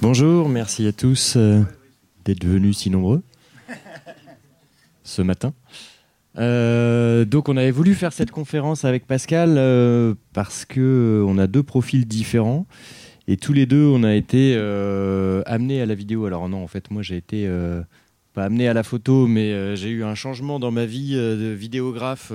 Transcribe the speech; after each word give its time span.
Bonjour, 0.00 0.48
merci 0.48 0.86
à 0.86 0.92
tous 0.92 1.34
euh, 1.36 1.62
d'être 2.24 2.44
venus 2.44 2.78
si 2.78 2.90
nombreux 2.90 3.22
ce 5.04 5.22
matin. 5.22 5.52
Euh, 6.38 7.24
donc 7.24 7.48
on 7.48 7.56
avait 7.56 7.70
voulu 7.70 7.94
faire 7.94 8.12
cette 8.12 8.30
conférence 8.30 8.84
avec 8.84 9.06
Pascal 9.06 9.56
euh, 9.58 10.14
parce 10.32 10.64
que 10.64 11.24
on 11.26 11.36
a 11.38 11.46
deux 11.46 11.62
profils 11.62 12.06
différents 12.06 12.66
et 13.26 13.36
tous 13.36 13.52
les 13.52 13.66
deux 13.66 13.84
on 13.84 14.02
a 14.04 14.14
été 14.14 14.54
amenés 15.46 15.82
à 15.82 15.86
la 15.86 15.94
vidéo. 15.94 16.24
Alors 16.26 16.48
non, 16.48 16.62
en 16.62 16.68
fait 16.68 16.90
moi 16.90 17.02
j'ai 17.02 17.16
été 17.16 17.50
pas 18.32 18.44
amené 18.44 18.68
à 18.68 18.74
la 18.74 18.82
photo, 18.82 19.26
mais 19.26 19.76
j'ai 19.76 19.90
eu 19.90 20.04
un 20.04 20.14
changement 20.14 20.58
dans 20.58 20.70
ma 20.70 20.86
vie 20.86 21.14
de 21.14 21.52
vidéographe. 21.52 22.32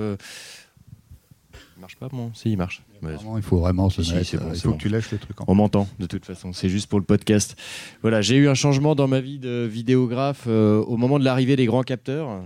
Marche 1.86 1.96
pas, 1.98 2.08
bon, 2.08 2.32
si 2.34 2.50
il 2.50 2.56
marche 2.56 2.82
il 3.00 3.42
faut 3.42 3.58
vraiment 3.58 3.90
se 3.90 4.00
mettre. 4.12 4.34
il 4.34 4.60
faut 4.60 4.72
que 4.72 4.78
tu 4.78 4.88
lèches 4.88 5.12
le 5.12 5.18
truc. 5.18 5.36
On 5.46 5.54
m'entend, 5.54 5.86
de 6.00 6.06
toute 6.06 6.24
façon. 6.24 6.52
C'est 6.52 6.68
juste 6.68 6.88
pour 6.88 6.98
le 6.98 7.04
podcast. 7.04 7.56
Voilà, 8.02 8.22
j'ai 8.22 8.34
eu 8.34 8.48
un 8.48 8.54
changement 8.54 8.96
dans 8.96 9.06
ma 9.06 9.20
vie 9.20 9.38
de 9.38 9.68
vidéographe 9.70 10.46
euh, 10.48 10.78
au 10.78 10.96
moment 10.96 11.20
de 11.20 11.24
l'arrivée 11.24 11.54
des 11.54 11.64
grands 11.66 11.84
capteurs 11.84 12.42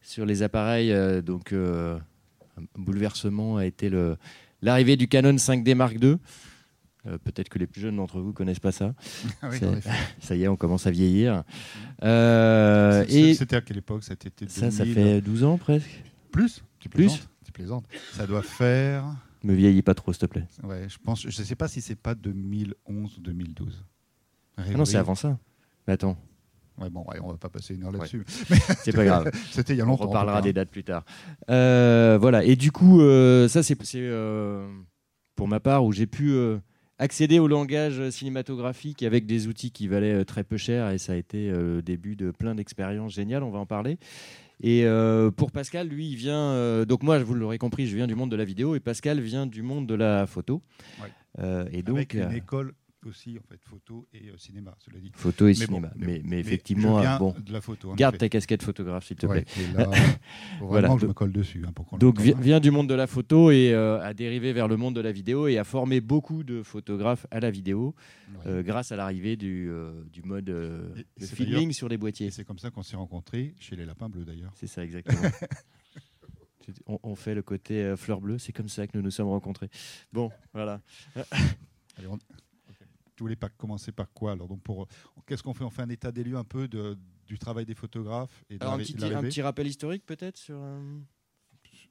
sur 0.00 0.24
les 0.24 0.42
appareils. 0.42 0.90
Euh, 0.90 1.20
donc, 1.20 1.52
euh, 1.52 1.98
un 2.56 2.62
bouleversement 2.78 3.58
a 3.58 3.66
été 3.66 3.90
l'arrivée 4.62 4.96
du 4.96 5.06
Canon 5.06 5.34
5D 5.34 5.74
Mark 5.74 5.98
II. 6.02 6.16
Peut-être 7.24 7.50
que 7.50 7.58
les 7.58 7.66
plus 7.66 7.82
jeunes 7.82 7.96
d'entre 7.96 8.20
vous 8.20 8.32
connaissent 8.32 8.58
pas 8.58 8.72
ça. 8.72 8.94
Ah 9.42 9.50
ça 10.18 10.34
y 10.34 10.44
est, 10.44 10.48
on 10.48 10.56
commence 10.56 10.86
à 10.86 10.90
vieillir. 10.90 11.44
C'était 12.00 13.56
à 13.56 13.60
quelle 13.60 13.76
époque? 13.76 14.02
Ça, 14.02 14.14
ça, 14.46 14.70
ça 14.70 14.84
fait 14.86 15.20
12 15.20 15.44
ans 15.44 15.58
presque. 15.58 16.02
Plus? 16.32 16.64
Tu 16.78 16.88
Plus 16.88 17.28
Ça 18.12 18.26
doit 18.26 18.42
faire. 18.42 19.04
Me 19.44 19.54
vieillis 19.54 19.82
pas 19.82 19.94
trop, 19.94 20.12
s'il 20.12 20.20
te 20.20 20.26
plaît. 20.26 20.46
Ouais, 20.64 20.88
je 20.88 20.98
pense. 20.98 21.22
Je 21.22 21.42
sais 21.42 21.54
pas 21.54 21.68
si 21.68 21.80
c'est 21.80 21.94
pas 21.94 22.14
2011 22.14 23.18
ou 23.18 23.20
2012. 23.20 23.84
Ah 24.56 24.62
non, 24.70 24.84
c'est 24.84 24.96
avant 24.96 25.14
ça. 25.14 25.38
Mais 25.86 25.94
attends. 25.94 26.16
Ouais, 26.80 26.90
bon, 26.90 27.04
ouais, 27.08 27.18
on 27.22 27.30
va 27.30 27.36
pas 27.36 27.48
passer 27.48 27.74
une 27.74 27.84
heure 27.84 27.92
là-dessus. 27.92 28.24
C'est 28.84 28.92
pas 28.92 29.04
grave. 29.04 29.30
C'était 29.50 29.74
il 29.74 29.78
y 29.78 29.82
a 29.82 29.84
longtemps. 29.84 30.04
On 30.04 30.08
reparlera 30.08 30.40
des 30.40 30.52
dates 30.52 30.70
plus 30.70 30.84
tard. 30.84 31.04
Euh, 31.50 32.18
voilà. 32.20 32.44
Et 32.44 32.54
du 32.54 32.70
coup, 32.70 33.00
euh, 33.00 33.48
ça, 33.48 33.64
c'est 33.64 33.76
euh, 33.96 34.68
pour 35.34 35.48
ma 35.48 35.58
part 35.58 35.84
où 35.84 35.92
j'ai 35.92 36.06
pu 36.06 36.36
accéder 36.98 37.40
au 37.40 37.48
langage 37.48 38.10
cinématographique 38.10 39.02
avec 39.02 39.26
des 39.26 39.48
outils 39.48 39.72
qui 39.72 39.88
valaient 39.88 40.24
très 40.24 40.44
peu 40.44 40.56
cher 40.56 40.90
et 40.90 40.98
ça 40.98 41.12
a 41.12 41.16
été 41.16 41.50
le 41.50 41.82
début 41.82 42.14
de 42.14 42.30
plein 42.30 42.54
d'expériences 42.54 43.14
géniales. 43.14 43.42
On 43.42 43.50
va 43.50 43.58
en 43.58 43.66
parler. 43.66 43.98
Et 44.60 44.84
euh, 44.84 45.30
pour 45.30 45.52
Pascal, 45.52 45.88
lui, 45.88 46.08
il 46.10 46.16
vient. 46.16 46.52
Euh, 46.52 46.84
donc, 46.84 47.02
moi, 47.02 47.18
vous 47.18 47.34
l'aurez 47.34 47.58
compris, 47.58 47.86
je 47.86 47.96
viens 47.96 48.06
du 48.06 48.14
monde 48.14 48.30
de 48.30 48.36
la 48.36 48.44
vidéo 48.44 48.74
et 48.74 48.80
Pascal 48.80 49.20
vient 49.20 49.46
du 49.46 49.62
monde 49.62 49.86
de 49.86 49.94
la 49.94 50.26
photo. 50.26 50.62
Euh, 51.38 51.68
et 51.72 51.82
donc, 51.82 51.96
Avec 51.96 52.14
une 52.14 52.32
école 52.32 52.74
aussi, 53.06 53.38
en 53.38 53.42
fait, 53.42 53.60
photo 53.64 54.06
et 54.12 54.32
cinéma, 54.36 54.74
cela 54.78 54.98
dit. 54.98 55.10
Photo 55.14 55.46
et 55.48 55.54
cinéma. 55.54 55.90
mais, 55.96 56.20
mais, 56.24 56.38
effectivement, 56.38 57.00
bon, 57.18 57.34
de 57.38 57.52
la 57.52 57.60
photo, 57.60 57.94
garde 57.94 58.18
ta 58.18 58.28
casquette 58.28 58.62
photographe, 58.62 59.06
s'il 59.06 59.16
te 59.16 59.26
plaît. 59.26 59.44
voilà. 60.60 60.94
je 61.00 61.06
me 61.06 61.12
colle 61.12 61.32
dessus. 61.32 61.64
Hein, 61.66 61.72
pour 61.72 61.98
donc, 61.98 62.20
vient 62.20 62.60
du 62.60 62.70
monde 62.70 62.88
de 62.88 62.94
la 62.94 63.06
photo 63.06 63.50
et 63.50 63.74
a 63.74 64.14
dérivé 64.14 64.52
vers 64.52 64.68
le 64.68 64.76
monde 64.76 64.94
de 64.96 65.00
la 65.00 65.12
vidéo 65.12 65.48
et 65.48 65.58
a 65.58 65.64
formé 65.64 66.00
beaucoup 66.00 66.42
de 66.42 66.62
photographes 66.62 67.26
à 67.30 67.40
la 67.40 67.50
vidéo 67.50 67.94
grâce 68.46 68.92
à 68.92 68.96
l'arrivée 68.96 69.36
du, 69.36 69.70
du 70.12 70.22
mode 70.22 70.52
filming 71.20 71.72
sur 71.72 71.88
les 71.88 71.98
boîtiers. 71.98 72.30
C'est 72.30 72.44
comme 72.44 72.58
ça 72.58 72.70
qu'on 72.70 72.82
s'est 72.82 72.96
rencontrés 72.96 73.54
chez 73.58 73.76
les 73.76 73.84
Lapins 73.84 74.08
Bleus, 74.08 74.24
d'ailleurs. 74.24 74.52
C'est 74.54 74.66
ça, 74.66 74.84
exactement. 74.84 75.20
on, 76.86 77.14
fait 77.14 77.34
le 77.34 77.42
côté 77.42 77.94
fleur 77.96 78.20
bleue, 78.20 78.38
c'est 78.38 78.52
comme 78.52 78.68
ça 78.68 78.86
que 78.86 78.96
nous 78.96 79.02
nous 79.02 79.10
sommes 79.10 79.28
rencontrés. 79.28 79.70
Bon, 80.12 80.30
voilà. 80.52 80.80
Allez, 81.96 82.06
on 82.06 82.18
tu 83.18 83.24
voulais 83.24 83.34
pas 83.34 83.48
commencer 83.48 83.90
par 83.90 84.12
quoi 84.12 84.30
alors 84.30 84.46
donc 84.46 84.62
pour 84.62 84.86
qu'est-ce 85.26 85.42
qu'on 85.42 85.52
fait 85.52 85.64
On 85.64 85.70
fait 85.70 85.82
un 85.82 85.88
état 85.88 86.12
des 86.12 86.22
lieux 86.22 86.36
un 86.36 86.44
peu 86.44 86.68
de, 86.68 86.96
du 87.26 87.36
travail 87.36 87.66
des 87.66 87.74
photographes 87.74 88.44
et 88.48 88.58
un, 88.60 88.78
petit, 88.78 88.94
un, 89.04 89.22
petit, 89.22 89.42
rappel 89.42 89.66
historique 89.66 90.06
peut-être 90.06 90.36
sur 90.36 90.58
euh, 90.60 90.98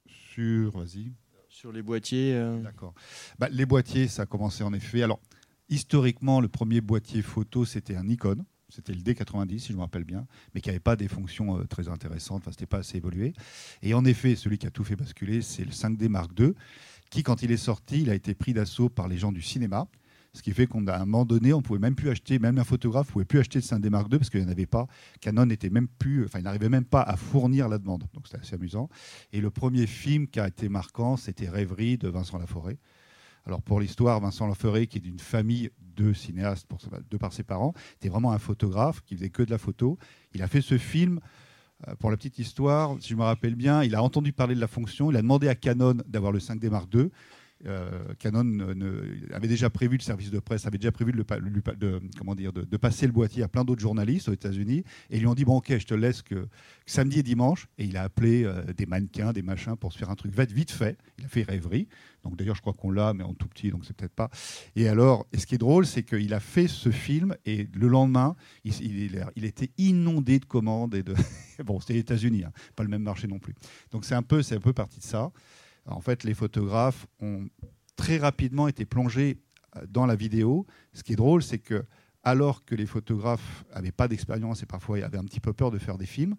sur 0.05 0.71
vas-y 0.71 1.11
sur 1.49 1.73
les 1.73 1.81
boîtiers. 1.81 2.33
Euh. 2.33 2.61
D'accord. 2.61 2.93
Bah, 3.39 3.49
les 3.49 3.65
boîtiers, 3.65 4.07
ça 4.07 4.21
a 4.21 4.25
commencé 4.25 4.63
en 4.63 4.71
effet. 4.73 5.03
Alors 5.03 5.19
historiquement, 5.67 6.39
le 6.39 6.47
premier 6.47 6.79
boîtier 6.79 7.21
photo, 7.21 7.65
c'était 7.65 7.95
un 7.95 8.03
Nikon. 8.03 8.45
C'était 8.69 8.93
le 8.93 8.99
D90, 8.99 9.59
si 9.59 9.71
je 9.71 9.77
me 9.77 9.81
rappelle 9.81 10.03
bien, 10.03 10.27
mais 10.53 10.61
qui 10.61 10.69
n'avait 10.69 10.79
pas 10.79 10.95
des 10.95 11.07
fonctions 11.07 11.57
euh, 11.57 11.63
très 11.63 11.89
intéressantes. 11.89 12.43
Enfin, 12.43 12.51
c'était 12.51 12.65
pas 12.65 12.79
assez 12.79 12.97
évolué. 12.97 13.33
Et 13.81 13.93
en 13.93 14.05
effet, 14.05 14.35
celui 14.35 14.57
qui 14.57 14.67
a 14.67 14.71
tout 14.71 14.83
fait 14.83 14.97
basculer, 14.97 15.41
c'est 15.41 15.63
le 15.63 15.71
5D 15.71 16.09
Mark 16.09 16.31
II, 16.37 16.53
qui, 17.09 17.23
quand 17.23 17.43
il 17.43 17.51
est 17.51 17.57
sorti, 17.57 18.01
il 18.01 18.09
a 18.09 18.15
été 18.15 18.33
pris 18.33 18.53
d'assaut 18.53 18.89
par 18.89 19.07
les 19.07 19.17
gens 19.17 19.31
du 19.31 19.41
cinéma 19.41 19.87
ce 20.37 20.43
qui 20.43 20.53
fait 20.53 20.67
qu'à 20.67 20.77
un 20.77 21.05
moment 21.05 21.25
donné, 21.25 21.51
on 21.51 21.61
pouvait 21.61 21.79
même 21.79 21.95
plus 21.95 22.09
acheter, 22.09 22.39
même 22.39 22.57
un 22.57 22.63
photographe 22.63 23.07
ne 23.07 23.11
pouvait 23.11 23.25
plus 23.25 23.39
acheter 23.39 23.59
de 23.59 23.65
5D 23.65 23.89
Mark 23.89 24.07
II 24.11 24.19
parce 24.19 24.29
qu'il 24.29 24.39
n'y 24.39 24.45
en 24.45 24.51
avait 24.51 24.65
pas. 24.65 24.87
Canon 25.19 25.45
n'était 25.45 25.69
même 25.69 25.87
plus, 25.87 26.25
enfin, 26.25 26.39
il 26.39 26.43
n'arrivait 26.43 26.69
même 26.69 26.85
pas 26.85 27.01
à 27.01 27.17
fournir 27.17 27.67
la 27.67 27.77
demande. 27.77 28.05
Donc 28.13 28.27
c'était 28.27 28.39
assez 28.39 28.55
amusant. 28.55 28.89
Et 29.33 29.41
le 29.41 29.49
premier 29.49 29.87
film 29.87 30.27
qui 30.27 30.39
a 30.39 30.47
été 30.47 30.69
marquant, 30.69 31.17
c'était 31.17 31.49
Rêverie 31.49 31.97
de 31.97 32.07
Vincent 32.07 32.37
Laforêt. 32.37 32.77
Alors 33.45 33.61
pour 33.61 33.79
l'histoire, 33.79 34.19
Vincent 34.19 34.47
Laforêt, 34.47 34.87
qui 34.87 34.99
est 34.99 35.01
d'une 35.01 35.19
famille 35.19 35.71
de 35.95 36.13
cinéastes, 36.13 36.67
pour, 36.67 36.79
de 37.09 37.17
par 37.17 37.33
ses 37.33 37.43
parents, 37.43 37.73
était 37.95 38.09
vraiment 38.09 38.31
un 38.31 38.39
photographe 38.39 39.01
qui 39.01 39.15
faisait 39.15 39.29
que 39.29 39.43
de 39.43 39.51
la 39.51 39.57
photo. 39.57 39.97
Il 40.33 40.43
a 40.43 40.47
fait 40.47 40.61
ce 40.61 40.77
film. 40.77 41.19
Euh, 41.87 41.95
pour 41.95 42.09
la 42.09 42.17
petite 42.17 42.39
histoire, 42.39 42.95
si 42.99 43.09
je 43.09 43.15
me 43.15 43.21
rappelle 43.23 43.55
bien, 43.55 43.83
il 43.83 43.93
a 43.93 44.01
entendu 44.01 44.33
parler 44.33 44.55
de 44.55 44.59
la 44.59 44.67
fonction, 44.67 45.11
il 45.11 45.17
a 45.17 45.21
demandé 45.21 45.47
à 45.47 45.53
Canon 45.53 45.95
d'avoir 46.07 46.31
le 46.31 46.39
5D 46.39 46.69
Mark 46.69 46.93
II. 46.93 47.09
Euh, 47.65 48.13
Canon 48.19 48.59
avait 49.33 49.47
déjà 49.47 49.69
prévu, 49.69 49.97
le 49.97 50.03
service 50.03 50.29
de 50.29 50.39
presse 50.39 50.67
avait 50.67 50.77
déjà 50.77 50.91
prévu 50.91 51.11
de, 51.11 52.77
passer 52.77 53.07
le 53.07 53.11
boîtier 53.11 53.43
à 53.43 53.47
plein 53.47 53.65
d'autres 53.65 53.81
journalistes 53.81 54.29
aux 54.29 54.33
États-Unis 54.33 54.83
et 55.09 55.19
lui 55.19 55.27
ont 55.27 55.33
dit 55.33 55.45
Bon, 55.45 55.57
ok, 55.57 55.77
je 55.77 55.85
te 55.85 55.93
laisse 55.93 56.21
que, 56.21 56.47
samedi 56.85 57.19
et 57.19 57.23
dimanche. 57.23 57.67
Et 57.77 57.85
il 57.85 57.97
a 57.97 58.03
appelé 58.03 58.43
euh, 58.43 58.61
des 58.73 58.85
mannequins, 58.85 59.33
des 59.33 59.41
machins 59.41 59.75
pour 59.75 59.93
se 59.93 59.97
faire 59.97 60.09
un 60.09 60.15
truc 60.15 60.33
vite 60.35 60.71
fait. 60.71 60.97
Il 61.17 61.25
a 61.25 61.27
fait 61.27 61.43
rêverie. 61.43 61.87
Donc 62.23 62.35
d'ailleurs, 62.35 62.55
je 62.55 62.61
crois 62.61 62.73
qu'on 62.73 62.91
l'a, 62.91 63.13
mais 63.13 63.23
en 63.23 63.33
tout 63.33 63.47
petit, 63.47 63.71
donc 63.71 63.85
c'est 63.85 63.95
peut-être 63.95 64.13
pas. 64.13 64.29
Et 64.75 64.89
alors, 64.89 65.25
et 65.31 65.37
ce 65.37 65.47
qui 65.47 65.55
est 65.55 65.59
drôle, 65.59 65.85
c'est 65.85 66.03
qu'il 66.03 66.33
a 66.33 66.39
fait 66.39 66.67
ce 66.67 66.89
film 66.89 67.35
et 67.45 67.69
le 67.73 67.87
lendemain, 67.87 68.35
il, 68.65 69.45
était 69.45 69.71
inondé 69.77 70.39
de 70.39 70.45
commandes 70.45 70.93
et 70.93 71.03
de. 71.03 71.15
bon, 71.63 71.79
c'était 71.79 71.93
les 71.93 71.99
États-Unis, 71.99 72.43
hein, 72.43 72.51
pas 72.75 72.83
le 72.83 72.89
même 72.89 73.03
marché 73.03 73.27
non 73.27 73.39
plus. 73.39 73.55
Donc 73.91 74.03
c'est 74.03 74.15
un 74.15 74.23
c'est 74.41 74.55
un 74.55 74.59
peu 74.59 74.73
parti 74.73 74.99
de 74.99 75.05
ça 75.05 75.31
en 75.87 76.01
fait, 76.01 76.23
les 76.23 76.33
photographes 76.33 77.07
ont 77.19 77.47
très 77.95 78.17
rapidement 78.17 78.67
été 78.67 78.85
plongés 78.85 79.39
euh, 79.75 79.85
dans 79.89 80.05
la 80.05 80.15
vidéo. 80.15 80.65
Ce 80.93 81.03
qui 81.03 81.13
est 81.13 81.17
drôle, 81.17 81.43
c'est 81.43 81.59
que 81.59 81.85
alors 82.23 82.65
que 82.65 82.75
les 82.75 82.85
photographes 82.85 83.63
n'avaient 83.73 83.91
pas 83.91 84.07
d'expérience 84.07 84.61
et 84.61 84.65
parfois 84.65 84.97
avaient 85.03 85.17
un 85.17 85.23
petit 85.23 85.39
peu 85.39 85.53
peur 85.53 85.71
de 85.71 85.77
faire 85.77 85.97
des 85.97 86.05
films, 86.05 86.35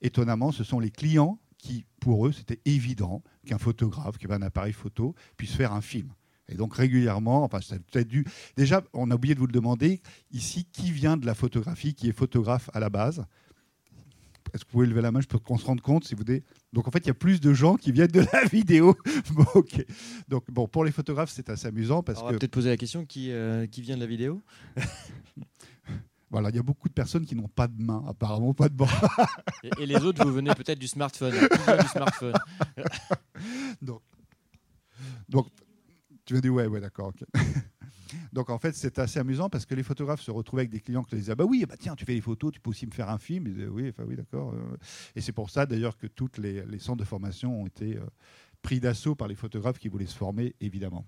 étonnamment, 0.00 0.50
ce 0.50 0.64
sont 0.64 0.80
les 0.80 0.90
clients 0.90 1.38
qui, 1.58 1.86
pour 2.00 2.26
eux, 2.26 2.32
c'était 2.32 2.60
évident 2.64 3.22
qu'un 3.46 3.58
photographe 3.58 4.18
qui 4.18 4.26
avait 4.26 4.34
un 4.34 4.42
appareil 4.42 4.72
photo 4.72 5.14
puisse 5.36 5.54
faire 5.54 5.72
un 5.72 5.80
film. 5.80 6.12
Et 6.48 6.54
donc 6.54 6.74
régulièrement, 6.74 7.44
enfin, 7.44 7.60
ça 7.60 7.76
peut-être 7.78 8.08
dû. 8.08 8.24
Déjà, 8.56 8.82
on 8.94 9.10
a 9.10 9.14
oublié 9.14 9.34
de 9.34 9.40
vous 9.40 9.46
le 9.46 9.52
demander 9.52 10.00
ici, 10.32 10.64
qui 10.72 10.90
vient 10.90 11.16
de 11.16 11.26
la 11.26 11.34
photographie, 11.34 11.94
qui 11.94 12.08
est 12.08 12.12
photographe 12.12 12.70
à 12.72 12.80
la 12.80 12.88
base? 12.90 13.24
Est-ce 14.52 14.64
que 14.64 14.70
vous 14.70 14.72
pouvez 14.72 14.86
lever 14.86 15.02
la 15.02 15.12
main 15.12 15.20
Je 15.20 15.26
peux 15.26 15.38
qu'on 15.38 15.58
se 15.58 15.66
rende 15.66 15.80
compte 15.80 16.04
si 16.04 16.14
vous 16.14 16.22
voulez. 16.24 16.42
Donc 16.72 16.88
en 16.88 16.90
fait, 16.90 17.00
il 17.00 17.06
y 17.08 17.10
a 17.10 17.14
plus 17.14 17.40
de 17.40 17.52
gens 17.52 17.76
qui 17.76 17.92
viennent 17.92 18.08
de 18.08 18.24
la 18.32 18.44
vidéo. 18.52 18.96
bon, 19.32 19.46
ok. 19.54 19.84
Donc 20.28 20.50
bon, 20.50 20.66
pour 20.68 20.84
les 20.84 20.92
photographes, 20.92 21.30
c'est 21.30 21.48
assez 21.50 21.66
amusant 21.66 22.02
parce 22.02 22.20
on 22.22 22.28
que. 22.28 22.34
peut-être 22.36 22.50
poser 22.50 22.70
la 22.70 22.76
question 22.76 23.04
qui, 23.04 23.30
euh, 23.32 23.66
qui 23.66 23.82
vient 23.82 23.96
de 23.96 24.00
la 24.00 24.06
vidéo? 24.06 24.42
Voilà, 26.30 26.50
il 26.50 26.56
y 26.56 26.58
a 26.58 26.62
beaucoup 26.62 26.90
de 26.90 26.92
personnes 26.92 27.24
qui 27.24 27.34
n'ont 27.34 27.48
pas 27.48 27.66
de 27.68 27.82
main, 27.82 28.04
apparemment 28.06 28.52
pas 28.52 28.68
de 28.68 28.74
bras. 28.74 29.08
et, 29.78 29.86
les 29.86 29.96
autres, 30.04 30.22
vous 30.22 30.32
venez 30.34 30.54
peut-être 30.54 30.78
du 30.78 30.86
smartphone. 30.86 31.32
du 31.32 31.88
smartphone? 31.88 32.34
Donc, 33.80 34.02
donc, 35.26 35.46
tu 36.26 36.34
veux 36.34 36.42
dire 36.42 36.52
ouais, 36.52 36.66
ouais, 36.66 36.80
d'accord. 36.80 37.12
Donc 38.32 38.50
en 38.50 38.58
fait, 38.58 38.74
c'est 38.74 38.98
assez 38.98 39.18
amusant 39.18 39.48
parce 39.48 39.66
que 39.66 39.74
les 39.74 39.82
photographes 39.82 40.20
se 40.20 40.30
retrouvaient 40.30 40.62
avec 40.62 40.70
des 40.70 40.80
clients 40.80 41.02
qui 41.02 41.16
disaient 41.16 41.32
ah 41.32 41.36
bah 41.36 41.44
oui, 41.44 41.64
bah 41.68 41.76
tiens, 41.78 41.94
tu 41.94 42.04
fais 42.04 42.14
des 42.14 42.20
photos, 42.20 42.52
tu 42.52 42.60
peux 42.60 42.70
aussi 42.70 42.86
me 42.86 42.92
faire 42.92 43.10
un 43.10 43.18
film. 43.18 43.46
Ils 43.46 43.54
disaient 43.54 43.66
oui, 43.66 43.88
enfin 43.88 44.04
oui, 44.06 44.16
d'accord. 44.16 44.52
Euh. 44.54 44.76
Et 45.16 45.20
c'est 45.20 45.32
pour 45.32 45.50
ça 45.50 45.66
d'ailleurs 45.66 45.96
que 45.96 46.06
tous 46.06 46.30
les, 46.38 46.62
centres 46.78 46.98
de 46.98 47.04
formation 47.04 47.62
ont 47.62 47.66
été 47.66 47.96
euh, 47.96 48.06
pris 48.62 48.80
d'assaut 48.80 49.14
par 49.14 49.28
les 49.28 49.34
photographes 49.34 49.78
qui 49.78 49.88
voulaient 49.88 50.06
se 50.06 50.16
former, 50.16 50.54
évidemment. 50.60 51.04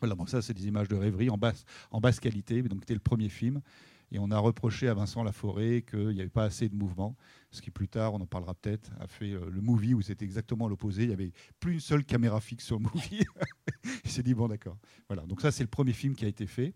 Voilà, 0.00 0.14
bon, 0.14 0.26
ça, 0.26 0.42
c'est 0.42 0.54
des 0.54 0.66
images 0.66 0.88
de 0.88 0.94
rêverie 0.94 1.28
en 1.28 1.36
basse, 1.36 1.64
en 1.90 2.00
basse 2.00 2.20
qualité. 2.20 2.62
Donc, 2.62 2.80
c'était 2.82 2.94
le 2.94 3.00
premier 3.00 3.28
film. 3.28 3.60
Et 4.10 4.18
on 4.18 4.30
a 4.30 4.38
reproché 4.38 4.88
à 4.88 4.94
Vincent 4.94 5.22
Laforêt 5.22 5.82
qu'il 5.82 6.08
n'y 6.08 6.20
avait 6.20 6.30
pas 6.30 6.44
assez 6.44 6.68
de 6.68 6.74
mouvement, 6.74 7.16
ce 7.50 7.60
qui 7.60 7.70
plus 7.70 7.88
tard, 7.88 8.14
on 8.14 8.20
en 8.20 8.26
parlera 8.26 8.54
peut-être, 8.54 8.90
a 9.00 9.06
fait 9.06 9.32
euh, 9.32 9.50
le 9.50 9.60
movie 9.60 9.94
où 9.94 10.00
c'était 10.00 10.24
exactement 10.24 10.68
l'opposé. 10.68 11.02
Il 11.02 11.08
n'y 11.08 11.14
avait 11.14 11.32
plus 11.60 11.74
une 11.74 11.80
seule 11.80 12.04
caméra 12.04 12.40
fixe 12.40 12.64
sur 12.64 12.78
le 12.78 12.84
movie. 12.94 13.20
il 14.04 14.10
s'est 14.10 14.22
dit, 14.22 14.34
bon 14.34 14.48
d'accord. 14.48 14.78
Voilà, 15.08 15.26
donc 15.26 15.40
ça 15.40 15.50
c'est 15.50 15.62
le 15.62 15.68
premier 15.68 15.92
film 15.92 16.14
qui 16.14 16.24
a 16.24 16.28
été 16.28 16.46
fait. 16.46 16.72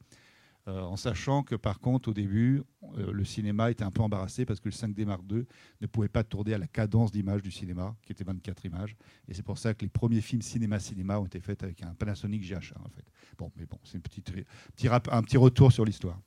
Euh, 0.68 0.80
en 0.80 0.96
sachant 0.96 1.42
que 1.42 1.56
par 1.56 1.80
contre 1.80 2.10
au 2.10 2.14
début, 2.14 2.62
euh, 2.96 3.10
le 3.12 3.24
cinéma 3.24 3.72
était 3.72 3.82
un 3.82 3.90
peu 3.90 4.00
embarrassé 4.00 4.44
parce 4.44 4.60
que 4.60 4.68
le 4.68 4.74
5D 4.74 5.04
Mark 5.04 5.22
II 5.28 5.44
ne 5.80 5.86
pouvait 5.88 6.08
pas 6.08 6.22
tourner 6.22 6.54
à 6.54 6.58
la 6.58 6.68
cadence 6.68 7.10
d'image 7.10 7.42
du 7.42 7.50
cinéma, 7.50 7.96
qui 8.04 8.12
était 8.12 8.22
24 8.22 8.64
images. 8.66 8.96
Et 9.26 9.34
c'est 9.34 9.42
pour 9.42 9.58
ça 9.58 9.74
que 9.74 9.82
les 9.82 9.88
premiers 9.88 10.20
films 10.20 10.40
cinéma-cinéma 10.40 11.18
ont 11.18 11.26
été 11.26 11.40
faits 11.40 11.64
avec 11.64 11.82
un 11.82 11.94
Panasonic 11.94 12.44
GH1, 12.44 12.78
en 12.78 12.88
fait. 12.90 13.04
Bon, 13.36 13.50
mais 13.56 13.66
bon, 13.66 13.78
c'est 13.82 13.96
un 13.96 14.00
petit, 14.00 14.20
petit, 14.20 14.88
un 14.88 15.22
petit 15.22 15.36
retour 15.36 15.72
sur 15.72 15.84
l'histoire. 15.84 16.20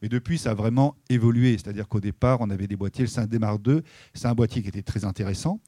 Mais 0.00 0.08
depuis, 0.08 0.38
ça 0.38 0.52
a 0.52 0.54
vraiment 0.54 0.96
évolué. 1.10 1.52
C'est-à-dire 1.58 1.86
qu'au 1.86 2.00
départ, 2.00 2.40
on 2.40 2.48
avait 2.48 2.68
des 2.68 2.76
boîtiers. 2.76 3.04
Le 3.04 3.10
5D 3.10 3.38
Mark 3.38 3.60
II, 3.66 3.82
c'est 4.14 4.26
un 4.26 4.34
boîtier 4.34 4.62
qui 4.62 4.68
était 4.68 4.82
très 4.82 5.04
intéressant. 5.04 5.60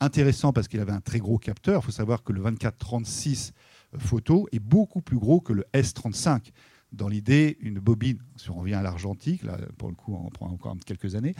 Intéressant 0.00 0.52
parce 0.52 0.68
qu'il 0.68 0.80
avait 0.80 0.92
un 0.92 1.00
très 1.00 1.18
gros 1.18 1.38
capteur. 1.38 1.80
Il 1.82 1.86
faut 1.86 1.92
savoir 1.92 2.24
que 2.24 2.34
le 2.34 2.42
24-36 2.42 3.52
photo 3.98 4.48
est 4.52 4.60
beaucoup 4.60 5.00
plus 5.00 5.18
gros 5.18 5.40
que 5.40 5.54
le 5.54 5.64
S35 5.72 6.50
dans 6.92 7.08
l'idée, 7.08 7.56
une 7.60 7.78
bobine, 7.78 8.18
si 8.36 8.50
on 8.50 8.54
revient 8.54 8.74
à 8.74 8.82
l'argentique, 8.82 9.42
là, 9.42 9.58
pour 9.78 9.88
le 9.88 9.94
coup, 9.94 10.14
on 10.14 10.28
prend 10.30 10.48
encore 10.48 10.76
quelques 10.84 11.14
années, 11.14 11.34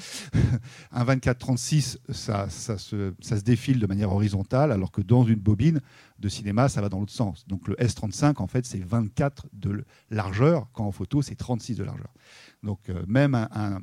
un 0.93 1.05
24-36, 1.05 1.99
ça, 2.11 2.49
se, 2.49 3.41
défile 3.43 3.79
de 3.79 3.87
manière 3.87 4.13
horizontale, 4.13 4.73
alors 4.73 4.91
que 4.91 5.01
dans 5.01 5.25
une 5.25 5.41
bobine 5.41 5.81
de 6.19 6.29
cinéma, 6.29 6.69
ça 6.69 6.81
va 6.81 6.89
dans 6.89 7.01
l'autre 7.01 7.13
sens. 7.13 7.47
Donc 7.49 7.69
le 7.69 7.75
S35, 7.77 8.41
en 8.41 8.47
fait, 8.47 8.67
c'est 8.67 8.85
24 8.85 9.49
de 9.53 9.85
largeur, 10.11 10.69
quand 10.73 10.87
en 10.87 10.93
photo, 10.93 11.23
c'est 11.23 11.37
36 11.37 11.77
de 11.77 11.85
largeur. 11.85 12.13
Donc 12.63 12.89
euh, 12.89 13.03
même 13.07 13.35
un, 13.35 13.81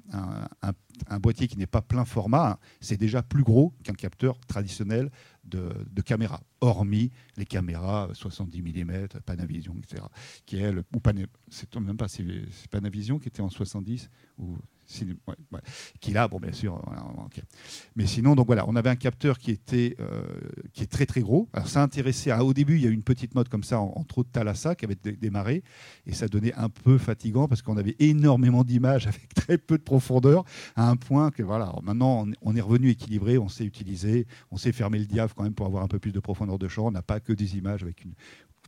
boîtier 1.20 1.48
qui 1.48 1.58
n'est 1.58 1.68
pas 1.68 1.82
plein 1.82 2.06
format, 2.06 2.60
c'est 2.80 2.98
déjà 2.98 3.24
plus 3.24 3.44
gros 3.44 3.74
qu'un 3.84 3.94
capteur 3.94 4.40
traditionnel 4.48 5.12
de, 5.44 6.02
caméra, 6.02 6.42
hormis 6.62 7.12
les 7.38 7.46
caméras 7.46 8.10
70 8.14 8.62
mm, 8.62 9.08
Panavision, 9.26 9.76
etc. 9.78 10.04
Qui 10.46 10.58
est 10.58 10.72
le, 10.72 10.84
ou 10.96 11.02
c'est 11.50 11.76
même 11.76 11.98
pas 11.98 12.08
c'est 12.08 12.24
Panavision 12.70 13.20
qui 13.20 13.28
était 13.28 13.42
en 13.42 13.50
70 13.50 14.10
ou 14.40 14.58
qui 16.00 16.14
là, 16.14 16.28
bon, 16.28 16.40
bien 16.40 16.54
sûr. 16.54 16.82
Mais 17.96 18.06
sinon, 18.06 18.36
donc 18.36 18.48
voilà, 18.48 18.68
on 18.68 18.76
avait 18.76 18.90
un 18.90 18.96
capteur 18.96 19.38
qui 19.38 19.52
était 19.52 19.96
euh, 20.00 20.24
qui 20.74 20.84
est 20.84 20.88
très 20.88 21.06
très 21.06 21.22
gros. 21.22 21.50
Alors 21.54 21.68
ça 21.68 21.84
intéressait. 21.84 22.32
À, 22.32 22.44
au 22.44 22.54
début, 22.54 22.76
il 22.76 22.84
y 22.84 22.88
a 22.88 22.90
eu 22.90 22.94
une 22.94 23.04
petite 23.04 23.36
mode 23.36 23.50
comme 23.50 23.64
ça 23.64 23.80
en, 23.80 24.04
trop 24.04 24.24
de 24.24 24.30
Thalassa 24.30 24.76
qui 24.76 24.86
avait 24.86 24.96
démarré 24.96 25.64
et 26.06 26.14
ça 26.14 26.28
donnait 26.28 26.54
un 26.54 26.70
peu 26.70 26.98
fatigant 26.98 27.48
parce 27.48 27.62
qu'on 27.62 27.78
avait 27.78 27.96
énormément 28.00 28.64
d'images 28.64 29.08
avec 29.08 29.34
très 29.34 29.58
peu 29.58 29.78
de 29.78 29.84
profondeur 29.84 30.46
à 30.76 30.90
un 30.90 30.96
point 30.96 31.32
que 31.32 31.44
voilà. 31.44 31.74
maintenant, 31.84 32.26
on, 32.42 32.56
est 32.56 32.62
revenu 32.62 32.90
équilibré, 32.90 33.38
on 33.38 33.50
sait 33.50 33.66
utiliser, 33.66 34.26
on 34.52 34.58
sait 34.58 34.72
fermer 34.72 35.00
le 35.00 35.06
diaph 35.06 35.34
quand 35.34 35.44
même 35.44 35.54
pour 35.54 35.66
avoir 35.66 35.84
un 35.84 35.88
peu 35.88 36.00
plus 36.00 36.12
de 36.12 36.20
profondeur 36.20 36.47
de 36.56 36.68
champ. 36.70 36.88
On 36.88 36.92
n'a 36.92 37.02
pas 37.02 37.20
que 37.20 37.34
des 37.34 37.58
images 37.58 37.84
avec 37.84 38.06
une, 38.06 38.14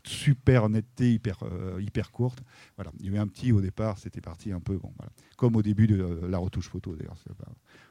super 0.04 0.70
netteté 0.70 1.14
hyper, 1.14 1.40
euh, 1.44 1.82
hyper 1.82 2.12
courte. 2.12 2.42
Voilà. 2.76 2.92
Il 3.00 3.06
y 3.06 3.10
avait 3.10 3.18
un 3.18 3.28
petit 3.28 3.52
au 3.52 3.62
départ, 3.62 3.98
c'était 3.98 4.22
parti 4.22 4.52
un 4.52 4.60
peu, 4.60 4.78
bon, 4.78 4.92
voilà. 4.98 5.12
comme 5.38 5.56
au 5.56 5.62
début 5.62 5.88
de 5.88 6.02
euh, 6.02 6.28
la 6.28 6.38
retouche 6.38 6.70
photo 6.70 6.96
d'ailleurs. 6.96 7.16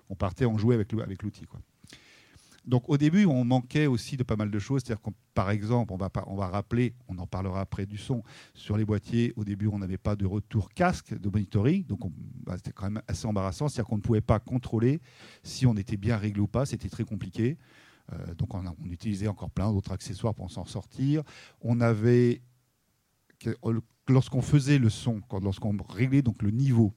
On 0.09 0.15
partait, 0.15 0.47
on 0.47 0.59
jouait 0.59 0.75
avec, 0.75 0.93
avec 0.95 1.23
l'outil. 1.23 1.45
Donc 2.65 2.89
au 2.89 2.99
début, 2.99 3.25
on 3.25 3.45
manquait 3.45 3.87
aussi 3.87 4.17
de 4.17 4.23
pas 4.23 4.37
mal 4.37 4.51
de 4.51 4.59
choses. 4.59 4.83
C'est-à-dire 4.85 5.01
qu'on, 5.01 5.15
par 5.35 5.51
exemple, 5.51 5.93
on 5.93 5.97
va, 5.97 6.11
on 6.27 6.37
va 6.37 6.49
rappeler, 6.49 6.95
on 7.09 7.17
en 7.19 7.27
parlera 7.27 7.61
après 7.61 7.87
du 7.87 7.97
son, 7.97 8.23
sur 8.55 8.77
les 8.77 8.85
boîtiers, 8.85 9.33
au 9.37 9.45
début, 9.45 9.69
on 9.69 9.79
n'avait 9.79 9.99
pas 9.99 10.17
de 10.17 10.27
retour 10.27 10.71
casque 10.71 11.19
de 11.19 11.29
monitoring. 11.29 11.87
Donc 11.87 12.01
bah, 12.45 12.55
c'était 12.57 12.73
quand 12.73 12.91
même 12.91 13.03
assez 13.07 13.27
embarrassant. 13.27 13.69
C'est-à-dire 13.69 13.89
qu'on 13.89 13.97
ne 13.97 14.03
pouvait 14.03 14.21
pas 14.21 14.39
contrôler 14.39 15.01
si 15.43 15.67
on 15.67 15.77
était 15.77 15.97
bien 15.97 16.17
réglé 16.17 16.41
ou 16.41 16.49
pas. 16.49 16.67
C'était 16.67 16.91
très 16.91 17.05
compliqué. 17.05 17.57
Euh, 18.13 18.35
donc 18.35 18.55
on, 18.55 18.63
utilisait 18.85 19.29
encore 19.29 19.51
plein 19.51 19.73
d'autres 19.73 19.93
accessoires 19.93 20.35
pour 20.35 20.51
s'en 20.51 20.65
sortir. 20.65 21.23
On 21.61 21.81
avait, 21.81 22.43
lorsqu'on 24.09 24.43
faisait 24.43 24.79
le 24.79 24.91
son, 24.91 25.21
lorsqu'on 25.43 25.77
réglait 25.89 26.23
donc 26.23 26.43
le 26.43 26.51
niveau 26.51 26.95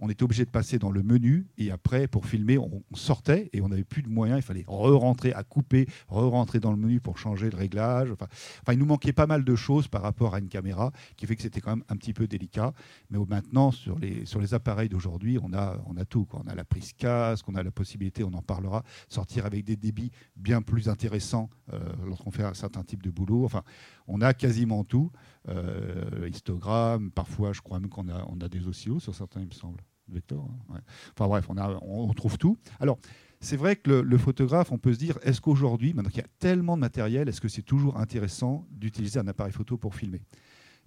on 0.00 0.08
était 0.08 0.22
obligé 0.22 0.44
de 0.44 0.50
passer 0.50 0.78
dans 0.78 0.90
le 0.90 1.02
menu 1.02 1.46
et 1.58 1.70
après, 1.70 2.06
pour 2.08 2.26
filmer, 2.26 2.58
on, 2.58 2.82
sortait 2.94 3.50
et 3.52 3.60
on 3.60 3.68
n'avait 3.68 3.84
plus 3.84 4.02
de 4.02 4.08
moyens. 4.08 4.38
Il 4.38 4.42
fallait 4.42 4.64
re-rentrer 4.66 5.32
à 5.32 5.42
couper, 5.42 5.86
re-rentrer 6.08 6.60
dans 6.60 6.70
le 6.70 6.76
menu 6.76 7.00
pour 7.00 7.18
changer 7.18 7.50
le 7.50 7.56
réglage. 7.56 8.10
Enfin, 8.10 8.26
il 8.72 8.78
nous 8.78 8.86
manquait 8.86 9.12
pas 9.12 9.26
mal 9.26 9.44
de 9.44 9.54
choses 9.54 9.88
par 9.88 10.02
rapport 10.02 10.34
à 10.34 10.38
une 10.38 10.48
caméra 10.48 10.92
qui 11.16 11.26
fait 11.26 11.36
que 11.36 11.42
c'était 11.42 11.60
quand 11.60 11.76
même 11.76 11.84
un 11.88 11.96
petit 11.96 12.12
peu 12.12 12.26
délicat. 12.26 12.72
Mais 13.10 13.18
maintenant, 13.28 13.70
sur 13.70 13.98
les, 13.98 14.24
sur 14.26 14.40
les 14.40 14.54
appareils 14.54 14.88
d'aujourd'hui, 14.88 15.38
on 15.42 15.52
a, 15.52 15.78
on 15.86 15.96
a 15.96 16.04
tout. 16.04 16.26
On 16.32 16.48
a 16.48 16.54
la 16.54 16.64
prise 16.64 16.92
casque, 16.92 17.48
on 17.48 17.54
a 17.54 17.62
la 17.62 17.70
possibilité, 17.70 18.24
on 18.24 18.32
en 18.32 18.42
parlera, 18.42 18.84
sortir 19.08 19.46
avec 19.46 19.64
des 19.64 19.76
débits 19.76 20.10
bien 20.36 20.62
plus 20.62 20.88
intéressants 20.88 21.50
euh, 21.72 21.78
lorsqu'on 22.06 22.30
fait 22.30 22.44
un 22.44 22.54
certain 22.54 22.82
type 22.82 23.02
de 23.02 23.10
boulot. 23.10 23.44
Enfin, 23.44 23.62
on 24.06 24.20
a 24.20 24.34
quasiment 24.34 24.84
tout. 24.84 25.10
Euh, 25.48 26.28
histogramme, 26.28 27.10
parfois 27.10 27.52
je 27.52 27.60
crois 27.60 27.78
même 27.78 27.90
qu'on 27.90 28.08
a, 28.08 28.24
on 28.28 28.40
a 28.40 28.48
des 28.48 28.66
oscillos 28.66 29.00
sur 29.00 29.14
certains, 29.14 29.40
il 29.40 29.46
me 29.46 29.52
semble. 29.52 29.84
Hein, 30.12 30.80
enfin 31.12 31.28
bref, 31.28 31.46
on, 31.48 31.56
a, 31.56 32.14
trouve 32.14 32.38
tout. 32.38 32.56
Alors, 32.80 32.98
c'est 33.40 33.56
vrai 33.56 33.76
que 33.76 33.90
le, 33.90 34.18
photographe, 34.18 34.72
on 34.72 34.78
peut 34.78 34.94
se 34.94 34.98
dire, 34.98 35.18
est-ce 35.22 35.40
qu'aujourd'hui, 35.40 35.92
maintenant 35.92 36.10
qu'il 36.10 36.20
y 36.20 36.24
a 36.24 36.28
tellement 36.38 36.76
de 36.76 36.80
matériel, 36.80 37.28
est-ce 37.28 37.40
que 37.40 37.48
c'est 37.48 37.62
toujours 37.62 37.98
intéressant 37.98 38.66
d'utiliser 38.70 39.18
un 39.18 39.28
appareil 39.28 39.52
photo 39.52 39.76
pour 39.76 39.94
filmer? 39.94 40.22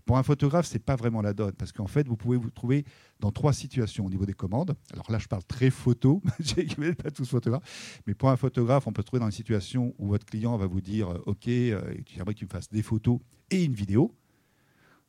Pour 0.05 0.17
un 0.17 0.23
photographe, 0.23 0.65
ce 0.65 0.73
n'est 0.73 0.79
pas 0.79 0.95
vraiment 0.95 1.21
la 1.21 1.33
donne, 1.33 1.51
parce 1.51 1.73
qu'en 1.73 1.85
fait, 1.85 2.07
vous 2.07 2.15
pouvez 2.15 2.37
vous 2.37 2.49
trouver 2.49 2.85
dans 3.19 3.29
trois 3.29 3.51
situations 3.51 4.05
au 4.05 4.09
niveau 4.09 4.25
des 4.25 4.33
commandes. 4.33 4.73
Alors 4.93 5.11
là, 5.11 5.19
je 5.19 5.27
parle 5.27 5.43
très 5.43 5.69
photo, 5.69 6.23
je 6.39 6.61
ne 6.81 6.93
pas 6.93 7.11
tous 7.11 7.27
photographes, 7.27 8.01
mais 8.07 8.13
pour 8.13 8.29
un 8.29 8.37
photographe, 8.37 8.87
on 8.87 8.93
peut 8.93 9.01
se 9.01 9.07
trouver 9.07 9.19
dans 9.19 9.25
une 9.25 9.33
situation 9.33 9.93
où 9.97 10.07
votre 10.07 10.25
client 10.25 10.55
va 10.57 10.65
vous 10.65 10.79
dire, 10.79 11.09
euh, 11.09 11.23
OK, 11.25 11.49
euh, 11.49 11.93
j'aimerais 12.05 12.33
que 12.33 12.39
tu 12.39 12.45
me 12.45 12.49
fasses 12.49 12.69
des 12.69 12.83
photos 12.83 13.19
et 13.51 13.65
une 13.65 13.73
vidéo. 13.73 14.15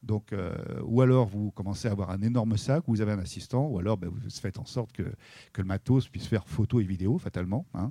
Donc, 0.03 0.33
euh, 0.33 0.55
ou 0.85 1.01
alors 1.03 1.27
vous 1.27 1.51
commencez 1.51 1.89
à 1.89 1.93
avoir 1.93 2.11
un 2.11 2.23
énorme 2.23 2.57
sac, 2.57 2.87
ou 2.87 2.93
vous 2.93 3.01
avez 3.01 3.13
un 3.13 3.19
assistant, 3.19 3.67
ou 3.67 3.79
alors 3.79 3.97
ben, 3.97 4.09
vous 4.09 4.31
faites 4.31 4.59
en 4.59 4.65
sorte 4.65 4.93
que, 4.93 5.03
que, 5.53 5.61
le 5.61 5.67
matos 5.67 6.09
puisse 6.09 6.27
faire 6.27 6.47
photo 6.47 6.81
et 6.81 6.85
vidéo, 6.85 7.19
fatalement. 7.19 7.67
Hein. 7.75 7.91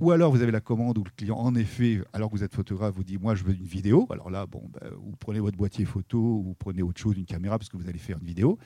Ou 0.00 0.12
alors 0.12 0.30
vous 0.30 0.40
avez 0.40 0.52
la 0.52 0.60
commande 0.60 0.96
où 0.96 1.04
le 1.04 1.10
client, 1.14 1.36
en 1.36 1.54
effet, 1.54 2.00
alors 2.12 2.30
que 2.30 2.36
vous 2.36 2.44
êtes 2.44 2.54
photographe, 2.54 2.94
vous 2.94 3.04
dit 3.04 3.18
Moi, 3.18 3.34
je 3.34 3.44
veux 3.44 3.54
une 3.54 3.66
vidéo. 3.66 4.06
Alors 4.10 4.30
là, 4.30 4.46
bon, 4.46 4.62
ben, 4.72 4.90
vous 4.96 5.16
prenez 5.16 5.40
votre 5.40 5.58
boîtier 5.58 5.84
photo, 5.84 6.18
ou 6.18 6.42
vous 6.42 6.54
prenez 6.54 6.82
autre 6.82 7.00
chose, 7.00 7.16
une 7.18 7.26
caméra, 7.26 7.58
parce 7.58 7.68
que 7.68 7.76
vous 7.76 7.88
allez 7.88 7.98
faire 7.98 8.16
une 8.18 8.26
vidéo. 8.26 8.58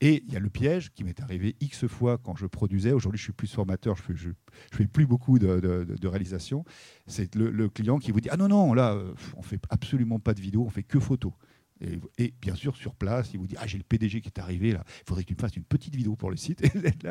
Et 0.00 0.22
il 0.26 0.32
y 0.32 0.36
a 0.36 0.40
le 0.40 0.48
piège 0.48 0.90
qui 0.94 1.02
m'est 1.02 1.20
arrivé 1.20 1.56
X 1.60 1.86
fois 1.88 2.18
quand 2.18 2.36
je 2.36 2.46
produisais. 2.46 2.92
Aujourd'hui, 2.92 3.18
je 3.18 3.24
suis 3.24 3.32
plus 3.32 3.52
formateur, 3.52 3.96
je 3.96 4.14
je, 4.14 4.30
fais 4.72 4.86
plus 4.86 5.06
beaucoup 5.06 5.38
de, 5.40 5.58
de, 5.58 6.08
réalisation. 6.08 6.64
C'est 7.06 7.34
le, 7.34 7.68
client 7.68 7.98
qui 7.98 8.12
vous 8.12 8.20
dit 8.20 8.28
Ah 8.30 8.36
non, 8.36 8.48
non, 8.48 8.74
là, 8.74 8.96
on 9.36 9.42
fait 9.42 9.60
absolument 9.70 10.20
pas 10.20 10.34
de 10.34 10.40
vidéo, 10.40 10.64
on 10.64 10.70
fait 10.70 10.84
que 10.84 11.00
photo. 11.00 11.34
Et, 12.18 12.34
bien 12.40 12.54
sûr, 12.54 12.76
sur 12.76 12.94
place, 12.94 13.30
il 13.32 13.40
vous 13.40 13.46
dit 13.46 13.56
Ah, 13.58 13.66
j'ai 13.66 13.78
le 13.78 13.84
PDG 13.84 14.20
qui 14.20 14.28
est 14.28 14.38
arrivé 14.38 14.72
là, 14.72 14.84
il 14.86 15.08
faudrait 15.08 15.24
que 15.24 15.28
tu 15.28 15.34
me 15.34 15.40
fasses 15.40 15.56
une 15.56 15.64
petite 15.64 15.96
vidéo 15.96 16.14
pour 16.14 16.30
le 16.30 16.36
site. 16.36 16.62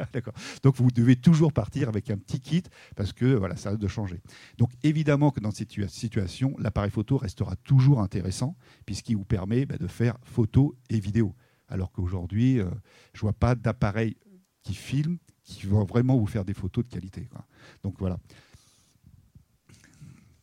Donc, 0.63 0.75
vous 0.78 0.92
devez 0.92 1.18
toujours 1.18 1.51
partir 1.51 1.90
avec 1.90 2.10
un 2.10 2.18
petit 2.18 2.40
kit 2.40 2.63
parce 2.95 3.12
que 3.12 3.25
voilà, 3.25 3.57
ça 3.57 3.69
risque 3.69 3.81
de 3.81 3.88
changer. 3.88 4.22
Donc, 4.57 4.72
évidemment 4.83 5.31
que 5.31 5.42
dans 5.42 5.51
cette 5.51 5.90
situation, 5.90 6.56
l'appareil 6.57 6.92
photo 6.92 7.18
restera 7.18 7.57
toujours 7.57 8.01
intéressant 8.01 8.56
puisqu'il 8.86 9.18
vous 9.18 9.25
permet 9.25 9.66
bah, 9.66 9.78
de 9.78 9.88
faire 9.88 10.18
photo 10.24 10.75
et 10.90 11.00
vidéo 11.00 11.36
alors 11.68 11.92
qu'aujourd'hui, 11.92 12.60
euh, 12.60 12.66
je 13.14 13.19
ne 13.19 13.22
vois 13.22 13.34
pas 13.34 13.56
d'appareil 13.56 14.16
qui 14.64 14.74
filme, 14.74 15.18
qui 15.44 15.66
va 15.66 15.83
vraiment 15.83 16.18
vous 16.18 16.28
faire 16.28 16.45
des 16.45 16.54
photos 16.54 16.86
de 16.86 16.90
qualité. 16.90 17.30
Donc 17.83 17.95
voilà. 18.00 18.19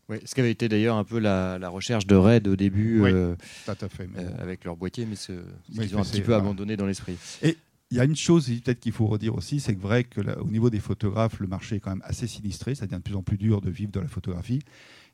Oui, 0.09 0.19
ce 0.25 0.35
qui 0.35 0.41
avait 0.41 0.51
été 0.51 0.69
d'ailleurs 0.69 0.97
un 0.97 1.05
peu 1.05 1.19
la, 1.19 1.69
recherche 1.69 2.07
de 2.07 2.15
RAID 2.15 2.47
au 2.49 2.57
début, 2.57 3.03
euh, 3.05 3.35
euh, 3.69 4.31
avec 4.39 4.65
leur 4.65 4.77
boîtier, 4.77 5.07
mais 5.07 5.17
ce, 5.17 5.33
qu'ils 5.73 5.97
ont 5.97 6.01
un 6.01 6.05
petit 6.05 6.21
peu 6.21 6.35
abandonné 6.35 6.77
dans 6.77 6.87
l'esprit. 6.87 7.17
Et 7.43 7.57
il 7.91 7.97
y 7.97 8.01
a 8.01 8.05
une 8.05 8.17
chose 8.17 8.49
peut-être 8.49 8.81
qu'il 8.81 8.93
faut 8.93 9.07
redire 9.07 9.35
aussi, 9.35 9.61
c'est 9.61 9.75
que 9.75 9.81
vrai 9.81 10.05
que 10.05 10.21
au 10.41 10.51
niveau 10.51 10.69
des 10.69 10.81
photographes, 10.81 11.41
le 11.41 11.47
marché 11.47 11.77
est 11.77 11.81
quand 11.81 11.91
même 11.91 12.03
assez 12.05 12.27
sinistré, 12.27 12.75
ça 12.75 12.87
devient 12.87 12.99
de 12.99 13.03
plus 13.03 13.15
en 13.15 13.23
plus 13.23 13.39
dur 13.39 13.61
de 13.61 13.71
vivre 13.71 13.93
de 13.93 14.01
la 14.01 14.09
photographie. 14.09 14.61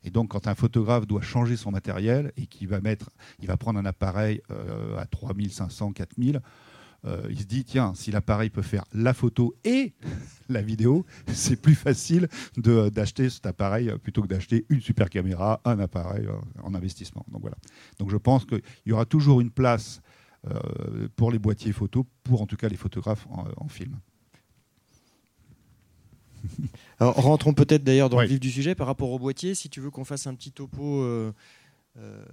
Et 0.03 0.09
donc, 0.09 0.29
quand 0.29 0.47
un 0.47 0.55
photographe 0.55 1.05
doit 1.05 1.21
changer 1.21 1.55
son 1.55 1.71
matériel 1.71 2.31
et 2.37 2.47
qu'il 2.47 2.67
va 2.67 2.81
mettre, 2.81 3.09
il 3.39 3.47
va 3.47 3.57
prendre 3.57 3.79
un 3.79 3.85
appareil 3.85 4.41
euh, 4.51 4.97
à 4.97 5.05
3500, 5.05 5.91
4000, 5.93 6.41
euh, 7.03 7.27
il 7.29 7.39
se 7.39 7.45
dit 7.45 7.63
tiens, 7.63 7.93
si 7.95 8.11
l'appareil 8.11 8.49
peut 8.49 8.61
faire 8.61 8.85
la 8.93 9.13
photo 9.13 9.55
et 9.63 9.93
la 10.49 10.61
vidéo, 10.61 11.05
c'est 11.27 11.59
plus 11.59 11.75
facile 11.75 12.27
d'acheter 12.57 13.29
cet 13.29 13.45
appareil 13.45 13.89
euh, 13.89 13.97
plutôt 13.97 14.21
que 14.21 14.27
d'acheter 14.27 14.65
une 14.69 14.81
super 14.81 15.09
caméra, 15.09 15.61
un 15.65 15.79
appareil 15.79 16.27
en 16.63 16.73
investissement. 16.73 17.25
Donc 17.31 17.41
voilà. 17.41 17.57
Donc 17.99 18.09
je 18.09 18.17
pense 18.17 18.45
qu'il 18.45 18.61
y 18.85 18.91
aura 18.91 19.05
toujours 19.05 19.41
une 19.41 19.51
place 19.51 20.01
pour 21.15 21.31
les 21.31 21.37
boîtiers 21.37 21.71
photo, 21.71 22.07
pour 22.23 22.41
en 22.41 22.47
tout 22.47 22.57
cas 22.57 22.67
les 22.67 22.75
photographes 22.75 23.27
en 23.29 23.67
film. 23.67 23.99
Alors, 26.99 27.15
rentrons 27.15 27.53
peut-être 27.53 27.83
d'ailleurs 27.83 28.09
dans 28.09 28.21
le 28.21 28.27
vif 28.27 28.39
du 28.39 28.51
sujet 28.51 28.75
par 28.75 28.87
rapport 28.87 29.11
au 29.11 29.19
boîtier. 29.19 29.55
Si 29.55 29.69
tu 29.69 29.79
veux 29.79 29.89
qu'on 29.89 30.05
fasse 30.05 30.27
un 30.27 30.35
petit 30.35 30.51
topo 30.51 31.01
euh, 31.01 31.31
euh, 31.97 32.23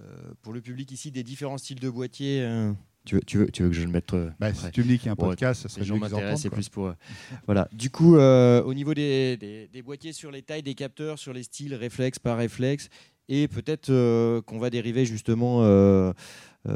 pour 0.41 0.53
le 0.53 0.61
public 0.61 0.91
ici 0.91 1.11
des 1.11 1.23
différents 1.23 1.57
styles 1.57 1.79
de 1.79 1.89
boîtier. 1.89 2.41
Euh, 2.41 2.71
tu, 3.05 3.15
veux, 3.15 3.21
tu, 3.21 3.37
veux, 3.37 3.49
tu 3.49 3.63
veux 3.63 3.69
que 3.69 3.75
je 3.75 3.81
le 3.81 3.91
mette 3.91 4.13
bah, 4.39 4.53
Si 4.53 4.71
tu 4.71 4.83
me 4.83 4.87
dis 4.87 4.97
qu'il 4.97 5.07
y 5.07 5.09
a 5.09 5.13
un 5.13 5.15
podcast, 5.15 5.63
ça 5.63 5.69
serait 5.69 5.85
gens 5.85 5.99
C'est 6.37 6.49
plus 6.49 6.69
pour. 6.69 6.93
voilà. 7.45 7.67
Du 7.71 7.89
coup, 7.89 8.17
au 8.17 8.73
niveau 8.73 8.93
des, 8.93 9.37
des, 9.71 9.81
boîtiers 9.81 10.13
sur 10.13 10.31
les 10.31 10.41
tailles 10.41 10.63
des 10.63 10.75
capteurs, 10.75 11.17
sur 11.17 11.33
les 11.33 11.43
styles 11.43 11.75
réflexe 11.75 12.19
par 12.19 12.37
réflexe, 12.37 12.89
et 13.27 13.47
peut-être 13.47 14.41
qu'on 14.41 14.59
va 14.59 14.69
dériver 14.69 15.05
justement 15.05 15.63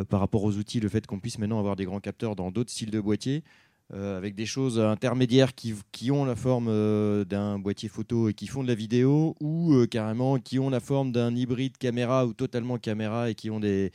par 0.10 0.20
rapport 0.20 0.44
aux 0.44 0.56
outils, 0.56 0.80
le 0.80 0.90
fait 0.90 1.06
qu'on 1.06 1.20
puisse 1.20 1.38
maintenant 1.38 1.60
avoir 1.60 1.76
des 1.76 1.86
grands 1.86 2.00
capteurs 2.00 2.36
dans 2.36 2.52
d'autres 2.52 2.72
styles 2.72 2.92
de 2.92 3.00
boîtiers. 3.00 3.44
Euh, 3.94 4.18
avec 4.18 4.34
des 4.34 4.48
choses 4.48 4.80
intermédiaires 4.80 5.54
qui, 5.54 5.76
qui 5.92 6.10
ont 6.10 6.26
la 6.26 6.36
forme 6.36 6.68
euh, 6.68 7.26
d'un 7.26 7.60
boîtier 7.60 7.90
photo 7.90 8.28
et 8.28 8.34
qui 8.34 8.48
font 8.48 8.64
de 8.64 8.68
la 8.68 8.74
vidéo, 8.74 9.36
ou 9.40 9.74
euh, 9.74 9.86
carrément 9.86 10.40
qui 10.40 10.58
ont 10.58 10.72
la 10.72 10.80
forme 10.80 11.12
d'un 11.12 11.36
hybride 11.36 11.78
caméra 11.78 12.26
ou 12.26 12.34
totalement 12.34 12.80
caméra 12.80 13.30
et 13.30 13.36
qui 13.36 13.52
ont 13.52 13.60
des 13.60 13.92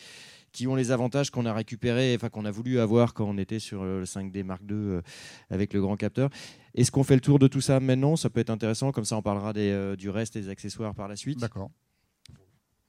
qui 0.53 0.67
ont 0.67 0.77
les 0.77 0.93
avantages 0.93 1.31
qu'on 1.31 1.47
a 1.47 1.53
récupérés, 1.53 2.15
enfin 2.15 2.29
qu'on 2.29 2.45
a 2.45 2.51
voulu 2.51 2.79
avoir 2.79 3.13
quand 3.13 3.29
on 3.29 3.39
était 3.39 3.59
sur 3.59 3.85
le 3.85 4.05
5D 4.05 4.45
Mark 4.45 4.63
II 4.69 5.01
avec 5.51 5.73
le 5.73 5.81
grand 5.81 5.97
capteur. 5.97 6.31
Est-ce 6.75 6.91
qu'on 6.91 7.05
fait 7.05 7.15
le 7.15 7.21
tour 7.21 7.39
de 7.39 7.49
tout 7.49 7.61
ça 7.61 7.81
maintenant? 7.81 8.17
Ça 8.17 8.31
peut 8.31 8.41
être 8.41 8.51
intéressant, 8.51 8.91
comme 8.93 9.05
ça 9.05 9.17
on 9.17 9.23
parlera 9.23 9.53
des, 9.53 9.95
du 9.99 10.11
reste 10.11 10.35
des 10.35 10.49
accessoires 10.49 10.95
par 10.95 11.07
la 11.07 11.17
suite. 11.17 11.39
D'accord. 11.39 11.71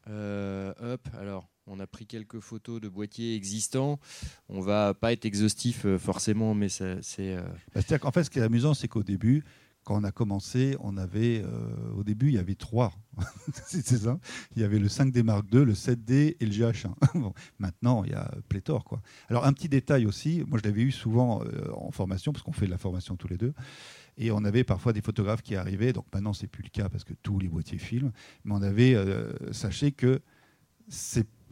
hop, 0.07 1.07
alors 1.19 1.49
on 1.69 1.79
a 1.79 1.87
pris 1.87 2.05
quelques 2.05 2.39
photos 2.39 2.81
de 2.81 2.89
boîtiers 2.89 3.35
existants. 3.35 3.99
On 4.49 4.59
va 4.59 4.93
pas 4.93 5.13
être 5.13 5.25
exhaustif 5.25 5.85
euh, 5.85 5.97
forcément, 5.97 6.55
mais 6.55 6.69
c'est. 6.69 6.99
Euh, 7.19 7.43
bah, 7.73 7.99
qu'en 7.99 8.11
fait, 8.11 8.23
ce 8.23 8.29
qui 8.29 8.39
est 8.39 8.43
amusant, 8.43 8.73
c'est 8.73 8.87
qu'au 8.87 9.03
début, 9.03 9.43
quand 9.83 9.99
on 9.99 10.03
a 10.03 10.11
commencé, 10.11 10.75
on 10.79 10.97
avait, 10.97 11.43
euh, 11.45 11.93
au 11.95 12.03
début, 12.03 12.29
il 12.29 12.33
y 12.33 12.39
avait 12.39 12.55
trois. 12.55 12.91
c'est 13.65 13.85
ça. 13.85 14.19
Il 14.55 14.61
y 14.61 14.65
avait 14.65 14.79
le 14.79 14.87
5D 14.87 15.23
Mark 15.23 15.45
II, 15.53 15.63
le 15.63 15.73
7D 15.73 16.35
et 16.39 16.45
le 16.45 16.51
GH1. 16.51 16.93
maintenant, 17.59 18.03
il 18.03 18.11
y 18.11 18.15
a 18.15 18.31
pléthore. 18.49 18.99
Alors, 19.29 19.45
un 19.45 19.53
petit 19.53 19.69
détail 19.69 20.05
aussi, 20.05 20.43
moi 20.47 20.59
je 20.61 20.67
l'avais 20.67 20.81
eu 20.81 20.91
souvent 20.91 21.43
en 21.73 21.91
formation, 21.91 22.33
parce 22.33 22.43
qu'on 22.43 22.51
fait 22.51 22.65
de 22.65 22.71
la 22.71 22.77
formation 22.77 23.15
tous 23.15 23.27
les 23.27 23.37
deux. 23.37 23.53
Et 24.17 24.31
on 24.31 24.43
avait 24.43 24.63
parfois 24.63 24.91
des 24.91 25.01
photographes 25.01 25.41
qui 25.41 25.55
arrivaient. 25.55 25.93
Donc 25.93 26.05
maintenant, 26.13 26.33
c'est 26.33 26.47
plus 26.47 26.63
le 26.63 26.69
cas 26.69 26.89
parce 26.89 27.03
que 27.03 27.13
tous 27.13 27.39
les 27.39 27.47
boîtiers 27.47 27.77
filment. 27.77 28.11
Mais 28.43 28.53
on 28.53 28.61
avait, 28.61 28.95
sachez 29.51 29.91
que 29.91 30.21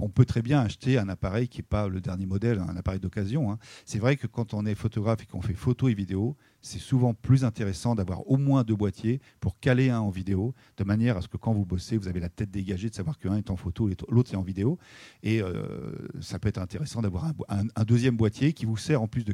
on 0.01 0.09
peut 0.09 0.25
très 0.25 0.41
bien 0.41 0.61
acheter 0.61 0.97
un 0.97 1.09
appareil 1.09 1.47
qui 1.47 1.59
n'est 1.59 1.67
pas 1.67 1.87
le 1.87 2.01
dernier 2.01 2.25
modèle, 2.25 2.59
un 2.59 2.75
appareil 2.75 2.99
d'occasion. 2.99 3.51
Hein. 3.51 3.57
C'est 3.85 3.99
vrai 3.99 4.15
que 4.15 4.27
quand 4.27 4.53
on 4.53 4.65
est 4.65 4.75
photographe 4.75 5.23
et 5.23 5.25
qu'on 5.25 5.41
fait 5.41 5.53
photo 5.53 5.89
et 5.89 5.93
vidéo, 5.93 6.35
c'est 6.61 6.79
souvent 6.79 7.13
plus 7.13 7.45
intéressant 7.45 7.95
d'avoir 7.95 8.29
au 8.29 8.37
moins 8.37 8.63
deux 8.63 8.75
boîtiers 8.75 9.21
pour 9.39 9.59
caler 9.59 9.89
un 9.89 9.99
en 9.99 10.09
vidéo, 10.09 10.53
de 10.77 10.83
manière 10.83 11.17
à 11.17 11.21
ce 11.21 11.27
que 11.27 11.37
quand 11.37 11.53
vous 11.53 11.65
bossez, 11.65 11.97
vous 11.97 12.07
avez 12.07 12.19
la 12.19 12.29
tête 12.29 12.51
dégagée 12.51 12.89
de 12.89 12.95
savoir 12.95 13.17
qu'un 13.17 13.35
est 13.37 13.49
en 13.49 13.55
photo 13.55 13.89
et 13.89 13.95
l'autre 14.09 14.33
est 14.33 14.37
en 14.37 14.43
vidéo. 14.43 14.77
Et 15.23 15.41
euh, 15.41 15.95
ça 16.21 16.39
peut 16.39 16.49
être 16.49 16.59
intéressant 16.59 17.01
d'avoir 17.01 17.33
un, 17.49 17.83
deuxième 17.85 18.17
boîtier 18.17 18.53
qui 18.53 18.65
vous 18.65 18.77
sert 18.77 19.01
en 19.01 19.07
plus 19.07 19.23
de, 19.23 19.33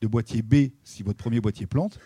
de 0.00 0.06
boîtier 0.06 0.42
B 0.42 0.72
si 0.82 1.02
votre 1.02 1.18
premier 1.18 1.40
boîtier 1.40 1.66
plante. 1.66 1.98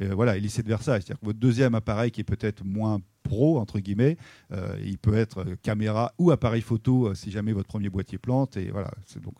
Euh, 0.00 0.14
voilà, 0.14 0.36
et 0.36 0.40
lycée 0.40 0.62
de 0.62 0.68
Versailles. 0.68 1.02
C'est-à-dire 1.02 1.20
que 1.20 1.26
votre 1.26 1.38
deuxième 1.38 1.74
appareil 1.74 2.10
qui 2.10 2.20
est 2.20 2.24
peut-être 2.24 2.64
moins 2.64 3.00
pro, 3.22 3.58
entre 3.58 3.80
guillemets, 3.80 4.16
euh, 4.52 4.74
il 4.84 4.98
peut 4.98 5.14
être 5.14 5.44
caméra 5.62 6.14
ou 6.18 6.30
appareil 6.30 6.62
photo 6.62 7.08
euh, 7.08 7.14
si 7.14 7.30
jamais 7.30 7.52
votre 7.52 7.68
premier 7.68 7.90
boîtier 7.90 8.18
plante. 8.18 8.56
Et 8.56 8.70
voilà, 8.70 8.90
donc, 9.22 9.34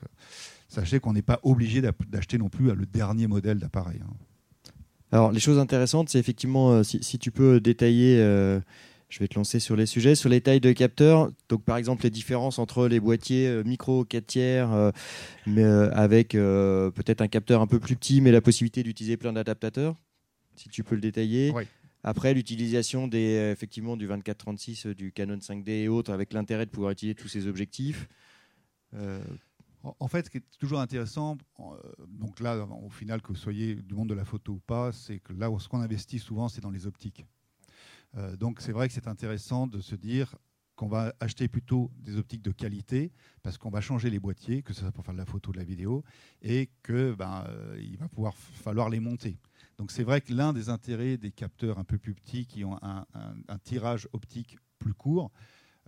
sachez 0.68 1.00
qu'on 1.00 1.12
n'est 1.12 1.22
pas 1.22 1.40
obligé 1.42 1.82
d'acheter 2.08 2.38
non 2.38 2.48
plus 2.48 2.66
le 2.74 2.86
dernier 2.86 3.26
modèle 3.26 3.58
d'appareil. 3.58 4.00
Hein. 4.04 4.12
Alors, 5.12 5.32
les 5.32 5.40
choses 5.40 5.58
intéressantes, 5.58 6.08
c'est 6.08 6.20
effectivement, 6.20 6.84
si, 6.84 7.18
tu 7.18 7.30
peux 7.32 7.60
détailler 7.60 8.18
je 9.08 9.18
vais 9.18 9.26
te 9.26 9.34
lancer 9.34 9.58
sur 9.58 9.74
les 9.74 9.86
sujets, 9.86 10.14
sur 10.14 10.28
les 10.28 10.40
tailles 10.40 10.60
de 10.60 10.70
capteurs. 10.70 11.32
Donc, 11.48 11.64
par 11.64 11.76
exemple, 11.78 12.04
les 12.04 12.10
différences 12.10 12.60
entre 12.60 12.86
les 12.86 13.00
boîtiers 13.00 13.60
micro 13.64 14.04
4 14.04 14.24
tiers, 14.24 14.92
mais 15.48 15.64
avec 15.64 16.28
peut-être 16.34 17.22
un 17.22 17.26
capteur 17.26 17.60
un 17.60 17.66
peu 17.66 17.80
plus 17.80 17.96
petit, 17.96 18.20
mais 18.20 18.30
la 18.30 18.40
possibilité 18.40 18.84
d'utiliser 18.84 19.16
plein 19.16 19.32
d'adaptateurs 19.32 19.96
si 20.60 20.68
tu 20.68 20.84
peux 20.84 20.94
le 20.94 21.00
détailler. 21.00 21.52
Après, 22.02 22.32
l'utilisation 22.32 23.08
des, 23.08 23.36
euh, 23.36 23.52
effectivement, 23.52 23.96
du 23.96 24.06
24-36, 24.06 24.86
euh, 24.86 24.94
du 24.94 25.12
Canon 25.12 25.36
5D 25.36 25.68
et 25.70 25.88
autres, 25.88 26.12
avec 26.12 26.32
l'intérêt 26.32 26.64
de 26.64 26.70
pouvoir 26.70 26.92
utiliser 26.92 27.14
tous 27.14 27.28
ces 27.28 27.46
objectifs. 27.46 28.08
Euh, 28.94 29.22
en 29.82 30.08
fait, 30.08 30.26
ce 30.26 30.30
qui 30.30 30.38
est 30.38 30.58
toujours 30.58 30.80
intéressant, 30.80 31.38
donc 32.08 32.40
là, 32.40 32.66
au 32.82 32.90
final, 32.90 33.22
que 33.22 33.28
vous 33.28 33.36
soyez 33.36 33.74
du 33.74 33.94
monde 33.94 34.10
de 34.10 34.14
la 34.14 34.26
photo 34.26 34.52
ou 34.52 34.58
pas, 34.58 34.92
c'est 34.92 35.20
que 35.20 35.32
là, 35.32 35.50
ce 35.58 35.68
qu'on 35.68 35.80
investit 35.80 36.18
souvent, 36.18 36.48
c'est 36.48 36.60
dans 36.60 36.70
les 36.70 36.86
optiques. 36.86 37.24
donc, 38.38 38.60
c'est 38.60 38.72
vrai 38.72 38.88
que 38.88 38.92
c'est 38.92 39.08
intéressant 39.08 39.66
de 39.66 39.80
se 39.80 39.94
dire 39.94 40.36
qu'on 40.76 40.88
va 40.88 41.14
acheter 41.18 41.48
plutôt 41.48 41.90
des 41.96 42.18
optiques 42.18 42.42
de 42.42 42.50
qualité 42.50 43.10
parce 43.42 43.56
qu'on 43.56 43.70
va 43.70 43.80
changer 43.80 44.10
les 44.10 44.20
boîtiers, 44.20 44.62
que 44.62 44.74
ce 44.74 44.80
soit 44.80 44.92
pour 44.92 45.02
faire 45.02 45.14
de 45.14 45.18
la 45.18 45.24
photo, 45.24 45.48
ou 45.48 45.52
de 45.54 45.58
la 45.58 45.64
vidéo, 45.64 46.04
et 46.42 46.68
que 46.82 47.14
ben, 47.14 47.46
il 47.78 47.96
va 47.96 48.08
pouvoir 48.08 48.34
falloir 48.34 48.90
les 48.90 49.00
monter. 49.00 49.38
Donc 49.80 49.92
c'est 49.92 50.02
vrai 50.02 50.20
que 50.20 50.34
l'un 50.34 50.52
des 50.52 50.68
intérêts 50.68 51.16
des 51.16 51.30
capteurs 51.30 51.78
un 51.78 51.84
peu 51.84 51.96
plus 51.96 52.12
petits 52.12 52.44
qui 52.44 52.66
ont 52.66 52.78
un, 52.82 53.06
tirage 53.64 54.10
optique 54.12 54.58
plus 54.78 54.92
court, 54.92 55.30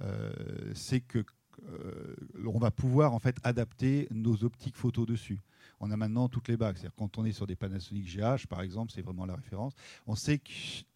euh, 0.01 0.33
c'est 0.75 1.03
que 1.03 1.23
euh, 1.69 2.17
on 2.47 2.59
va 2.59 2.71
pouvoir 2.71 3.13
en 3.13 3.19
fait 3.19 3.37
adapter 3.45 4.09
nos 4.11 4.45
optiques 4.45 4.79
photo 4.79 5.05
dessus. 5.05 5.41
On 5.79 5.91
a 5.91 5.99
maintenant 5.99 6.31
toutes 6.31 6.49
les 6.49 6.57
bagues. 6.57 6.77
C'est-à-dire 6.77 6.97
quand 6.97 7.19
on 7.19 7.27
est 7.27 7.33
sur 7.33 7.47
des 7.47 7.55
Panasonic 7.55 8.07
GH 8.07 8.47
par 8.47 8.63
exemple, 8.63 8.93
c'est 8.95 9.03
vraiment 9.03 9.27
la 9.27 9.35
référence. 9.35 9.75
On 10.07 10.15
sait 10.15 10.39
que 10.39 10.51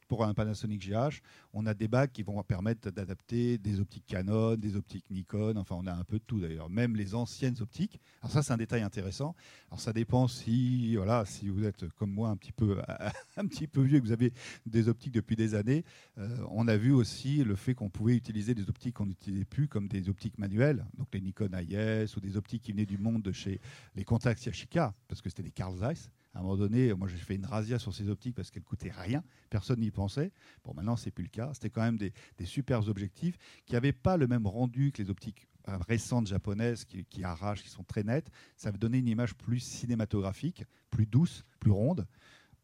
pour 0.08 0.24
un 0.24 0.34
Panasonic 0.34 0.88
GH, 0.88 1.20
on 1.52 1.66
a 1.66 1.74
des 1.74 1.88
bagues 1.88 2.10
qui 2.12 2.22
vont 2.22 2.42
permettre 2.42 2.90
d'adapter 2.90 3.58
des 3.58 3.80
optiques 3.80 4.04
Canon, 4.06 4.56
des 4.56 4.76
optiques 4.76 5.04
Nikon, 5.10 5.56
enfin 5.56 5.76
on 5.78 5.86
a 5.86 5.92
un 5.92 6.04
peu 6.04 6.18
de 6.18 6.24
tout 6.24 6.40
d'ailleurs, 6.40 6.70
même 6.70 6.96
les 6.96 7.14
anciennes 7.14 7.56
optiques. 7.60 8.00
Alors 8.22 8.32
ça 8.32 8.42
c'est 8.42 8.52
un 8.52 8.56
détail 8.56 8.82
intéressant. 8.82 9.34
Alors 9.70 9.80
ça 9.80 9.92
dépend 9.92 10.28
si 10.28 10.96
voilà, 10.96 11.24
si 11.24 11.48
vous 11.48 11.64
êtes 11.64 11.88
comme 11.90 12.10
moi 12.10 12.28
un 12.30 12.36
petit 12.36 12.52
peu 12.52 12.80
un 13.36 13.46
petit 13.46 13.66
peu 13.66 13.82
vieux 13.82 14.00
que 14.00 14.04
vous 14.04 14.12
avez 14.12 14.32
des 14.64 14.88
optiques 14.88 15.12
depuis 15.12 15.36
des 15.36 15.54
années, 15.54 15.84
euh, 16.18 16.38
on 16.50 16.68
a 16.68 16.76
vu 16.76 16.92
aussi 16.92 17.44
le 17.44 17.56
fait 17.56 17.74
qu'on 17.74 17.90
pouvait 17.90 18.16
utiliser 18.16 18.54
des 18.54 18.68
optiques 18.68 18.96
qu'on 18.96 19.06
n'utilisait 19.06 19.44
plus 19.44 19.68
comme 19.68 19.88
des 19.88 20.08
optiques 20.08 20.38
manuelles, 20.38 20.86
donc 20.96 21.08
les 21.12 21.20
Nikon 21.20 21.50
IS 21.52 22.16
ou 22.16 22.20
des 22.20 22.36
optiques 22.36 22.62
qui 22.62 22.72
venaient 22.72 22.86
du 22.86 22.98
monde 22.98 23.22
de 23.22 23.32
chez 23.32 23.60
les 23.94 24.04
Contax 24.04 24.46
Yashica 24.46 24.94
parce 25.08 25.20
que 25.20 25.28
c'était 25.28 25.42
des 25.42 25.50
Carl 25.50 25.76
Zeiss 25.76 26.10
à 26.36 26.40
un 26.40 26.42
moment 26.42 26.56
donné, 26.58 26.92
moi 26.92 27.08
j'ai 27.08 27.16
fait 27.16 27.34
une 27.34 27.46
razzia 27.46 27.78
sur 27.78 27.94
ces 27.94 28.10
optiques 28.10 28.34
parce 28.34 28.50
qu'elles 28.50 28.62
coûtaient 28.62 28.90
rien, 28.90 29.24
personne 29.48 29.80
n'y 29.80 29.90
pensait. 29.90 30.32
Bon, 30.64 30.74
maintenant 30.74 30.94
c'est 30.94 31.10
plus 31.10 31.24
le 31.24 31.30
cas. 31.30 31.50
C'était 31.54 31.70
quand 31.70 31.80
même 31.80 31.96
des, 31.96 32.12
des 32.36 32.44
super 32.44 32.86
objectifs 32.88 33.38
qui 33.64 33.72
n'avaient 33.72 33.94
pas 33.94 34.18
le 34.18 34.26
même 34.26 34.46
rendu 34.46 34.92
que 34.92 35.02
les 35.02 35.08
optiques 35.08 35.48
euh, 35.68 35.78
récentes 35.88 36.26
japonaises 36.26 36.84
qui, 36.84 37.24
arrachent, 37.24 37.62
qui 37.62 37.70
sont 37.70 37.84
très 37.84 38.02
nettes. 38.02 38.30
Ça 38.54 38.70
donner 38.70 38.98
une 38.98 39.08
image 39.08 39.34
plus 39.34 39.60
cinématographique, 39.60 40.64
plus 40.90 41.06
douce, 41.06 41.44
plus 41.58 41.70
ronde 41.70 42.06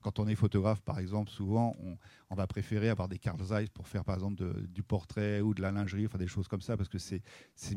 quand 0.03 0.19
on 0.19 0.27
est 0.27 0.35
photographe, 0.35 0.81
par 0.81 0.99
exemple, 0.99 1.31
souvent, 1.31 1.77
on, 2.29 2.35
va 2.35 2.49
préférer 2.49 2.89
avoir 2.89 3.09
des 3.09 3.21
Carl 3.21 3.41
Zeiss 3.41 3.69
pour 3.69 3.87
faire, 3.87 4.05
par 4.05 4.17
exemple, 4.17 4.43
du 4.67 4.83
portrait 4.83 5.41
ou 5.41 5.55
de 5.55 5.63
la 5.63 5.71
lingerie, 5.71 6.07
enfin 6.07 6.19
des 6.19 6.27
choses 6.27 6.49
comme 6.49 6.61
ça, 6.61 6.77
parce 6.77 6.89
que 6.89 6.99
c'est 6.99 7.23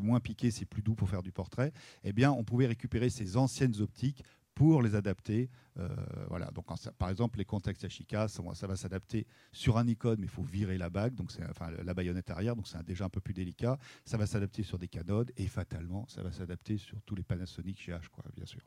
moins 0.00 0.18
piqué, 0.18 0.50
c'est 0.50 0.64
plus 0.64 0.82
doux 0.82 0.96
pour 0.96 1.08
faire 1.08 1.22
du 1.22 1.30
portrait. 1.30 1.72
Eh 2.02 2.12
bien, 2.12 2.32
on 2.32 2.42
pouvait 2.42 2.66
récupérer 2.66 3.10
ces 3.10 3.36
anciennes 3.36 3.80
optiques 3.80 4.24
pour 4.56 4.82
les 4.82 4.94
adapter. 4.96 5.50
Euh, 5.78 5.86
voilà. 6.28 6.46
Donc, 6.46 6.64
par 6.98 7.10
exemple, 7.10 7.38
les 7.38 7.44
contextes 7.44 7.82
Yashica, 7.84 8.26
ça, 8.26 8.42
ça 8.54 8.66
va 8.66 8.74
s'adapter 8.74 9.26
sur 9.52 9.76
un 9.76 9.84
Nikon, 9.84 10.16
mais 10.18 10.24
il 10.24 10.30
faut 10.30 10.42
virer 10.42 10.78
la 10.78 10.90
bague, 10.90 11.14
donc 11.14 11.30
enfin, 11.50 11.70
la 11.84 11.94
baïonnette 11.94 12.30
arrière, 12.30 12.56
donc 12.56 12.66
c'est 12.66 12.82
déjà 12.84 13.04
un 13.04 13.10
peu 13.10 13.20
plus 13.20 13.34
délicat. 13.34 13.78
Ça 14.04 14.16
va 14.16 14.26
s'adapter 14.26 14.64
sur 14.64 14.78
des 14.78 14.88
canodes 14.88 15.30
et 15.36 15.46
fatalement, 15.46 16.06
ça 16.08 16.22
va 16.22 16.32
s'adapter 16.32 16.78
sur 16.78 17.00
tous 17.02 17.14
les 17.14 17.22
Panasonic 17.22 17.76
GH, 17.86 18.08
quoi, 18.10 18.24
bien 18.34 18.46
sûr. 18.46 18.62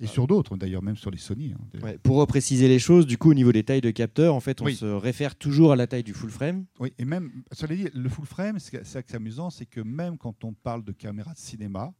Et 0.00 0.06
sur 0.06 0.28
d'autres, 0.28 0.56
d'ailleurs, 0.56 0.82
même 0.82 0.96
sur 0.96 1.10
les 1.10 1.18
Sony. 1.18 1.54
Hein, 1.54 1.94
pour 2.04 2.24
préciser 2.28 2.68
les 2.68 2.78
choses, 2.78 3.04
du 3.04 3.18
coup, 3.18 3.30
au 3.30 3.34
niveau 3.34 3.50
des 3.50 3.64
tailles 3.64 3.80
de 3.80 3.90
capteurs, 3.90 4.34
en 4.34 4.40
fait, 4.40 4.60
on 4.60 4.68
se 4.68 4.84
réfère 4.84 5.34
toujours 5.34 5.72
à 5.72 5.76
la 5.76 5.88
taille 5.88 6.04
du 6.04 6.12
full 6.12 6.30
frame. 6.30 6.66
Oui, 6.78 6.92
et 6.98 7.04
même, 7.04 7.32
cela 7.50 7.74
dit, 7.74 7.88
le 7.92 8.08
full 8.08 8.26
frame, 8.26 8.58
c'est 8.58 8.86
ça 8.86 9.02
qui 9.02 9.12
est 9.14 9.16
amusant, 9.16 9.50
c'est 9.50 9.66
que 9.66 9.80
même 9.80 10.18
quand 10.18 10.44
on 10.44 10.52
parle 10.52 10.84
de 10.84 10.92
caméra 10.92 11.32
de 11.32 11.38
cinéma, 11.38 11.94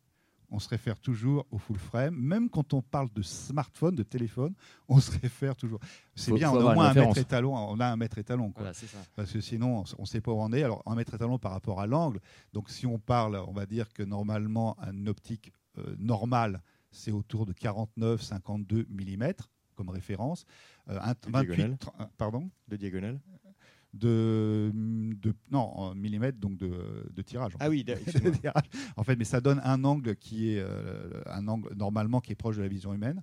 on 0.51 0.59
se 0.59 0.69
réfère 0.69 0.99
toujours 0.99 1.47
au 1.51 1.59
full 1.59 1.79
frame. 1.79 2.15
Même 2.17 2.49
quand 2.49 2.75
on 2.75 2.83
parle 2.83 3.09
de 3.13 3.23
smartphone, 3.23 3.95
de 3.95 4.03
téléphone, 4.03 4.55
on 4.89 5.01
se 5.01 5.11
réfère 5.19 5.57
toujours. 5.57 5.81
C'est 6.15 6.33
bien, 6.33 6.51
on 6.51 6.61
a 6.61 6.73
au 6.73 6.75
moins 6.75 6.89
un 6.91 6.95
mètre 6.95 7.19
étalon. 7.19 7.55
On 7.55 7.81
a 7.81 7.87
un 7.87 7.97
mètre 7.97 8.19
étalon. 8.19 8.53
Parce 9.15 9.33
que 9.33 9.41
sinon, 9.41 9.85
on 9.99 10.03
ne 10.03 10.07
sait 10.07 10.21
pas 10.21 10.33
où 10.33 10.41
on 10.41 10.53
est. 10.53 10.63
Alors, 10.63 10.83
un 10.87 10.95
mètre 10.95 11.15
étalon 11.15 11.39
par 11.39 11.53
rapport 11.53 11.81
à 11.81 11.87
l'angle. 11.87 12.21
Donc, 12.53 12.71
si 12.71 12.87
on 12.87 12.99
parle, 12.99 13.37
on 13.47 13.53
va 13.53 13.67
dire 13.67 13.93
que 13.93 14.03
normalement, 14.03 14.77
un 14.81 15.07
optique 15.07 15.53
euh, 15.79 15.95
normale, 15.99 16.63
c'est 16.91 17.13
autour 17.13 17.47
de 17.47 17.53
49-52 17.53 18.87
mm 18.89 19.33
comme 19.75 19.91
référence. 19.91 20.45
Euh, 20.89 20.99
un, 21.01 21.15
28, 21.29 21.87
pardon? 22.17 22.51
De 22.67 22.77
diagonale 22.77 23.21
de, 23.95 24.71
de 24.75 25.35
non 25.51 25.95
millimètres 25.95 26.39
donc 26.39 26.57
de, 26.57 26.71
de 27.11 27.23
tirage. 27.23 27.55
En 27.55 27.59
ah 27.61 27.69
oui, 27.69 27.85
en 28.97 29.05
fait, 29.05 29.17
mais 29.17 29.25
ça 29.25 29.41
donne 29.41 29.61
un 29.65 29.83
angle 29.85 30.17
qui 30.17 30.53
est 30.53 30.61
euh, 30.61 31.23
un 31.27 31.49
angle 31.49 31.75
normalement 31.75 32.21
qui 32.21 32.33
est 32.33 32.37
proche 32.37 32.57
de 32.57 32.63
la 32.63 32.69
vision 32.69 32.93
humaine. 32.93 33.23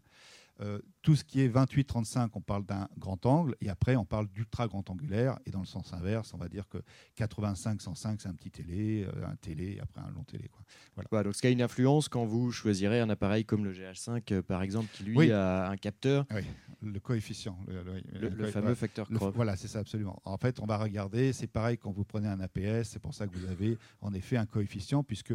Euh, 0.62 0.80
tout 1.02 1.16
ce 1.16 1.24
qui 1.24 1.42
est 1.42 1.50
28-35, 1.50 2.30
on 2.34 2.42
parle 2.42 2.66
d'un 2.66 2.88
grand 2.98 3.26
angle, 3.26 3.56
et 3.60 3.70
après 3.70 3.96
on 3.96 4.06
parle 4.06 4.28
d'ultra 4.30 4.68
grand 4.68 4.90
angulaire, 4.90 5.38
et 5.46 5.52
dans 5.52 5.60
le 5.60 5.66
sens 5.66 5.94
inverse, 5.94 6.34
on 6.34 6.38
va 6.38 6.48
dire 6.48 6.68
que 6.70 6.78
85-105 7.18 8.18
c'est 8.20 8.30
un 8.30 8.34
petit 8.34 8.52
télé, 8.52 9.04
euh, 9.04 9.28
un 9.28 9.36
télé, 9.36 9.74
et 9.74 9.82
après 9.82 10.02
un 10.02 10.10
long 10.12 10.24
télé. 10.24 10.48
Quoi. 10.48 10.62
Voilà. 11.10 11.24
donc 11.26 11.36
ce 11.36 11.42
qui 11.42 11.48
a 11.48 11.50
une 11.50 11.62
influence 11.62 12.08
quand 12.08 12.26
vous 12.26 12.52
choisirez 12.52 13.02
un 13.02 13.10
appareil 13.10 13.44
comme 13.44 13.66
le 13.66 13.74
GH5 13.74 14.34
euh, 14.34 14.42
par 14.42 14.64
exemple, 14.64 14.88
qui 14.94 15.04
lui 15.04 15.32
a 15.32 15.70
un 15.70 15.78
capteur. 15.78 16.26
Oui, 16.34 16.42
le 16.82 17.00
coefficient. 17.02 17.60
Le, 17.68 18.48
fameux 18.48 18.76
facteur. 18.76 19.08
Voilà, 19.36 19.58
c'est 19.58 19.68
ça 19.68 19.80
absolument. 19.80 20.22
En 20.24 20.38
fait, 20.38 20.60
on 20.62 20.66
va 20.66 20.78
regarder, 20.78 21.34
c'est 21.34 21.48
pareil 21.48 21.78
quand 21.78 21.92
vous 21.92 22.06
prenez 22.06 22.28
un 22.28 22.40
APS, 22.40 22.90
c'est 22.90 23.00
pour 23.00 23.14
ça 23.14 23.28
que 23.28 23.38
vous 23.38 23.46
avez 23.46 23.78
en 24.00 24.14
effet 24.14 24.38
un 24.38 24.46
coefficient, 24.46 25.04
puisque 25.04 25.34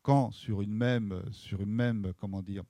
quand 0.00 0.30
sur 0.30 0.62
une 0.62 0.74
même, 0.74 1.22
sur 1.30 1.60
une 1.60 1.72
même 1.72 2.12
comment 2.18 2.42
dire, 2.42 2.64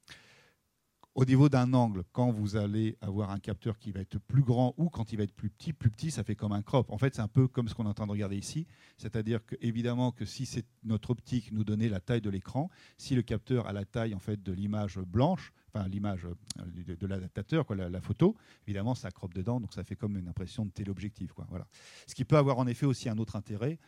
au 1.15 1.25
niveau 1.27 1.49
d'un 1.49 1.75
angle, 1.75 2.05
quand 2.13 2.31
vous 2.31 2.57
allez 2.57 2.97
avoir 3.03 3.31
un 3.31 3.39
capteur 3.39 3.79
qui 3.79 3.93
va 3.93 4.01
être 4.01 4.19
plus 4.19 4.43
grand 4.43 4.75
ou 4.79 4.89
quand 4.89 5.13
il 5.13 5.17
va 5.17 5.25
être 5.25 5.35
plus 5.35 5.51
petit, 5.51 5.73
plus 5.73 5.91
petit, 5.91 6.11
ça 6.11 6.25
fait 6.25 6.37
comme 6.37 6.53
un 6.53 6.63
crop. 6.63 6.91
En 6.91 6.97
fait, 6.97 7.15
c'est 7.15 7.21
un 7.21 7.29
peu 7.29 7.49
comme 7.49 7.69
ce 7.69 7.75
qu'on 7.75 7.85
est 7.85 7.89
en 7.89 7.95
train 7.95 8.07
de 8.07 8.13
regarder 8.13 8.37
ici. 8.37 8.67
C'est-à-dire 8.97 9.45
que, 9.45 9.55
évidemment, 9.61 10.11
que 10.11 10.25
si 10.25 10.47
c'est 10.47 10.65
notre 10.85 11.11
optique 11.11 11.53
nous 11.53 11.65
donnait 11.65 11.91
la 11.91 12.01
taille 12.01 12.23
de 12.23 12.31
l'écran, 12.31 12.71
si 12.97 13.15
le 13.15 13.23
capteur 13.23 13.67
a 13.67 13.73
la 13.73 13.85
taille 13.85 14.15
en 14.15 14.19
fait 14.19 14.43
de 14.43 14.53
l'image 14.53 14.99
blanche, 14.99 15.53
enfin 15.69 15.87
l'image 15.87 16.25
euh, 16.25 16.95
de, 16.97 17.07
l'adaptateur, 17.07 17.67
la, 17.75 17.91
la, 17.91 18.01
photo, 18.01 18.35
évidemment, 18.67 18.95
ça 18.95 19.11
crop 19.11 19.35
dedans, 19.35 19.61
donc 19.61 19.75
ça 19.75 19.85
fait 19.85 19.97
comme 19.97 20.17
une 20.17 20.29
impression 20.29 20.65
de 20.65 20.71
téléobjectif. 20.71 21.33
Quoi, 21.33 21.47
voilà. 21.51 21.67
Ce 22.07 22.15
qui 22.15 22.25
peut 22.25 22.39
avoir 22.39 22.59
en 22.59 22.67
effet 22.67 22.87
aussi 22.87 23.11
un 23.11 23.19
autre 23.19 23.37
intérêt, 23.37 23.79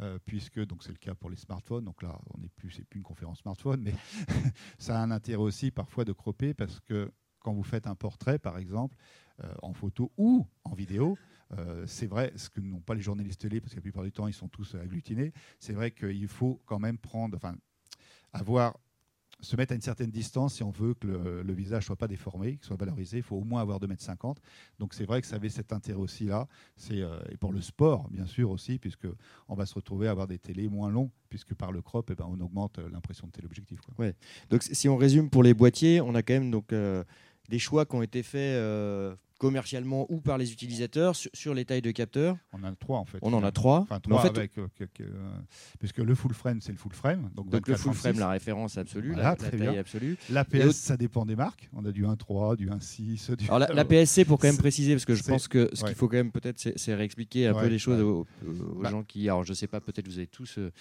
euh, 0.00 0.18
puisque 0.24 0.64
donc 0.64 0.82
c'est 0.82 0.92
le 0.92 0.98
cas 0.98 1.14
pour 1.14 1.30
les 1.30 1.36
smartphones. 1.36 1.84
Donc 1.84 2.02
là, 2.02 2.18
on 2.34 2.40
n'est 2.40 2.48
plus, 2.48 2.70
c'est 2.70 2.94
une 2.94 3.02
conférence 3.02 3.38
smartphone, 3.38 3.82
mais 3.82 3.94
ça 4.78 4.98
a 4.98 5.02
un 5.02 5.10
intérêt 5.10 5.42
aussi 5.42 5.70
parfois 5.70 6.04
de 6.04 6.12
cropper 6.12 6.54
parce 6.54 6.80
que 6.80 7.10
quand 7.40 7.52
vous 7.52 7.62
faites 7.62 7.86
un 7.86 7.94
portrait, 7.94 8.38
par 8.38 8.58
exemple, 8.58 8.96
euh, 9.44 9.52
en 9.62 9.72
photo 9.72 10.10
ou 10.16 10.46
en 10.64 10.74
vidéo, 10.74 11.16
euh, 11.58 11.86
c'est 11.86 12.06
vrai, 12.06 12.32
ce 12.36 12.48
que 12.48 12.60
n'ont 12.60 12.80
pas 12.80 12.94
les 12.94 13.02
journalistes 13.02 13.40
télé, 13.42 13.60
parce 13.60 13.72
que 13.72 13.76
la 13.76 13.82
plupart 13.82 14.02
du 14.02 14.12
temps, 14.12 14.26
ils 14.26 14.34
sont 14.34 14.48
tous 14.48 14.74
agglutinés, 14.74 15.32
c'est 15.58 15.74
vrai 15.74 15.90
qu'il 15.90 16.26
faut 16.26 16.62
quand 16.64 16.78
même 16.78 16.98
prendre, 16.98 17.36
enfin, 17.36 17.54
avoir 18.32 18.78
se 19.44 19.56
mettre 19.56 19.72
à 19.72 19.74
une 19.76 19.82
certaine 19.82 20.10
distance 20.10 20.54
si 20.54 20.62
on 20.62 20.70
veut 20.70 20.94
que 20.94 21.06
le, 21.06 21.52
visage 21.52 21.84
ne 21.84 21.86
soit 21.86 21.96
pas 21.96 22.08
déformé, 22.08 22.56
qu'il 22.56 22.64
soit 22.64 22.76
valorisé. 22.76 23.18
Il 23.18 23.22
faut 23.22 23.36
au 23.36 23.44
moins 23.44 23.60
avoir 23.60 23.78
2,50 23.78 24.28
m. 24.28 24.34
Donc 24.78 24.94
c'est 24.94 25.04
vrai 25.04 25.20
que 25.20 25.26
ça 25.26 25.36
avait 25.36 25.48
cet 25.48 25.72
intérêt 25.72 25.98
aussi 25.98 26.24
là. 26.24 26.48
Euh, 26.90 27.20
et 27.30 27.36
pour 27.36 27.52
le 27.52 27.60
sport, 27.60 28.08
bien 28.10 28.26
sûr 28.26 28.50
aussi, 28.50 28.78
puisque 28.78 29.06
on 29.48 29.54
va 29.54 29.66
se 29.66 29.74
retrouver 29.74 30.08
à 30.08 30.10
avoir 30.10 30.26
des 30.26 30.38
télés 30.38 30.68
moins 30.68 30.90
longs, 30.90 31.10
puisque 31.28 31.54
par 31.54 31.72
le 31.72 31.82
crop, 31.82 32.10
eh 32.10 32.14
ben, 32.14 32.26
on 32.28 32.40
augmente 32.40 32.78
l'impression 32.78 33.26
de 33.26 33.32
téléobjectif. 33.32 33.80
Ouais. 33.98 34.14
Donc 34.50 34.62
si 34.62 34.88
on 34.88 34.96
résume 34.96 35.30
pour 35.30 35.42
les 35.42 35.54
boîtiers, 35.54 36.00
on 36.00 36.14
a 36.14 36.22
quand 36.22 36.34
même 36.34 36.50
donc, 36.50 36.72
euh, 36.72 37.04
des 37.48 37.58
choix 37.58 37.84
qui 37.84 37.94
ont 37.94 38.02
été 38.02 38.22
faits 38.22 38.56
euh, 38.56 39.14
commercialement 39.44 40.06
ou 40.08 40.22
par 40.22 40.38
les 40.38 40.54
utilisateurs 40.54 41.14
sur, 41.14 41.52
les 41.52 41.66
tailles 41.66 41.82
de 41.82 41.90
capteurs 41.90 42.38
On 42.54 42.64
en 42.64 42.64
a 42.64 42.74
trois 42.74 42.98
en 42.98 43.04
fait. 43.04 43.18
On 43.20 43.34
en 43.34 43.44
a 43.44 43.52
trois. 43.52 43.80
Enfin, 43.80 44.00
trois 44.00 44.20
en 44.20 44.22
fait, 44.22 44.38
avec, 44.38 44.56
euh, 44.56 44.66
puisque 45.78 45.98
le 45.98 46.14
full 46.14 46.32
frame 46.32 46.62
c'est 46.62 46.72
le 46.72 46.78
full 46.78 46.94
frame. 46.94 47.30
Donc, 47.34 47.68
le 47.68 47.76
full 47.76 47.92
frame, 47.92 48.18
la 48.18 48.30
référence 48.30 48.78
absolue, 48.78 49.14
la, 49.14 49.36
taille 49.36 49.76
absolue. 49.76 50.16
L'APS, 50.30 50.72
ça 50.72 50.96
dépend 50.96 51.26
des 51.26 51.36
marques. 51.36 51.68
On 51.74 51.84
a 51.84 51.92
du 51.92 52.06
1.3, 52.06 52.56
du 52.56 52.70
1.6. 52.70 53.36
Du... 53.36 53.44
Alors 53.50 53.58
l'APS-C 53.58 54.24
pour 54.24 54.38
quand 54.38 54.48
même 54.48 54.56
préciser, 54.56 54.94
parce 54.94 55.04
que 55.04 55.14
je 55.14 55.22
pense 55.22 55.46
que 55.46 55.68
ce 55.74 55.84
qu'il 55.84 55.94
faut 55.94 56.08
quand 56.08 56.16
même 56.16 56.32
peut-être 56.32 56.58
c'est 56.76 56.94
réexpliquer 56.94 57.48
un 57.48 57.52
peu 57.52 57.66
les 57.66 57.78
choses 57.78 58.00
aux, 58.00 58.26
bah. 58.80 58.88
gens 58.88 59.02
qui, 59.02 59.28
alors 59.28 59.44
je 59.44 59.52
sais 59.52 59.66
pas, 59.66 59.82
peut-être 59.82 60.08
vous 60.08 60.16
avez 60.16 60.26
tous 60.26 60.56
euh, 60.56 60.72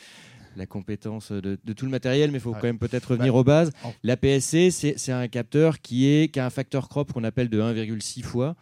la 0.55 0.65
compétence 0.65 1.31
de, 1.31 1.57
tout 1.73 1.85
le 1.85 1.91
matériel, 1.91 2.31
mais 2.31 2.37
il 2.37 2.41
faut 2.41 2.53
quand 2.53 2.63
même 2.63 2.79
peut-être 2.79 3.11
revenir 3.11 3.35
aux 3.35 3.43
bases. 3.43 3.71
La 4.03 4.17
PSC, 4.17 4.69
c'est 4.71 5.11
un 5.11 5.27
capteur 5.27 5.81
qui, 5.81 6.07
est, 6.07 6.31
qui 6.31 6.39
a 6.39 6.45
un 6.45 6.49
facteur 6.49 6.89
crop 6.89 7.11
qu'on 7.11 7.23
appelle 7.23 7.49
de 7.49 7.61
1,6 7.61 8.23
fois 8.23 8.55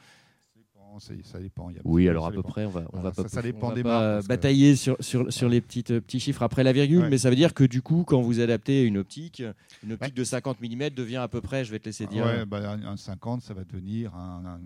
ça 1.00 1.39
dépend. 1.39 1.71
oui, 1.83 2.07
alors 2.10 2.25
à 2.25 2.31
peu 2.31 2.43
près, 2.43 2.65
on 2.65 2.69
va, 2.69 2.83
on 2.93 3.00
va 3.00 3.12
pas, 3.12 3.27
ça, 3.27 3.41
dépend 3.41 3.71
des 3.71 3.83
pas 3.83 4.21
batailler 4.21 4.75
sur, 4.75 4.98
sur, 5.00 5.31
sur 5.31 5.50
les 5.50 5.62
petites, 5.62 6.00
petits 6.00 6.19
chiffres 6.19 6.43
après 6.43 6.63
la 6.63 6.74
virgule, 6.74 7.07
mais 7.10 7.17
ça 7.17 7.29
veut 7.29 7.36
dire 7.36 7.53
que 7.53 7.63
du 7.63 7.81
coup, 7.81 8.03
quand 8.05 8.21
vous 8.21 8.39
adaptez 8.39 8.83
une 8.83 8.98
optique, 8.98 9.43
une 9.83 9.93
optique 9.93 10.13
de 10.13 10.24
50 10.24 10.62
mm 10.62 10.89
devient 10.89 11.17
à 11.17 11.27
peu 11.27 11.41
près, 11.41 11.65
je 11.65 11.71
vais 11.71 11.79
te 11.79 11.86
laisser 11.86 12.07
dire. 12.07 12.25
Ouais, 12.25 12.45
bah, 12.45 12.74
un 12.74 12.98
50, 12.98 13.41
ça 13.41 13.53
va 13.53 13.63
devenir 13.63 14.13
un, 14.15 14.60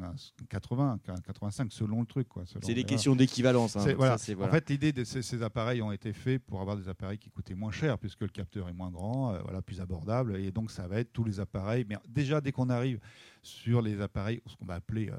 80, 0.50 1.00
un 1.08 1.16
85 1.16 1.72
selon 1.72 2.02
le 2.02 2.06
truc. 2.06 2.28
C'est 2.62 2.74
des 2.74 2.84
questions 2.84 3.16
d'équivalence. 3.16 3.76
Hein. 3.76 3.94
Voilà. 3.98 4.16
En 4.16 4.50
fait, 4.50 4.70
l'idée 4.70 4.92
de 4.92 5.04
ces, 5.04 5.44
appareils 5.44 5.82
ont 5.82 5.92
été 5.92 6.14
faits 6.14 6.42
pour 6.46 6.62
avoir 6.62 6.78
des 6.78 6.90
appareils 6.90 7.18
qui 7.18 7.30
coûtaient 7.30 7.56
moins 7.56 7.72
cher, 7.72 7.98
puisque 7.98 8.22
le 8.22 8.30
capteur 8.30 8.70
est 8.70 8.74
moins 8.74 8.90
grand, 8.90 9.34
euh, 9.34 9.40
voilà, 9.44 9.62
plus 9.62 9.82
abordable, 9.82 10.38
et 10.38 10.52
donc 10.52 10.72
ça 10.72 10.88
va 10.88 11.00
être 11.00 11.12
tous 11.14 11.24
les 11.24 11.40
appareils. 11.40 11.86
Mais 11.88 11.98
déjà, 12.08 12.42
dès 12.42 12.52
qu'on 12.52 12.70
arrive 12.70 13.00
sur 13.46 13.82
les 13.82 14.02
appareils, 14.02 14.42
ce 14.48 14.56
qu'on 14.56 14.66
va 14.66 14.74
appeler 14.74 15.10
euh, 15.10 15.18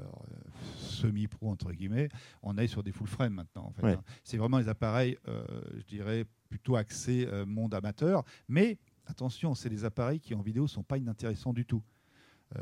semi-pro, 0.77 1.49
entre 1.49 1.71
guillemets, 1.71 2.09
on 2.43 2.57
est 2.57 2.67
sur 2.67 2.83
des 2.83 2.91
full 2.91 3.07
frame 3.07 3.33
maintenant. 3.33 3.67
En 3.67 3.71
fait, 3.71 3.93
hein. 3.93 4.03
C'est 4.23 4.37
vraiment 4.37 4.57
les 4.57 4.67
appareils, 4.67 5.17
euh, 5.27 5.45
je 5.77 5.85
dirais, 5.85 6.25
plutôt 6.49 6.75
axés 6.75 7.25
euh, 7.31 7.45
monde 7.45 7.73
amateur. 7.73 8.23
Mais 8.49 8.77
attention, 9.05 9.55
c'est 9.55 9.69
des 9.69 9.85
appareils 9.85 10.19
qui 10.19 10.35
en 10.35 10.41
vidéo 10.41 10.63
ne 10.63 10.67
sont 10.67 10.83
pas 10.83 10.97
inintéressants 10.97 11.53
du 11.53 11.65
tout. 11.65 11.81
Euh, 12.55 12.61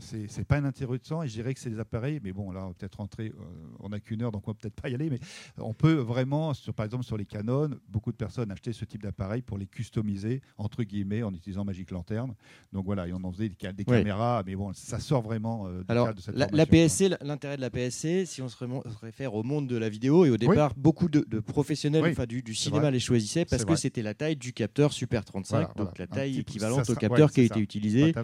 c'est 0.00 0.44
pas 0.44 0.56
un 0.56 0.64
intéressant 0.64 1.22
et 1.22 1.28
je 1.28 1.32
dirais 1.32 1.54
que 1.54 1.60
c'est 1.60 1.70
des 1.70 1.80
appareils, 1.80 2.20
mais 2.22 2.32
bon, 2.32 2.52
là, 2.52 2.64
on 2.64 2.68
va 2.68 2.74
peut-être 2.74 2.96
rentrer, 2.96 3.28
euh, 3.28 3.44
on 3.80 3.88
n'a 3.88 3.98
qu'une 3.98 4.22
heure, 4.22 4.30
donc 4.30 4.46
on 4.46 4.50
va 4.50 4.54
peut-être 4.54 4.74
pas 4.74 4.90
y 4.90 4.94
aller, 4.94 5.08
mais 5.08 5.18
on 5.56 5.72
peut 5.72 5.94
vraiment, 5.94 6.52
sur, 6.52 6.74
par 6.74 6.84
exemple, 6.84 7.04
sur 7.04 7.16
les 7.16 7.24
Canon, 7.24 7.70
beaucoup 7.88 8.12
de 8.12 8.16
personnes 8.16 8.50
achetaient 8.50 8.74
ce 8.74 8.84
type 8.84 9.02
d'appareil 9.02 9.40
pour 9.40 9.56
les 9.56 9.66
customiser, 9.66 10.42
entre 10.58 10.82
guillemets, 10.82 11.22
en 11.22 11.32
utilisant 11.32 11.64
Magic 11.64 11.90
Lantern. 11.90 12.34
Donc 12.72 12.84
voilà, 12.84 13.08
et 13.08 13.12
on 13.12 13.24
en 13.24 13.32
faisait 13.32 13.48
des, 13.48 13.84
caméras, 13.84 14.42
mais 14.44 14.56
bon, 14.56 14.72
ça 14.74 15.00
sort 15.00 15.22
vraiment 15.22 15.66
euh, 15.68 15.82
Alors, 15.88 16.12
de 16.12 16.20
cette 16.20 16.36
la, 16.36 16.46
la 16.52 16.66
PSC, 16.66 17.16
l'intérêt 17.22 17.56
de 17.56 17.62
la 17.62 17.70
PSC, 17.70 18.26
si 18.26 18.42
on 18.42 18.48
se, 18.48 18.56
réfère 19.00 19.34
au 19.34 19.42
monde 19.42 19.66
de 19.66 19.76
la 19.76 19.88
vidéo, 19.88 20.26
et 20.26 20.30
au 20.30 20.36
départ, 20.36 20.74
beaucoup 20.76 21.08
de, 21.08 21.40
professionnels 21.40 22.04
enfin, 22.10 22.26
du, 22.26 22.54
cinéma 22.54 22.90
les 22.90 23.00
choisissaient 23.00 23.46
parce 23.46 23.64
que 23.64 23.76
c'était 23.76 24.02
la 24.02 24.14
taille 24.14 24.36
du 24.36 24.52
capteur 24.52 24.92
Super 24.92 25.24
35, 25.24 25.76
donc 25.76 25.98
la 25.98 26.06
taille 26.06 26.40
équivalente 26.40 26.88
au 26.90 26.94
capteur 26.94 27.30
qui 27.32 27.40
a 27.40 27.44
été 27.44 27.60
utilisé 27.60 28.14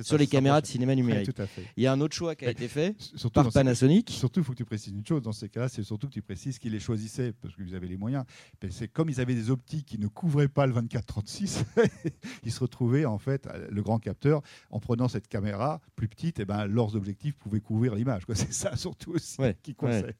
sur 0.00 0.16
les 0.16 0.26
caméras 0.26 0.45
de 0.60 0.66
cinéma 0.66 0.94
numérique. 0.94 1.30
Il 1.76 1.82
y 1.82 1.86
a 1.86 1.92
un 1.92 2.00
autre 2.00 2.14
choix 2.14 2.34
qui 2.34 2.46
a 2.46 2.50
été 2.50 2.68
fait 2.68 2.96
par 3.32 3.50
Panasonic. 3.52 4.10
surtout, 4.10 4.40
il 4.40 4.44
faut 4.44 4.52
que 4.52 4.58
tu 4.58 4.64
précises 4.64 4.92
une 4.92 5.06
chose 5.06 5.22
dans 5.22 5.32
ces 5.32 5.48
cas-là, 5.48 5.68
c'est 5.68 5.82
surtout 5.82 6.08
que 6.08 6.12
tu 6.12 6.22
précises 6.22 6.58
qu'ils 6.58 6.72
les 6.72 6.80
choisissaient 6.80 7.32
parce 7.32 7.54
que 7.54 7.62
vous 7.62 7.74
avez 7.74 7.88
les 7.88 7.96
moyens. 7.96 8.24
C'est 8.70 8.88
comme 8.88 9.08
ils 9.08 9.20
avaient 9.20 9.34
des 9.34 9.50
optiques 9.50 9.86
qui 9.86 9.98
ne 9.98 10.08
couvraient 10.08 10.48
pas 10.48 10.66
le 10.66 10.74
24-36, 10.74 11.64
ils 12.44 12.52
se 12.52 12.60
retrouvaient 12.60 13.04
en 13.04 13.18
fait 13.18 13.48
le 13.70 13.82
grand 13.82 13.98
capteur 13.98 14.42
en 14.70 14.80
prenant 14.80 15.08
cette 15.08 15.28
caméra 15.28 15.80
plus 15.94 16.08
petite, 16.08 16.40
et 16.40 16.44
ben 16.44 16.66
leurs 16.66 16.96
objectifs 16.96 17.36
pouvaient 17.36 17.60
couvrir 17.60 17.94
l'image. 17.94 18.22
C'est 18.34 18.52
ça 18.52 18.76
surtout 18.76 19.12
aussi 19.12 19.36
qui 19.62 19.74
comptait. 19.74 20.14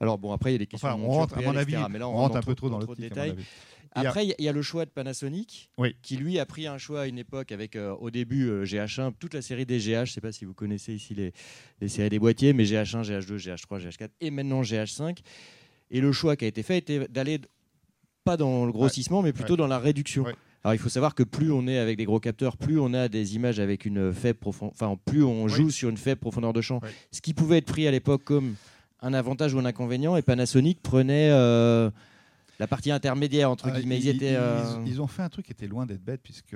Alors 0.00 0.18
bon, 0.18 0.32
après 0.32 0.50
il 0.50 0.54
y 0.54 0.56
a 0.56 0.58
des 0.58 0.66
questions. 0.66 0.88
on 0.88 1.08
rentre, 1.08 1.38
à 1.38 1.42
mon 1.42 1.56
avis, 1.56 1.76
on, 1.76 2.12
rentre 2.12 2.36
un 2.36 2.42
peu 2.42 2.54
trop 2.54 2.68
dans 2.68 2.80
le 2.80 2.86
détail. 2.96 3.36
Après, 3.94 4.26
il 4.26 4.34
y, 4.38 4.48
a 4.48 4.52
le 4.52 4.62
choix 4.62 4.84
de 4.84 4.90
Panasonic, 4.90 5.70
qui 6.02 6.16
lui 6.16 6.38
a 6.38 6.46
pris 6.46 6.66
un 6.66 6.78
choix 6.78 7.02
à 7.02 7.06
une 7.06 7.18
époque 7.18 7.52
avec 7.52 7.76
euh, 7.76 7.94
au 8.00 8.10
début 8.10 8.64
GH1, 8.64 9.00
euh, 9.00 9.10
toute 9.18 9.34
la 9.34 9.42
série 9.42 9.66
des 9.66 9.78
GH. 9.78 9.84
Je 9.84 10.00
ne 10.00 10.06
sais 10.06 10.20
pas 10.20 10.32
si 10.32 10.44
vous 10.44 10.54
connaissez 10.54 10.94
ici 10.94 11.14
les, 11.14 11.32
les, 11.80 11.88
séries 11.88 12.08
des 12.08 12.18
boîtiers, 12.18 12.54
mais 12.54 12.64
GH1, 12.64 13.04
GH2, 13.04 13.36
GH3, 13.36 13.86
GH4 13.86 14.08
et 14.20 14.30
maintenant 14.30 14.62
GH5. 14.62 15.18
Et 15.90 16.00
le 16.00 16.10
choix 16.12 16.36
qui 16.36 16.46
a 16.46 16.48
été 16.48 16.62
fait 16.62 16.78
était 16.78 17.06
d'aller 17.08 17.40
pas 18.24 18.36
dans 18.36 18.64
le 18.64 18.72
grossissement, 18.72 19.20
mais 19.20 19.32
plutôt 19.32 19.56
dans 19.56 19.66
la 19.66 19.78
réduction. 19.78 20.24
Alors 20.64 20.74
il 20.74 20.78
faut 20.78 20.88
savoir 20.88 21.14
que 21.14 21.24
plus 21.24 21.50
on 21.50 21.66
est 21.66 21.78
avec 21.78 21.96
des 21.98 22.04
gros 22.04 22.20
capteurs, 22.20 22.56
plus 22.56 22.78
on 22.78 22.94
a 22.94 23.08
des 23.08 23.34
images 23.34 23.58
avec 23.58 23.84
une 23.84 24.12
faible 24.12 24.38
profondeur, 24.38 24.72
enfin 24.74 24.96
plus 25.04 25.24
on 25.24 25.48
joue 25.48 25.70
sur 25.70 25.88
une 25.88 25.96
faible 25.96 26.20
profondeur 26.20 26.52
de 26.52 26.60
champ. 26.60 26.80
Ce 27.10 27.20
qui 27.20 27.34
pouvait 27.34 27.58
être 27.58 27.66
pris 27.66 27.86
à 27.88 27.90
l'époque 27.90 28.22
comme 28.24 28.54
un 29.00 29.12
avantage 29.12 29.54
ou 29.54 29.58
un 29.58 29.64
inconvénient, 29.64 30.16
et 30.16 30.22
Panasonic 30.22 30.80
prenait 30.80 31.30
euh, 31.32 31.90
la 32.62 32.68
partie 32.68 32.92
intermédiaire 32.92 33.50
entre 33.50 33.70
ah, 33.72 33.80
guillemets. 33.80 34.00
Euh, 34.22 34.84
ils, 34.86 35.02
ont 35.02 35.08
fait 35.08 35.22
un 35.22 35.28
truc 35.28 35.46
qui 35.46 35.50
était 35.50 35.66
loin 35.66 35.84
d'être 35.84 36.04
bête 36.04 36.20
puisque 36.22 36.54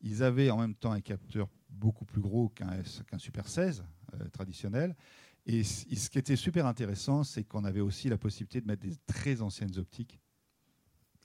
ils 0.00 0.22
avaient 0.22 0.48
en 0.48 0.56
même 0.56 0.74
temps 0.74 0.92
un 0.92 1.02
capteur 1.02 1.46
beaucoup 1.68 2.06
plus 2.06 2.22
gros 2.22 2.48
qu'un 2.48 3.18
Super 3.18 3.46
16 3.46 3.84
euh, 4.14 4.28
traditionnel. 4.32 4.96
Et 5.44 5.62
ce 5.62 6.08
qui 6.08 6.18
était 6.18 6.36
super 6.36 6.64
intéressant, 6.64 7.22
c'est 7.22 7.44
qu'on 7.44 7.64
avait 7.64 7.82
aussi 7.82 8.08
la 8.08 8.16
possibilité 8.16 8.62
de 8.62 8.66
mettre 8.66 8.80
des 8.80 8.96
très 9.06 9.42
anciennes 9.42 9.76
optiques. 9.76 10.18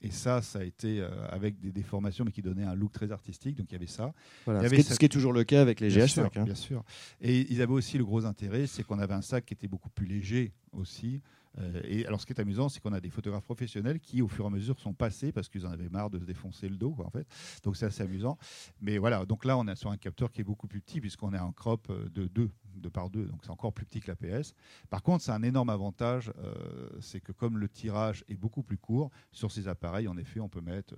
Et 0.02 0.10
ça, 0.10 0.42
ça 0.42 0.58
a 0.58 0.62
été 0.62 1.00
euh, 1.00 1.08
avec 1.30 1.58
des 1.58 1.72
déformations, 1.72 2.26
mais 2.26 2.30
qui 2.30 2.42
donnaient 2.42 2.64
un 2.64 2.74
look 2.74 2.92
très 2.92 3.10
artistique. 3.10 3.56
Donc 3.56 3.68
il 3.70 3.72
y 3.72 3.76
avait 3.76 3.86
ça. 3.86 4.12
ce, 4.44 4.98
qui 4.98 5.06
est, 5.06 5.08
toujours 5.08 5.32
le 5.32 5.44
cas 5.44 5.62
avec 5.62 5.80
les 5.80 5.88
GH5. 5.88 6.38
Hein. 6.38 6.44
Bien 6.44 6.54
sûr. 6.54 6.84
Et 7.22 7.50
ils 7.50 7.62
avaient 7.62 7.72
aussi 7.72 7.96
le 7.96 8.04
gros 8.04 8.26
intérêt, 8.26 8.66
c'est 8.66 8.82
qu'on 8.82 8.98
avait 8.98 9.14
un 9.14 9.22
sac 9.22 9.46
qui 9.46 9.54
était 9.54 9.68
beaucoup 9.68 9.88
plus 9.88 10.06
léger 10.06 10.52
aussi, 10.72 11.22
euh, 11.60 11.80
et 11.84 12.06
alors, 12.06 12.20
ce 12.20 12.26
qui 12.26 12.32
est 12.32 12.40
amusant, 12.40 12.68
c'est 12.68 12.80
qu'on 12.80 12.92
a 12.92 13.00
des 13.00 13.10
photographes 13.10 13.44
professionnels 13.44 14.00
qui, 14.00 14.22
au 14.22 14.28
fur 14.28 14.44
et 14.44 14.48
à 14.48 14.50
mesure, 14.50 14.78
sont 14.78 14.94
passés 14.94 15.32
parce 15.32 15.48
qu'ils 15.48 15.66
en 15.66 15.70
avaient 15.70 15.88
marre 15.88 16.10
de 16.10 16.18
se 16.18 16.24
défoncer 16.24 16.68
le 16.68 16.76
dos, 16.76 16.94
en 17.04 17.10
fait. 17.10 17.26
Donc, 17.62 17.76
c'est 17.76 17.86
assez 17.86 18.02
amusant. 18.02 18.38
Mais 18.80 18.98
voilà, 18.98 19.24
donc 19.24 19.44
là, 19.44 19.56
on 19.58 19.66
est 19.66 19.76
sur 19.76 19.90
un 19.90 19.96
capteur 19.96 20.30
qui 20.30 20.40
est 20.40 20.44
beaucoup 20.44 20.68
plus 20.68 20.80
petit 20.80 21.00
puisqu'on 21.00 21.34
est 21.34 21.38
en 21.38 21.52
crop 21.52 21.88
euh, 21.90 22.08
de 22.10 22.26
2, 22.26 22.50
de 22.76 22.88
par 22.88 23.10
2, 23.10 23.26
donc 23.26 23.40
c'est 23.42 23.50
encore 23.50 23.72
plus 23.72 23.84
petit 23.84 24.00
que 24.00 24.08
l'APS. 24.08 24.54
Par 24.88 25.02
contre, 25.02 25.24
c'est 25.24 25.32
un 25.32 25.42
énorme 25.42 25.70
avantage, 25.70 26.32
euh, 26.38 26.88
c'est 27.00 27.20
que 27.20 27.32
comme 27.32 27.58
le 27.58 27.68
tirage 27.68 28.24
est 28.28 28.36
beaucoup 28.36 28.62
plus 28.62 28.78
court, 28.78 29.10
sur 29.32 29.50
ces 29.50 29.66
appareils, 29.68 30.06
en 30.06 30.16
effet, 30.16 30.40
on 30.40 30.48
peut 30.48 30.60
mettre, 30.60 30.94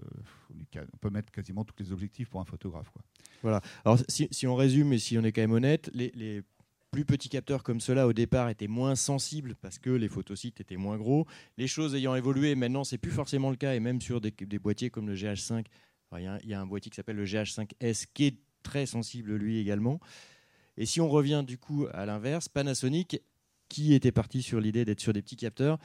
on 0.50 0.96
peut 0.98 1.10
mettre 1.10 1.32
quasiment 1.32 1.64
tous 1.64 1.74
les 1.78 1.92
objectifs 1.92 2.28
pour 2.28 2.40
un 2.40 2.44
photographe. 2.44 2.90
Voilà. 3.42 3.60
Alors, 3.84 3.98
si, 4.08 4.46
on 4.46 4.54
résume 4.54 4.92
et 4.92 4.98
si 4.98 5.16
on 5.16 5.24
est 5.24 5.32
quand 5.32 5.40
même 5.40 5.52
honnête, 5.52 5.90
les 5.94 6.42
plus 6.90 7.04
petits 7.04 7.28
capteurs 7.28 7.62
comme 7.62 7.80
cela 7.80 8.06
au 8.06 8.12
départ 8.12 8.48
étaient 8.48 8.68
moins 8.68 8.96
sensibles 8.96 9.54
parce 9.56 9.78
que 9.78 9.90
les 9.90 10.08
photosites 10.08 10.60
étaient 10.60 10.76
moins 10.76 10.96
gros. 10.96 11.26
Les 11.56 11.66
choses 11.66 11.94
ayant 11.94 12.14
évolué, 12.14 12.54
maintenant 12.54 12.84
c'est 12.84 12.98
plus 12.98 13.10
forcément 13.10 13.50
le 13.50 13.56
cas 13.56 13.74
et 13.74 13.80
même 13.80 14.00
sur 14.00 14.20
des, 14.20 14.32
boîtiers 14.58 14.90
comme 14.90 15.08
le 15.08 15.14
GH5, 15.14 15.64
il 16.18 16.40
y, 16.44 16.54
a 16.54 16.60
un 16.60 16.66
boîtier 16.66 16.90
qui 16.90 16.96
s'appelle 16.96 17.16
le 17.16 17.24
GH5S 17.24 18.06
qui 18.12 18.26
est 18.26 18.36
très 18.62 18.86
sensible 18.86 19.36
lui 19.36 19.58
également. 19.58 20.00
Et 20.76 20.86
si 20.86 21.00
on 21.00 21.08
revient 21.08 21.44
du 21.46 21.58
coup 21.58 21.86
à 21.92 22.04
l'inverse, 22.06 22.48
Panasonic, 22.48 23.20
qui 23.68 23.94
était 23.94 24.12
parti 24.12 24.42
sur 24.42 24.60
l'idée 24.60 24.84
d'être 24.84 25.00
sur 25.00 25.12
des 25.12 25.22
petits 25.22 25.36
capteurs, 25.36 25.78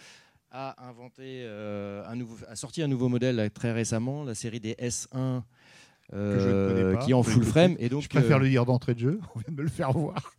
a 0.50 0.88
inventé 0.88 1.44
euh, 1.44 2.04
a 2.48 2.56
sorti 2.56 2.82
un 2.82 2.88
nouveau 2.88 3.10
modèle 3.10 3.52
très 3.52 3.72
récemment, 3.72 4.24
la 4.24 4.34
série 4.34 4.60
des 4.60 4.74
S1 4.76 5.44
qui 6.12 7.12
est 7.12 7.14
en 7.14 7.24
full 7.24 7.44
frame. 7.44 7.76
Et 7.80 7.90
donc, 7.90 8.04
je 8.04 8.10
préfère 8.10 8.40
le 8.40 8.50
dire 8.50 8.66
d'entrée 8.66 8.94
de 8.94 9.00
jeu. 9.00 9.20
On 9.36 9.40
vient 9.40 9.52
de 9.52 9.58
me 9.58 9.64
le 9.64 9.70
faire 9.70 9.92
voir. 9.92 10.34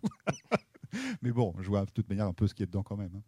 mais 1.23 1.31
bon, 1.31 1.55
je 1.61 1.69
vois 1.69 1.85
de 1.85 1.91
toute 1.91 2.09
manière 2.09 2.27
un 2.27 2.33
peu 2.33 2.47
ce 2.47 2.55
qui 2.55 2.63
est 2.63 2.67
dedans 2.67 2.83
quand 2.83 2.97
même. 2.97 3.13
Hein. 3.15 3.23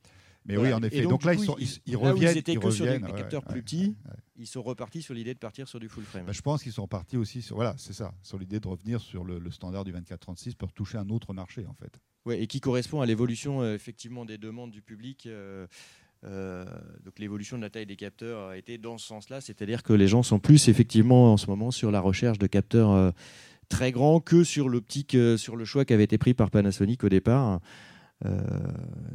Mais 0.48 0.57
oui, 0.57 0.72
en 0.72 0.83
effet. 0.83 1.03
Donc, 1.03 1.24
là, 1.24 1.35
ils, 1.35 1.40
sont, 1.40 1.57
ils, 1.59 1.96
reviennent. 1.96 2.35
Ils 2.35 2.38
étaient 2.38 2.57
que 2.57 2.70
sur 2.70 2.87
des 2.87 3.01
capteurs 3.01 3.44
plus 3.44 3.62
petits. 3.62 3.94
Ils 4.38 4.46
sont 4.46 4.62
repartis 4.62 5.03
sur 5.03 5.14
l'idée 5.14 5.35
de 5.35 5.38
partir 5.38 5.68
sur 5.68 5.79
du 5.81 5.88
full 5.88 6.05
frame. 6.05 6.24
Bah, 6.24 6.33
je 6.33 6.40
pense 6.40 6.62
qu'ils 6.62 6.72
sont 6.72 6.83
repartis 6.83 7.16
aussi 7.16 7.42
sur 7.42 7.57
voilà, 7.57 7.74
c'est 7.77 7.92
ça, 7.92 8.14
sur 8.22 8.38
l'idée 8.38 8.61
de 8.61 8.68
revenir 8.68 9.01
sur 9.01 9.24
le, 9.24 9.51
standard 9.51 9.85
du 9.85 9.92
24-36 9.92 10.55
pour 10.55 10.72
toucher 10.72 10.98
un 10.98 11.09
autre 11.11 11.35
marché 11.35 11.66
en 11.66 11.74
fait. 11.74 11.98
Ouais, 12.24 12.40
et 12.40 12.46
qui 12.46 12.61
correspond 12.61 13.01
à 13.01 13.07
l'évolution 13.07 13.62
euh, 13.62 13.74
effectivement 13.74 14.24
des 14.24 14.38
demandes 14.38 14.70
du 14.70 14.83
public. 14.83 15.27
Euh, 15.27 15.66
euh, 16.24 16.64
donc 17.04 17.18
l'évolution 17.18 17.57
de 17.57 17.62
la 17.62 17.70
taille 17.70 17.87
des 17.87 17.96
capteurs 17.96 18.48
a 18.48 18.57
été 18.57 18.78
dans 18.78 18.98
ce 18.98 19.07
sens-là, 19.07 19.40
c'est-à-dire 19.40 19.83
que 19.83 19.92
les 19.92 20.09
gens 20.09 20.22
sont 20.22 20.38
plus 20.40 20.68
effectivement 20.68 21.33
en 21.33 21.37
ce 21.37 21.46
moment 21.46 21.70
sur 21.70 21.90
la 21.90 22.00
recherche 22.00 22.38
de 22.38 22.46
capteurs 22.46 23.12
très 23.68 23.92
grands 23.92 24.20
que 24.20 24.44
sur 24.44 24.68
l'optique, 24.68 25.16
sur 25.37 25.57
le 25.57 25.64
choix 25.64 25.85
qui 25.85 25.92
avait 25.92 26.04
été 26.04 26.18
pris 26.18 26.35
par 26.35 26.50
Panasonic 26.50 27.04
au 27.04 27.09
départ. 27.09 27.61
Euh, 28.24 28.40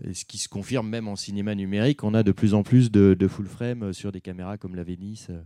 et 0.03 0.13
ce 0.13 0.25
qui 0.25 0.37
se 0.37 0.47
confirme 0.47 0.87
même 0.87 1.07
en 1.07 1.15
cinéma 1.15 1.55
numérique, 1.55 2.03
on 2.03 2.13
a 2.13 2.23
de 2.23 2.31
plus 2.31 2.53
en 2.53 2.63
plus 2.63 2.91
de, 2.91 3.27
full 3.27 3.47
frame 3.47 3.93
sur 3.93 4.11
des 4.11 4.21
caméras 4.21 4.57
comme 4.57 4.75
la 4.75 4.83
Venice 4.83 5.27
euh, 5.29 5.43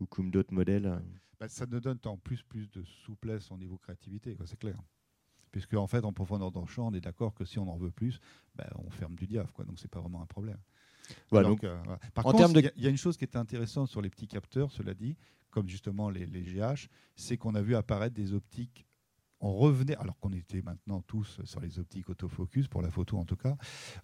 ou 0.00 0.06
comme 0.06 0.30
d'autres 0.30 0.52
modèles. 0.52 1.00
Bah, 1.40 1.48
ça 1.48 1.66
nous 1.66 1.80
donne 1.80 1.98
en 2.04 2.16
plus 2.16 2.42
plus 2.42 2.70
de 2.70 2.82
souplesse 2.84 3.50
au 3.50 3.56
niveau 3.56 3.78
créativité, 3.78 4.36
c'est 4.44 4.58
clair. 4.58 4.76
Puisque 5.50 5.74
en 5.74 5.86
fait, 5.86 6.04
en 6.04 6.12
profondeur 6.12 6.50
dans 6.50 6.62
le 6.62 6.66
champ, 6.66 6.88
on 6.88 6.94
est 6.94 7.00
d'accord 7.00 7.34
que 7.34 7.44
si 7.44 7.58
on 7.58 7.68
en 7.68 7.76
veut 7.76 7.90
plus, 7.90 8.20
bah, 8.54 8.68
on 8.76 8.90
ferme 8.90 9.14
du 9.16 9.26
diaph, 9.26 9.52
quoi. 9.52 9.64
Donc 9.64 9.78
c'est 9.78 9.90
pas 9.90 10.00
vraiment 10.00 10.22
un 10.22 10.26
problème. 10.26 10.58
Voilà, 11.30 11.48
donc, 11.48 11.64
euh, 11.64 11.76
Par 12.14 12.24
contre, 12.24 12.50
il 12.76 12.82
y, 12.82 12.86
a 12.86 12.90
une 12.90 12.96
chose 12.96 13.16
qui 13.16 13.24
est 13.24 13.36
intéressante 13.36 13.88
sur 13.88 14.00
les 14.00 14.10
petits 14.10 14.28
capteurs, 14.28 14.70
cela 14.70 14.94
dit, 14.94 15.16
comme 15.50 15.68
justement 15.68 16.10
les, 16.10 16.26
les 16.26 16.42
GH, 16.42 16.88
c'est 17.16 17.36
qu'on 17.36 17.54
a 17.54 17.62
vu 17.62 17.74
apparaître 17.74 18.14
des 18.14 18.32
optiques 18.32 18.86
on 19.42 19.52
revenait, 19.52 19.96
alors 19.96 20.18
qu'on 20.20 20.32
était 20.32 20.62
maintenant 20.62 21.02
tous 21.02 21.40
sur 21.44 21.60
les 21.60 21.78
optiques 21.78 22.08
autofocus, 22.08 22.68
pour 22.68 22.80
la 22.80 22.90
photo 22.90 23.18
en 23.18 23.24
tout 23.24 23.36
cas, 23.36 23.56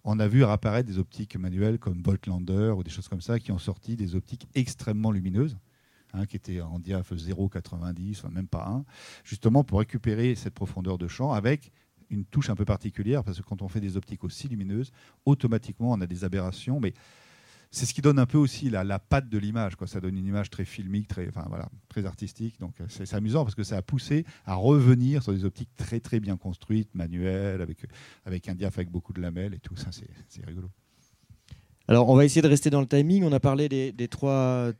on 0.03 0.19
a 0.19 0.27
vu 0.27 0.43
apparaître 0.43 0.87
des 0.87 0.99
optiques 0.99 1.37
manuelles 1.37 1.79
comme 1.79 2.03
Voltlander 2.03 2.73
ou 2.75 2.83
des 2.83 2.89
choses 2.89 3.07
comme 3.07 3.21
ça 3.21 3.39
qui 3.39 3.51
ont 3.51 3.57
sorti 3.57 3.95
des 3.95 4.15
optiques 4.15 4.47
extrêmement 4.53 5.11
lumineuses. 5.11 5.57
Hein, 6.11 6.25
qui 6.25 6.37
étaient 6.37 6.59
en 6.59 6.79
diaph 6.79 7.11
0,90, 7.11 8.27
même 8.31 8.47
pas 8.47 8.67
1, 8.67 8.83
justement 9.23 9.63
pour 9.63 9.77
récupérer 9.77 10.33
cette 10.33 10.55
profondeur 10.55 10.97
de 10.97 11.07
champ 11.07 11.33
avec 11.33 11.71
une 12.09 12.25
touche 12.25 12.49
un 12.49 12.55
peu 12.55 12.65
particulière, 12.65 13.23
parce 13.23 13.39
que 13.39 13.43
quand 13.43 13.61
on 13.61 13.67
fait 13.67 13.81
des 13.81 13.97
optiques 13.97 14.23
aussi 14.23 14.47
lumineuses, 14.47 14.91
automatiquement 15.25 15.91
on 15.91 16.01
a 16.01 16.07
des 16.07 16.23
aberrations, 16.23 16.79
mais 16.79 16.93
c'est 17.71 17.85
ce 17.85 17.93
qui 17.93 18.01
donne 18.01 18.17
un 18.17 18.25
peu 18.25 18.37
aussi 18.37 18.69
la, 18.69 18.99
patte 18.99 19.29
de 19.29 19.37
l'image. 19.37 19.73
Ça 19.85 20.01
donne 20.01 20.17
une 20.17 20.25
image 20.25 20.49
très 20.49 20.65
filmique, 20.65 21.07
très, 21.07 21.27
voilà, 21.27 21.69
très 21.87 22.05
artistique. 22.05 22.59
Donc 22.59 22.73
euh, 22.81 22.85
c'est, 22.89 23.13
amusant 23.13 23.43
parce 23.43 23.53
que 23.53 23.63
ça 23.63 23.77
a 23.77 23.81
poussé 23.83 24.25
à 24.45 24.55
revenir 24.55 25.21
sur 25.21 25.33
des 25.33 25.45
optiques 25.45 25.69
très 25.75 25.99
très 25.99 26.19
bien 26.19 26.35
construites, 26.35 26.93
manuelles, 26.95 27.61
avec, 27.61 27.85
avec 28.25 28.49
un 28.49 28.55
diaph 28.55 28.77
avec 28.77 28.89
beaucoup 28.89 29.13
de 29.13 29.21
lamelles 29.21 29.53
et 29.53 29.59
tout. 29.59 29.75
Ça, 29.75 29.89
c'est, 29.91 30.45
rigolo. 30.45 30.69
Alors 31.87 32.09
on 32.09 32.15
va 32.15 32.25
essayer 32.25 32.41
de 32.41 32.47
rester 32.47 32.71
dans 32.71 32.81
le 32.81 32.87
timing. 32.87 33.23
On 33.23 33.31
a 33.33 33.39
parlé 33.39 33.69
des 33.69 34.07
trois 34.07 34.71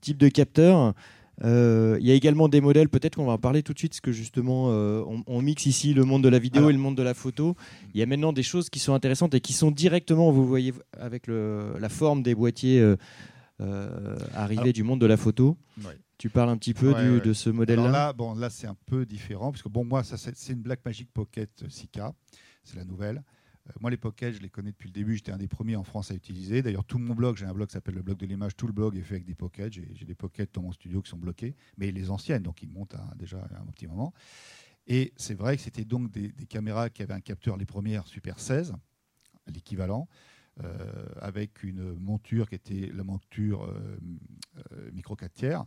types 0.00 0.18
de 0.18 0.28
capteurs. 0.28 0.94
Euh, 1.44 1.96
il 2.00 2.06
y 2.06 2.10
a 2.10 2.14
également 2.14 2.48
des 2.48 2.60
modèles, 2.60 2.88
peut-être 2.88 3.16
qu'on 3.16 3.26
va 3.26 3.32
en 3.32 3.38
parler 3.38 3.62
tout 3.62 3.72
de 3.72 3.78
suite, 3.78 3.92
parce 3.92 4.00
que 4.00 4.12
justement, 4.12 4.66
euh, 4.70 5.02
on, 5.26 5.42
mixe 5.42 5.66
ici 5.66 5.94
le 5.94 6.04
monde 6.04 6.22
de 6.22 6.28
la 6.28 6.38
vidéo 6.38 6.70
et 6.70 6.72
le 6.72 6.78
monde 6.78 6.96
de 6.96 7.02
la 7.02 7.14
photo. 7.14 7.56
Il 7.94 8.00
y 8.00 8.02
a 8.02 8.06
maintenant 8.06 8.32
des 8.32 8.42
choses 8.42 8.70
qui 8.70 8.78
sont 8.78 8.94
intéressantes 8.94 9.34
et 9.34 9.40
qui 9.40 9.52
sont 9.52 9.70
directement, 9.70 10.30
vous 10.30 10.46
voyez, 10.46 10.72
avec 10.98 11.26
la 11.26 11.88
forme 11.88 12.22
des 12.22 12.34
boîtiers 12.34 12.80
euh, 13.60 14.16
arrivés 14.34 14.72
du 14.72 14.82
monde 14.82 15.00
de 15.00 15.06
la 15.06 15.16
photo. 15.16 15.56
Tu 16.18 16.28
parles 16.28 16.50
un 16.50 16.56
petit 16.56 16.74
peu 16.74 17.20
de 17.20 17.32
ce 17.32 17.50
modèle-là? 17.50 17.90
Là, 17.90 18.12
bon, 18.12 18.34
là 18.34 18.48
c'est 18.48 18.68
un 18.68 18.76
peu 18.86 19.04
différent, 19.04 19.50
parce 19.50 19.62
que 19.62 19.68
bon, 19.68 19.84
moi, 19.84 20.04
ça, 20.04 20.16
c'est 20.16 20.52
une 20.52 20.62
Blackmagic 20.62 21.10
Pocket 21.12 21.50
6K, 21.68 22.12
c'est 22.62 22.76
la 22.76 22.84
nouvelle. 22.84 23.22
Euh, 23.68 23.72
moi, 23.80 23.90
les 23.90 23.96
pockets, 23.96 24.34
je 24.34 24.40
les 24.40 24.48
connais 24.48 24.72
depuis 24.72 24.88
le 24.88 24.92
début. 24.92 25.16
J'étais 25.16 25.32
un 25.32 25.38
des 25.38 25.48
premiers 25.48 25.76
en 25.76 25.84
France 25.84 26.10
à 26.10 26.14
utiliser. 26.14 26.62
D'ailleurs, 26.62 26.84
tout 26.84 26.98
mon 26.98 27.14
blog, 27.14 27.36
j'ai 27.36 27.46
un 27.46 27.52
blog 27.52 27.68
qui 27.68 27.74
s'appelle 27.74 27.94
le 27.94 28.02
blog 28.02 28.18
de 28.18 28.26
l'image. 28.26 28.56
Tout 28.56 28.66
le 28.66 28.72
blog 28.72 28.96
est 28.96 29.02
fait 29.02 29.14
avec 29.14 29.26
des 29.26 29.34
pockets. 29.34 29.72
J'ai 29.72 30.04
des 30.04 30.14
pockets 30.14 30.54
dans 30.54 30.62
mon 30.62 30.72
studio 30.72 31.02
qui 31.02 31.10
sont 31.10 31.18
bloqués, 31.18 31.56
mais 31.76 31.90
les 31.90 32.10
anciennes, 32.10 32.42
donc 32.42 32.62
ils 32.62 32.70
montent 32.70 32.96
déjà 33.16 33.38
un 33.38 33.66
petit 33.72 33.86
moment. 33.86 34.12
Et 34.86 35.12
c'est 35.16 35.34
vrai 35.34 35.56
que 35.56 35.62
c'était 35.62 35.84
donc 35.84 36.10
des, 36.10 36.32
caméras 36.46 36.90
qui 36.90 37.02
avaient 37.02 37.14
un 37.14 37.20
capteur, 37.20 37.56
les 37.56 37.66
premières 37.66 38.06
Super 38.06 38.40
16, 38.40 38.74
l'équivalent, 39.46 40.08
euh, 40.62 41.06
avec 41.20 41.62
une 41.62 41.94
monture 41.94 42.48
qui 42.48 42.56
était 42.56 42.90
la 42.92 43.04
monture 43.04 43.64
euh, 43.64 44.90
micro 44.92 45.14
4 45.14 45.32
tiers 45.32 45.64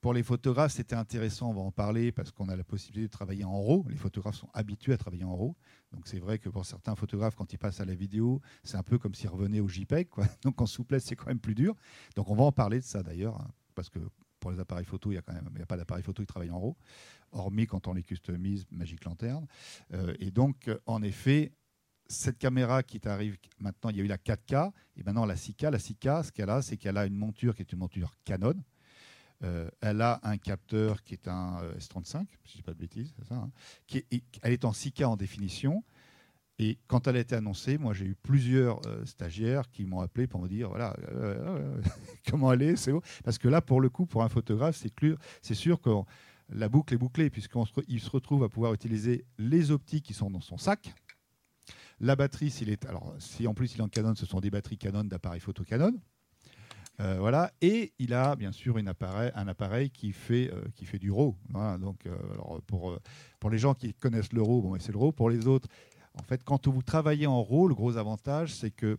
pour 0.00 0.12
les 0.12 0.22
photographes, 0.22 0.72
c'était 0.72 0.94
intéressant, 0.94 1.50
on 1.50 1.54
va 1.54 1.62
en 1.62 1.72
parler, 1.72 2.12
parce 2.12 2.30
qu'on 2.30 2.48
a 2.48 2.56
la 2.56 2.64
possibilité 2.64 3.06
de 3.06 3.10
travailler 3.10 3.44
en 3.44 3.60
RAW. 3.60 3.86
Les 3.88 3.96
photographes 3.96 4.36
sont 4.36 4.50
habitués 4.52 4.92
à 4.92 4.98
travailler 4.98 5.24
en 5.24 5.34
RAW. 5.34 5.56
Donc 5.92 6.06
c'est 6.06 6.18
vrai 6.18 6.38
que 6.38 6.48
pour 6.48 6.64
certains 6.64 6.94
photographes, 6.94 7.34
quand 7.34 7.52
ils 7.52 7.58
passent 7.58 7.80
à 7.80 7.84
la 7.84 7.94
vidéo, 7.94 8.40
c'est 8.62 8.76
un 8.76 8.82
peu 8.82 8.98
comme 8.98 9.14
s'ils 9.14 9.28
revenaient 9.28 9.60
au 9.60 9.68
JPEG. 9.68 10.08
Donc 10.42 10.60
en 10.60 10.66
souplesse, 10.66 11.04
c'est 11.04 11.16
quand 11.16 11.26
même 11.26 11.40
plus 11.40 11.54
dur. 11.54 11.74
Donc 12.14 12.28
on 12.30 12.34
va 12.34 12.44
en 12.44 12.52
parler 12.52 12.78
de 12.78 12.84
ça 12.84 13.02
d'ailleurs, 13.02 13.40
hein, 13.40 13.48
parce 13.74 13.88
que 13.88 13.98
pour 14.38 14.50
les 14.50 14.60
appareils 14.60 14.84
photo, 14.84 15.10
il 15.10 15.14
n'y 15.14 15.18
a 15.18 15.62
a 15.62 15.66
pas 15.66 15.76
d'appareil 15.76 16.04
photo 16.04 16.22
qui 16.22 16.26
travaille 16.26 16.50
en 16.50 16.60
RAW, 16.60 16.76
hormis 17.32 17.66
quand 17.66 17.88
on 17.88 17.94
les 17.94 18.02
customise 18.02 18.66
Magic 18.70 19.04
Lantern. 19.04 19.46
Euh, 19.92 20.14
et 20.20 20.30
donc, 20.30 20.70
en 20.86 21.02
effet, 21.02 21.52
cette 22.08 22.38
caméra 22.38 22.82
qui 22.82 23.00
t'arrive 23.00 23.38
maintenant, 23.58 23.90
il 23.90 23.96
y 23.96 24.00
a 24.00 24.04
eu 24.04 24.08
la 24.08 24.18
4K, 24.18 24.70
et 24.96 25.02
maintenant 25.02 25.24
la 25.24 25.34
6K. 25.34 25.70
La 25.70 25.78
6K, 25.78 26.24
ce 26.24 26.32
qu'elle 26.32 26.50
a, 26.50 26.62
c'est 26.62 26.76
qu'elle 26.76 26.96
a 26.96 27.06
une 27.06 27.16
monture 27.16 27.54
qui 27.54 27.62
est 27.62 27.72
une 27.72 27.78
monture 27.78 28.14
Canon, 28.24 28.54
euh, 29.44 29.68
elle 29.80 30.00
a 30.00 30.20
un 30.22 30.38
capteur 30.38 31.02
qui 31.02 31.14
est 31.14 31.28
un 31.28 31.60
euh, 31.62 31.74
S35, 31.76 32.26
si 32.44 32.52
je 32.52 32.56
dis 32.56 32.62
pas 32.62 32.72
de 32.72 32.78
bêtises, 32.78 33.14
ça, 33.28 33.34
hein, 33.34 33.50
elle 34.42 34.52
est 34.52 34.64
en 34.64 34.72
6K 34.72 35.04
en 35.04 35.16
définition. 35.16 35.84
Et 36.58 36.78
quand 36.86 37.06
elle 37.06 37.16
a 37.16 37.20
été 37.20 37.34
annoncée, 37.34 37.76
moi 37.76 37.92
j'ai 37.92 38.06
eu 38.06 38.14
plusieurs 38.14 38.80
euh, 38.86 39.04
stagiaires 39.04 39.70
qui 39.70 39.84
m'ont 39.84 40.00
appelé 40.00 40.26
pour 40.26 40.40
me 40.40 40.48
dire 40.48 40.70
voilà 40.70 40.96
comment 42.30 42.50
elle 42.50 42.62
est, 42.62 42.76
c'est 42.76 42.92
beau. 42.92 43.02
Parce 43.24 43.36
que 43.36 43.48
là, 43.48 43.60
pour 43.60 43.82
le 43.82 43.90
coup, 43.90 44.06
pour 44.06 44.22
un 44.22 44.30
photographe, 44.30 44.76
c'est 44.76 44.92
c'est 45.42 45.54
sûr 45.54 45.82
que 45.82 45.90
la 46.48 46.70
boucle 46.70 46.94
est 46.94 46.98
bouclée 46.98 47.28
puisqu'il 47.28 48.00
se 48.00 48.10
retrouve 48.10 48.42
à 48.42 48.48
pouvoir 48.48 48.72
utiliser 48.72 49.26
les 49.36 49.70
optiques 49.70 50.06
qui 50.06 50.14
sont 50.14 50.30
dans 50.30 50.40
son 50.40 50.56
sac. 50.56 50.94
La 52.00 52.16
batterie, 52.16 52.50
s'il 52.50 52.70
est 52.70 52.86
alors 52.86 53.14
si 53.18 53.46
en 53.46 53.52
plus 53.52 53.74
il 53.74 53.80
est 53.80 53.82
en 53.82 53.88
Canon, 53.88 54.14
ce 54.14 54.24
sont 54.24 54.40
des 54.40 54.50
batteries 54.50 54.78
Canon 54.78 55.04
d'appareils 55.04 55.40
photo 55.40 55.62
Canon. 55.62 55.92
Euh, 57.00 57.16
voilà. 57.18 57.52
Et 57.60 57.92
il 57.98 58.14
a 58.14 58.36
bien 58.36 58.52
sûr 58.52 58.76
un 58.78 59.48
appareil 59.48 59.90
qui 59.90 60.12
fait, 60.12 60.50
euh, 60.52 60.62
qui 60.74 60.86
fait 60.86 60.98
du 60.98 61.10
RAW. 61.10 61.36
Donc, 61.78 62.06
euh, 62.06 62.16
pour, 62.66 62.98
pour 63.38 63.50
les 63.50 63.58
gens 63.58 63.74
qui 63.74 63.94
connaissent 63.94 64.32
le 64.32 64.42
RAW, 64.42 64.62
bon, 64.62 64.76
c'est 64.78 64.92
le 64.92 64.98
RAW. 64.98 65.12
Pour 65.12 65.30
les 65.30 65.46
autres, 65.46 65.68
en 66.14 66.22
fait, 66.22 66.42
quand 66.44 66.68
vous 66.68 66.82
travaillez 66.82 67.26
en 67.26 67.42
RAW, 67.42 67.68
le 67.68 67.74
gros 67.74 67.96
avantage, 67.96 68.54
c'est 68.54 68.70
que 68.70 68.98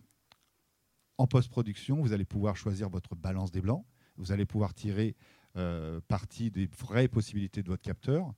en 1.16 1.26
post-production, 1.26 2.00
vous 2.00 2.12
allez 2.12 2.24
pouvoir 2.24 2.56
choisir 2.56 2.88
votre 2.88 3.16
balance 3.16 3.50
des 3.50 3.60
blancs. 3.60 3.84
Vous 4.16 4.30
allez 4.30 4.46
pouvoir 4.46 4.74
tirer 4.74 5.16
parti 6.06 6.52
des 6.52 6.68
vraies 6.78 7.08
possibilités 7.08 7.64
de 7.64 7.68
votre 7.68 7.82
capteur. 7.82 8.32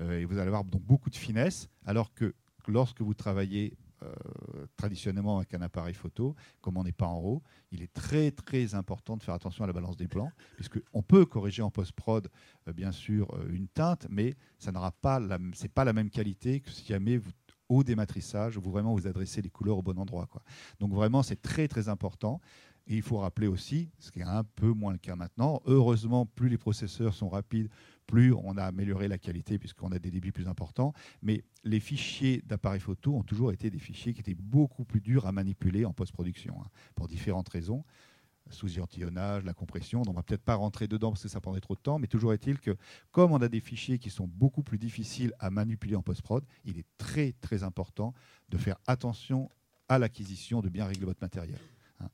et 0.00 0.24
vous 0.24 0.36
allez 0.38 0.48
avoir 0.48 0.64
donc 0.64 0.82
beaucoup 0.82 1.08
de 1.08 1.14
finesse. 1.14 1.68
Alors 1.84 2.12
que 2.12 2.34
lorsque 2.66 3.00
vous 3.00 3.14
travaillez 3.14 3.76
euh, 4.02 4.66
traditionnellement 4.76 5.38
avec 5.38 5.54
un 5.54 5.62
appareil 5.62 5.94
photo, 5.94 6.34
comme 6.60 6.76
on 6.76 6.84
n'est 6.84 6.92
pas 6.92 7.06
en 7.06 7.20
RAW, 7.20 7.42
il 7.70 7.82
est 7.82 7.92
très 7.92 8.30
très 8.30 8.74
important 8.74 9.16
de 9.16 9.22
faire 9.22 9.34
attention 9.34 9.64
à 9.64 9.66
la 9.66 9.72
balance 9.72 9.96
des 9.96 10.08
plans, 10.08 10.30
puisqu'on 10.56 11.02
peut 11.02 11.24
corriger 11.24 11.62
en 11.62 11.70
post-prod, 11.70 12.28
euh, 12.68 12.72
bien 12.72 12.92
sûr, 12.92 13.34
euh, 13.34 13.48
une 13.50 13.68
teinte, 13.68 14.06
mais 14.10 14.34
ça 14.58 14.72
n'aura 14.72 14.92
pas, 14.92 15.20
c'est 15.54 15.72
pas 15.72 15.84
la 15.84 15.92
même 15.92 16.10
qualité 16.10 16.60
que 16.60 16.70
si 16.70 16.84
jamais 16.84 17.16
vous 17.16 17.32
au 17.68 17.82
dématrissage, 17.82 18.58
vous 18.58 18.70
vraiment 18.70 18.94
vous 18.94 19.06
adressez 19.06 19.42
les 19.42 19.50
couleurs 19.50 19.78
au 19.78 19.82
bon 19.82 19.98
endroit. 19.98 20.26
Quoi. 20.26 20.42
Donc 20.78 20.92
vraiment, 20.92 21.22
c'est 21.22 21.40
très 21.42 21.66
très 21.66 21.88
important. 21.88 22.40
Et 22.88 22.94
il 22.94 23.02
faut 23.02 23.18
rappeler 23.18 23.48
aussi, 23.48 23.90
ce 23.98 24.12
qui 24.12 24.20
est 24.20 24.24
un 24.24 24.44
peu 24.44 24.68
moins 24.68 24.92
le 24.92 24.98
cas 24.98 25.16
maintenant, 25.16 25.60
heureusement, 25.66 26.24
plus 26.24 26.48
les 26.48 26.58
processeurs 26.58 27.14
sont 27.14 27.28
rapides, 27.28 27.68
plus 28.06 28.32
on 28.32 28.56
a 28.56 28.64
amélioré 28.64 29.08
la 29.08 29.18
qualité 29.18 29.58
puisqu'on 29.58 29.92
a 29.92 29.98
des 29.98 30.10
débits 30.10 30.32
plus 30.32 30.48
importants. 30.48 30.92
Mais 31.22 31.44
les 31.64 31.80
fichiers 31.80 32.42
d'appareils 32.46 32.80
photo 32.80 33.14
ont 33.16 33.22
toujours 33.22 33.52
été 33.52 33.70
des 33.70 33.78
fichiers 33.78 34.14
qui 34.14 34.20
étaient 34.20 34.34
beaucoup 34.34 34.84
plus 34.84 35.00
durs 35.00 35.26
à 35.26 35.32
manipuler 35.32 35.84
en 35.84 35.92
post-production, 35.92 36.56
hein, 36.60 36.68
pour 36.94 37.08
différentes 37.08 37.48
raisons 37.48 37.84
sous-échantillonnage, 38.50 39.44
la 39.44 39.54
compression. 39.54 40.02
on 40.06 40.10
ne 40.10 40.16
va 40.16 40.22
peut-être 40.22 40.42
pas 40.42 40.54
rentrer 40.54 40.88
dedans 40.88 41.10
parce 41.10 41.22
que 41.22 41.28
ça 41.28 41.40
prendrait 41.40 41.60
trop 41.60 41.74
de 41.74 41.80
temps, 41.80 41.98
mais 41.98 42.06
toujours 42.06 42.32
est-il 42.32 42.58
que 42.58 42.76
comme 43.10 43.32
on 43.32 43.42
a 43.42 43.48
des 43.48 43.60
fichiers 43.60 43.98
qui 43.98 44.10
sont 44.10 44.26
beaucoup 44.26 44.62
plus 44.62 44.78
difficiles 44.78 45.32
à 45.38 45.50
manipuler 45.50 45.96
en 45.96 46.02
post-prod, 46.02 46.44
il 46.64 46.78
est 46.78 46.86
très 46.98 47.32
très 47.40 47.62
important 47.62 48.14
de 48.48 48.58
faire 48.58 48.76
attention 48.86 49.50
à 49.88 49.98
l'acquisition, 49.98 50.62
de 50.62 50.68
bien 50.68 50.86
régler 50.86 51.06
votre 51.06 51.22
matériel. 51.22 51.58
Hein. 52.00 52.08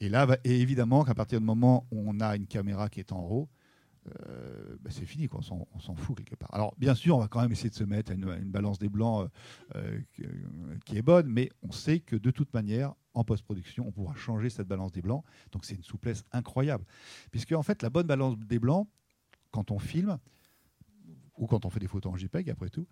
Et 0.00 0.08
là, 0.08 0.26
et 0.44 0.60
évidemment 0.60 1.04
qu'à 1.04 1.14
partir 1.14 1.38
du 1.38 1.46
moment 1.46 1.86
où 1.90 2.02
on 2.04 2.20
a 2.20 2.34
une 2.36 2.46
caméra 2.46 2.88
qui 2.88 3.00
est 3.00 3.12
en 3.12 3.24
RAW, 3.24 3.48
euh, 4.08 4.76
bah, 4.80 4.90
c'est 4.90 5.04
fini, 5.04 5.28
quoi. 5.28 5.40
on 5.50 5.78
s'en 5.78 5.94
fout 5.94 6.16
quelque 6.16 6.34
part. 6.34 6.52
Alors 6.52 6.74
bien 6.76 6.94
sûr, 6.94 7.16
on 7.16 7.20
va 7.20 7.28
quand 7.28 7.40
même 7.40 7.52
essayer 7.52 7.70
de 7.70 7.74
se 7.74 7.84
mettre 7.84 8.10
à 8.10 8.14
une, 8.14 8.50
balance 8.50 8.78
des 8.78 8.88
blancs 8.88 9.28
euh, 9.76 10.00
euh, 10.20 10.76
qui 10.84 10.96
est 10.96 11.02
bonne, 11.02 11.26
mais 11.28 11.50
on 11.62 11.70
sait 11.70 12.00
que 12.00 12.16
de 12.16 12.30
toute 12.30 12.52
manière, 12.52 12.94
en 13.14 13.24
post-production, 13.24 13.86
on 13.86 13.92
pourra 13.92 14.14
changer 14.14 14.50
cette 14.50 14.66
balance 14.66 14.92
des 14.92 15.02
blancs. 15.02 15.24
Donc 15.52 15.64
c'est 15.64 15.74
une 15.74 15.84
souplesse 15.84 16.24
incroyable. 16.32 16.84
Puisque 17.30 17.52
en 17.52 17.62
fait, 17.62 17.82
la 17.82 17.90
bonne 17.90 18.06
balance 18.06 18.36
des 18.38 18.58
blancs, 18.58 18.88
quand 19.50 19.70
on 19.70 19.78
filme, 19.78 20.18
ou 21.38 21.46
quand 21.46 21.64
on 21.64 21.70
fait 21.70 21.80
des 21.80 21.88
photos 21.88 22.12
en 22.12 22.16
JPEG 22.16 22.50
après 22.50 22.68
tout, 22.68 22.86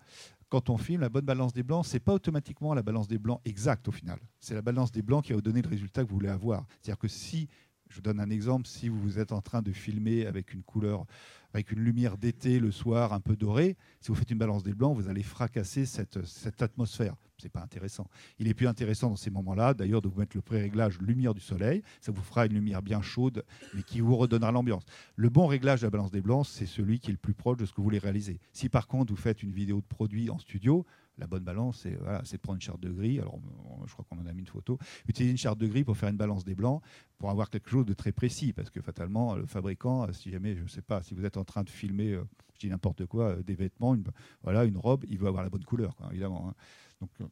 quand 0.48 0.70
on 0.70 0.76
filme, 0.76 1.00
la 1.02 1.08
bonne 1.08 1.24
balance 1.24 1.52
des 1.52 1.62
blancs, 1.62 1.86
c'est 1.86 2.00
pas 2.00 2.14
automatiquement 2.14 2.74
la 2.74 2.82
balance 2.82 3.06
des 3.06 3.18
blancs 3.18 3.40
exacte 3.44 3.88
au 3.88 3.92
final. 3.92 4.18
C'est 4.40 4.54
la 4.54 4.62
balance 4.62 4.90
des 4.90 5.02
blancs 5.02 5.24
qui 5.24 5.32
va 5.32 5.36
vous 5.36 5.42
donner 5.42 5.62
le 5.62 5.68
résultat 5.68 6.02
que 6.02 6.08
vous 6.08 6.16
voulez 6.16 6.28
avoir. 6.28 6.66
C'est-à-dire 6.80 6.98
que 6.98 7.08
si, 7.08 7.48
je 7.90 7.96
vous 7.96 8.02
donne 8.02 8.20
un 8.20 8.30
exemple, 8.30 8.66
si 8.66 8.88
vous 8.88 9.18
êtes 9.18 9.32
en 9.32 9.42
train 9.42 9.62
de 9.62 9.72
filmer 9.72 10.26
avec 10.26 10.54
une 10.54 10.62
couleur, 10.62 11.04
avec 11.52 11.72
une 11.72 11.80
lumière 11.80 12.16
d'été 12.16 12.60
le 12.60 12.70
soir 12.70 13.12
un 13.12 13.20
peu 13.20 13.36
dorée, 13.36 13.76
si 14.00 14.08
vous 14.08 14.14
faites 14.14 14.30
une 14.30 14.38
balance 14.38 14.62
des 14.62 14.74
blancs, 14.74 14.96
vous 14.96 15.08
allez 15.08 15.22
fracasser 15.24 15.84
cette, 15.86 16.24
cette 16.24 16.62
atmosphère 16.62 17.16
c'est 17.40 17.48
pas 17.48 17.62
intéressant. 17.62 18.06
Il 18.38 18.48
est 18.48 18.54
plus 18.54 18.66
intéressant 18.66 19.08
dans 19.08 19.16
ces 19.16 19.30
moments-là, 19.30 19.74
d'ailleurs, 19.74 20.02
de 20.02 20.08
vous 20.08 20.18
mettre 20.20 20.36
le 20.36 20.42
pré-réglage 20.42 21.00
lumière 21.00 21.34
du 21.34 21.40
soleil. 21.40 21.82
Ça 22.00 22.12
vous 22.12 22.22
fera 22.22 22.46
une 22.46 22.52
lumière 22.52 22.82
bien 22.82 23.02
chaude, 23.02 23.44
mais 23.74 23.82
qui 23.82 24.00
vous 24.00 24.16
redonnera 24.16 24.52
l'ambiance. 24.52 24.84
Le 25.16 25.30
bon 25.30 25.46
réglage 25.46 25.80
de 25.80 25.86
la 25.86 25.90
balance 25.90 26.10
des 26.10 26.20
blancs, 26.20 26.46
c'est 26.46 26.66
celui 26.66 27.00
qui 27.00 27.10
est 27.10 27.12
le 27.12 27.18
plus 27.18 27.34
proche 27.34 27.56
de 27.56 27.64
ce 27.64 27.72
que 27.72 27.78
vous 27.78 27.84
voulez 27.84 27.98
réaliser. 27.98 28.40
Si 28.52 28.68
par 28.68 28.86
contre 28.86 29.12
vous 29.12 29.20
faites 29.20 29.42
une 29.42 29.52
vidéo 29.52 29.80
de 29.80 29.86
produit 29.86 30.30
en 30.30 30.38
studio, 30.38 30.84
la 31.20 31.26
bonne 31.26 31.44
balance, 31.44 31.80
c'est 31.82 31.94
voilà, 31.96 32.22
prendre 32.42 32.56
une 32.56 32.62
charte 32.62 32.80
de 32.80 32.90
gris. 32.90 33.20
Alors, 33.20 33.38
je 33.86 33.92
crois 33.92 34.04
qu'on 34.08 34.18
en 34.18 34.26
a 34.26 34.32
mis 34.32 34.40
une 34.40 34.46
photo. 34.46 34.78
Utiliser 35.06 35.30
une 35.30 35.38
charte 35.38 35.58
de 35.58 35.66
gris 35.66 35.84
pour 35.84 35.96
faire 35.96 36.08
une 36.08 36.16
balance 36.16 36.44
des 36.44 36.54
blancs, 36.54 36.82
pour 37.18 37.30
avoir 37.30 37.50
quelque 37.50 37.70
chose 37.70 37.86
de 37.86 37.94
très 37.94 38.12
précis. 38.12 38.52
Parce 38.52 38.70
que 38.70 38.80
fatalement, 38.80 39.36
le 39.36 39.46
fabricant, 39.46 40.10
si 40.12 40.30
jamais, 40.30 40.56
je 40.56 40.62
ne 40.62 40.68
sais 40.68 40.82
pas, 40.82 41.02
si 41.02 41.14
vous 41.14 41.24
êtes 41.24 41.36
en 41.36 41.44
train 41.44 41.62
de 41.62 41.70
filmer, 41.70 42.12
euh, 42.12 42.24
je 42.54 42.60
dis 42.60 42.68
n'importe 42.68 43.06
quoi, 43.06 43.26
euh, 43.26 43.42
des 43.42 43.54
vêtements, 43.54 43.94
une, 43.94 44.04
voilà, 44.42 44.64
une 44.64 44.78
robe, 44.78 45.04
il 45.08 45.18
veut 45.18 45.28
avoir 45.28 45.42
la 45.42 45.50
bonne 45.50 45.64
couleur, 45.64 45.96
évidemment. 46.10 46.48
Hein. 46.48 46.54
Donc, 47.00 47.10
euh, 47.20 47.26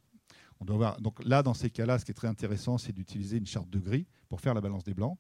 on 0.61 0.64
doit. 0.64 0.96
Donc 1.01 1.24
là, 1.24 1.42
dans 1.42 1.55
ces 1.55 1.70
cas-là, 1.70 1.98
ce 1.98 2.05
qui 2.05 2.11
est 2.11 2.14
très 2.14 2.29
intéressant, 2.29 2.79
c'est 2.79 2.92
d'utiliser 2.92 3.38
une 3.38 3.46
charte 3.46 3.70
de 3.70 3.79
gris 3.79 4.07
pour 4.29 4.40
faire 4.40 4.55
la 4.55 4.61
balance 4.61 4.85
des 4.85 4.94
blancs. 4.94 5.18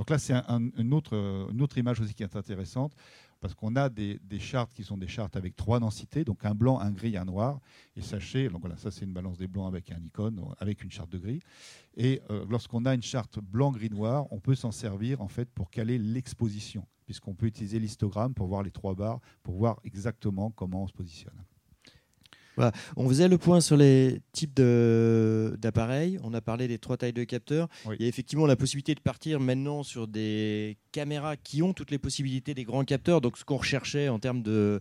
Donc 0.00 0.08
là, 0.08 0.16
c'est 0.16 0.32
une, 0.32 0.94
autre, 0.94 1.12
une 1.52 1.60
autre 1.60 1.76
image 1.76 2.00
aussi 2.00 2.14
qui 2.14 2.22
est 2.22 2.34
intéressante, 2.34 2.94
parce 3.38 3.52
qu'on 3.52 3.76
a 3.76 3.90
des, 3.90 4.18
chartes 4.38 4.72
qui 4.72 4.82
sont 4.82 4.96
des 4.96 5.06
chartes 5.06 5.36
avec 5.36 5.54
trois 5.56 5.78
densités, 5.78 6.24
donc 6.24 6.42
un 6.46 6.54
blanc, 6.54 6.80
un 6.80 6.90
gris, 6.90 7.18
un 7.18 7.26
noir. 7.26 7.60
Et 7.96 8.00
sachez, 8.00 8.48
donc 8.48 8.62
voilà, 8.62 8.78
ça 8.78 8.90
c'est 8.90 9.04
une 9.04 9.12
balance 9.12 9.36
des 9.36 9.46
blancs 9.46 9.68
avec 9.68 9.92
un 9.92 10.02
icône, 10.02 10.42
avec 10.58 10.82
une 10.82 10.90
charte 10.90 11.10
de 11.10 11.18
gris. 11.18 11.40
Et 11.98 12.22
euh, 12.30 12.46
lorsqu'on 12.48 12.86
a 12.86 12.94
une 12.94 13.02
charte 13.02 13.40
blanc, 13.40 13.72
gris, 13.72 13.90
noir, 13.90 14.26
on 14.30 14.40
peut 14.40 14.54
s'en 14.54 14.72
servir 14.72 15.20
en 15.20 15.28
fait 15.28 15.50
pour 15.50 15.68
caler 15.68 15.98
l'exposition, 15.98 16.86
puisqu'on 17.04 17.34
peut 17.34 17.44
utiliser 17.44 17.78
l'histogramme 17.78 18.32
pour 18.32 18.46
voir 18.46 18.62
les 18.62 18.70
trois 18.70 18.94
barres, 18.94 19.20
pour 19.42 19.56
voir 19.56 19.80
exactement 19.84 20.50
comment 20.50 20.84
on 20.84 20.86
se 20.86 20.94
positionne. 20.94 21.44
On 22.96 23.08
faisait 23.08 23.28
le 23.28 23.38
point 23.38 23.60
sur 23.60 23.76
les 23.76 24.20
types 24.32 24.54
d'appareils. 24.54 26.18
On 26.22 26.34
a 26.34 26.40
parlé 26.40 26.68
des 26.68 26.78
trois 26.78 26.96
tailles 26.96 27.12
de 27.12 27.24
capteurs. 27.24 27.68
Il 27.86 28.02
y 28.02 28.04
a 28.04 28.08
effectivement 28.08 28.46
la 28.46 28.56
possibilité 28.56 28.94
de 28.94 29.00
partir 29.00 29.40
maintenant 29.40 29.82
sur 29.82 30.08
des 30.08 30.76
caméras 30.92 31.36
qui 31.36 31.62
ont 31.62 31.72
toutes 31.72 31.90
les 31.90 31.98
possibilités 31.98 32.54
des 32.54 32.64
grands 32.64 32.84
capteurs. 32.84 33.20
Donc 33.20 33.38
ce 33.38 33.44
qu'on 33.44 33.56
recherchait 33.56 34.08
en 34.08 34.18
termes 34.18 34.42
de 34.42 34.80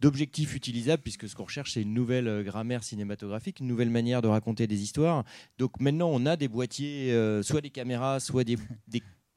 d'objectifs 0.00 0.56
utilisables, 0.56 1.00
puisque 1.00 1.28
ce 1.28 1.36
qu'on 1.36 1.44
recherche, 1.44 1.74
c'est 1.74 1.82
une 1.82 1.94
nouvelle 1.94 2.26
euh, 2.26 2.42
grammaire 2.42 2.82
cinématographique, 2.82 3.60
une 3.60 3.68
nouvelle 3.68 3.88
manière 3.88 4.20
de 4.20 4.26
raconter 4.26 4.66
des 4.66 4.82
histoires. 4.82 5.22
Donc 5.58 5.78
maintenant, 5.80 6.10
on 6.12 6.26
a 6.26 6.36
des 6.36 6.48
boîtiers, 6.48 7.12
euh, 7.12 7.42
soit 7.44 7.60
des 7.60 7.70
caméras, 7.70 8.18
soit 8.18 8.42
des, 8.42 8.58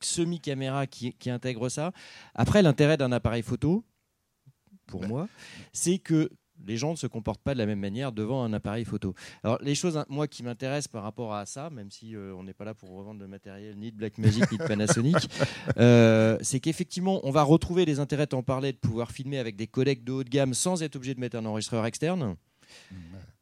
semi-caméras 0.02 0.88
qui, 0.88 1.14
qui, 1.14 1.30
intègrent 1.30 1.70
ça. 1.70 1.92
Après, 2.34 2.64
l'intérêt 2.64 2.98
d'un 2.98 3.12
appareil 3.12 3.44
photo, 3.44 3.86
pour 4.88 5.08
moi, 5.08 5.28
c'est 5.72 6.00
que 6.00 6.30
les 6.66 6.78
gens 6.78 6.92
ne 6.92 6.96
se 6.96 7.08
comportent 7.08 7.42
pas 7.42 7.54
de 7.54 7.60
la 7.60 7.66
même 7.66 7.80
manière 7.80 8.12
devant 8.12 8.44
un 8.44 8.54
appareil 8.54 8.86
photo. 8.86 9.14
Alors 9.44 9.58
les 9.62 9.76
choses, 9.76 9.98
hein, 9.98 10.06
moi, 10.10 10.28
qui 10.28 10.44
m'intéressent 10.44 10.92
par 10.92 11.04
rapport 11.04 11.34
à 11.34 11.46
ça, 11.46 11.70
même 11.70 11.92
si 11.92 12.16
euh, 12.16 12.34
on 12.36 12.44
n'est 12.44 12.54
pas 12.54 12.66
là 12.66 12.74
pour 12.74 12.90
revendre 12.90 13.20
de 13.20 13.26
matériel 13.26 13.78
ni 13.78 13.92
de 13.92 13.98
Blackmagic 13.98 14.52
ni 14.52 14.58
de 14.58 14.64
Panasonic, 14.64 15.30
euh, 15.78 16.38
c'est 16.42 16.60
qu'effectivement, 16.60 17.20
on 17.24 17.32
va 17.32 17.44
retrouver 17.44 17.86
les 17.86 18.00
intérêts, 18.00 18.34
en 18.34 18.44
parlais, 18.44 18.72
de 18.72 18.78
pouvoir 18.78 19.12
filmer 19.12 19.38
avec 19.38 19.56
des 19.56 19.68
codecs 19.68 20.04
de 20.04 20.12
haut 20.12 20.24
de 20.24 20.30
gamme 20.30 20.54
sans 20.54 20.82
être 20.84 20.96
obligé 20.96 21.14
de 21.14 21.20
mettre 21.20 21.38
un 21.38 21.46
enregistreur 21.46 21.86
externe. 21.86 22.36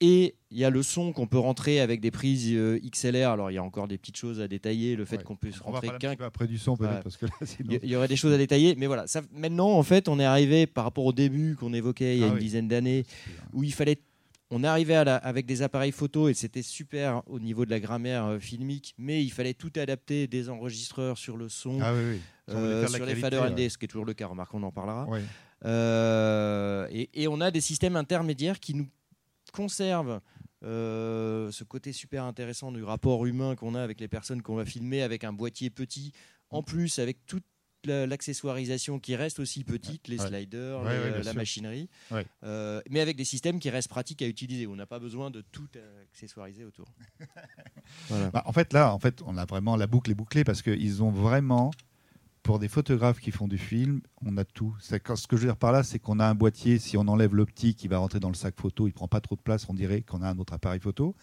Et 0.06 0.36
il 0.52 0.58
y 0.58 0.66
a 0.66 0.70
le 0.70 0.84
son 0.84 1.14
qu'on 1.14 1.28
peut 1.28 1.40
rentrer 1.40 1.80
avec 1.80 2.02
des 2.02 2.12
prises 2.12 2.50
euh, 2.52 2.78
XLR. 2.92 3.30
Alors 3.30 3.52
il 3.52 3.54
y 3.54 3.58
a 3.58 3.64
encore 3.64 3.88
des 3.88 3.98
petites 3.98 4.18
choses 4.18 4.42
à 4.42 4.50
détailler, 4.50 4.98
le 4.98 5.06
fait 5.06 5.24
qu'on 5.24 5.38
puisse 5.38 5.62
rentrer 5.62 5.92
qu'un. 5.98 6.16
Après 6.20 6.46
du 6.46 6.58
son 6.58 6.76
peut-être 6.76 7.04
parce 7.04 7.16
que 7.16 7.26
il 7.58 7.90
y 7.90 7.96
aurait 7.96 8.10
des 8.10 8.18
choses 8.18 8.34
à 8.34 8.38
détailler, 8.38 8.76
mais 8.78 8.88
voilà. 8.88 9.08
Ça, 9.08 9.22
maintenant 9.32 9.70
en 9.70 9.82
fait, 9.82 10.10
on 10.10 10.20
est 10.20 10.26
arrivé 10.26 10.68
par 10.68 10.84
rapport 10.84 11.06
au 11.06 11.14
début 11.14 11.56
qu'on 11.56 11.74
évoquait 11.74 12.18
il 12.18 12.20
y 12.20 12.24
a 12.26 12.28
ah 12.28 12.34
une 12.34 12.38
dizaine 12.38 12.68
d'années, 12.68 13.06
où 13.54 13.64
il 13.64 13.74
fallait 13.74 13.98
on 14.50 14.66
est 14.66 14.68
arrivé 14.68 14.94
avec 14.94 15.46
des 15.46 15.62
appareils 15.62 15.94
photo 15.94 16.28
et 16.28 16.34
c'était 16.34 16.62
super 16.62 17.24
au 17.28 17.40
niveau 17.40 17.66
de 17.66 17.72
la 17.72 17.80
grammaire 17.80 18.26
euh, 18.26 18.40
filmique, 18.40 18.94
mais 18.98 19.24
il 19.24 19.32
fallait 19.32 19.54
tout 19.54 19.72
adapter, 19.78 20.28
des 20.28 20.50
enregistreurs 20.50 21.18
sur 21.18 21.38
le 21.38 21.48
son, 21.48 21.80
ah 21.82 21.94
euh, 22.50 22.86
sur 22.88 23.06
les 23.06 23.16
faders 23.16 23.50
ND, 23.50 23.70
ce 23.70 23.78
qui 23.78 23.86
est 23.86 23.88
toujours 23.88 24.06
le 24.06 24.14
cas, 24.14 24.28
remarque, 24.28 24.54
on 24.54 24.64
en 24.64 24.72
parlera. 24.72 25.08
et, 26.92 27.10
et, 27.14 27.28
on 27.30 27.40
a 27.40 27.52
des 27.52 27.62
systèmes 27.62 27.96
intermédiaires 27.96 28.60
qui 28.60 28.76
nous 28.76 28.88
conserve 29.54 30.20
euh, 30.66 31.52
ce 31.52 31.64
côté 31.64 31.94
super 31.94 32.26
intéressant 32.26 32.72
du 32.72 32.84
rapport 32.84 33.26
humain 33.26 33.56
qu'on 33.56 33.76
a 33.76 33.82
avec 33.82 34.02
les 34.02 34.10
personnes 34.10 34.42
qu'on 34.42 34.56
va 34.56 34.66
filmer, 34.66 35.02
avec 35.02 35.24
un 35.24 35.32
boîtier 35.32 35.70
petit, 35.70 36.12
en 36.50 36.64
plus 36.64 37.00
avec 37.00 37.26
toute 37.26 37.46
l'accessoirisation 37.86 38.98
qui 38.98 39.16
reste 39.18 39.40
aussi 39.40 39.66
petite, 39.66 40.08
les 40.08 40.18
sliders, 40.18 40.84
la 40.84 41.34
machinerie, 41.34 41.90
euh, 42.44 42.82
mais 42.90 43.02
avec 43.02 43.18
des 43.18 43.26
systèmes 43.26 43.60
qui 43.60 43.70
restent 43.70 43.90
pratiques 43.90 44.22
à 44.22 44.28
utiliser. 44.28 44.68
On 44.68 44.76
n'a 44.78 44.86
pas 44.86 45.00
besoin 45.00 45.32
de 45.32 45.42
tout 45.42 45.68
accessoiriser 46.12 46.66
autour. 46.66 46.88
Bah, 48.10 48.44
en 48.46 48.54
fait, 48.54 48.72
là, 48.72 48.94
en 48.94 49.00
fait, 49.00 49.22
on 49.26 49.38
a 49.38 49.46
vraiment 49.46 49.76
la 49.76 49.88
boucle 49.88 50.10
est 50.10 50.16
bouclée 50.16 50.44
parce 50.44 50.62
qu'ils 50.62 51.04
ont 51.04 51.12
vraiment 51.12 51.72
pour 52.44 52.60
des 52.60 52.68
photographes 52.68 53.20
qui 53.20 53.32
font 53.32 53.48
du 53.48 53.58
film, 53.58 54.02
on 54.22 54.38
a 54.38 54.44
tout. 54.44 54.76
Ce 54.80 54.98
que 54.98 55.38
je 55.38 55.42
veux 55.42 55.48
dire 55.48 55.58
par 55.58 55.72
là, 55.72 55.82
c'est 55.82 55.98
qu'on 55.98 56.20
a 56.20 56.28
un 56.28 56.36
boîtier, 56.36 56.78
si 56.78 56.98
on 56.98 57.08
enlève 57.08 57.34
l'optique, 57.34 57.84
il 57.84 57.90
va 57.90 57.98
rentrer 57.98 58.20
dans 58.20 58.28
le 58.28 58.36
sac 58.36 58.56
photo, 58.60 58.86
il 58.88 58.92
prend 58.92 59.08
pas 59.08 59.22
trop 59.22 59.36
de 59.36 59.42
place, 59.42 59.68
on 59.70 59.74
dirait 59.74 60.02
qu'on 60.02 60.22
a 60.22 60.30
un 60.30 60.38
autre 60.38 60.54
appareil 60.54 60.82
photo. 60.82 61.16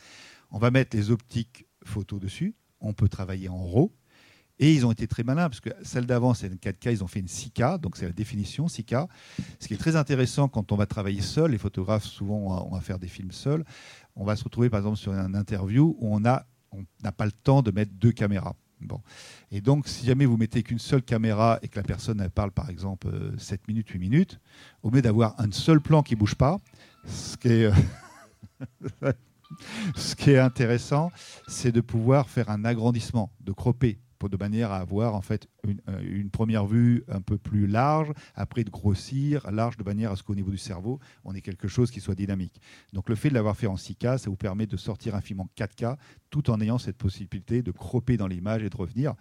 On 0.51 0.59
va 0.59 0.71
mettre 0.71 0.97
les 0.97 1.11
optiques 1.11 1.67
photo 1.85 2.19
dessus, 2.19 2.55
on 2.81 2.95
peut 2.95 3.09
travailler 3.09 3.51
en 3.51 3.63
RAW. 3.63 3.93
Et 4.63 4.75
ils 4.75 4.85
ont 4.85 4.93
été 4.93 5.07
très 5.07 5.23
malins, 5.23 5.49
parce 5.49 5.61
que 5.61 5.71
celle 5.83 6.05
d'avant, 6.05 6.35
c'est 6.35 6.49
une 6.49 6.57
4K, 6.57 6.93
ils 6.93 7.05
ont 7.05 7.07
fait 7.07 7.21
une 7.21 7.27
6K, 7.27 7.81
donc 7.81 7.97
c'est 7.97 8.05
la 8.05 8.13
définition 8.13 8.67
6K. 8.67 9.07
Ce 9.59 9.69
qui 9.69 9.75
est 9.75 9.79
très 9.79 9.97
intéressant 9.97 10.49
quand 10.49 10.73
on 10.73 10.77
va 10.77 10.85
travailler 10.85 11.23
seul, 11.23 11.53
les 11.53 11.59
photographes, 11.59 12.05
souvent, 12.05 12.67
on 12.71 12.75
va 12.75 12.81
faire 12.83 12.99
des 12.99 13.09
films 13.09 13.33
seuls. 13.33 13.65
On 14.17 14.25
va 14.25 14.37
se 14.37 14.45
retrouver, 14.45 14.69
par 14.69 14.81
exemple, 14.81 14.99
sur 14.99 15.13
une 15.13 15.35
interview 15.35 15.97
où 15.99 16.15
on 16.15 16.21
n'a 16.21 16.47
on 16.73 16.85
pas 17.13 17.25
le 17.25 17.33
temps 17.33 17.63
de 17.63 17.71
mettre 17.71 17.93
deux 17.95 18.13
caméras. 18.13 18.55
Bon. 18.81 19.01
Et 19.51 19.61
donc, 19.61 19.89
si 19.89 20.07
jamais 20.07 20.27
vous 20.27 20.37
mettez 20.37 20.63
qu'une 20.63 20.79
seule 20.79 21.03
caméra 21.03 21.59
et 21.63 21.69
que 21.69 21.77
la 21.77 21.83
personne 21.83 22.29
parle 22.31 22.51
par 22.51 22.71
exemple 22.71 23.09
7 23.39 23.61
euh, 23.61 23.65
minutes, 23.69 23.89
8 23.91 23.99
minutes, 23.99 24.41
au 24.83 24.91
lieu 24.91 25.03
d'avoir 25.03 25.39
un 25.39 25.51
seul 25.53 25.81
plan 25.81 26.03
qui 26.03 26.15
ne 26.15 26.21
bouge 26.21 26.35
pas, 26.35 26.59
ce 27.07 27.37
qui 27.37 27.49
est, 27.49 27.73
euh, 29.03 29.13
ce 29.97 30.15
qui 30.15 30.31
est 30.31 30.39
intéressant, 30.39 31.11
c'est 31.49 31.73
de 31.73 31.81
pouvoir 31.81 32.29
faire 32.29 32.51
un 32.51 32.65
agrandissement, 32.65 33.31
de 33.41 33.53
cropper 33.53 33.99
de 34.29 34.37
manière 34.37 34.71
à 34.73 34.79
avoir 34.79 35.15
en 35.15 35.21
fait 35.21 35.49
euh, 35.67 36.01
une, 36.03 36.31
première 36.31 36.67
vue 36.67 37.05
un 37.09 37.21
peu 37.21 37.39
plus 37.39 37.67
large, 37.67 38.13
après 38.35 38.65
de 38.65 38.71
grossir, 38.71 39.51
large 39.51 39.77
de 39.77 39.85
manière 39.85 40.13
à 40.13 40.17
ce 40.17 40.23
qu'au 40.23 40.35
niveau 40.35 40.51
du 40.51 40.59
cerveau, 40.59 41.01
on 41.25 41.35
ait 41.35 41.41
quelque 41.41 41.69
chose 41.69 41.91
qui 41.91 42.01
soit 42.01 42.15
dynamique. 42.15 42.61
Donc 42.93 43.09
le 43.09 43.15
fait 43.15 43.29
de 43.29 43.35
l'avoir 43.35 43.57
fait 43.57 43.67
en 43.67 43.77
6K, 43.77 44.19
ça 44.19 44.31
vous 44.31 44.37
permet 44.37 44.67
de 44.67 44.77
sortir 44.77 45.15
un 45.15 45.21
film 45.21 45.41
en 45.41 45.49
4K 45.57 45.97
tout 46.31 46.51
en 46.51 46.61
ayant 46.61 46.79
cette 46.79 46.97
possibilité 46.97 47.63
de 47.63 47.73
cropper 47.73 48.17
dans 48.17 48.27
l'image 48.27 48.63
et 48.63 48.71
de 48.71 48.77
revenir. 48.77 49.15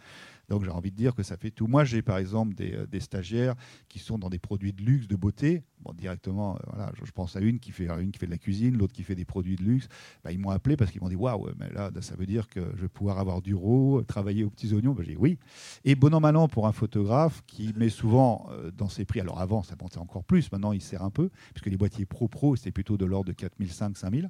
Donc 0.50 0.64
j'ai 0.64 0.72
envie 0.72 0.92
de 0.92 0.96
dire 0.96 1.16
que 1.16 1.24
ça 1.24 1.38
fait 1.38 1.52
tout. 1.52 1.68
Moi 1.68 1.84
j'ai 1.84 2.02
par 2.02 2.18
exemple 2.18 2.56
des, 2.56 2.74
euh, 2.74 3.00
stagiaires 3.00 3.56
qui 3.88 4.00
sont 4.00 4.18
dans 4.18 4.30
des 4.30 4.40
produits 4.40 4.74
de 4.74 4.84
luxe, 4.84 5.08
de 5.08 5.16
beauté. 5.16 5.64
Bon, 5.82 5.94
directement, 5.94 6.56
euh, 6.56 6.60
voilà, 6.74 6.92
je, 7.02 7.10
pense 7.12 7.38
à 7.38 7.40
une 7.40 7.60
qui 7.60 7.72
fait 7.72 7.88
une 7.88 8.12
qui 8.12 8.20
fait 8.20 8.26
de 8.26 8.32
la 8.32 8.38
cuisine, 8.38 8.78
l'autre 8.78 8.94
qui 8.94 9.04
fait 9.04 9.16
des 9.16 9.26
produits 9.26 9.56
de 9.56 9.64
luxe. 9.64 9.88
Bah, 10.24 10.32
ils 10.32 10.40
m'ont 10.40 10.50
appelé 10.50 10.76
parce 10.76 10.92
qu'ils 10.92 11.02
m'ont 11.02 11.08
dit 11.08 11.16
waouh, 11.16 11.50
mais 11.58 11.70
là 11.72 11.92
ça 12.02 12.16
veut 12.16 12.26
dire 12.26 12.50
que 12.50 12.60
je 12.76 12.82
vais 12.82 12.90
pouvoir 12.90 13.20
avoir 13.20 13.42
du 13.42 13.56
RAW, 13.56 14.04
travailler 14.04 14.44
aux 14.44 14.50
petits 14.50 14.74
oignons. 14.74 14.94
Bah, 14.94 15.04
j'ai 15.06 15.14
dit 15.14 15.18
oui. 15.18 15.38
Et 15.86 15.96
bon 15.96 16.14
an 16.14 16.20
mal 16.20 16.36
an 16.36 16.48
pour 16.48 16.68
un 16.68 16.74
photographe 16.74 17.44
qui 17.48 17.74
met 17.78 17.90
souvent 17.90 18.48
euh, 18.52 18.72
dans 18.72 18.90
ses 18.90 19.06
prix. 19.06 19.22
Alors 19.22 19.40
avant 19.40 19.64
ça 19.64 19.76
montait 19.80 20.00
encore 20.00 20.24
plus, 20.24 20.52
maintenant 20.52 20.74
il 20.74 20.82
sert 20.82 21.04
un 21.04 21.12
peu 21.12 21.30
puisque 21.54 21.68
les 21.68 21.78
boîtiers 21.78 22.06
pro 22.06 22.28
pro 22.28 22.56
c'est 22.56 22.72
plutôt 22.72 22.98
de 22.98 23.06
l'ordre 23.06 23.28
de 23.28 23.34
4500 23.34 23.94
5000. 23.96 24.30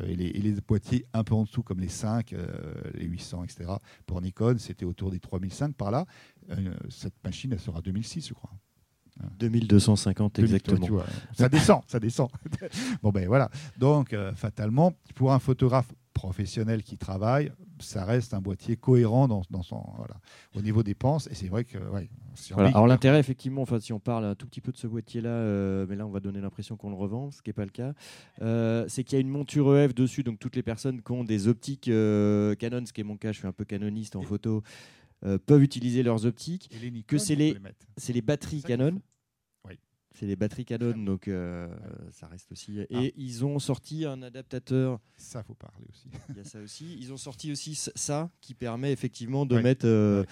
Euh, 0.00 0.06
et 0.08 0.14
les, 0.16 0.52
boîtiers 0.60 1.04
un 1.12 1.24
peu 1.24 1.34
en 1.34 1.44
dessous, 1.44 1.62
comme 1.62 1.80
les 1.80 1.88
5, 1.88 2.32
euh, 2.32 2.46
les 2.94 3.06
800, 3.06 3.44
etc. 3.44 3.70
Pour 4.06 4.20
Nikon, 4.20 4.56
c'était 4.58 4.84
autour 4.84 5.10
des 5.10 5.20
3005 5.20 5.74
par 5.74 5.90
là. 5.90 6.06
Euh, 6.50 6.74
cette 6.88 7.14
machine, 7.24 7.52
elle 7.52 7.60
sera 7.60 7.80
2006, 7.80 8.28
je 8.28 8.34
crois. 8.34 8.50
2250 9.38 10.40
exactement. 10.40 11.02
ça 11.32 11.48
descend, 11.48 11.80
ça 11.86 11.98
descend. 11.98 12.28
bon 13.02 13.08
ben 13.08 13.26
voilà. 13.26 13.48
Donc 13.78 14.14
fatalement, 14.34 14.92
pour 15.14 15.32
un 15.32 15.38
photographe 15.38 15.90
professionnel 16.16 16.82
qui 16.82 16.96
travaille, 16.96 17.52
ça 17.78 18.06
reste 18.06 18.32
un 18.32 18.40
boîtier 18.40 18.76
cohérent 18.76 19.28
dans, 19.28 19.62
son, 19.62 19.82
voilà, 19.98 20.14
au 20.54 20.62
niveau 20.62 20.82
dépenses. 20.82 21.28
Et 21.30 21.34
c'est 21.34 21.48
vrai 21.48 21.64
que. 21.64 21.76
Alors 22.56 22.86
l'intérêt, 22.86 23.20
effectivement, 23.20 23.60
enfin, 23.60 23.78
si 23.78 23.92
on 23.92 24.00
parle 24.00 24.24
un 24.24 24.34
tout 24.34 24.46
petit 24.46 24.62
peu 24.62 24.72
de 24.72 24.78
ce 24.78 24.86
boîtier-là, 24.86 25.28
euh, 25.28 25.86
mais 25.88 25.94
là 25.94 26.06
on 26.06 26.10
va 26.10 26.20
donner 26.20 26.40
l'impression 26.40 26.76
qu'on 26.76 26.88
le 26.88 26.96
revend, 26.96 27.30
ce 27.30 27.42
qui 27.42 27.50
n'est 27.50 27.54
pas 27.54 27.64
le 27.64 27.70
cas, 27.70 27.92
euh, 28.40 28.86
c'est 28.88 29.04
qu'il 29.04 29.16
y 29.16 29.18
a 29.18 29.20
une 29.20 29.28
monture 29.28 29.76
EF 29.76 29.94
dessus. 29.94 30.22
Donc 30.22 30.38
toutes 30.38 30.56
les 30.56 30.62
personnes 30.62 31.02
qui 31.02 31.12
ont 31.12 31.22
des 31.22 31.48
optiques 31.48 31.88
euh, 31.88 32.54
Canon, 32.54 32.84
ce 32.86 32.94
qui 32.94 33.02
est 33.02 33.04
mon 33.04 33.18
cas, 33.18 33.32
je 33.32 33.38
suis 33.38 33.46
un 33.46 33.52
peu 33.52 33.66
canoniste 33.66 34.16
en 34.16 34.22
photo, 34.22 34.62
peuvent 35.20 35.62
utiliser 35.62 36.02
leurs 36.02 36.24
optiques. 36.24 36.70
que 37.06 37.18
c'est 37.18 37.34
les, 37.34 37.56
les 38.08 38.22
batteries 38.22 38.62
Canon. 38.62 39.00
C'est 40.18 40.24
les 40.24 40.36
batteries 40.36 40.64
Canon, 40.64 40.96
donc 40.96 41.28
euh, 41.28 41.68
ça 42.10 42.26
reste 42.26 42.50
aussi. 42.50 42.80
Et 42.80 42.86
ah. 42.94 43.02
ils 43.18 43.44
ont 43.44 43.58
sorti 43.58 44.06
un 44.06 44.22
adaptateur. 44.22 44.98
Ça, 45.18 45.42
faut 45.42 45.52
parler 45.52 45.84
aussi. 45.90 46.08
Il 46.30 46.36
y 46.38 46.40
a 46.40 46.44
ça 46.44 46.58
aussi. 46.58 46.96
Ils 46.98 47.12
ont 47.12 47.18
sorti 47.18 47.52
aussi 47.52 47.74
ça 47.74 48.30
qui 48.40 48.54
permet 48.54 48.92
effectivement 48.92 49.44
de 49.44 49.58
mettre 49.58 49.86
euh, 49.86 50.24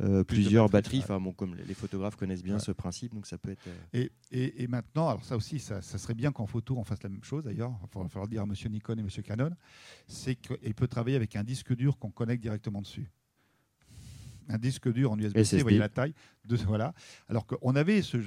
euh, 0.00 0.22
plusieurs 0.22 0.68
batteries. 0.68 1.00
Enfin, 1.00 1.18
bon, 1.18 1.32
comme 1.32 1.56
les 1.56 1.74
photographes 1.74 2.14
connaissent 2.14 2.44
bien 2.44 2.60
ce 2.60 2.70
principe, 2.70 3.12
donc 3.12 3.26
ça 3.26 3.36
peut 3.36 3.50
être. 3.50 3.68
Et, 3.92 4.12
et, 4.30 4.68
maintenant, 4.68 5.08
alors 5.08 5.24
ça 5.24 5.36
aussi, 5.36 5.58
ça, 5.58 5.82
serait 5.82 6.14
bien 6.14 6.30
qu'en 6.30 6.46
photo 6.46 6.76
on 6.76 6.84
fasse 6.84 7.02
la 7.02 7.08
même 7.08 7.24
chose 7.24 7.42
d'ailleurs. 7.42 7.72
Il 7.92 8.02
va 8.02 8.08
falloir 8.08 8.28
dire 8.28 8.42
à 8.42 8.46
Monsieur 8.46 8.68
Nikon 8.68 8.96
et 8.98 9.02
Monsieur 9.02 9.22
Canon, 9.22 9.50
c'est 10.06 10.36
qu'il 10.36 10.74
peut 10.74 10.86
travailler 10.86 11.16
avec 11.16 11.34
un 11.34 11.42
disque 11.42 11.74
dur 11.74 11.98
qu'on 11.98 12.10
connecte 12.12 12.40
directement 12.40 12.82
dessus 12.82 13.10
un 14.48 14.58
disque 14.58 14.92
dur 14.92 15.12
en 15.12 15.18
USB-C, 15.18 15.56
vous 15.56 15.62
voyez 15.62 15.78
la 15.78 15.88
taille. 15.88 16.14
De, 16.44 16.56
voilà. 16.56 16.94
Alors 17.28 17.46
qu'on 17.46 17.74
avait 17.76 18.02
ce, 18.02 18.18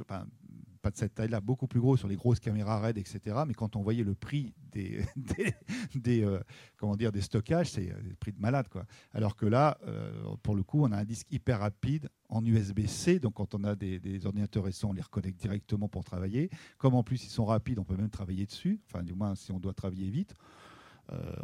pas 0.78 0.92
de 0.92 0.98
cette 0.98 1.16
taille-là, 1.16 1.42
beaucoup 1.42 1.68
plus 1.68 1.80
gros 1.80 1.98
sur 1.98 2.08
les 2.08 2.16
grosses 2.16 2.40
caméras 2.40 2.80
RAID, 2.80 2.98
etc. 2.98 3.20
Mais 3.48 3.54
quand 3.54 3.76
on 3.76 3.82
voyait 3.82 4.04
le 4.04 4.16
prix 4.16 4.54
des, 5.96 6.24
euh, 6.24 6.40
comment 6.78 6.96
dire, 6.96 7.12
des 7.12 7.22
stockages, 7.22 7.72
c'est 7.72 7.92
euh, 7.92 8.02
des 8.02 8.16
prix 8.16 8.32
de 8.32 8.40
malade. 8.40 8.68
Quoi. 8.70 8.86
Alors 9.14 9.36
que 9.36 9.46
là, 9.46 9.78
euh, 9.88 10.12
pour 10.44 10.56
le 10.56 10.64
coup, 10.64 10.84
on 10.84 10.92
a 10.92 10.98
un 10.98 11.06
disque 11.06 11.28
hyper 11.32 11.60
rapide 11.60 12.10
en 12.30 12.46
USB-C. 12.46 13.20
Donc 13.20 13.36
quand 13.36 13.56
on 13.56 13.64
a 13.64 13.76
des, 13.76 14.26
ordinateurs 14.26 14.64
récents, 14.64 14.90
on 14.90 14.94
les 14.94 15.02
reconnecte 15.02 15.40
directement 15.40 15.88
pour 15.88 16.04
travailler. 16.04 16.50
Comme 16.78 16.96
en 16.96 17.04
plus 17.04 17.24
ils 17.26 17.30
sont 17.30 17.46
rapides, 17.46 17.80
on 17.80 17.86
peut 17.86 17.98
même 17.98 18.10
travailler 18.10 18.46
dessus. 18.46 18.80
Enfin, 18.88 19.04
du 19.04 19.14
moins, 19.14 19.36
si 19.36 19.52
on 19.52 19.60
doit 19.60 19.74
travailler 19.74 20.10
vite. 20.10 20.34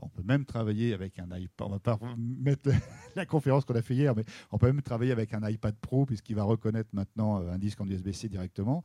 On 0.02 0.10
peut 0.10 0.24
même 0.24 0.46
travailler 0.46 0.94
avec 0.94 1.20
un 1.20 1.36
iPad. 1.36 1.68
On 1.68 1.70
va 1.70 1.80
pas 1.80 2.00
mettre 2.18 2.70
la 3.16 3.26
conférence 3.26 3.66
qu'on 3.66 3.76
a 3.76 3.82
fait 3.82 3.96
hier, 3.96 4.16
mais 4.16 4.26
on 4.52 4.58
peut 4.58 4.68
même 4.68 4.82
travailler 4.82 5.12
avec 5.12 5.34
un 5.34 5.48
iPad 5.48 5.76
Pro 5.76 6.06
puisqu'il 6.06 6.36
va 6.36 6.44
reconnaître 6.44 6.90
maintenant 6.94 7.38
un 7.38 7.58
disque 7.58 7.80
en 7.82 7.88
USB-C 7.88 8.30
directement. 8.30 8.84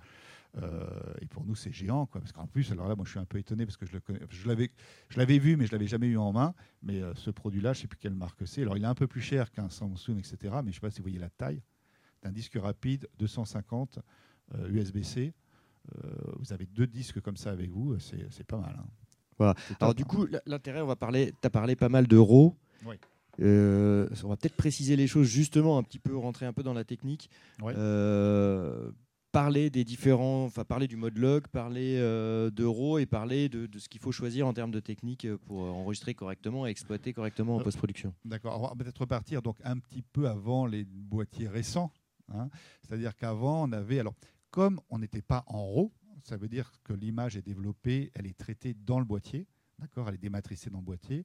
Euh, 0.56 0.88
et 1.20 1.26
pour 1.26 1.44
nous, 1.44 1.54
c'est 1.54 1.72
géant, 1.72 2.06
quoi, 2.06 2.20
parce 2.20 2.32
qu'en 2.32 2.46
plus, 2.46 2.72
alors 2.72 2.88
là, 2.88 2.96
moi, 2.96 3.04
je 3.04 3.10
suis 3.10 3.18
un 3.18 3.24
peu 3.24 3.38
étonné 3.38 3.66
parce 3.66 3.76
que 3.76 3.86
je 3.86 4.48
l'avais, 4.48 4.70
je 5.08 5.18
l'avais 5.18 5.38
vu, 5.38 5.56
mais 5.56 5.66
je 5.66 5.72
l'avais 5.72 5.86
jamais 5.86 6.06
eu 6.06 6.16
en 6.16 6.32
main. 6.32 6.54
Mais 6.82 7.02
euh, 7.02 7.14
ce 7.14 7.30
produit-là, 7.30 7.72
je 7.72 7.82
sais 7.82 7.86
plus 7.86 7.98
quelle 7.98 8.14
marque 8.14 8.46
c'est. 8.46 8.62
Alors, 8.62 8.76
il 8.76 8.84
est 8.84 8.88
un 8.88 8.94
peu 8.94 9.06
plus 9.06 9.20
cher 9.20 9.50
qu'un 9.50 9.68
Samsung, 9.68 10.18
etc. 10.18 10.56
Mais 10.64 10.70
je 10.70 10.76
sais 10.76 10.80
pas 10.80 10.90
si 10.90 10.98
vous 10.98 11.04
voyez 11.04 11.18
la 11.18 11.30
taille 11.30 11.62
d'un 12.22 12.32
disque 12.32 12.56
rapide 12.56 13.08
250 13.18 14.00
USB-C. 14.70 15.34
Euh, 15.94 16.10
vous 16.38 16.52
avez 16.52 16.66
deux 16.66 16.86
disques 16.86 17.20
comme 17.20 17.36
ça 17.36 17.50
avec 17.50 17.70
vous, 17.70 17.98
c'est, 17.98 18.44
pas 18.44 18.58
mal. 18.58 18.76
Hein. 18.78 18.86
Voilà. 19.38 19.54
Alors 19.80 19.94
du 19.94 20.04
coup, 20.04 20.26
l'intérêt, 20.46 20.80
on 20.80 20.86
va 20.86 20.96
parler. 20.96 21.32
Tu 21.40 21.46
as 21.46 21.50
parlé 21.50 21.76
pas 21.76 21.88
mal 21.88 22.06
d'euros. 22.06 22.54
Oui. 22.84 22.96
on 23.38 24.28
va 24.28 24.36
peut-être 24.36 24.56
préciser 24.56 24.96
les 24.96 25.06
choses 25.06 25.26
justement 25.26 25.78
un 25.78 25.82
petit 25.82 25.98
peu, 25.98 26.16
rentrer 26.16 26.46
un 26.46 26.52
peu 26.52 26.62
dans 26.62 26.74
la 26.74 26.84
technique. 26.84 27.30
Oui 27.62 27.72
parler 29.32 29.70
des 29.70 29.84
différents, 29.84 30.44
enfin 30.44 30.64
parler 30.64 30.88
du 30.88 30.96
mode 30.96 31.18
log, 31.18 31.46
parler 31.48 31.96
euh, 31.98 32.50
d'euros 32.50 32.98
et 32.98 33.06
parler 33.06 33.48
de, 33.48 33.68
ce 33.78 33.88
qu'il 33.88 34.00
faut 34.00 34.12
choisir 34.12 34.46
en 34.46 34.52
termes 34.52 34.70
de 34.70 34.80
technique 34.80 35.26
euh, 35.26 35.38
pour 35.46 35.64
euh, 35.64 35.68
enregistrer 35.68 36.14
correctement 36.14 36.66
et 36.66 36.70
exploiter 36.70 37.12
correctement 37.12 37.56
en 37.56 37.60
post-production. 37.60 38.14
D'accord. 38.24 38.60
On 38.60 38.66
va 38.66 38.84
peut-être 38.84 38.98
repartir 38.98 39.42
donc 39.42 39.58
un 39.64 39.78
petit 39.78 40.02
peu 40.02 40.28
avant 40.28 40.66
les 40.66 40.84
boîtiers 40.84 41.48
récents. 41.48 41.92
Hein. 42.32 42.48
C'est-à-dire 42.82 43.14
qu'avant 43.16 43.68
on 43.68 43.72
avait, 43.72 44.00
alors 44.00 44.14
comme 44.50 44.80
on 44.90 44.98
n'était 44.98 45.22
pas 45.22 45.44
en 45.46 45.64
RAW, 45.64 45.92
ça 46.28 46.36
veut 46.36 46.48
dire 46.48 46.70
que 46.84 46.92
l'image 46.92 47.36
est 47.36 47.42
développée, 47.42 48.10
elle 48.14 48.26
est 48.26 48.36
traitée 48.36 48.74
dans 48.74 48.98
le 48.98 49.04
boîtier, 49.04 49.46
d'accord, 49.78 50.08
elle 50.08 50.16
est 50.16 50.18
dématricée 50.18 50.70
dans 50.70 50.78
le 50.78 50.84
boîtier. 50.84 51.24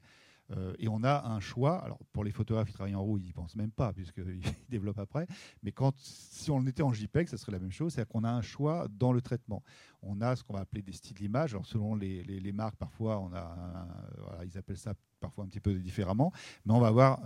Euh, 0.52 0.74
et 0.78 0.88
on 0.88 1.04
a 1.04 1.26
un 1.28 1.40
choix. 1.40 1.78
Alors, 1.84 2.00
pour 2.12 2.24
les 2.24 2.32
photographes 2.32 2.68
qui 2.68 2.74
travaillent 2.74 2.96
en 2.96 3.04
RAW, 3.04 3.18
ils 3.18 3.24
n'y 3.24 3.34
pensent 3.34 3.56
même 3.56 3.72
pas, 3.72 3.94
puisqu'ils 3.94 4.42
développent 4.70 5.00
après. 5.00 5.26
Mais 5.62 5.72
quand, 5.72 5.94
si 5.98 6.52
on 6.52 6.66
était 6.66 6.84
en 6.84 6.92
JPEG, 6.92 7.30
ça 7.30 7.38
serait 7.38 7.54
la 7.54 7.60
même 7.60 7.72
chose. 7.72 7.94
C'est-à-dire 7.94 8.12
qu'on 8.12 8.24
a 8.24 8.32
un 8.32 8.42
choix 8.42 8.88
dans 8.90 9.14
le 9.14 9.22
traitement. 9.22 9.64
On 10.02 10.22
a 10.22 10.36
ce 10.36 10.44
qu'on 10.44 10.54
va 10.54 10.60
appeler 10.60 10.82
des 10.82 10.92
styles 10.92 11.16
d'image. 11.16 11.54
Alors, 11.54 11.66
selon 11.66 11.96
les, 11.96 12.24
les, 12.24 12.52
marques, 12.52 12.76
parfois, 12.76 13.20
on 13.20 13.34
a 13.34 13.88
ils 14.44 14.58
appellent 14.58 14.78
ça 14.78 14.94
parfois 15.24 15.46
un 15.46 15.48
petit 15.48 15.60
peu 15.60 15.74
différemment. 15.74 16.32
Mais 16.66 16.74
on 16.74 16.80
va 16.80 16.88
avoir 16.88 17.20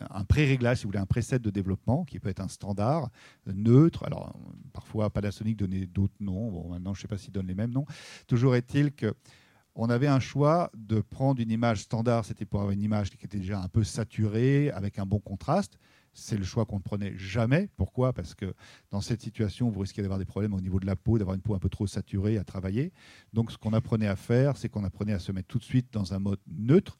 un, 0.00 0.24
pré-réglage, 0.24 0.78
si 0.78 0.82
vous 0.84 0.90
voulez, 0.90 1.00
un 1.00 1.06
preset 1.06 1.40
de 1.40 1.50
développement 1.50 2.04
qui 2.04 2.20
peut 2.20 2.28
être 2.28 2.40
un 2.40 2.48
standard, 2.48 3.10
neutre. 3.46 4.04
Alors, 4.04 4.36
parfois, 4.72 5.10
Panasonic 5.10 5.56
donnait 5.56 5.86
d'autres 5.86 6.20
noms. 6.20 6.52
Bon, 6.52 6.68
maintenant, 6.68 6.94
je 6.94 7.00
ne 7.00 7.02
sais 7.02 7.08
pas 7.08 7.18
s'ils 7.18 7.32
donnent 7.32 7.48
les 7.48 7.54
mêmes 7.54 7.72
noms. 7.72 7.86
Toujours 8.26 8.54
est-il 8.54 8.92
que 8.92 9.14
on 9.80 9.90
avait 9.90 10.08
un 10.08 10.18
choix 10.18 10.72
de 10.76 11.00
prendre 11.00 11.40
une 11.40 11.52
image 11.52 11.82
standard, 11.82 12.24
c'était 12.24 12.44
pour 12.44 12.58
avoir 12.60 12.72
une 12.72 12.82
image 12.82 13.10
qui 13.10 13.24
était 13.24 13.38
déjà 13.38 13.60
un 13.60 13.68
peu 13.68 13.84
saturée, 13.84 14.72
avec 14.72 14.98
un 14.98 15.06
bon 15.06 15.20
contraste. 15.20 15.78
C'est 16.12 16.36
le 16.36 16.42
choix 16.42 16.66
qu'on 16.66 16.78
ne 16.78 16.82
prenait 16.82 17.16
jamais. 17.16 17.68
Pourquoi? 17.76 18.12
Parce 18.12 18.34
que 18.34 18.54
dans 18.90 19.00
cette 19.00 19.22
situation, 19.22 19.70
vous 19.70 19.78
risquez 19.78 20.02
d'avoir 20.02 20.18
des 20.18 20.24
problèmes 20.24 20.52
au 20.52 20.60
niveau 20.60 20.80
de 20.80 20.86
la 20.86 20.96
peau, 20.96 21.16
d'avoir 21.16 21.36
une 21.36 21.42
peau 21.42 21.54
un 21.54 21.60
peu 21.60 21.68
trop 21.68 21.86
saturée 21.86 22.38
à 22.38 22.44
travailler. 22.44 22.92
Donc 23.32 23.52
ce 23.52 23.56
qu'on 23.56 23.72
apprenait 23.72 24.08
à 24.08 24.16
faire, 24.16 24.56
c'est 24.56 24.68
qu'on 24.68 24.82
apprenait 24.82 25.12
à 25.12 25.20
se 25.20 25.30
mettre 25.30 25.46
tout 25.46 25.58
de 25.58 25.64
suite 25.64 25.92
dans 25.92 26.12
un 26.12 26.18
mode 26.18 26.40
neutre. 26.48 26.98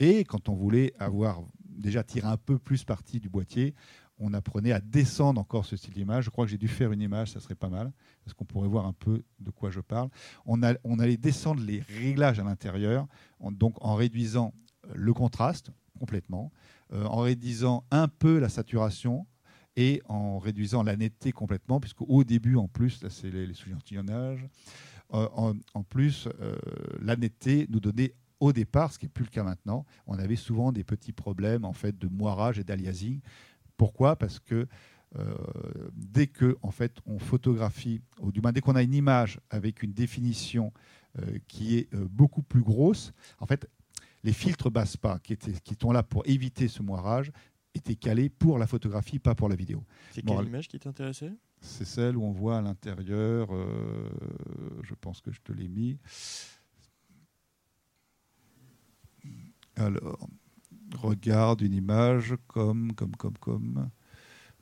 Et 0.00 0.24
quand 0.24 0.48
on 0.48 0.54
voulait 0.54 0.94
avoir 0.98 1.42
déjà 1.62 2.02
tiré 2.02 2.26
un 2.26 2.38
peu 2.38 2.58
plus 2.58 2.84
parti 2.84 3.20
du 3.20 3.28
boîtier, 3.28 3.74
on 4.18 4.34
apprenait 4.34 4.72
à 4.72 4.80
descendre 4.80 5.40
encore 5.40 5.64
ce 5.64 5.76
style 5.76 5.94
d'image. 5.94 6.24
Je 6.24 6.30
crois 6.30 6.44
que 6.44 6.50
j'ai 6.50 6.58
dû 6.58 6.68
faire 6.68 6.92
une 6.92 7.00
image, 7.00 7.32
ça 7.32 7.40
serait 7.40 7.54
pas 7.54 7.68
mal, 7.68 7.92
parce 8.24 8.34
qu'on 8.34 8.44
pourrait 8.44 8.68
voir 8.68 8.86
un 8.86 8.92
peu 8.92 9.22
de 9.40 9.50
quoi 9.50 9.70
je 9.70 9.80
parle. 9.80 10.10
On, 10.46 10.62
allait 10.62 11.16
descendre 11.16 11.62
les 11.62 11.80
réglages 11.80 12.38
à 12.38 12.44
l'intérieur, 12.44 13.06
donc 13.40 13.74
en 13.80 13.94
réduisant 13.94 14.54
euh, 14.86 14.92
le 14.94 15.12
contraste 15.14 15.70
complètement, 15.98 16.50
euh, 16.92 17.04
en 17.04 17.20
réduisant 17.20 17.84
un 17.90 18.08
peu 18.08 18.38
la 18.38 18.48
saturation 18.48 19.26
et 19.76 20.02
en 20.06 20.38
réduisant 20.38 20.82
la 20.82 20.96
netteté 20.96 21.32
complètement, 21.32 21.80
puisqu'au 21.80 22.24
début, 22.24 22.56
en 22.56 22.68
plus, 22.68 23.02
là 23.02 23.10
c'est 23.10 23.30
les, 23.30 23.54
sous-échantillonnages, 23.54 24.46
euh, 25.12 25.26
en, 25.74 25.82
plus, 25.82 26.28
la 27.00 27.16
netteté 27.16 27.66
nous 27.68 27.80
donnait 27.80 28.14
au 28.40 28.52
départ, 28.52 28.92
ce 28.92 28.98
qui 28.98 29.04
n'est 29.04 29.10
plus 29.10 29.24
le 29.24 29.30
cas 29.30 29.44
maintenant, 29.44 29.84
on 30.06 30.18
avait 30.18 30.36
souvent 30.36 30.72
des 30.72 30.84
petits 30.84 31.12
problèmes 31.12 31.64
en 31.64 31.72
fait 31.72 31.98
de 31.98 32.08
moirage 32.08 32.58
et 32.58 32.64
d'aliasing 32.64 33.20
pourquoi? 33.80 34.14
Parce 34.14 34.38
que 34.38 34.66
euh, 35.18 35.34
dès 35.94 36.26
que 36.26 36.58
en 36.60 36.70
fait 36.70 36.98
on 37.06 37.18
photographie, 37.18 38.02
ou 38.20 38.30
du 38.30 38.42
moins 38.42 38.52
dès 38.52 38.60
qu'on 38.60 38.76
a 38.76 38.82
une 38.82 38.92
image 38.92 39.40
avec 39.48 39.82
une 39.82 39.94
définition 39.94 40.70
euh, 41.18 41.38
qui 41.48 41.78
est 41.78 41.94
euh, 41.94 42.06
beaucoup 42.10 42.42
plus 42.42 42.60
grosse, 42.60 43.14
en 43.38 43.46
fait 43.46 43.66
les 44.22 44.34
filtres 44.34 44.70
basse 44.70 44.98
pas 44.98 45.18
qui, 45.18 45.32
étaient, 45.32 45.52
qui 45.64 45.74
sont 45.80 45.92
là 45.92 46.02
pour 46.02 46.26
éviter 46.26 46.68
ce 46.68 46.82
moirage 46.82 47.32
étaient 47.74 47.96
calés 47.96 48.28
pour 48.28 48.58
la 48.58 48.66
photographie, 48.66 49.18
pas 49.18 49.34
pour 49.34 49.48
la 49.48 49.56
vidéo. 49.56 49.82
C'est 50.10 50.20
quelle 50.20 50.46
image 50.46 50.68
qui 50.68 50.78
t'intéressait? 50.78 51.32
C'est 51.62 51.86
celle 51.86 52.18
où 52.18 52.24
on 52.24 52.32
voit 52.32 52.58
à 52.58 52.60
l'intérieur, 52.60 53.48
je 54.82 54.94
pense 54.94 55.22
que 55.22 55.30
je 55.30 55.40
te 55.40 55.52
l'ai 55.52 55.68
mis. 55.68 55.98
Alors, 59.80 60.28
regarde 60.98 61.62
une 61.62 61.72
image 61.72 62.34
comme, 62.46 62.92
comme, 62.92 63.16
comme, 63.16 63.38
comme. 63.38 63.90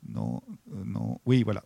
Non, 0.07 0.41
euh, 0.71 0.83
non. 0.85 1.19
Oui, 1.25 1.43
voilà. 1.43 1.63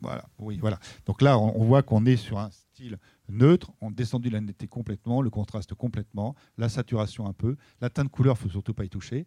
Voilà, 0.00 0.24
oui, 0.38 0.58
voilà. 0.58 0.78
Donc 1.06 1.22
là, 1.22 1.38
on, 1.38 1.64
voit 1.64 1.82
qu'on 1.82 2.04
est 2.04 2.16
sur 2.16 2.38
un 2.38 2.50
style 2.50 2.98
neutre. 3.30 3.72
On 3.80 3.90
descendu 3.90 4.28
la 4.28 4.40
netteté 4.40 4.66
complètement, 4.66 5.22
le 5.22 5.30
contraste 5.30 5.72
complètement, 5.72 6.34
la 6.58 6.68
saturation 6.68 7.26
un 7.26 7.32
peu. 7.32 7.56
La 7.80 7.88
teinte 7.88 8.10
couleur, 8.10 8.36
faut 8.36 8.50
surtout 8.50 8.74
pas 8.74 8.84
y 8.84 8.90
toucher. 8.90 9.26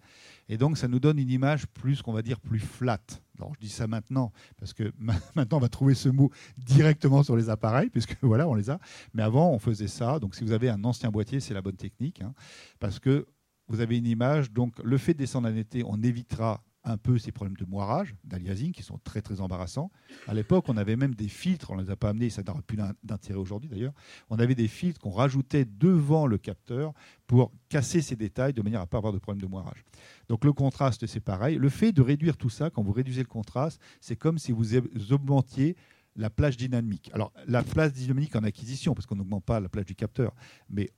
Et 0.50 0.58
donc, 0.58 0.78
ça 0.78 0.88
nous 0.88 1.00
donne 1.00 1.18
une 1.18 1.32
image 1.32 1.66
plus, 1.66 2.04
qu'on 2.04 2.14
va 2.14 2.22
dire, 2.22 2.40
plus 2.40 2.60
flat. 2.60 3.02
Alors, 3.40 3.56
je 3.56 3.60
dis 3.60 3.70
ça 3.70 3.88
maintenant 3.88 4.32
parce 4.58 4.74
que 4.74 4.92
maintenant, 5.36 5.58
on 5.58 5.62
va 5.62 5.70
trouver 5.70 5.96
ce 5.96 6.10
mot 6.10 6.30
directement 6.58 7.24
sur 7.24 7.36
les 7.36 7.50
appareils, 7.50 7.90
puisque 7.90 8.16
voilà, 8.22 8.48
on 8.48 8.54
les 8.54 8.70
a. 8.70 8.80
Mais 9.16 9.24
avant, 9.24 9.50
on 9.52 9.58
faisait 9.58 9.88
ça. 9.88 10.20
Donc, 10.20 10.36
si 10.36 10.44
vous 10.44 10.52
avez 10.52 10.70
un 10.70 10.84
ancien 10.84 11.10
boîtier, 11.10 11.40
c'est 11.40 11.56
la 11.56 11.64
bonne 11.64 11.78
technique, 11.78 12.22
hein, 12.22 12.36
parce 12.80 13.00
que 13.00 13.26
vous 13.68 13.80
avez 13.80 13.98
une 13.98 14.08
image. 14.08 14.52
Donc, 14.52 14.78
le 14.84 14.98
fait 14.98 15.14
de 15.14 15.20
descendre 15.20 15.50
en 15.50 15.56
été, 15.56 15.84
on 15.84 16.02
évitera 16.02 16.64
un 16.88 16.98
peu 16.98 17.18
ces 17.18 17.34
problèmes 17.34 17.58
de 17.58 17.66
moirage, 17.66 18.16
d'aliasing, 18.24 18.72
qui 18.72 18.82
sont 18.82 18.98
très 19.04 19.22
très 19.22 19.42
embarrassants. 19.42 19.92
À 20.26 20.34
l'époque, 20.34 20.70
on 20.70 20.78
avait 20.78 20.96
même 20.96 21.16
des 21.16 21.28
filtres, 21.28 21.72
on 21.72 21.76
ne 21.76 21.84
les 21.84 21.90
a 21.90 21.98
pas 21.98 22.10
amenés, 22.10 22.30
ça 22.30 22.44
n'aura 22.44 22.62
plus 22.62 22.78
d'intérêt 23.04 23.38
aujourd'hui 23.38 23.70
d'ailleurs. 23.70 23.92
On 24.30 24.40
avait 24.40 24.56
des 24.56 24.70
filtres 24.70 25.02
qu'on 25.02 25.12
rajoutait 25.12 25.66
devant 25.66 26.28
le 26.28 26.38
capteur 26.38 26.94
pour 27.28 27.52
casser 27.68 28.02
ces 28.02 28.16
détails 28.16 28.54
de 28.54 28.62
manière 28.62 28.80
à 28.80 28.84
ne 28.84 28.88
pas 28.88 29.00
avoir 29.00 29.12
de 29.12 29.20
problème 29.20 29.42
de 29.42 29.48
moirage. 29.48 29.84
Donc 30.30 30.46
le 30.46 30.54
contraste, 30.54 31.06
c'est 31.08 31.20
pareil. 31.20 31.58
Le 31.58 31.70
fait 31.70 31.92
de 31.92 32.02
réduire 32.02 32.38
tout 32.38 32.50
ça, 32.50 32.70
quand 32.70 32.84
vous 32.84 32.94
réduisez 32.94 33.22
le 33.22 33.28
contraste, 33.28 33.82
c'est 34.00 34.16
comme 34.16 34.38
si 34.38 34.54
vous 34.54 34.76
augmentiez 35.12 35.76
la 36.16 36.30
plage 36.30 36.56
dynamique. 36.56 37.12
Alors 37.14 37.34
la 37.48 37.64
plage 37.64 37.92
dynamique 37.92 38.34
en 38.38 38.44
acquisition, 38.44 38.94
parce 38.94 39.06
qu'on 39.06 39.16
n'augmente 39.16 39.44
pas 39.44 39.60
la 39.60 39.68
plage 39.68 39.86
du 39.86 39.96
capteur, 39.96 40.34
mais 40.70 40.90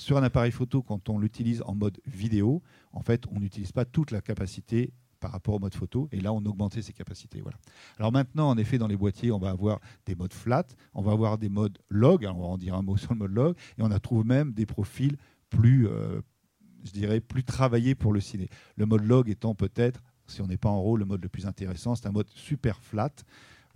sur 0.00 0.16
un 0.16 0.22
appareil 0.22 0.50
photo, 0.50 0.82
quand 0.82 1.10
on 1.10 1.18
l'utilise 1.18 1.62
en 1.66 1.74
mode 1.74 2.00
vidéo, 2.06 2.62
en 2.92 3.02
fait, 3.02 3.24
on 3.30 3.38
n'utilise 3.38 3.70
pas 3.70 3.84
toute 3.84 4.10
la 4.10 4.22
capacité 4.22 4.94
par 5.20 5.30
rapport 5.30 5.54
au 5.54 5.58
mode 5.58 5.74
photo. 5.74 6.08
Et 6.10 6.20
là, 6.20 6.32
on 6.32 6.38
augmentait 6.38 6.80
ses 6.80 6.94
capacités. 6.94 7.42
Voilà. 7.42 7.58
Alors 7.98 8.10
maintenant, 8.10 8.48
en 8.48 8.56
effet, 8.56 8.78
dans 8.78 8.86
les 8.86 8.96
boîtiers, 8.96 9.30
on 9.30 9.38
va 9.38 9.50
avoir 9.50 9.78
des 10.06 10.14
modes 10.14 10.32
flat, 10.32 10.64
on 10.94 11.02
va 11.02 11.12
avoir 11.12 11.36
des 11.36 11.50
modes 11.50 11.76
log. 11.90 12.24
on 12.24 12.40
va 12.40 12.46
en 12.46 12.56
dire 12.56 12.74
un 12.74 12.82
mot 12.82 12.96
sur 12.96 13.12
le 13.12 13.18
mode 13.18 13.32
log. 13.32 13.56
Et 13.76 13.82
on 13.82 13.90
trouve 13.98 14.24
même 14.24 14.54
des 14.54 14.64
profils 14.64 15.18
plus, 15.50 15.86
euh, 15.86 16.22
je 16.82 16.92
dirais, 16.92 17.20
plus 17.20 17.44
travaillés 17.44 17.94
pour 17.94 18.14
le 18.14 18.20
ciné. 18.20 18.48
Le 18.76 18.86
mode 18.86 19.04
log 19.04 19.28
étant 19.28 19.54
peut-être, 19.54 20.02
si 20.26 20.40
on 20.40 20.46
n'est 20.46 20.56
pas 20.56 20.70
en 20.70 20.82
RAW, 20.82 20.96
le 20.96 21.04
mode 21.04 21.22
le 21.22 21.28
plus 21.28 21.46
intéressant. 21.46 21.94
C'est 21.94 22.06
un 22.06 22.12
mode 22.12 22.30
super 22.30 22.80
flat. 22.80 23.12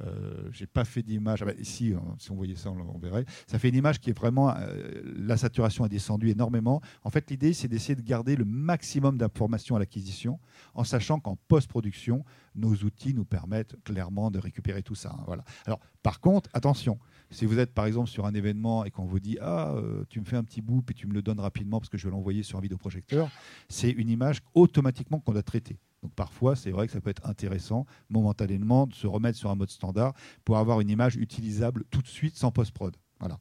Euh, 0.03 0.49
j'ai 0.51 0.67
pas 0.67 0.85
fait 0.85 1.03
d'image. 1.03 1.43
Ah 1.43 1.47
bah, 1.47 1.53
ici, 1.59 1.95
hein, 1.97 2.17
si 2.19 2.31
on 2.31 2.35
voyait 2.35 2.57
ça, 2.57 2.71
on, 2.71 2.99
verrait. 2.99 3.25
Ça 3.47 3.59
fait 3.59 3.69
une 3.69 3.77
image 3.77 4.01
qui 4.01 4.11
est 4.11 4.17
vraiment. 4.17 4.51
Euh, 4.51 5.03
la 5.17 5.37
saturation 5.37 5.85
a 5.85 5.89
descendu 5.89 6.31
énormément. 6.31 6.81
En 7.05 7.11
fait, 7.11 7.31
l'idée, 7.31 7.53
c'est 7.53 7.69
d'essayer 7.69 7.95
de 7.95 8.03
garder 8.03 8.37
le 8.37 8.45
maximum 8.45 9.19
d'informations 9.19 9.77
à 9.77 9.79
l'acquisition, 9.79 10.41
en 10.75 10.85
sachant 10.85 11.21
qu'en 11.21 11.37
post-production, 11.49 12.25
nos 12.55 12.75
outils 12.75 13.15
nous 13.15 13.25
permettent 13.25 13.77
clairement 13.85 14.31
de 14.31 14.39
récupérer 14.39 14.83
tout 14.83 14.95
ça. 14.95 15.15
Hein, 15.17 15.23
voilà. 15.27 15.45
Alors, 15.67 15.81
par 16.03 16.21
contre, 16.21 16.51
attention. 16.53 16.99
Si 17.35 17.47
vous 17.47 17.59
êtes 17.59 17.75
par 17.75 17.87
exemple 17.87 18.09
sur 18.09 18.27
un 18.27 18.35
événement 18.35 18.85
et 18.85 18.93
qu'on 18.93 19.07
vous 19.07 19.19
dit 19.19 19.39
ah 19.41 19.73
euh, 19.75 20.05
tu 20.09 20.21
me 20.21 20.25
fais 20.25 20.37
un 20.37 20.45
petit 20.45 20.63
bout 20.63 20.89
et 20.89 20.95
tu 20.95 21.09
me 21.09 21.13
le 21.13 21.21
donnes 21.21 21.41
rapidement 21.41 21.81
parce 21.81 21.89
que 21.89 21.99
je 21.99 22.05
vais 22.05 22.13
l'envoyer 22.13 22.45
sur 22.45 22.59
un 22.59 22.61
vidéoprojecteur, 22.61 23.29
c'est 23.69 23.91
une 23.91 24.09
image 24.09 24.41
automatiquement 24.55 25.19
qu'on 25.19 25.33
doit 25.33 25.43
traiter. 25.43 25.79
Donc 26.05 26.13
parfois, 26.15 26.55
c'est 26.55 26.71
vrai 26.71 26.87
que 26.87 26.93
ça 26.93 27.01
peut 27.01 27.11
être 27.11 27.27
intéressant 27.27 27.87
momentanément 28.09 28.87
de 28.87 28.95
se 28.95 29.09
remettre 29.09 29.37
sur 29.37 29.51
un 29.51 29.57
mode 29.57 29.71
standard 29.71 30.15
pour 30.45 30.59
avoir 30.59 30.81
une 30.81 30.91
image 30.91 31.17
utilisable 31.17 31.85
tout 31.91 32.03
de 32.03 32.07
suite 32.07 32.37
sans 32.37 32.53
post-prod. 32.53 32.97
Voilà. 33.19 33.41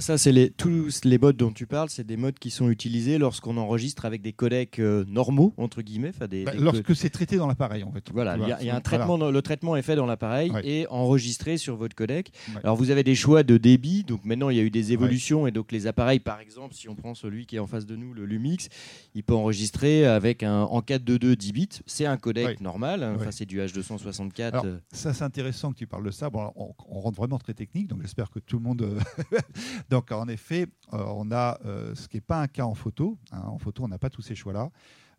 Ça, 0.00 0.18
c'est 0.18 0.32
les, 0.32 0.50
tous 0.50 1.00
les 1.04 1.18
modes 1.18 1.36
dont 1.36 1.52
tu 1.52 1.66
parles, 1.66 1.90
c'est 1.90 2.06
des 2.06 2.16
modes 2.16 2.38
qui 2.38 2.50
sont 2.50 2.70
utilisés 2.70 3.18
lorsqu'on 3.18 3.56
enregistre 3.56 4.04
avec 4.04 4.22
des 4.22 4.32
codecs 4.32 4.78
euh, 4.78 5.04
normaux, 5.08 5.54
entre 5.56 5.82
guillemets. 5.82 6.12
Des, 6.28 6.44
bah, 6.44 6.52
lorsque 6.58 6.94
c'est 6.94 7.10
traité 7.10 7.36
dans 7.36 7.46
l'appareil, 7.46 7.84
en 7.84 7.92
fait. 7.92 8.04
Voilà, 8.12 8.36
il 8.60 8.66
y, 8.66 8.70
a 8.70 8.76
un 8.76 8.80
traitement, 8.80 9.16
le 9.16 9.42
traitement 9.42 9.76
est 9.76 9.82
fait 9.82 9.96
dans 9.96 10.06
l'appareil 10.06 10.52
et 10.64 10.86
enregistré 10.88 11.56
sur 11.56 11.76
votre 11.76 11.94
codec. 11.94 12.32
Alors 12.62 12.76
vous 12.76 12.90
avez 12.90 13.04
des 13.04 13.14
choix 13.14 13.42
de 13.42 13.56
débit, 13.56 14.04
donc 14.04 14.24
maintenant 14.24 14.50
il 14.50 14.56
y 14.56 14.60
a 14.60 14.62
eu 14.62 14.70
des 14.70 14.92
évolutions 14.92 15.46
et 15.46 15.50
donc 15.50 15.72
les 15.72 15.86
appareils, 15.86 16.20
par 16.20 16.40
exemple, 16.40 16.74
si 16.74 16.88
on 16.88 16.94
prend 16.94 17.14
celui 17.14 17.46
qui 17.46 17.56
est 17.56 17.60
en 17.60 17.66
face 17.66 17.86
de 17.86 17.96
nous, 17.96 18.14
le 18.14 18.24
Lumix, 18.24 18.68
il 19.14 19.22
peut 19.22 19.34
enregistrer 19.34 20.06
avec 20.06 20.42
un 20.42 20.62
en 20.62 20.80
4.2.2 20.80 21.36
10 21.36 21.52
bits. 21.52 21.68
C'est 21.86 22.06
un 22.06 22.16
codec 22.16 22.60
normal, 22.60 23.02
hein. 23.02 23.14
enfin, 23.16 23.30
c'est 23.30 23.46
du 23.46 23.60
H264. 23.60 24.66
Euh. 24.66 24.78
ça 24.92 25.12
c'est 25.14 25.24
intéressant 25.24 25.72
que 25.72 25.78
tu 25.78 25.86
parles 25.86 26.04
de 26.04 26.10
ça. 26.10 26.30
Bon, 26.30 26.52
on, 26.56 26.74
on 26.88 27.00
rentre 27.00 27.16
vraiment 27.16 27.38
très 27.38 27.54
technique, 27.54 27.88
donc 27.88 28.02
j'espère 28.02 28.30
que 28.30 28.38
tout 28.38 28.56
le 28.56 28.62
monde 28.62 28.82
euh, 28.82 28.98
Donc 29.90 30.12
en 30.12 30.28
effet, 30.28 30.66
euh, 30.92 31.04
on 31.08 31.30
a 31.30 31.58
euh, 31.64 31.94
ce 31.94 32.08
qui 32.08 32.16
n'est 32.16 32.22
pas 32.22 32.40
un 32.40 32.48
cas 32.48 32.64
en 32.64 32.74
photo. 32.74 33.18
Hein. 33.32 33.42
en 33.46 33.58
photo, 33.58 33.84
on 33.84 33.88
n'a 33.88 33.98
pas 33.98 34.10
tous 34.10 34.22
ces 34.22 34.34
choix-là. 34.34 34.70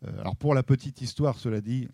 Euh, 0.05 0.19
alors 0.21 0.35
pour 0.35 0.53
la 0.53 0.63
petite 0.63 1.01
histoire, 1.01 1.37
cela 1.37 1.61
dit, 1.61 1.87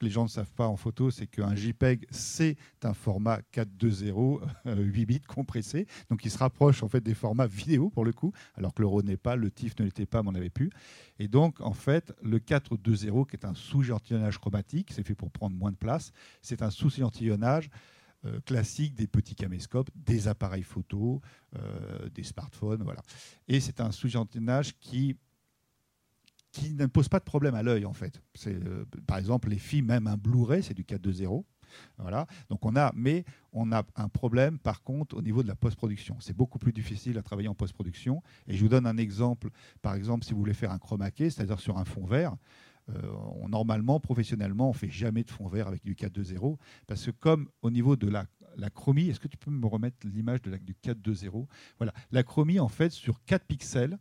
les 0.00 0.10
gens 0.10 0.24
ne 0.24 0.28
savent 0.28 0.52
pas 0.52 0.66
en 0.66 0.76
photo, 0.76 1.10
c'est 1.10 1.28
qu'un 1.28 1.54
JPEG, 1.54 2.06
c'est 2.10 2.56
un 2.82 2.92
format 2.92 3.38
4.2.0, 3.54 4.40
8 4.66 5.06
bits 5.06 5.20
compressé, 5.20 5.86
donc 6.10 6.24
il 6.24 6.30
se 6.30 6.38
rapproche 6.38 6.82
en 6.82 6.88
fait 6.88 7.00
des 7.00 7.14
formats 7.14 7.46
vidéo 7.46 7.88
pour 7.88 8.04
le 8.04 8.12
coup, 8.12 8.32
alors 8.56 8.74
que 8.74 8.82
le 8.82 8.88
RAW 8.88 9.02
n'est 9.02 9.16
pas, 9.16 9.36
le 9.36 9.50
TIFF 9.50 9.78
ne 9.78 9.84
l'était 9.84 10.06
pas, 10.06 10.24
mais 10.24 10.30
on 10.30 10.34
avait 10.34 10.50
pu. 10.50 10.70
Et 11.20 11.28
donc 11.28 11.60
en 11.60 11.72
fait, 11.72 12.12
le 12.20 12.40
4.2.0, 12.40 13.26
qui 13.28 13.36
est 13.36 13.46
un 13.46 13.54
sous-échantillonnage 13.54 14.38
chromatique, 14.38 14.90
c'est 14.92 15.06
fait 15.06 15.14
pour 15.14 15.30
prendre 15.30 15.54
moins 15.54 15.70
de 15.70 15.76
place, 15.76 16.10
c'est 16.40 16.62
un 16.62 16.70
sous-échantillonnage 16.70 17.70
euh, 18.24 18.40
classique 18.40 18.94
des 18.94 19.06
petits 19.06 19.34
caméscopes, 19.34 19.90
des 19.94 20.28
appareils 20.28 20.62
photo, 20.62 21.20
euh, 21.56 22.08
des 22.10 22.22
smartphones, 22.22 22.82
voilà. 22.82 23.02
Et 23.48 23.58
c'est 23.58 23.80
un 23.80 23.90
sous-échantillonnage 23.90 24.78
qui 24.78 25.16
qui 26.52 26.74
ne 26.74 26.86
pose 26.86 27.08
pas 27.08 27.18
de 27.18 27.24
problème 27.24 27.54
à 27.54 27.62
l'œil 27.62 27.86
en 27.86 27.94
fait. 27.94 28.22
Euh, 28.46 28.84
par 29.06 29.18
exemple 29.18 29.48
les 29.48 29.58
films, 29.58 29.86
même 29.86 30.06
un 30.06 30.16
Blu-ray, 30.16 30.62
c'est 30.62 30.74
du 30.74 30.84
4.2.0. 30.84 31.44
Voilà. 31.98 32.26
Donc 32.50 32.64
on 32.64 32.76
a, 32.76 32.92
mais 32.94 33.24
on 33.52 33.72
a 33.72 33.82
un 33.96 34.08
problème 34.08 34.58
par 34.58 34.82
contre 34.82 35.16
au 35.16 35.22
niveau 35.22 35.42
de 35.42 35.48
la 35.48 35.56
post-production. 35.56 36.16
C'est 36.20 36.36
beaucoup 36.36 36.58
plus 36.58 36.72
difficile 36.72 37.18
à 37.18 37.22
travailler 37.22 37.48
en 37.48 37.54
post-production. 37.54 38.22
Et 38.46 38.56
je 38.56 38.62
vous 38.62 38.68
donne 38.68 38.86
un 38.86 38.98
exemple. 38.98 39.48
Par 39.80 39.94
exemple, 39.94 40.24
si 40.24 40.32
vous 40.32 40.38
voulez 40.38 40.54
faire 40.54 40.70
un 40.70 40.78
chroma 40.78 41.10
key, 41.10 41.30
c'est-à-dire 41.30 41.58
sur 41.58 41.78
un 41.78 41.84
fond 41.84 42.04
vert, 42.04 42.36
euh, 42.90 43.48
normalement, 43.48 44.00
professionnellement, 44.00 44.70
on 44.70 44.72
fait 44.72 44.90
jamais 44.90 45.22
de 45.22 45.30
fond 45.30 45.48
vert 45.48 45.68
avec 45.68 45.84
du 45.84 45.94
4.2.0 45.94 46.56
parce 46.86 47.06
que 47.06 47.10
comme 47.12 47.48
au 47.62 47.70
niveau 47.70 47.96
de 47.96 48.08
la, 48.08 48.26
chromie, 48.70 49.08
est-ce 49.08 49.20
que 49.20 49.28
tu 49.28 49.36
peux 49.36 49.50
me 49.50 49.66
remettre 49.66 49.96
l'image 50.04 50.40
la, 50.46 50.58
du 50.58 50.74
4.2.0 50.74 51.46
Voilà, 51.78 51.92
la 52.10 52.22
chromie 52.22 52.58
en 52.58 52.68
fait 52.68 52.90
sur 52.90 53.22
4 53.24 53.44
pixels, 53.46 53.98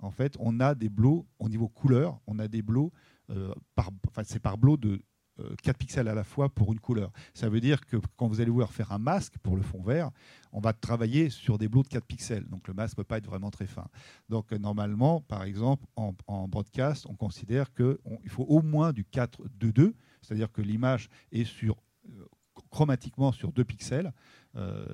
en 0.00 0.10
fait, 0.10 0.36
on 0.38 0.60
a 0.60 0.74
des 0.74 0.88
blots 0.88 1.26
au 1.38 1.48
niveau 1.48 1.68
couleur, 1.68 2.20
on 2.26 2.38
a 2.38 2.48
des 2.48 2.62
blots 2.62 2.92
euh, 3.30 3.52
c'est 4.24 4.40
par 4.40 4.56
bloc 4.56 4.80
de 4.80 5.02
4 5.62 5.68
euh, 5.68 5.72
pixels 5.78 6.08
à 6.08 6.14
la 6.14 6.24
fois 6.24 6.48
pour 6.48 6.72
une 6.72 6.80
couleur. 6.80 7.12
Ça 7.34 7.48
veut 7.48 7.60
dire 7.60 7.84
que 7.86 7.96
quand 8.16 8.28
vous 8.28 8.40
allez 8.40 8.50
vouloir 8.50 8.72
faire 8.72 8.92
un 8.92 8.98
masque 8.98 9.38
pour 9.42 9.56
le 9.56 9.62
fond 9.62 9.82
vert, 9.82 10.10
on 10.52 10.60
va 10.60 10.72
travailler 10.72 11.30
sur 11.30 11.58
des 11.58 11.68
blocs 11.68 11.86
de 11.86 11.90
4 11.90 12.04
pixels. 12.04 12.48
Donc 12.48 12.68
le 12.68 12.74
masque 12.74 12.96
ne 12.96 13.02
peut 13.02 13.06
pas 13.06 13.18
être 13.18 13.26
vraiment 13.26 13.50
très 13.50 13.66
fin. 13.66 13.86
Donc 14.28 14.52
euh, 14.52 14.58
normalement, 14.58 15.20
par 15.22 15.44
exemple, 15.44 15.84
en, 15.96 16.48
broadcast, 16.48 17.06
on 17.08 17.14
considère 17.14 17.72
qu'il 17.74 17.96
faut 18.28 18.44
au 18.44 18.62
moins 18.62 18.92
du 18.92 19.04
4-2-2, 19.04 19.92
c'est-à-dire 20.22 20.50
que 20.50 20.62
l'image 20.62 21.08
est 21.32 21.44
sur 21.44 21.76
euh, 22.08 22.26
chromatiquement 22.70 23.32
sur 23.32 23.52
2 23.52 23.64
pixels. 23.64 24.12
Euh, 24.56 24.84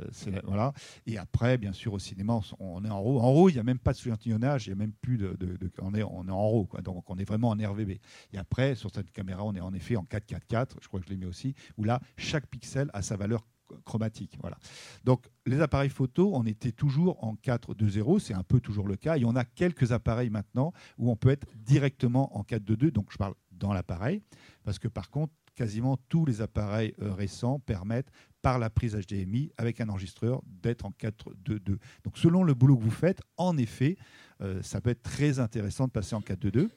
voilà. 0.45 0.73
Et 1.07 1.17
après, 1.19 1.59
bien 1.59 1.73
sûr, 1.73 1.93
au 1.93 1.99
cinéma, 1.99 2.41
on 2.59 2.85
est 2.85 2.91
en 2.91 3.03
RAW. 3.03 3.19
En 3.21 3.33
RAW, 3.33 3.49
il 3.51 3.55
n'y 3.55 3.61
a 3.61 3.65
même 3.65 3.79
pas 3.79 3.93
de 3.93 3.99
souillantillonnage, 3.99 4.67
il 4.67 4.71
y 4.71 4.73
a 4.73 4.77
même 4.77 4.93
plus 4.93 5.17
de, 5.17 5.37
on, 5.81 5.95
est, 5.95 6.03
on 6.03 6.27
est 6.27 6.31
en 6.31 6.51
RAW, 6.51 6.67
quoi. 6.67 6.81
donc 6.83 7.09
on 7.09 7.17
est 7.17 7.25
vraiment 7.25 7.51
en 7.51 7.57
RVB. 7.57 7.91
Et 8.33 8.39
après, 8.39 8.75
sur 8.75 8.91
cette 8.93 9.11
caméra, 9.13 9.45
on 9.45 9.55
est 9.55 9.61
en 9.61 9.73
effet 9.73 9.97
en 9.97 10.05
4.4.4, 10.05 10.77
je 10.83 10.89
crois 10.89 11.01
que 11.01 11.07
je 11.07 11.11
l'ai 11.11 11.17
mis 11.17 11.27
aussi, 11.27 11.55
où 11.77 11.85
là, 11.85 12.01
chaque 12.17 12.47
pixel 12.47 12.91
a 12.93 13.03
sa 13.03 13.17
valeur 13.17 13.47
chromatique. 13.85 14.37
Voilà. 14.41 14.59
Donc 15.05 15.29
les 15.47 15.61
appareils 15.61 15.91
photo, 15.91 16.31
on 16.35 16.45
était 16.45 16.73
toujours 16.73 17.23
en 17.25 17.35
4.2.0, 17.35 18.19
c'est 18.19 18.35
un 18.35 18.43
peu 18.43 18.61
toujours 18.61 18.87
le 18.87 18.97
cas. 18.97 19.17
Et 19.17 19.25
on 19.25 19.37
a 19.37 19.45
quelques 19.45 19.93
appareils 19.93 20.31
maintenant 20.31 20.73
où 20.99 21.11
on 21.11 21.17
peut 21.17 21.31
être 21.31 21.47
directement 21.57 22.37
en 22.37 22.43
4.2.2, 22.43 22.91
donc 22.91 23.11
je 23.11 23.17
parle 23.17 23.35
dans 23.53 23.73
l'appareil, 23.73 24.21
parce 24.65 24.79
que 24.79 24.89
par 24.89 25.11
contre, 25.11 25.33
quasiment 25.55 25.97
tous 26.09 26.25
les 26.25 26.41
appareils 26.41 26.95
euh, 27.01 27.13
récents 27.13 27.59
permettent 27.59 28.11
par 28.43 28.59
la 28.59 28.71
prise 28.71 28.95
HDMI 28.95 29.51
avec 29.57 29.81
un 29.81 29.89
enregistreur 29.89 30.43
d'être 30.47 30.85
en 30.85 30.91
4.2.2. 30.91 31.79
Donc 32.05 32.19
selon 32.19 32.43
le 32.45 32.55
boulot 32.55 32.77
que 32.77 32.83
vous 32.83 32.91
faites, 32.91 33.23
en 33.37 33.57
effet, 33.57 33.97
euh, 34.43 34.61
ça 34.63 34.81
peut 34.81 34.91
être 34.91 35.03
très 35.03 35.39
intéressant 35.39 35.87
de 35.87 35.93
passer 35.93 36.15
en 36.15 36.21
4.2.2. 36.21 36.69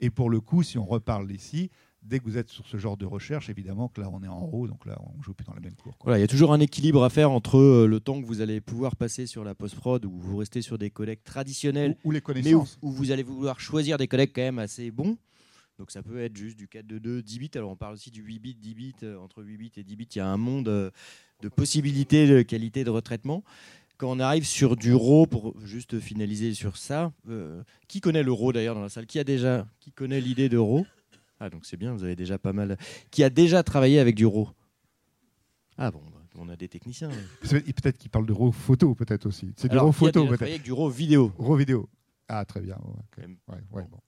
Et 0.00 0.10
pour 0.10 0.30
le 0.30 0.40
coup, 0.40 0.62
si 0.62 0.78
on 0.78 0.86
reparle 0.86 1.30
ici, 1.30 1.70
dès 2.02 2.18
que 2.18 2.24
vous 2.24 2.38
êtes 2.38 2.48
sur 2.48 2.66
ce 2.66 2.76
genre 2.78 2.96
de 2.96 3.04
recherche, 3.04 3.50
évidemment 3.50 3.88
que 3.88 4.00
là 4.00 4.08
on 4.10 4.22
est 4.22 4.28
en 4.28 4.48
haut, 4.52 4.66
donc 4.66 4.86
là 4.86 4.98
on 5.00 5.22
joue 5.22 5.34
plus 5.34 5.44
dans 5.44 5.54
la 5.54 5.60
même 5.60 5.74
cour. 5.74 5.96
Voilà, 6.02 6.18
il 6.18 6.20
y 6.22 6.24
a 6.24 6.28
toujours 6.28 6.52
un 6.52 6.60
équilibre 6.60 7.04
à 7.04 7.10
faire 7.10 7.30
entre 7.30 7.58
euh, 7.58 7.86
le 7.86 8.00
temps 8.00 8.20
que 8.20 8.26
vous 8.26 8.40
allez 8.40 8.60
pouvoir 8.60 8.96
passer 8.96 9.26
sur 9.26 9.44
la 9.44 9.54
post-prod 9.54 10.04
où 10.04 10.18
vous 10.18 10.36
restez 10.38 10.62
sur 10.62 10.78
des 10.78 10.90
codecs 10.90 11.22
traditionnels, 11.22 11.96
ou, 12.04 12.10
les 12.10 12.20
connaissances. 12.20 12.78
mais 12.82 12.88
où, 12.88 12.92
vous 12.92 13.10
allez 13.10 13.22
vouloir 13.22 13.60
choisir 13.60 13.98
des 13.98 14.08
codecs 14.08 14.32
quand 14.34 14.42
même 14.42 14.58
assez 14.58 14.90
bons. 14.90 15.16
Donc 15.80 15.92
ça 15.92 16.02
peut 16.02 16.20
être 16.20 16.36
juste 16.36 16.58
du 16.58 16.66
4.2.2, 16.66 17.22
10 17.22 17.38
bits. 17.38 17.50
Alors 17.54 17.70
on 17.70 17.76
parle 17.76 17.94
aussi 17.94 18.10
du 18.10 18.20
8 18.22 18.38
bits, 18.38 18.54
10 18.54 18.74
bits. 18.74 18.94
Euh, 19.02 19.16
entre 19.16 19.42
8 19.42 19.56
bits 19.56 19.72
et 19.78 19.82
10 19.82 19.96
bits, 19.96 20.08
il 20.14 20.18
y 20.18 20.20
a 20.20 20.26
un 20.26 20.36
monde 20.36 20.68
euh, 20.68 20.90
de 21.40 21.48
possibilités 21.48 22.28
de 22.28 22.42
qualité 22.42 22.84
de 22.84 22.90
retraitement. 22.90 23.42
Quand 23.96 24.10
on 24.10 24.20
arrive 24.20 24.44
sur 24.44 24.76
du 24.76 24.94
RAW, 24.94 25.26
pour 25.26 25.58
juste 25.64 25.98
finaliser 25.98 26.52
sur 26.52 26.76
ça, 26.76 27.14
euh, 27.30 27.62
qui 27.88 28.02
connaît 28.02 28.22
le 28.22 28.30
RAW 28.30 28.52
d'ailleurs 28.52 28.74
dans 28.74 28.82
la 28.82 28.90
salle? 28.90 29.06
Qui 29.06 29.18
a 29.18 29.24
déjà, 29.24 29.66
qui 29.80 29.90
connaît 29.90 30.20
l'idée 30.20 30.50
de 30.50 30.58
RAW? 30.58 30.84
Ah 31.38 31.48
donc 31.48 31.64
c'est 31.64 31.78
bien, 31.78 31.94
vous 31.94 32.04
avez 32.04 32.14
déjà 32.14 32.38
pas 32.38 32.52
mal. 32.52 32.76
Qui 33.10 33.24
a 33.24 33.30
déjà 33.30 33.62
travaillé 33.62 34.00
avec 34.00 34.16
du 34.16 34.26
RAW? 34.26 34.50
Ah 35.78 35.90
bon, 35.90 36.02
bah, 36.12 36.20
on 36.36 36.50
a 36.50 36.56
des 36.56 36.68
techniciens. 36.68 37.08
Peut-être 37.40 37.96
qu'il 37.96 38.10
parle 38.10 38.26
de 38.26 38.34
RAW 38.34 38.52
photo, 38.52 38.94
peut-être 38.94 39.24
aussi. 39.24 39.54
C'est 39.56 39.70
du 39.70 39.78
RAW 39.78 39.92
photo, 39.92 40.26
peut-être. 40.26 40.42
avec 40.42 40.62
du 40.62 40.72
RAW 40.72 40.90
vidéo? 40.90 41.32
RAW 41.38 41.56
vidéo. 41.56 41.88
Ah 42.28 42.44
très 42.44 42.60
bien. 42.60 42.76
Ouais, 43.72 43.86
bon. 43.90 43.98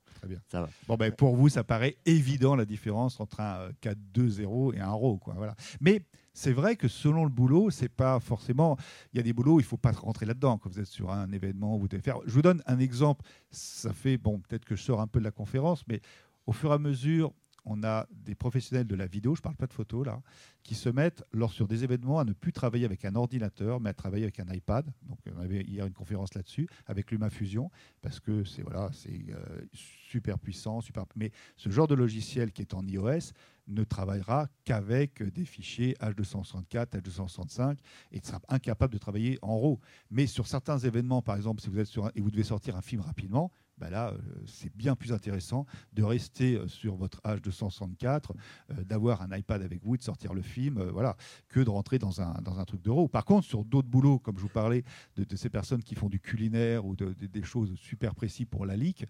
Ça 0.48 0.60
va. 0.60 0.68
Bon, 0.86 0.96
ben, 0.96 1.12
pour 1.12 1.36
vous, 1.36 1.48
ça 1.48 1.64
paraît 1.64 1.96
évident 2.06 2.54
la 2.54 2.64
différence 2.64 3.20
entre 3.20 3.40
un 3.40 3.70
4-2-0 3.82 4.70
euh, 4.70 4.76
et 4.76 4.80
un 4.80 4.90
RAW. 4.90 5.18
Quoi, 5.18 5.34
voilà. 5.36 5.54
Mais 5.80 6.02
c'est 6.34 6.52
vrai 6.52 6.76
que 6.76 6.88
selon 6.88 7.24
le 7.24 7.30
boulot, 7.30 7.70
c'est 7.70 7.88
pas 7.88 8.18
forcément. 8.20 8.76
Il 9.12 9.18
y 9.18 9.20
a 9.20 9.22
des 9.22 9.32
boulots, 9.32 9.60
il 9.60 9.64
faut 9.64 9.76
pas 9.76 9.92
rentrer 9.92 10.26
là-dedans. 10.26 10.58
Quand 10.58 10.70
vous 10.70 10.80
êtes 10.80 10.86
sur 10.86 11.10
un 11.10 11.30
événement, 11.32 11.76
vous 11.76 11.88
devez 11.88 12.02
faire. 12.02 12.18
Je 12.26 12.32
vous 12.32 12.42
donne 12.42 12.62
un 12.66 12.78
exemple. 12.78 13.24
Ça 13.50 13.92
fait 13.92 14.16
bon, 14.16 14.40
peut-être 14.40 14.64
que 14.64 14.76
je 14.76 14.82
sors 14.82 15.00
un 15.00 15.06
peu 15.06 15.18
de 15.18 15.24
la 15.24 15.30
conférence, 15.30 15.84
mais 15.88 16.00
au 16.46 16.52
fur 16.52 16.70
et 16.70 16.74
à 16.74 16.78
mesure, 16.78 17.32
on 17.64 17.82
a 17.84 18.06
des 18.10 18.34
professionnels 18.34 18.86
de 18.86 18.94
la 18.94 19.06
vidéo, 19.06 19.34
je 19.34 19.40
ne 19.40 19.44
parle 19.44 19.56
pas 19.56 19.66
de 19.66 19.72
photos 19.72 20.06
là, 20.06 20.20
qui 20.62 20.74
se 20.74 20.88
mettent, 20.88 21.24
lors 21.32 21.52
sur 21.52 21.68
des 21.68 21.84
événements, 21.84 22.18
à 22.18 22.24
ne 22.24 22.32
plus 22.32 22.52
travailler 22.52 22.84
avec 22.84 23.04
un 23.04 23.14
ordinateur, 23.14 23.80
mais 23.80 23.90
à 23.90 23.94
travailler 23.94 24.24
avec 24.24 24.40
un 24.40 24.52
iPad. 24.52 24.86
Donc, 25.02 25.18
on 25.34 25.40
avait 25.40 25.62
hier 25.62 25.86
une 25.86 25.92
conférence 25.92 26.34
là-dessus, 26.34 26.68
avec 26.86 27.10
LumaFusion, 27.10 27.70
parce 28.00 28.20
que 28.20 28.44
c'est 28.44 28.62
voilà, 28.62 28.90
c'est 28.92 29.26
euh, 29.30 29.64
super 29.72 30.38
puissant, 30.38 30.80
super. 30.80 31.04
Mais 31.16 31.30
ce 31.56 31.70
genre 31.70 31.88
de 31.88 31.94
logiciel 31.94 32.52
qui 32.52 32.62
est 32.62 32.74
en 32.74 32.86
iOS 32.86 33.32
ne 33.68 33.84
travaillera 33.84 34.48
qu'avec 34.64 35.22
des 35.22 35.44
fichiers 35.44 35.94
H264, 36.00 37.00
H265, 37.00 37.78
et 38.10 38.20
sera 38.22 38.40
incapable 38.48 38.92
de 38.92 38.98
travailler 38.98 39.38
en 39.42 39.58
RAW. 39.58 39.80
Mais 40.10 40.26
sur 40.26 40.46
certains 40.46 40.78
événements, 40.78 41.22
par 41.22 41.36
exemple, 41.36 41.62
si 41.62 41.70
vous 41.70 41.78
êtes 41.78 41.86
sur 41.86 42.10
et 42.14 42.20
vous 42.20 42.30
devez 42.30 42.42
sortir 42.42 42.76
un 42.76 42.82
film 42.82 43.02
rapidement, 43.02 43.52
bah 43.82 43.90
là, 43.90 44.10
euh, 44.10 44.18
c'est 44.46 44.72
bien 44.76 44.94
plus 44.94 45.12
intéressant 45.12 45.66
de 45.92 46.04
rester 46.04 46.54
euh, 46.54 46.68
sur 46.68 46.94
votre 46.94 47.20
H264, 47.22 48.30
euh, 48.70 48.84
d'avoir 48.84 49.22
un 49.22 49.36
iPad 49.36 49.60
avec 49.60 49.82
vous, 49.82 49.96
de 49.96 50.02
sortir 50.02 50.34
le 50.34 50.42
film, 50.42 50.80
voilà, 50.92 51.16
que 51.48 51.58
de 51.58 51.68
rentrer 51.68 51.98
dans 51.98 52.20
un, 52.20 52.34
dans 52.42 52.60
un 52.60 52.64
truc 52.64 52.80
d'euro. 52.80 53.08
Par 53.08 53.24
contre, 53.24 53.44
sur 53.44 53.64
d'autres 53.64 53.88
boulots, 53.88 54.20
comme 54.20 54.36
je 54.36 54.42
vous 54.42 54.48
parlais 54.48 54.84
de, 55.16 55.36
ces 55.36 55.50
personnes 55.50 55.82
qui 55.82 55.96
font 55.96 56.08
du 56.08 56.20
culinaire 56.20 56.86
ou 56.86 56.94
des 56.94 57.42
choses 57.42 57.74
super 57.74 58.14
précises 58.14 58.46
pour 58.48 58.66
la 58.66 58.76
leak, 58.76 59.04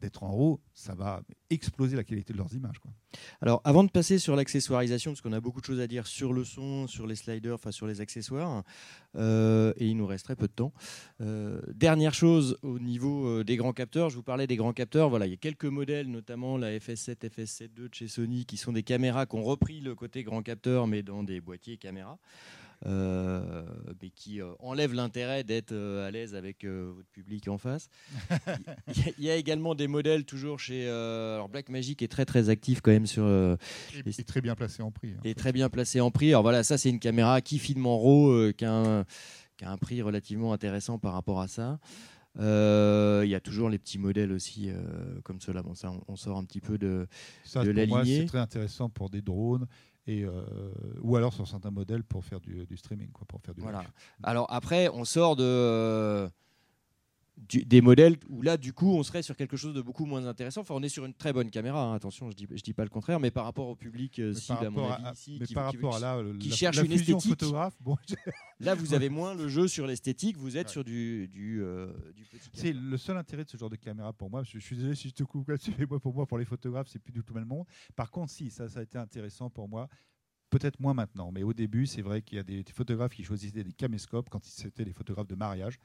d'être 0.00 0.22
en 0.22 0.30
RAW, 0.30 0.60
ça 0.74 0.94
va 0.94 1.22
exploser 1.50 1.96
la 1.96 2.04
qualité 2.04 2.32
de 2.32 2.38
leurs 2.38 2.52
images. 2.54 2.76
Alors, 3.40 3.60
avant 3.64 3.84
de 3.84 3.90
passer 3.90 4.18
sur 4.18 4.36
l'accessoirisation, 4.36 5.12
parce 5.12 5.20
qu'on 5.20 5.32
a 5.32 5.40
beaucoup 5.40 5.60
de 5.60 5.66
choses 5.66 5.80
à 5.80 5.86
dire 5.86 6.06
sur 6.06 6.32
le 6.32 6.44
son, 6.44 6.86
sur 6.86 7.06
les 7.06 7.16
sliders, 7.16 7.54
enfin 7.54 7.70
sur 7.70 7.86
les 7.86 8.00
accessoires, 8.00 8.62
euh, 9.16 9.72
et 9.76 9.86
il 9.86 9.96
nous 9.96 10.06
resterait 10.06 10.36
peu 10.36 10.48
de 10.48 10.52
temps. 10.52 10.72
Euh, 11.20 11.60
dernière 11.74 12.14
chose 12.14 12.58
au 12.62 12.78
niveau 12.78 13.26
euh, 13.26 13.44
des 13.44 13.56
grands 13.56 13.72
capteurs, 13.72 14.10
je 14.10 14.16
vous 14.16 14.22
parlais 14.22 14.46
des 14.46 14.56
grands 14.56 14.72
capteurs. 14.72 15.08
Voilà, 15.08 15.26
il 15.26 15.30
y 15.30 15.34
a 15.34 15.38
quelques 15.38 15.64
modèles, 15.64 16.10
notamment 16.10 16.58
la 16.58 16.76
FS7, 16.78 17.16
FS7 17.28 17.62
II 17.62 17.88
de 17.88 17.94
chez 17.94 18.08
Sony, 18.08 18.44
qui 18.44 18.56
sont 18.56 18.72
des 18.72 18.82
caméras 18.82 19.26
qui 19.26 19.36
ont 19.36 19.44
repris 19.44 19.80
le 19.80 19.94
côté 19.94 20.22
grand 20.22 20.42
capteur, 20.42 20.86
mais 20.86 21.02
dans 21.02 21.22
des 21.22 21.40
boîtiers 21.40 21.78
caméra. 21.78 22.18
Euh, 22.84 23.64
mais 24.02 24.10
qui 24.10 24.40
euh, 24.40 24.52
enlève 24.58 24.92
l'intérêt 24.92 25.44
d'être 25.44 25.72
euh, 25.72 26.06
à 26.06 26.10
l'aise 26.10 26.34
avec 26.34 26.64
votre 26.64 27.08
public 27.08 27.48
en 27.48 27.56
face. 27.56 27.88
Il 29.18 29.24
y, 29.24 29.30
a 29.30 29.36
également 29.36 29.74
des 29.74 29.88
modèles 29.88 30.24
toujours 30.24 30.60
chez 30.60 30.86
alors 30.86 31.48
Black 31.48 31.68
Magic 31.68 32.02
est 32.02 32.08
très 32.08 32.24
très 32.26 32.50
actif 32.50 32.80
quand 32.82 32.90
même 32.90 33.06
sur 33.06 33.26
et, 33.26 34.24
très 34.24 34.40
bien 34.40 34.54
placé 34.54 34.82
en 34.82 34.90
prix. 34.90 35.14
Et 35.24 35.34
très 35.34 35.52
bien 35.52 35.68
placé 35.68 36.00
en 36.00 36.10
prix. 36.10 36.28
Alors 36.28 36.42
voilà, 36.42 36.62
ça 36.62 36.76
c'est 36.76 36.90
une 36.90 37.00
caméra 37.00 37.40
qui 37.40 37.58
filme 37.58 37.86
en 37.86 37.98
RAW, 37.98 38.52
qui, 38.52 38.64
a 38.64 39.04
un, 39.62 39.78
prix 39.78 40.02
relativement 40.02 40.52
intéressant 40.52 40.98
par 40.98 41.14
rapport 41.14 41.40
à 41.40 41.48
ça. 41.48 41.78
Il 42.38 43.28
y 43.28 43.34
a 43.34 43.40
toujours 43.40 43.70
les 43.70 43.78
petits 43.78 43.98
modèles 43.98 44.32
aussi 44.32 44.70
comme 45.24 45.40
cela. 45.40 45.62
Bon, 45.62 45.74
ça, 45.74 45.92
on, 46.08 46.16
sort 46.16 46.36
un 46.36 46.44
petit 46.44 46.60
peu 46.60 46.76
de, 46.76 47.06
ça, 47.44 47.64
de 47.64 47.70
la 47.70 47.86
lignée. 47.86 48.20
C'est 48.20 48.26
très 48.26 48.38
intéressant 48.38 48.90
pour 48.90 49.08
des 49.08 49.22
drones 49.22 49.66
et, 50.06 50.24
euh, 50.24 50.40
ou 51.00 51.16
alors 51.16 51.32
sur 51.32 51.46
certains 51.48 51.70
modèles 51.70 52.04
pour 52.04 52.24
faire 52.24 52.40
du, 52.40 52.76
streaming, 52.76 53.10
quoi, 53.10 53.26
pour 53.26 53.40
faire 53.40 53.54
du 53.54 53.60
voilà. 53.60 53.84
Alors 54.22 54.46
après, 54.50 54.88
on 54.88 55.04
sort 55.04 55.36
de 55.36 56.28
des 57.36 57.80
modèles 57.82 58.16
où 58.28 58.40
là, 58.40 58.56
du 58.56 58.72
coup, 58.72 58.94
on 58.94 59.02
serait 59.02 59.22
sur 59.22 59.36
quelque 59.36 59.56
chose 59.56 59.74
de 59.74 59.82
beaucoup 59.82 60.06
moins 60.06 60.26
intéressant. 60.26 60.62
Enfin, 60.62 60.74
on 60.74 60.82
est 60.82 60.88
sur 60.88 61.04
une 61.04 61.12
très 61.12 61.32
bonne 61.32 61.50
caméra, 61.50 61.82
hein, 61.82 61.94
attention, 61.94 62.30
je 62.30 62.36
dis, 62.36 62.46
je 62.50 62.62
dis 62.62 62.72
pas 62.72 62.84
le 62.84 62.88
contraire, 62.88 63.20
mais 63.20 63.30
par 63.30 63.44
rapport 63.44 63.68
au 63.68 63.76
public 63.76 64.18
euh, 64.18 64.32
cible, 64.32 64.64
à 64.64 64.70
mon 64.70 64.90
avis, 64.90 65.12
ici, 65.12 65.40
qui, 65.44 65.54
par 65.54 65.66
rapport 65.66 65.96
à 65.96 66.00
là, 66.00 66.22
qui 66.40 66.50
cherche 66.50 66.78
une 66.78 66.92
esthétique, 66.92 67.44
bon, 67.80 67.96
là, 68.60 68.74
vous 68.74 68.94
avez 68.94 69.10
moins 69.10 69.34
le 69.34 69.48
jeu 69.48 69.68
sur 69.68 69.86
l'esthétique, 69.86 70.36
vous 70.38 70.56
êtes 70.56 70.70
sur 70.70 70.82
du, 70.82 71.28
du, 71.28 71.62
euh, 71.62 71.92
du. 72.14 72.24
C'est 72.54 72.72
le 72.72 72.96
seul 72.96 73.16
intérêt 73.18 73.44
de 73.44 73.50
ce 73.50 73.56
genre 73.56 73.70
de 73.70 73.76
caméra 73.76 74.12
pour 74.12 74.30
moi. 74.30 74.42
Je, 74.42 74.58
suis 74.58 74.76
désolé 74.76 74.94
si 74.94 75.08
je 75.08 75.14
te 75.14 75.22
coupe 75.22 75.48
là-dessus, 75.48 75.72
mais 75.78 75.86
moi, 75.86 76.00
pour 76.00 76.14
moi, 76.14 76.26
pour 76.26 76.38
les 76.38 76.46
photographes, 76.46 76.88
c'est 76.88 76.98
plus 76.98 77.12
du 77.12 77.22
tout 77.22 77.34
le 77.34 77.40
même 77.40 77.48
monde. 77.48 77.66
Par 77.94 78.10
contre, 78.10 78.32
si, 78.32 78.50
ça, 78.50 78.68
ça 78.68 78.80
a 78.80 78.82
été 78.82 78.98
intéressant 78.98 79.50
pour 79.50 79.68
moi 79.68 79.88
peut-être 80.50 80.80
moins 80.80 80.94
maintenant, 80.94 81.32
mais 81.32 81.42
au 81.42 81.52
début, 81.52 81.86
c'est 81.86 82.02
vrai 82.02 82.22
qu'il 82.22 82.36
y 82.36 82.40
a 82.40 82.44
des 82.44 82.64
photographes 82.72 83.14
qui 83.14 83.24
choisissaient 83.24 83.64
des 83.64 83.72
caméscopes 83.72 84.28
quand 84.30 84.44
c'était 84.44 84.84
des 84.84 84.92
photographes 84.92 85.26
de 85.26 85.34
mariage, 85.34 85.78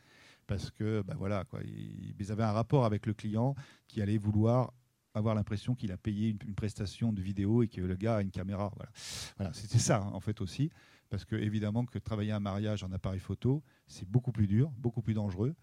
parce 0.47 0.71
que 0.71 1.01
ben 1.01 1.15
voilà, 1.15 1.43
quoi, 1.45 1.59
ils, 1.63 2.31
avaient 2.31 2.43
un 2.43 2.51
rapport 2.51 2.85
avec 2.85 3.05
le 3.05 3.13
client 3.13 3.55
qui 3.87 4.01
allait 4.01 4.17
vouloir 4.17 4.73
avoir 5.13 5.35
l'impression 5.35 5.75
qu'il 5.75 5.91
a 5.91 5.97
payé 5.97 6.29
une, 6.29 6.55
prestation 6.55 7.11
de 7.11 7.21
vidéo 7.21 7.63
et 7.63 7.67
que 7.67 7.81
le 7.81 7.95
gars 7.95 8.17
a 8.17 8.21
une 8.21 8.31
caméra. 8.31 8.71
Voilà, 8.75 8.91
voilà 9.37 9.53
c'était 9.53 9.79
ça 9.79 9.97
hein, 9.97 10.11
en 10.13 10.19
fait 10.19 10.41
aussi, 10.41 10.69
parce 11.09 11.25
que 11.25 11.35
évidemment 11.35 11.85
que 11.85 11.99
travailler 11.99 12.31
un 12.31 12.39
mariage 12.39 12.83
en 12.83 12.91
appareil 12.91 13.19
photo, 13.19 13.63
c'est 13.87 14.07
beaucoup 14.07 14.31
plus 14.31 14.47
dur, 14.47 14.71
beaucoup 14.77 15.01
plus 15.01 15.13
dangereux. 15.13 15.55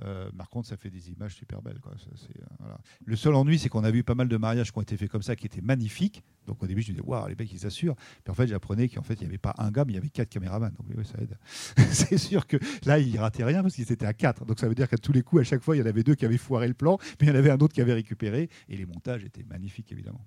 Euh, 0.00 0.30
par 0.36 0.48
contre, 0.48 0.68
ça 0.68 0.76
fait 0.76 0.90
des 0.90 1.10
images 1.10 1.34
super 1.34 1.60
belles. 1.62 1.78
Quoi. 1.80 1.92
Euh, 1.92 2.66
Le 3.04 3.16
seul 3.16 3.34
ennui, 3.34 3.58
c'est 3.58 3.68
qu'on 3.68 3.84
a 3.84 3.90
vu 3.90 4.02
pas 4.02 4.14
mal 4.14 4.28
de 4.28 4.36
mariages 4.36 4.72
qui 4.72 4.78
ont 4.78 4.82
été 4.82 4.96
faits 4.96 5.10
comme 5.10 5.22
ça, 5.22 5.36
qui 5.36 5.46
étaient 5.46 5.60
magnifiques. 5.60 6.22
Donc 6.46 6.62
au 6.62 6.66
début, 6.66 6.82
je 6.82 6.92
me 6.92 6.96
disais, 6.96 7.06
waouh, 7.06 7.28
les 7.28 7.34
mecs, 7.34 7.52
ils 7.52 7.58
s'assurent. 7.58 7.94
Puis 7.94 8.30
en 8.30 8.34
fait, 8.34 8.46
j'apprenais 8.46 8.88
qu'en 8.88 9.02
fait, 9.02 9.14
il 9.14 9.20
n'y 9.20 9.26
avait 9.26 9.38
pas 9.38 9.54
un 9.58 9.70
gars, 9.70 9.84
mais 9.84 9.92
il 9.92 9.96
y 9.96 9.98
avait 9.98 10.08
quatre 10.08 10.30
caméramans. 10.30 10.72
Donc 10.72 10.86
oui, 10.96 11.04
ça 11.04 11.18
aide. 11.20 11.38
c'est 11.92 12.18
sûr 12.18 12.46
que 12.46 12.56
là, 12.84 12.98
ils 12.98 13.18
rataient 13.18 13.44
rien 13.44 13.62
parce 13.62 13.74
qu'ils 13.74 13.90
étaient 13.92 14.06
à 14.06 14.14
quatre. 14.14 14.44
Donc 14.44 14.58
ça 14.58 14.68
veut 14.68 14.74
dire 14.74 14.88
qu'à 14.88 14.98
tous 14.98 15.12
les 15.12 15.22
coups, 15.22 15.42
à 15.42 15.44
chaque 15.44 15.62
fois, 15.62 15.76
il 15.76 15.80
y 15.80 15.82
en 15.82 15.86
avait 15.86 16.02
deux 16.02 16.14
qui 16.14 16.24
avaient 16.24 16.38
foiré 16.38 16.68
le 16.68 16.74
plan, 16.74 16.98
mais 17.20 17.26
il 17.26 17.28
y 17.28 17.32
en 17.32 17.36
avait 17.36 17.50
un 17.50 17.58
autre 17.58 17.74
qui 17.74 17.80
avait 17.80 17.94
récupéré. 17.94 18.48
Et 18.68 18.76
les 18.76 18.86
montages 18.86 19.24
étaient 19.24 19.44
magnifiques, 19.44 19.92
évidemment. 19.92 20.24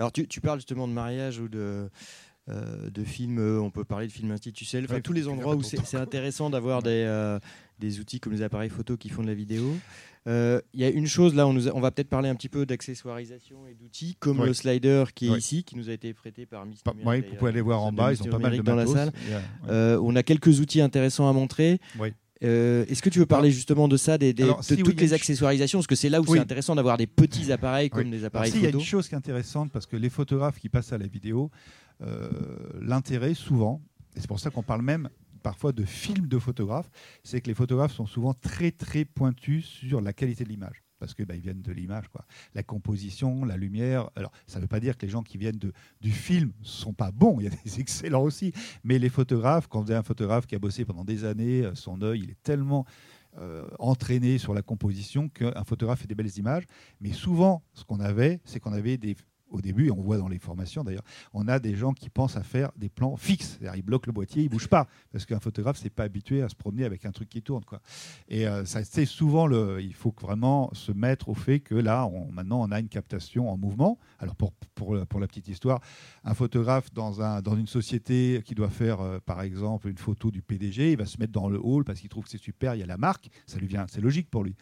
Alors 0.00 0.12
tu, 0.12 0.40
parles 0.40 0.60
justement 0.60 0.88
de 0.88 0.94
mariage 0.94 1.40
ou 1.40 1.48
de, 1.48 1.90
de 2.50 3.04
films, 3.04 3.38
euh, 3.38 3.60
on 3.60 3.70
peut 3.70 3.84
parler 3.84 4.06
de 4.06 4.12
films 4.12 4.30
institutionnels, 4.30 4.86
enfin, 4.90 5.00
tous 5.00 5.12
les 5.12 5.28
endroits 5.28 5.54
où 5.56 5.62
c'est 5.62 5.96
intéressant 5.96 6.50
d'avoir 6.50 6.82
des, 6.82 7.04
euh, 7.06 7.38
des, 7.78 8.00
outils 8.00 8.20
comme 8.20 8.32
les 8.32 8.42
appareils 8.42 8.70
photo 8.70 8.96
qui 8.96 9.08
font 9.08 9.22
de 9.22 9.28
la 9.28 9.34
vidéo. 9.34 9.74
Il 10.26 10.60
y 10.74 10.84
a 10.84 10.88
une 10.88 11.06
chose, 11.06 11.34
là, 11.34 11.46
on, 11.46 11.52
nous 11.52 11.68
on 11.68 11.80
va 11.80 11.90
peut-être 11.90 12.08
parler 12.08 12.28
un 12.28 12.34
petit 12.34 12.48
peu 12.48 12.66
d'accessoirisation 12.66 13.66
et 13.66 13.74
d'outils, 13.74 14.16
comme 14.18 14.44
le 14.44 14.52
slider 14.52 15.04
qui 15.14 15.28
est 15.28 15.38
ici, 15.38 15.64
qui 15.64 15.76
nous 15.76 15.88
a 15.90 15.92
été 15.92 16.12
prêté 16.14 16.46
par 16.46 16.66
Miss 16.66 16.80
Oui, 17.04 17.22
vous 17.22 17.36
pouvez 17.36 17.50
aller 17.50 17.60
voir 17.60 17.82
en 17.82 17.92
bas, 17.92 18.12
ils 18.12 18.22
ont 18.22 18.26
pas 18.26 18.38
mal 18.38 18.56
de 18.56 18.62
dans 18.62 18.76
la 18.76 18.86
salle. 18.86 19.12
on 19.68 20.16
a 20.16 20.22
quelques 20.22 20.60
outils 20.60 20.80
intéressants 20.80 21.28
à 21.28 21.32
montrer. 21.32 21.80
Est-ce 22.40 23.02
que 23.02 23.10
tu 23.10 23.18
veux 23.18 23.26
parler 23.26 23.50
justement 23.50 23.88
de 23.88 23.96
ça, 23.96 24.18
des, 24.18 24.32
de 24.32 24.74
toutes 24.76 25.00
les 25.00 25.12
accessoirisations 25.12 25.78
Parce 25.78 25.86
que 25.86 25.94
c'est 25.94 26.08
là 26.08 26.20
où 26.20 26.26
c'est 26.26 26.38
intéressant 26.38 26.74
d'avoir 26.74 26.96
des 26.96 27.06
petits 27.06 27.52
appareils 27.52 27.90
comme 27.90 28.10
des 28.10 28.24
appareils 28.24 28.50
photo. 28.50 28.64
Il 28.64 28.70
y 28.70 28.72
a 28.72 28.76
une 28.76 28.84
chose 28.84 29.08
qui 29.08 29.14
est 29.14 29.18
intéressante 29.18 29.70
parce 29.72 29.86
que 29.86 29.96
les 29.96 30.10
photographes 30.10 30.58
qui 30.58 30.68
passent 30.68 30.92
à 30.92 30.98
la 30.98 31.06
vidéo, 31.06 31.50
euh, 32.02 32.30
l'intérêt 32.80 33.34
souvent, 33.34 33.82
et 34.16 34.20
c'est 34.20 34.26
pour 34.28 34.40
ça 34.40 34.50
qu'on 34.50 34.62
parle 34.62 34.82
même 34.82 35.08
parfois 35.42 35.72
de 35.72 35.84
films 35.84 36.28
de 36.28 36.38
photographes, 36.38 36.90
c'est 37.24 37.40
que 37.40 37.48
les 37.48 37.54
photographes 37.54 37.94
sont 37.94 38.06
souvent 38.06 38.34
très 38.34 38.70
très 38.70 39.04
pointus 39.04 39.66
sur 39.66 40.00
la 40.00 40.12
qualité 40.12 40.44
de 40.44 40.48
l'image 40.50 40.82
parce 41.00 41.14
que 41.14 41.24
bah, 41.24 41.34
viennent 41.34 41.62
de 41.62 41.72
l'image. 41.72 42.04
La 42.54 42.62
composition, 42.62 43.44
la 43.44 43.56
lumière. 43.56 44.10
Alors, 44.14 44.30
ça 44.46 44.58
ne 44.58 44.62
veut 44.62 44.68
pas 44.68 44.78
dire 44.78 44.96
que 44.96 45.06
les 45.06 45.10
gens 45.10 45.22
qui 45.22 45.38
viennent 45.38 45.58
de, 45.58 45.72
du 46.00 46.12
film 46.12 46.52
sont 46.62 46.92
pas 46.92 47.10
bons. 47.10 47.40
Il 47.40 47.44
y 47.44 47.46
a 47.46 47.50
des 47.50 47.80
excellents 47.80 48.22
aussi. 48.22 48.52
Mais 48.84 48.98
les 48.98 49.08
photographes, 49.08 49.66
quand 49.66 49.80
vous 49.80 49.90
avez 49.90 49.98
un 49.98 50.04
photographe 50.04 50.46
qui 50.46 50.54
a 50.54 50.58
bossé 50.58 50.84
pendant 50.84 51.04
des 51.04 51.24
années, 51.24 51.64
euh, 51.64 51.74
son 51.74 52.02
œil, 52.02 52.20
il 52.24 52.30
est 52.30 52.42
tellement 52.42 52.84
euh, 53.38 53.66
entraîné 53.78 54.38
sur 54.38 54.54
la 54.54 54.62
composition 54.62 55.28
qu'un 55.28 55.64
photographe 55.64 56.00
fait 56.00 56.08
des 56.08 56.14
belles 56.14 56.36
images. 56.36 56.64
Mais 57.00 57.12
souvent, 57.12 57.62
ce 57.74 57.84
qu'on 57.84 58.00
avait, 58.00 58.40
c'est 58.44 58.60
qu'on 58.60 58.72
avait 58.72 58.98
des 58.98 59.16
au 59.50 59.60
début, 59.60 59.88
et 59.88 59.90
on 59.90 60.00
voit 60.00 60.18
dans 60.18 60.28
les 60.28 60.38
formations 60.38 60.84
d'ailleurs, 60.84 61.04
on 61.32 61.48
a 61.48 61.58
des 61.58 61.74
gens 61.74 61.92
qui 61.92 62.08
pensent 62.08 62.36
à 62.36 62.42
faire 62.42 62.70
des 62.76 62.88
plans 62.88 63.16
fixes. 63.16 63.58
C'est-à-dire, 63.58 63.76
ils 63.76 63.82
bloquent 63.82 64.06
le 64.06 64.12
boîtier, 64.12 64.42
ils 64.42 64.46
ne 64.46 64.50
bougent 64.50 64.68
pas. 64.68 64.86
Parce 65.12 65.26
qu'un 65.26 65.40
photographe, 65.40 65.82
n'est 65.82 65.90
pas 65.90 66.04
habitué 66.04 66.42
à 66.42 66.48
se 66.48 66.54
promener 66.54 66.84
avec 66.84 67.04
un 67.04 67.12
truc 67.12 67.28
qui 67.28 67.42
tourne. 67.42 67.64
Quoi. 67.64 67.80
Et 68.28 68.46
euh, 68.46 68.64
ça, 68.64 68.84
c'est 68.84 69.06
souvent, 69.06 69.46
le, 69.46 69.80
il 69.80 69.94
faut 69.94 70.14
vraiment 70.20 70.70
se 70.72 70.92
mettre 70.92 71.28
au 71.28 71.34
fait 71.34 71.60
que 71.60 71.74
là, 71.74 72.06
on, 72.06 72.30
maintenant, 72.32 72.60
on 72.62 72.70
a 72.70 72.80
une 72.80 72.88
captation 72.88 73.50
en 73.50 73.56
mouvement. 73.56 73.98
Alors, 74.20 74.36
pour, 74.36 74.94
la 74.94 75.26
petite 75.26 75.48
histoire, 75.48 75.80
un 76.24 76.34
photographe 76.34 76.92
dans, 76.92 77.22
un, 77.22 77.40
dans 77.40 77.56
une 77.56 77.66
société 77.66 78.42
qui 78.44 78.54
doit 78.54 78.68
faire, 78.68 79.00
euh, 79.00 79.18
par 79.18 79.40
exemple, 79.40 79.88
une 79.88 79.96
photo 79.96 80.30
du 80.30 80.42
PDG, 80.42 80.92
il 80.92 80.98
va 80.98 81.06
se 81.06 81.18
mettre 81.18 81.32
dans 81.32 81.48
le 81.48 81.58
hall 81.60 81.84
parce 81.84 82.00
qu'il 82.00 82.10
trouve 82.10 82.24
que 82.24 82.30
c'est 82.30 82.38
super, 82.38 82.74
il 82.74 82.80
y 82.80 82.82
a 82.82 82.86
la 82.86 82.98
marque, 82.98 83.30
ça 83.46 83.58
lui 83.58 83.66
vient, 83.66 83.86
c'est 83.88 84.00
logique 84.02 84.28
pour 84.30 84.44
lui. 84.44 84.54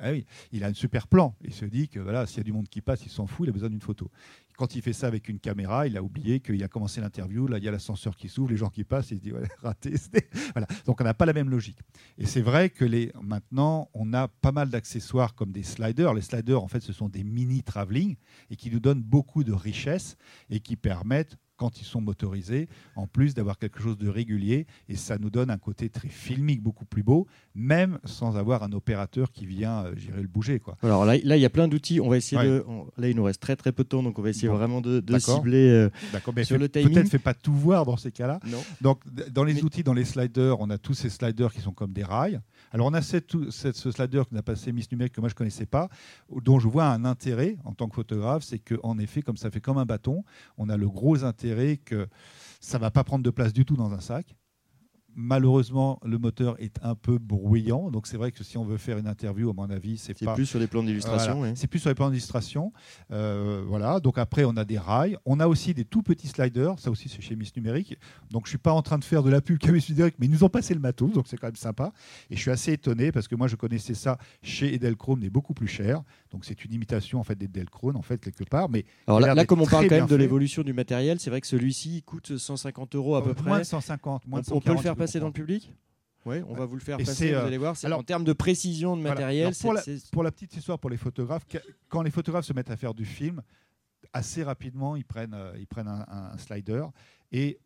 Ah 0.00 0.10
il 0.52 0.64
a 0.64 0.66
un 0.66 0.74
super 0.74 1.06
plan. 1.08 1.34
Il 1.42 1.54
se 1.54 1.64
dit 1.64 1.88
que 1.88 1.98
voilà, 1.98 2.26
s'il 2.26 2.38
y 2.38 2.40
a 2.40 2.44
du 2.44 2.52
monde 2.52 2.68
qui 2.68 2.82
passe, 2.82 3.04
il 3.06 3.10
s'en 3.10 3.26
fout, 3.26 3.46
il 3.46 3.50
a 3.50 3.52
besoin 3.52 3.70
d'une 3.70 3.80
photo. 3.80 4.10
Quand 4.56 4.74
il 4.74 4.82
fait 4.82 4.92
ça 4.92 5.06
avec 5.06 5.28
une 5.28 5.38
caméra, 5.38 5.86
il 5.86 5.96
a 5.96 6.02
oublié 6.02 6.40
qu'il 6.40 6.62
a 6.62 6.68
commencé 6.68 7.00
l'interview. 7.00 7.46
Là, 7.46 7.58
il 7.58 7.64
y 7.64 7.68
a 7.68 7.70
l'ascenseur 7.70 8.16
qui 8.16 8.28
s'ouvre, 8.28 8.50
les 8.50 8.56
gens 8.56 8.70
qui 8.70 8.84
passent, 8.84 9.10
il 9.10 9.18
se 9.18 9.22
dit 9.22 9.32
ouais, 9.32 9.46
raté. 9.62 9.94
Voilà. 10.54 10.66
Donc 10.86 11.00
on 11.00 11.04
n'a 11.04 11.14
pas 11.14 11.26
la 11.26 11.32
même 11.32 11.50
logique. 11.50 11.78
Et 12.18 12.26
c'est 12.26 12.40
vrai 12.40 12.70
que 12.70 12.84
les, 12.84 13.12
maintenant, 13.20 13.90
on 13.94 14.12
a 14.12 14.28
pas 14.28 14.52
mal 14.52 14.70
d'accessoires 14.70 15.34
comme 15.34 15.52
des 15.52 15.62
sliders. 15.62 16.14
Les 16.14 16.22
sliders, 16.22 16.62
en 16.62 16.68
fait, 16.68 16.80
ce 16.80 16.92
sont 16.92 17.08
des 17.08 17.24
mini 17.24 17.62
travelling 17.62 18.16
et 18.50 18.56
qui 18.56 18.70
nous 18.70 18.80
donnent 18.80 19.02
beaucoup 19.02 19.44
de 19.44 19.52
richesse 19.52 20.16
et 20.50 20.60
qui 20.60 20.76
permettent 20.76 21.36
quand 21.56 21.80
ils 21.80 21.84
sont 21.84 22.00
motorisés, 22.00 22.68
en 22.94 23.06
plus 23.06 23.34
d'avoir 23.34 23.58
quelque 23.58 23.80
chose 23.80 23.96
de 23.98 24.08
régulier. 24.08 24.66
Et 24.88 24.96
ça 24.96 25.18
nous 25.18 25.30
donne 25.30 25.50
un 25.50 25.58
côté 25.58 25.88
très 25.88 26.08
filmique, 26.08 26.62
beaucoup 26.62 26.84
plus 26.84 27.02
beau, 27.02 27.26
même 27.54 27.98
sans 28.04 28.36
avoir 28.36 28.62
un 28.62 28.72
opérateur 28.72 29.32
qui 29.32 29.46
vient 29.46 29.84
euh, 29.84 29.96
gérer 29.96 30.22
le 30.22 30.28
bouger. 30.28 30.60
Quoi. 30.60 30.76
Alors 30.82 31.04
là, 31.04 31.16
là, 31.24 31.36
il 31.36 31.40
y 31.40 31.44
a 31.44 31.50
plein 31.50 31.68
d'outils. 31.68 32.00
On 32.00 32.08
va 32.08 32.16
essayer 32.16 32.42
de. 32.42 32.64
là, 32.96 33.08
il 33.08 33.16
nous 33.16 33.24
reste 33.24 33.40
très 33.40 33.56
très 33.56 33.72
peu 33.72 33.84
de 33.84 33.88
temps, 33.88 34.02
donc 34.02 34.18
on 34.18 34.22
va 34.22 34.30
essayer 34.30 34.48
vraiment 34.48 34.80
de, 34.80 35.02
cibler 35.18 35.68
euh, 35.68 35.90
sur 36.42 36.58
le 36.58 36.68
timing. 36.68 36.92
Peut-être 36.92 37.08
fait 37.08 37.18
pas 37.18 37.34
tout 37.34 37.54
voir 37.54 37.84
dans 37.84 37.96
ces 37.96 38.12
cas-là. 38.12 38.40
Donc, 38.80 39.02
dans 39.30 39.44
les 39.44 39.64
outils, 39.64 39.82
dans 39.82 39.94
les 39.94 40.04
sliders, 40.04 40.60
on 40.60 40.70
a 40.70 40.78
tous 40.78 40.94
ces 40.94 41.10
sliders 41.10 41.52
qui 41.52 41.60
sont 41.60 41.72
comme 41.72 41.92
des 41.92 42.04
rails. 42.04 42.40
Alors, 42.72 42.86
on 42.86 42.94
a 42.94 43.02
cette, 43.02 43.34
cette, 43.50 43.76
ce 43.76 43.90
slider 43.90 44.22
qu'on 44.28 44.36
a 44.36 44.42
passé 44.42 44.72
Miss 44.72 44.90
Numérique 44.90 45.14
que 45.14 45.20
moi 45.20 45.28
je 45.30 45.34
connaissais 45.34 45.66
pas, 45.66 45.88
dont 46.42 46.58
je 46.58 46.68
vois 46.68 46.86
un 46.86 47.04
intérêt 47.04 47.56
en 47.64 47.72
tant 47.72 47.88
que 47.88 47.94
photographe, 47.94 48.42
c'est 48.42 48.58
qu'en 48.58 48.98
effet, 48.98 49.22
comme 49.22 49.36
ça 49.36 49.50
fait 49.50 49.60
comme 49.60 49.78
un 49.78 49.86
bâton, 49.86 50.24
on 50.58 50.68
a 50.68 50.76
le 50.76 50.88
gros 50.88 51.24
intérêt 51.24 51.45
que 51.76 52.08
ça 52.60 52.78
va 52.78 52.90
pas 52.90 53.04
prendre 53.04 53.22
de 53.22 53.30
place 53.30 53.52
du 53.52 53.64
tout 53.64 53.76
dans 53.76 53.92
un 53.92 54.00
sac. 54.00 54.36
Malheureusement, 55.18 55.98
le 56.04 56.18
moteur 56.18 56.60
est 56.60 56.76
un 56.82 56.94
peu 56.94 57.16
bruyant, 57.16 57.90
donc 57.90 58.06
c'est 58.06 58.18
vrai 58.18 58.32
que 58.32 58.44
si 58.44 58.58
on 58.58 58.64
veut 58.64 58.76
faire 58.76 58.98
une 58.98 59.06
interview, 59.06 59.48
à 59.48 59.54
mon 59.54 59.70
avis, 59.70 59.96
c'est 59.96 60.12
pas. 60.22 60.34
plus 60.34 60.44
sur 60.44 60.58
les 60.58 60.66
plans 60.66 60.82
d'illustration. 60.82 61.42
C'est 61.54 61.68
plus 61.68 61.78
sur 61.78 61.88
les 61.88 61.94
plans 61.94 62.10
d'illustration. 62.10 62.70
Euh, 63.10 63.64
voilà. 63.66 63.98
Donc 63.98 64.18
après, 64.18 64.44
on 64.44 64.56
a 64.58 64.66
des 64.66 64.76
rails, 64.78 65.16
on 65.24 65.40
a 65.40 65.46
aussi 65.46 65.72
des 65.72 65.86
tout 65.86 66.02
petits 66.02 66.28
sliders. 66.28 66.78
Ça 66.78 66.90
aussi, 66.90 67.08
c'est 67.08 67.22
chez 67.22 67.34
Miss 67.34 67.56
Numérique. 67.56 67.96
Donc 68.30 68.44
je 68.44 68.50
suis 68.50 68.58
pas 68.58 68.72
en 68.72 68.82
train 68.82 68.98
de 68.98 69.04
faire 69.04 69.22
de 69.22 69.30
la 69.30 69.40
pub 69.40 69.56
qu'à 69.56 69.72
Miss 69.72 69.88
Numérique, 69.88 70.16
mais 70.18 70.26
ils 70.26 70.32
nous 70.32 70.44
ont 70.44 70.50
passé 70.50 70.74
le 70.74 70.80
matos, 70.80 71.12
donc 71.12 71.28
c'est 71.28 71.38
quand 71.38 71.46
même 71.46 71.56
sympa. 71.56 71.92
Et 72.28 72.36
je 72.36 72.40
suis 72.42 72.50
assez 72.50 72.72
étonné 72.72 73.10
parce 73.10 73.26
que 73.26 73.36
moi, 73.36 73.48
je 73.48 73.56
connaissais 73.56 73.94
ça 73.94 74.18
chez 74.42 74.74
Edelkrone, 74.74 75.20
mais 75.20 75.30
beaucoup 75.30 75.54
plus 75.54 75.68
cher. 75.68 76.02
Donc 76.30 76.44
c'est 76.44 76.62
une 76.62 76.74
imitation 76.74 77.20
en 77.20 77.24
fait 77.24 77.36
d'Edelkrone, 77.36 77.96
en 77.96 78.02
fait 78.02 78.18
quelque 78.18 78.44
part. 78.44 78.68
Mais 78.68 78.84
alors 79.06 79.20
là, 79.20 79.46
comme 79.46 79.62
on 79.62 79.66
parle 79.66 79.88
quand 79.88 79.96
même 79.96 80.06
de 80.06 80.16
l'évolution 80.16 80.62
du 80.62 80.74
matériel, 80.74 81.18
c'est 81.20 81.30
vrai 81.30 81.40
que 81.40 81.46
celui-ci 81.46 82.02
coûte 82.02 82.36
150 82.36 82.94
euros 82.96 83.16
à 83.16 83.24
peu 83.24 83.32
près. 83.32 83.48
Moins 83.48 83.58
de 83.60 83.64
150, 83.64 84.26
moins 84.26 84.40
de 84.40 84.46
On 84.52 84.60
peut 84.60 84.72
le 84.72 84.78
faire 84.78 84.96
passer 85.06 85.20
dans 85.20 85.26
le 85.26 85.32
public 85.32 85.72
Ouais, 86.24 86.42
on 86.48 86.54
va 86.54 86.66
vous 86.66 86.74
le 86.74 86.80
faire 86.80 86.98
Et 86.98 87.04
passer, 87.04 87.28
vous 87.28 87.34
euh, 87.38 87.46
allez 87.46 87.56
voir. 87.58 87.76
alors- 87.84 88.00
en 88.00 88.02
termes 88.02 88.24
de 88.24 88.32
précision 88.32 88.96
de 88.96 89.02
matériel, 89.02 89.54
pour, 89.60 89.72
la, 89.72 89.82
pour 90.12 90.24
petite 90.24 90.56
histoire 90.56 90.78
pour 90.78 90.90
les 90.90 90.96
photographes, 90.96 91.46
quand 91.88 92.02
les 92.02 92.10
photographes 92.10 92.44
se 92.46 92.52
mettent 92.52 92.70
à 92.70 92.76
faire 92.76 92.94
du 92.94 93.04
film, 93.04 93.42
assez 94.12 94.42
rapidement, 94.42 94.96
ils 94.96 95.04
prennent, 95.04 95.34
euh, 95.34 95.52
ils 95.58 95.68
prennent 95.68 95.86
un, 95.86 96.04
un 96.08 96.36
slider 96.38 96.84
et 97.30 97.60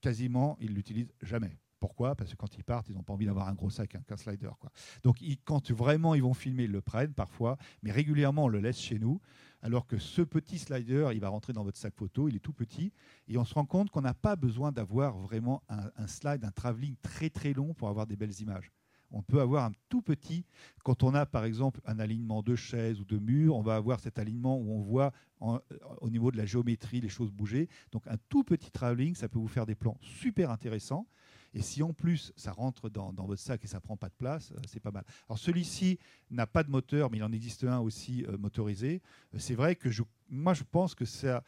quasiment, 0.00 0.56
ils 0.60 0.74
l'utilisent 0.74 1.12
jamais. 1.22 1.56
Pourquoi? 1.78 2.14
Parce 2.14 2.30
que 2.30 2.36
quand 2.36 2.56
ils 2.56 2.64
partent, 2.64 2.88
ils 2.88 2.94
n'ont 2.94 3.02
pas 3.02 3.12
envie 3.12 3.26
d'avoir 3.26 3.48
un 3.48 3.54
gros 3.54 3.70
sac, 3.70 3.94
un, 3.94 4.00
qu'un 4.02 4.16
slider. 4.16 4.50
Quoi. 4.60 4.70
Donc, 5.02 5.20
ils- 5.20 5.38
quand 5.44 5.70
vraiment 5.72 6.14
ils 6.14 6.22
vont 6.22 6.34
filmer, 6.34 6.64
ils 6.64 6.70
le 6.72 6.80
prennent 6.80 7.12
parfois, 7.14 7.58
mais 7.82 7.90
régulièrement, 7.92 8.44
on 8.44 8.48
le 8.48 8.60
laisse 8.60 8.78
chez 8.78 8.98
nous. 8.98 9.20
Alors 9.62 9.86
que 9.86 9.96
ce 9.96 10.22
petit 10.22 10.58
slider, 10.58 11.10
il 11.14 11.20
va 11.20 11.28
rentrer 11.28 11.52
dans 11.52 11.62
votre 11.62 11.78
sac 11.78 11.94
photo, 11.94 12.28
il 12.28 12.34
est 12.34 12.40
tout 12.40 12.52
petit, 12.52 12.92
et 13.28 13.38
on 13.38 13.44
se 13.44 13.54
rend 13.54 13.64
compte 13.64 13.90
qu'on 13.90 14.00
n'a 14.00 14.12
pas 14.14 14.34
besoin 14.34 14.72
d'avoir 14.72 15.16
vraiment 15.16 15.62
un, 15.68 16.06
slide, 16.08 16.44
un 16.44 16.50
travelling 16.50 16.96
très 17.00 17.30
très 17.30 17.52
long 17.52 17.72
pour 17.72 17.88
avoir 17.88 18.06
des 18.08 18.16
belles 18.16 18.40
images. 18.40 18.72
On 19.12 19.22
peut 19.22 19.40
avoir 19.40 19.66
un 19.66 19.72
tout 19.88 20.02
petit, 20.02 20.44
quand 20.84 21.02
on 21.02 21.14
a 21.14 21.26
par 21.26 21.44
exemple 21.44 21.80
un 21.84 21.98
alignement 21.98 22.42
de 22.42 22.56
chaises 22.56 22.98
ou 22.98 23.04
de 23.04 23.18
murs, 23.18 23.54
on 23.54 23.62
va 23.62 23.76
avoir 23.76 24.00
cet 24.00 24.18
alignement 24.18 24.58
où 24.58 24.72
on 24.72 24.80
voit 24.80 25.12
en- 25.38 25.60
au 26.00 26.10
niveau 26.10 26.32
de 26.32 26.38
la 26.38 26.46
géométrie 26.46 27.00
les 27.00 27.10
choses 27.10 27.30
bouger. 27.30 27.68
Donc 27.92 28.06
un 28.06 28.16
tout 28.30 28.42
petit 28.42 28.70
travelling, 28.70 29.14
ça 29.14 29.28
peut 29.28 29.38
vous 29.38 29.48
faire 29.48 29.66
des 29.66 29.74
plans 29.74 29.98
super 30.00 30.50
intéressants. 30.50 31.06
Et 31.54 31.60
si 31.62 31.82
en 31.82 31.92
plus 31.92 32.32
ça 32.36 32.52
rentre 32.52 32.88
dans, 32.88 33.12
dans 33.12 33.26
votre 33.26 33.42
sac 33.42 33.62
et 33.64 33.66
ça 33.66 33.80
prend 33.80 33.96
pas 33.96 34.08
de 34.08 34.14
place, 34.14 34.52
euh, 34.52 34.60
c'est 34.66 34.80
pas 34.80 34.90
mal. 34.90 35.04
Alors 35.28 35.38
celui-ci 35.38 35.98
n'a 36.30 36.46
pas 36.46 36.62
de 36.64 36.70
moteur, 36.70 37.10
mais 37.10 37.18
il 37.18 37.24
en 37.24 37.32
existe 37.32 37.64
un 37.64 37.78
aussi 37.80 38.24
euh, 38.26 38.38
motorisé. 38.38 39.02
Euh, 39.34 39.38
C'est 39.38 39.54
vrai 39.54 39.76
que 39.76 39.90
je, 39.90 40.02
moi 40.30 40.54
je 40.54 40.62
pense 40.64 40.94
que 40.94 41.04
ça. 41.04 41.42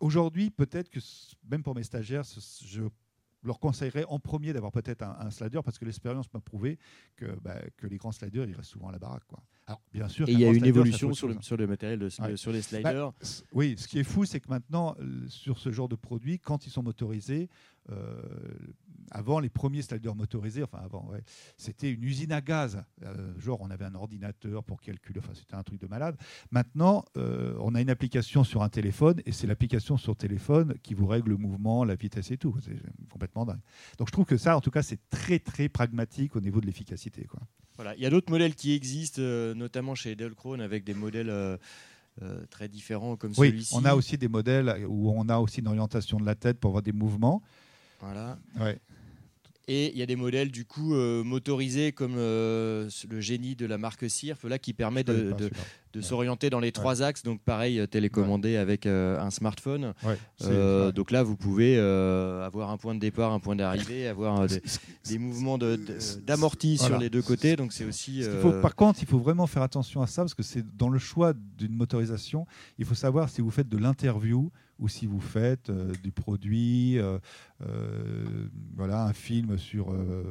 Aujourd'hui, 0.00 0.50
peut-être 0.50 0.90
que 0.90 0.98
même 1.48 1.62
pour 1.62 1.74
mes 1.76 1.84
stagiaires, 1.84 2.24
je 2.66 2.82
leur 3.44 3.58
conseillerais 3.60 4.04
en 4.08 4.18
premier 4.18 4.52
d'avoir 4.52 4.72
peut-être 4.72 5.02
un, 5.02 5.16
un 5.18 5.30
slider 5.30 5.60
parce 5.64 5.78
que 5.78 5.84
l'expérience 5.84 6.32
m'a 6.34 6.40
prouvé 6.40 6.78
que, 7.16 7.26
bah, 7.40 7.60
que 7.76 7.86
les 7.86 7.96
grands 7.98 8.12
sliders 8.12 8.46
ils 8.48 8.54
restent 8.54 8.70
souvent 8.70 8.88
à 8.88 8.92
la 8.92 8.98
baraque. 8.98 9.24
Quoi. 9.26 9.40
Alors 9.66 9.80
bien 9.92 10.08
sûr, 10.08 10.28
Et 10.28 10.32
il 10.32 10.40
y 10.40 10.44
a 10.44 10.48
une 10.48 10.54
slider, 10.54 10.68
évolution 10.68 11.12
sur 11.14 11.28
le, 11.28 11.34
chose. 11.34 11.42
sur 11.44 11.56
le 11.56 11.66
matériel, 11.68 11.98
de- 12.00 12.08
Ouais. 12.20 12.36
sur 12.36 12.50
les 12.52 12.62
sliders? 12.62 13.12
S- 13.20 13.44
Oui, 13.52 13.76
ce 13.78 13.86
qui 13.88 13.98
est 14.00 14.04
fou, 14.04 14.24
c'est 14.24 14.40
que 14.40 14.48
maintenant, 14.48 14.96
sur 15.28 15.58
ce 15.58 15.70
genre 15.70 15.88
de 15.88 15.96
produits, 15.96 16.38
quand 16.40 16.66
ils 16.66 16.70
sont 16.70 16.82
motorisés, 16.82 17.48
avant 19.12 19.40
les 19.40 19.50
premiers 19.50 19.82
sliders 19.82 20.14
motorisés, 20.14 20.62
enfin 20.62 20.78
avant, 20.82 21.06
ouais, 21.10 21.22
c'était 21.56 21.90
une 21.90 22.02
usine 22.02 22.32
à 22.32 22.40
gaz. 22.40 22.82
Euh, 23.04 23.38
genre, 23.38 23.60
on 23.60 23.70
avait 23.70 23.84
un 23.84 23.94
ordinateur 23.94 24.64
pour 24.64 24.80
calculer, 24.80 25.20
enfin, 25.22 25.32
c'était 25.34 25.54
un 25.54 25.62
truc 25.62 25.80
de 25.80 25.86
malade. 25.86 26.16
Maintenant, 26.50 27.04
euh, 27.16 27.54
on 27.60 27.74
a 27.74 27.80
une 27.80 27.90
application 27.90 28.42
sur 28.44 28.62
un 28.62 28.68
téléphone 28.68 29.20
et 29.26 29.32
c'est 29.32 29.46
l'application 29.46 29.96
sur 29.96 30.16
téléphone 30.16 30.74
qui 30.82 30.94
vous 30.94 31.06
règle 31.06 31.30
le 31.30 31.36
mouvement, 31.36 31.84
la 31.84 31.94
vitesse 31.94 32.30
et 32.30 32.38
tout. 32.38 32.56
C'est 32.64 32.76
complètement 33.10 33.44
dingue. 33.44 33.60
Donc, 33.98 34.08
je 34.08 34.12
trouve 34.12 34.24
que 34.24 34.36
ça, 34.38 34.56
en 34.56 34.60
tout 34.60 34.70
cas, 34.70 34.82
c'est 34.82 35.00
très, 35.10 35.38
très 35.38 35.68
pragmatique 35.68 36.34
au 36.36 36.40
niveau 36.40 36.60
de 36.60 36.66
l'efficacité. 36.66 37.24
quoi. 37.24 37.40
Voilà. 37.76 37.94
Il 37.96 38.02
y 38.02 38.06
a 38.06 38.10
d'autres 38.10 38.30
modèles 38.30 38.54
qui 38.54 38.72
existent, 38.72 39.20
euh, 39.20 39.54
notamment 39.54 39.94
chez 39.94 40.14
Delcrone, 40.14 40.60
avec 40.60 40.84
des 40.84 40.94
modèles 40.94 41.30
euh, 41.30 41.56
euh, 42.22 42.44
très 42.50 42.68
différents 42.68 43.16
comme 43.16 43.32
Oui, 43.36 43.48
celui-ci. 43.48 43.74
on 43.76 43.84
a 43.84 43.94
aussi 43.94 44.18
des 44.18 44.28
modèles 44.28 44.86
où 44.88 45.10
on 45.10 45.28
a 45.28 45.38
aussi 45.38 45.60
une 45.60 45.68
orientation 45.68 46.18
de 46.18 46.26
la 46.26 46.34
tête 46.34 46.60
pour 46.60 46.70
avoir 46.70 46.82
des 46.82 46.92
mouvements. 46.92 47.42
Voilà. 48.02 48.38
Ouais. 48.60 48.78
Et 49.68 49.92
il 49.92 49.96
y 49.98 50.02
a 50.02 50.06
des 50.06 50.16
modèles 50.16 50.50
du 50.50 50.64
coup 50.64 50.92
euh, 50.94 51.22
motorisés 51.22 51.92
comme 51.92 52.14
euh, 52.16 52.90
le 53.08 53.20
génie 53.20 53.54
de 53.54 53.64
la 53.64 53.78
marque 53.78 54.10
Sirf 54.10 54.42
là 54.42 54.58
qui 54.58 54.72
permet 54.72 55.04
de, 55.04 55.32
Ouais. 55.94 56.02
s'orienter 56.02 56.50
dans 56.50 56.58
les 56.58 56.72
trois 56.72 57.00
axes. 57.02 57.22
Donc 57.22 57.40
pareil, 57.42 57.78
euh, 57.78 57.86
télécommandé 57.86 58.56
avec 58.56 58.86
euh, 58.86 59.20
un 59.20 59.30
smartphone. 59.30 59.94
Donc 60.94 61.10
là, 61.12 61.22
vous 61.22 61.36
pouvez 61.36 61.78
avoir 61.78 62.70
un 62.70 62.76
point 62.76 62.94
de 62.96 63.00
départ, 63.00 63.32
un 63.32 63.38
point 63.38 63.54
d'arrivée, 63.54 64.08
avoir 64.08 64.46
des, 65.04 65.18
mouvements 65.18 65.58
de- 65.58 65.78
d'amorti 66.26 66.76
Voilà. 66.76 66.94
sur 66.96 67.00
les 67.00 67.08
deux 67.10 67.22
côtés. 67.22 67.54
Donc 67.54 67.72
c'est 67.72 67.84
aussi. 67.84 68.24
Ce 68.24 68.30
qu'il 68.30 68.40
faut- 68.40 68.60
par 68.60 68.74
contre, 68.74 68.98
il 69.00 69.06
faut 69.06 69.18
vraiment 69.20 69.46
faire 69.46 69.62
attention 69.62 70.02
à 70.02 70.08
ça 70.08 70.22
parce 70.22 70.34
que 70.34 70.42
c'est 70.42 70.64
dans 70.76 70.88
le 70.88 70.98
choix 70.98 71.34
d'une 71.56 71.74
motorisation. 71.76 72.46
Il 72.78 72.84
faut 72.84 72.96
savoir 72.96 73.28
si 73.28 73.40
vous 73.40 73.50
faites 73.50 73.68
de 73.68 73.78
l'interview 73.78 74.50
ou 74.78 74.88
si 74.88 75.06
vous 75.06 75.20
faites 75.20 75.70
euh, 75.70 75.92
du 76.02 76.10
produit, 76.10 76.98
euh, 76.98 77.18
voilà, 78.74 79.04
un 79.04 79.12
film 79.12 79.58
sur, 79.58 79.92
euh, 79.92 80.24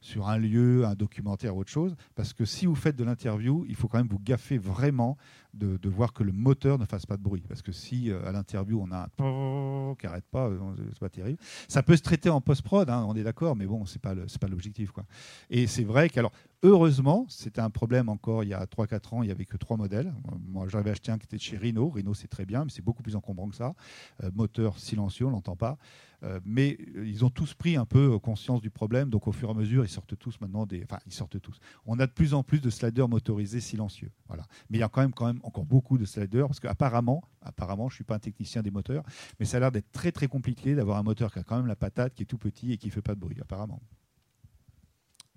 sur 0.00 0.28
un 0.28 0.38
lieu, 0.38 0.84
un 0.84 0.94
documentaire 0.94 1.56
autre 1.56 1.70
chose. 1.70 1.96
Parce 2.14 2.32
que 2.32 2.44
si 2.44 2.66
vous 2.66 2.74
faites 2.74 2.96
de 2.96 3.04
l'interview, 3.04 3.64
il 3.68 3.74
faut 3.74 3.88
quand 3.88 3.98
même 3.98 4.08
vous 4.08 4.18
gaffer 4.18 4.58
vraiment 4.58 5.16
de, 5.54 5.76
de 5.76 5.88
voir 5.88 6.12
que 6.12 6.22
le 6.22 6.32
moteur 6.32 6.78
ne 6.78 6.84
fasse 6.84 7.06
pas 7.06 7.16
de 7.16 7.22
bruit. 7.22 7.42
Parce 7.48 7.62
que 7.62 7.72
si 7.72 8.10
euh, 8.10 8.26
à 8.26 8.32
l'interview 8.32 8.80
on 8.80 8.90
a 8.92 9.08
un 9.18 9.94
qui 9.94 10.06
n'arrête 10.06 10.26
pas, 10.30 10.48
euh, 10.48 10.58
c'est 10.90 10.98
pas 10.98 11.08
terrible. 11.08 11.38
Ça 11.68 11.82
peut 11.82 11.96
se 11.96 12.02
traiter 12.02 12.30
en 12.30 12.40
post-prod, 12.40 12.88
hein, 12.88 13.04
on 13.08 13.14
est 13.14 13.22
d'accord, 13.22 13.56
mais 13.56 13.66
bon, 13.66 13.84
c'est 13.86 14.00
pas 14.00 14.14
pas 14.14 14.48
l'objectif. 14.48 14.90
quoi. 14.90 15.04
Et 15.50 15.66
c'est 15.66 15.84
vrai 15.84 16.08
qu'alors, 16.08 16.32
heureusement, 16.62 17.26
c'était 17.28 17.60
un 17.60 17.70
problème 17.70 18.08
encore 18.08 18.44
il 18.44 18.50
y 18.50 18.54
a 18.54 18.64
3-4 18.64 19.14
ans, 19.14 19.22
il 19.22 19.26
n'y 19.26 19.32
avait 19.32 19.44
que 19.44 19.56
trois 19.56 19.76
modèles. 19.76 20.12
Moi, 20.48 20.66
j'avais 20.68 20.90
acheté 20.90 21.12
un 21.12 21.18
qui 21.18 21.24
était 21.24 21.36
de 21.36 21.42
chez 21.42 21.56
Renault. 21.56 21.90
Renault, 21.90 22.14
c'est 22.14 22.28
très 22.28 22.46
bien, 22.46 22.64
mais 22.64 22.70
c'est 22.70 22.82
beaucoup 22.84 23.02
plus 23.02 23.16
encombrant 23.16 23.48
que 23.48 23.56
ça. 23.56 23.74
Euh, 24.22 24.30
moteur 24.34 24.78
silencieux, 24.78 25.26
on 25.26 25.30
l'entend 25.30 25.56
pas. 25.56 25.78
Euh, 26.24 26.40
mais 26.44 26.76
euh, 26.96 27.06
ils 27.06 27.24
ont 27.24 27.30
tous 27.30 27.54
pris 27.54 27.76
un 27.76 27.84
peu 27.84 28.14
euh, 28.14 28.18
conscience 28.18 28.60
du 28.60 28.70
problème, 28.70 29.10
donc 29.10 29.26
au 29.26 29.32
fur 29.32 29.48
et 29.48 29.52
à 29.52 29.54
mesure, 29.54 29.84
ils 29.84 29.88
sortent 29.88 30.16
tous 30.16 30.40
maintenant 30.40 30.66
des. 30.66 30.84
Enfin, 30.84 30.98
ils 31.06 31.12
sortent 31.12 31.40
tous. 31.40 31.58
On 31.84 31.98
a 31.98 32.06
de 32.06 32.12
plus 32.12 32.34
en 32.34 32.42
plus 32.42 32.60
de 32.60 32.70
sliders 32.70 33.08
motorisés 33.08 33.60
silencieux. 33.60 34.10
Voilà. 34.28 34.46
Mais 34.70 34.78
il 34.78 34.80
y 34.80 34.84
a 34.84 34.88
quand 34.88 35.00
même, 35.00 35.12
quand 35.12 35.26
même 35.26 35.40
encore 35.42 35.64
beaucoup 35.64 35.98
de 35.98 36.04
sliders, 36.04 36.46
parce 36.46 36.60
qu'apparemment, 36.60 37.24
apparemment, 37.40 37.88
je 37.88 37.94
ne 37.94 37.96
suis 37.96 38.04
pas 38.04 38.14
un 38.14 38.20
technicien 38.20 38.62
des 38.62 38.70
moteurs, 38.70 39.04
mais 39.40 39.46
ça 39.46 39.56
a 39.56 39.60
l'air 39.60 39.72
d'être 39.72 39.90
très 39.90 40.12
très 40.12 40.28
compliqué 40.28 40.74
d'avoir 40.74 40.98
un 40.98 41.02
moteur 41.02 41.32
qui 41.32 41.40
a 41.40 41.42
quand 41.42 41.56
même 41.56 41.66
la 41.66 41.76
patate, 41.76 42.14
qui 42.14 42.22
est 42.22 42.26
tout 42.26 42.38
petit 42.38 42.72
et 42.72 42.78
qui 42.78 42.86
ne 42.86 42.92
fait 42.92 43.02
pas 43.02 43.14
de 43.14 43.20
bruit, 43.20 43.38
apparemment. 43.40 43.80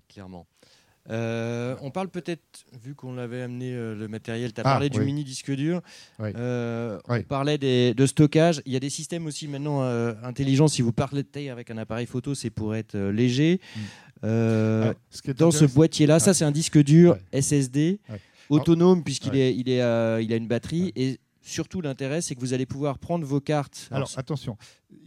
Clairement. 0.08 0.46
Euh, 1.10 1.76
on 1.82 1.90
parle 1.90 2.08
peut-être, 2.08 2.42
vu 2.82 2.94
qu'on 2.94 3.16
avait 3.18 3.42
amené 3.42 3.72
euh, 3.72 3.94
le 3.94 4.08
matériel, 4.08 4.52
tu 4.52 4.60
as 4.60 4.64
Ah, 4.66 4.70
parlé 4.72 4.90
du 4.90 5.00
mini 5.00 5.22
disque 5.24 5.52
dur, 5.52 5.80
Oui. 6.18 6.30
Euh, 6.36 6.98
Oui. 7.08 7.18
on 7.20 7.22
parlait 7.22 7.58
des- 7.58 7.94
de 7.94 8.06
stockage. 8.06 8.60
Il 8.66 8.72
y 8.72 8.76
a 8.76 8.80
des 8.80 8.90
systèmes 8.90 9.26
aussi 9.26 9.46
maintenant 9.48 9.82
euh, 9.82 10.14
intelligents. 10.22 10.68
Si 10.68 10.82
vous 10.82 10.92
parlez 10.92 11.22
de 11.22 11.28
taille 11.28 11.48
avec 11.50 11.70
un 11.70 11.78
appareil 11.78 12.06
photo, 12.06 12.34
c'est 12.34 12.50
pour 12.50 12.74
être 12.74 12.96
léger. 12.96 13.60
Mm. 13.76 13.80
Ce 14.22 15.30
est 15.30 15.34
dans 15.38 15.50
ce 15.50 15.64
boîtier-là, 15.66 16.18
ça 16.18 16.30
Ouais. 16.30 16.34
c'est 16.34 16.44
un 16.44 16.50
disque 16.50 16.78
dur 16.82 17.12
Ouais. 17.32 17.40
SSD, 17.42 18.00
Ouais. 18.08 18.20
autonome 18.48 19.02
puisqu'il 19.04 19.32
ouais. 19.32 19.38
est, 19.50 19.54
il 19.56 19.68
est, 19.68 19.78
il 20.24 20.32
a 20.32 20.36
une 20.36 20.48
batterie. 20.48 20.92
Et 20.96 21.18
surtout, 21.42 21.80
l'intérêt, 21.80 22.20
c'est 22.20 22.34
que 22.34 22.40
vous 22.40 22.52
allez 22.52 22.66
pouvoir 22.66 22.98
prendre 22.98 23.24
vos 23.24 23.40
cartes. 23.40 23.86
Alors, 23.90 24.08
Alors, 24.08 24.18
attention. 24.18 24.56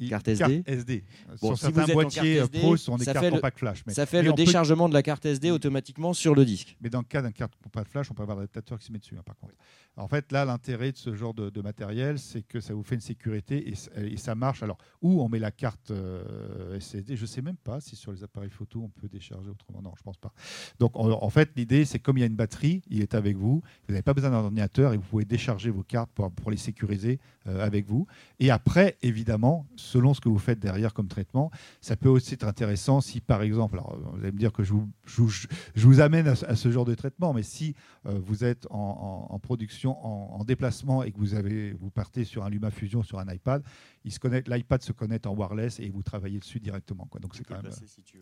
Carte 0.08 0.28
SD. 0.28 0.64
SD. 0.66 1.04
Bon, 1.42 1.56
Sur 1.56 1.58
si 1.58 1.66
vous 1.66 1.72
certains 1.74 1.84
êtes 1.84 1.90
en 1.90 1.94
boîtiers 1.94 2.22
carte 2.22 2.26
euh, 2.38 2.44
SD, 2.44 2.60
pro, 2.60 2.78
sont 2.78 2.96
des 2.98 3.06
cartes 3.06 3.30
compact 3.30 3.60
flash. 3.60 3.84
Mais, 3.86 3.94
ça 3.94 4.06
fait 4.06 4.18
mais 4.22 4.30
le 4.30 4.30
peut- 4.30 4.46
déchargement 4.46 4.88
de 4.88 4.94
la 4.94 5.04
carte 5.04 5.26
SD 5.26 5.52
automatiquement 5.52 6.14
sur 6.14 6.36
le 6.36 6.46
disque. 6.46 6.78
Mais 6.80 6.90
dans 6.90 7.00
le 7.00 7.06
cas 7.06 7.22
d'un 7.22 7.32
carte 7.32 7.54
compact 7.62 7.92
flash, 7.92 8.10
on 8.12 8.14
peut 8.14 8.22
avoir 8.24 8.38
l'adaptateur 8.38 8.80
qui 8.80 8.86
se 8.86 8.92
met 8.92 9.00
dessus, 9.00 9.16
hein, 9.18 9.24
par 9.26 9.36
contre. 9.38 9.56
En 9.98 10.08
fait, 10.08 10.32
là, 10.32 10.46
l'intérêt 10.46 10.94
de 10.94 10.98
ce 10.98 11.14
genre 11.14 11.34
de, 11.34 11.50
de 11.50 11.62
matériel, 11.62 12.20
c'est 12.20 12.42
que 12.42 12.62
ça 12.62 12.74
vous 12.74 12.84
fait 12.84 12.96
une 12.96 13.02
sécurité 13.02 13.74
et, 13.98 14.18
ça 14.18 14.36
marche. 14.36 14.64
Alors, 14.64 14.78
où 15.02 15.22
on 15.22 15.28
met 15.28 15.40
la 15.40 15.52
carte 15.52 15.92
euh, 15.92 16.80
SSD, 16.80 17.18
je 17.18 17.22
ne 17.24 17.28
sais 17.28 17.42
même 17.42 17.58
pas 17.58 17.82
si 17.82 17.96
sur 17.98 18.12
les 18.14 18.24
appareils 18.24 18.50
photo, 18.50 18.82
on 18.84 18.90
peut 18.90 19.10
décharger 19.10 19.50
autrement. 19.50 19.82
Non, 19.82 19.92
je 19.98 20.04
pense 20.04 20.18
pas. 20.18 20.32
Donc, 20.80 20.96
en, 20.96 21.10
en 21.22 21.30
fait, 21.30 21.52
l'idée, 21.58 21.84
c'est 21.84 22.00
comme 22.00 22.18
il 22.18 22.22
y 22.22 22.24
a 22.24 22.28
une 22.28 22.36
batterie, 22.36 22.82
il 22.90 23.02
est 23.02 23.14
avec 23.14 23.36
vous. 23.36 23.62
Vous 23.88 23.94
n'avez 23.94 24.02
pas 24.04 24.14
besoin 24.14 24.30
d'un 24.30 24.38
ordinateur 24.38 24.94
et 24.94 24.98
vous 24.98 25.04
pouvez 25.04 25.26
décharger 25.26 25.70
vos 25.70 25.84
cartes 25.84 26.12
pour, 26.14 26.32
pour 26.32 26.50
les 26.52 26.58
sécuriser 26.58 27.20
euh, 27.48 27.66
avec 27.66 27.86
vous. 27.88 28.08
Et 28.40 28.52
après, 28.52 28.98
évidemment, 29.02 29.68
selon 29.90 30.14
ce 30.14 30.22
que 30.22 30.30
vous 30.30 30.38
faites 30.40 30.60
derrière 30.60 30.94
comme 30.94 31.08
traitement, 31.08 31.52
ça 31.82 31.96
peut 31.96 32.10
aussi 32.10 32.36
être 32.36 32.46
intéressant 32.48 33.02
si, 33.02 33.20
par 33.22 33.42
exemple, 33.42 33.76
alors 33.76 33.98
vous 34.14 34.20
allez 34.20 34.32
me 34.32 34.38
dire 34.38 34.54
que 34.54 34.64
je 34.64 34.74
vous, 34.74 34.88
je 35.06 35.22
vous- 35.22 35.30
je 35.76 35.86
vous 35.88 36.00
amène 36.00 36.28
à, 36.28 36.36
ce- 36.36 36.46
à 36.46 36.56
ce 36.56 36.72
genre 36.72 36.86
de 36.86 36.96
traitement, 36.96 37.34
mais 37.34 37.44
si 37.44 37.76
euh, 38.06 38.20
vous 38.24 38.44
êtes 38.44 38.68
en, 38.70 39.28
en- 39.30 39.34
en 39.34 39.40
production, 39.40 39.92
en, 40.06 40.40
en 40.40 40.44
déplacement 40.44 41.04
et 41.04 41.12
que 41.12 41.18
vous, 41.18 41.34
avez, 41.34 41.74
vous 41.74 41.90
partez 41.90 42.24
sur 42.24 42.44
un 42.46 42.50
LumaFusion, 42.50 43.04
sur 43.04 43.20
un 43.20 43.32
iPad, 43.34 43.64
l'iPad 44.06 44.82
se 44.82 44.92
connecte 44.92 45.26
en 45.28 45.36
wireless 45.36 45.80
et 45.80 45.90
vous 45.90 46.04
travaillez 46.04 46.40
dessus 46.40 46.60
directement. 46.60 47.06
Quoi. 47.10 47.20
Donc 47.20 47.36
c'est 47.36 47.44
quand 47.44 47.56
même. 47.64 47.72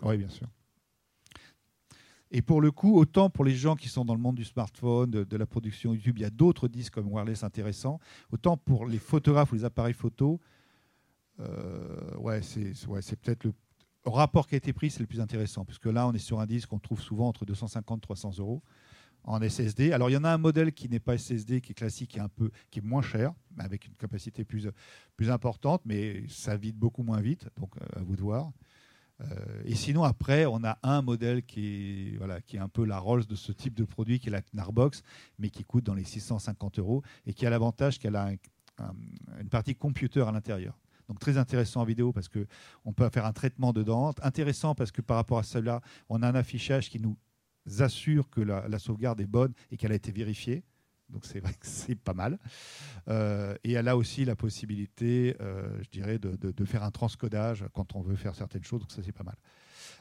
Oui, 0.09 0.17
bien 0.17 0.29
sûr. 0.29 0.47
Et 2.29 2.41
pour 2.41 2.59
le 2.59 2.71
coup, 2.71 2.97
autant 2.97 3.29
pour 3.29 3.45
les 3.45 3.55
gens 3.55 3.75
qui 3.77 3.87
sont 3.87 4.03
dans 4.03 4.13
le 4.15 4.19
monde 4.19 4.35
du 4.35 4.43
smartphone, 4.43 5.09
de, 5.09 5.23
de 5.23 5.37
la 5.37 5.45
production 5.45 5.93
YouTube, 5.93 6.17
il 6.17 6.23
y 6.23 6.25
a 6.25 6.29
d'autres 6.29 6.67
disques 6.67 6.93
comme 6.95 7.07
wireless 7.07 7.43
intéressants. 7.43 7.99
Autant 8.31 8.57
pour 8.57 8.85
les 8.85 8.97
photographes 8.99 9.53
ou 9.53 9.55
les 9.55 9.63
appareils 9.63 9.93
photo, 9.93 10.41
euh, 10.41 10.56
ouais, 12.17 12.41
c'est 12.41 12.73
ouais, 12.87 13.01
peut-être 13.01 13.43
le 13.45 13.53
rapport 14.05 14.47
qualité-prix, 14.47 14.89
c'est 14.91 15.01
le 15.01 15.07
plus 15.07 15.19
intéressant. 15.21 15.65
Parce 15.65 15.79
que 15.79 15.89
là, 15.89 16.07
on 16.07 16.13
est 16.13 16.17
sur 16.19 16.39
un 16.39 16.45
disque 16.45 16.69
qu'on 16.69 16.79
trouve 16.79 17.01
souvent 17.01 17.27
entre 17.27 17.45
250 17.45 17.99
et 17.99 18.01
300 18.01 18.31
euros 18.39 18.63
en 19.23 19.41
SSD. 19.41 19.91
Alors, 19.91 20.09
il 20.09 20.13
y 20.13 20.17
en 20.17 20.23
a 20.23 20.29
un 20.31 20.37
modèle 20.37 20.71
qui 20.71 20.87
n'est 20.87 21.01
pas 21.01 21.17
SSD, 21.17 21.59
qui 21.59 21.73
est 21.73 21.75
classique, 21.75 22.11
qui 22.11 22.17
est, 22.17 22.21
un 22.21 22.29
peu, 22.29 22.49
qui 22.71 22.79
est 22.79 22.81
moins 22.81 23.01
cher, 23.01 23.33
mais 23.55 23.63
avec 23.65 23.85
une 23.85 23.93
capacité 23.95 24.45
plus, 24.45 24.69
plus 25.17 25.29
importante, 25.29 25.81
mais 25.85 26.23
ça 26.29 26.55
vide 26.55 26.77
beaucoup 26.77 27.03
moins 27.03 27.19
vite. 27.19 27.49
Donc, 27.59 27.71
euh, 27.81 27.99
à 27.99 28.03
vous 28.03 28.15
de 28.15 28.21
voir. 28.21 28.51
Euh, 29.19 29.25
et 29.65 29.75
sinon, 29.75 30.03
après, 30.03 30.45
on 30.45 30.63
a 30.63 30.77
un 30.83 31.01
modèle 31.01 31.43
qui 31.43 32.13
est, 32.13 32.17
voilà, 32.17 32.39
qui 32.39 32.55
est 32.55 32.59
un 32.59 32.69
peu 32.69 32.85
la 32.85 32.99
Rolls 32.99 33.25
de 33.25 33.35
ce 33.35 33.51
type 33.51 33.73
de 33.73 33.83
produit, 33.83 34.19
qui 34.19 34.29
est 34.29 34.31
la 34.31 34.41
Knarbox, 34.53 35.01
mais 35.39 35.49
qui 35.49 35.63
coûte 35.65 35.83
dans 35.83 35.95
les 35.95 36.03
650 36.05 36.79
euros 36.79 37.01
et 37.25 37.33
qui 37.33 37.45
a 37.45 37.49
l'avantage 37.49 37.99
qu'elle 37.99 38.15
a 38.15 38.27
un- 38.27 38.35
un- 38.77 38.93
une 39.41 39.49
partie 39.49 39.75
computer 39.75 40.21
à 40.21 40.31
l'intérieur. 40.31 40.77
Donc 41.07 41.19
très 41.19 41.37
intéressant 41.37 41.81
en 41.81 41.85
vidéo 41.85 42.11
parce 42.11 42.27
qu'on 42.29 42.93
peut 42.93 43.09
faire 43.09 43.25
un 43.25 43.33
traitement 43.33 43.73
dedans. 43.73 44.11
Intéressant 44.21 44.75
parce 44.75 44.91
que 44.91 45.01
par 45.01 45.17
rapport 45.17 45.39
à 45.39 45.43
cela, 45.43 45.81
on 46.09 46.21
a 46.21 46.27
un 46.27 46.35
affichage 46.35 46.89
qui 46.89 46.99
nous 46.99 47.17
assure 47.79 48.29
que 48.29 48.41
la, 48.41 48.79
sauvegarde 48.79 49.19
est 49.21 49.27
bonne 49.27 49.53
et 49.71 49.77
qu'elle 49.77 49.91
a 49.91 49.95
été 49.95 50.11
vérifiée. 50.11 50.63
Donc 51.09 51.25
c'est 51.25 51.39
vrai 51.39 51.53
que 51.53 51.59
c'est 51.65 51.95
pas 51.95 52.13
mal. 52.13 52.37
Euh, 53.07 53.55
et 53.63 53.73
elle 53.73 53.87
a 53.87 53.95
aussi 53.95 54.25
la 54.25 54.35
possibilité, 54.35 55.35
euh, 55.39 55.81
je 55.81 55.89
dirais, 55.89 56.19
de, 56.19 56.65
faire 56.65 56.83
un 56.83 56.91
transcodage 56.91 57.65
quand 57.73 57.95
on 57.95 58.01
veut 58.01 58.15
faire 58.15 58.35
certaines 58.35 58.63
choses. 58.63 58.81
Donc 58.81 58.91
ça 58.91 59.01
c'est 59.03 59.13
pas 59.13 59.23
mal. 59.23 59.37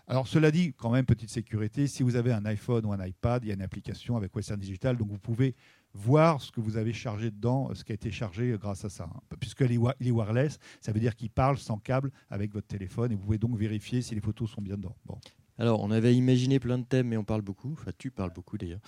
Alors 0.09 0.29
cela 0.29 0.51
dit, 0.51 0.73
quand 0.77 0.91
même, 0.91 1.05
petite 1.05 1.31
sécurité, 1.31 1.87
si 1.89 2.03
vous 2.03 2.15
avez 2.17 2.33
un 2.33 2.45
iPhone 2.45 2.87
ou 2.87 2.93
un 2.93 3.05
iPad, 3.05 3.43
il 3.45 3.49
y 3.49 3.51
a 3.51 3.55
une 3.55 3.63
application 3.63 4.17
avec 4.17 4.35
Western 4.35 4.61
Digital, 4.61 4.97
donc 4.97 5.11
vous 5.11 5.19
pouvez 5.19 5.55
voir 5.95 6.41
ce 6.41 6.53
que 6.53 6.61
vous 6.61 6.77
avez 6.77 6.93
chargé 6.93 7.31
dedans, 7.31 7.75
ce 7.75 7.83
qui 7.83 7.93
a 7.93 7.95
été 7.95 8.11
chargé 8.11 8.55
grâce 8.61 8.85
à 8.85 8.89
ça. 8.89 9.05
Hein. 9.05 9.37
Puisqu'il 9.41 9.73
est 9.73 10.11
wireless, 10.11 10.59
ça 10.81 10.93
veut 10.93 11.01
dire 11.01 11.17
qu'il 11.17 11.31
parle 11.31 11.59
sans 11.59 11.79
câble 11.79 12.13
avec 12.31 12.53
votre 12.53 12.67
téléphone 12.67 13.11
et 13.13 13.15
vous 13.15 13.23
pouvez 13.23 13.39
donc 13.39 13.57
vérifier 13.57 14.03
si 14.03 14.15
les 14.15 14.21
photos 14.21 14.51
sont 14.51 14.63
bien 14.63 14.77
dedans. 14.77 14.95
Bon. 15.07 15.19
Alors, 15.59 15.81
on 15.83 15.91
avait 15.91 16.15
imaginé 16.15 16.61
plein 16.61 16.79
de 16.79 16.85
thèmes, 16.85 17.09
mais 17.09 17.17
on 17.17 17.25
parle 17.25 17.41
beaucoup. 17.41 17.73
Enfin, 17.73 17.91
tu 17.97 18.11
parles 18.11 18.33
beaucoup 18.33 18.59
d'ailleurs. 18.59 18.81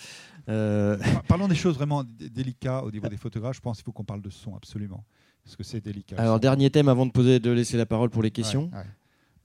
Euh, 0.49 0.99
parlons 1.29 1.49
des 1.49 1.55
choses 1.55 1.77
vraiment 1.77 2.05
délicates 2.05 2.85
au 2.85 2.91
niveau 2.91 3.09
des 3.09 3.17
photographes. 3.17 3.57
Je 3.57 3.61
pense 3.61 3.79
qu'il 3.79 3.85
faut 3.85 3.93
qu'on 3.93 4.05
parle 4.05 4.21
de 4.21 4.31
son, 4.31 4.55
absolument. 4.55 5.03
Parce 5.45 5.57
que 5.57 5.63
c'est 5.63 5.81
délicat. 5.81 6.17
Alors, 6.19 6.39
dernier 6.39 6.69
thème 6.69 6.89
avant 6.89 7.07
de, 7.07 7.11
poser, 7.11 7.41
de 7.41 7.51
laisser 7.51 7.79
la 7.79 7.87
parole 7.87 8.11
pour 8.11 8.23
les 8.23 8.31
questions. 8.31 8.71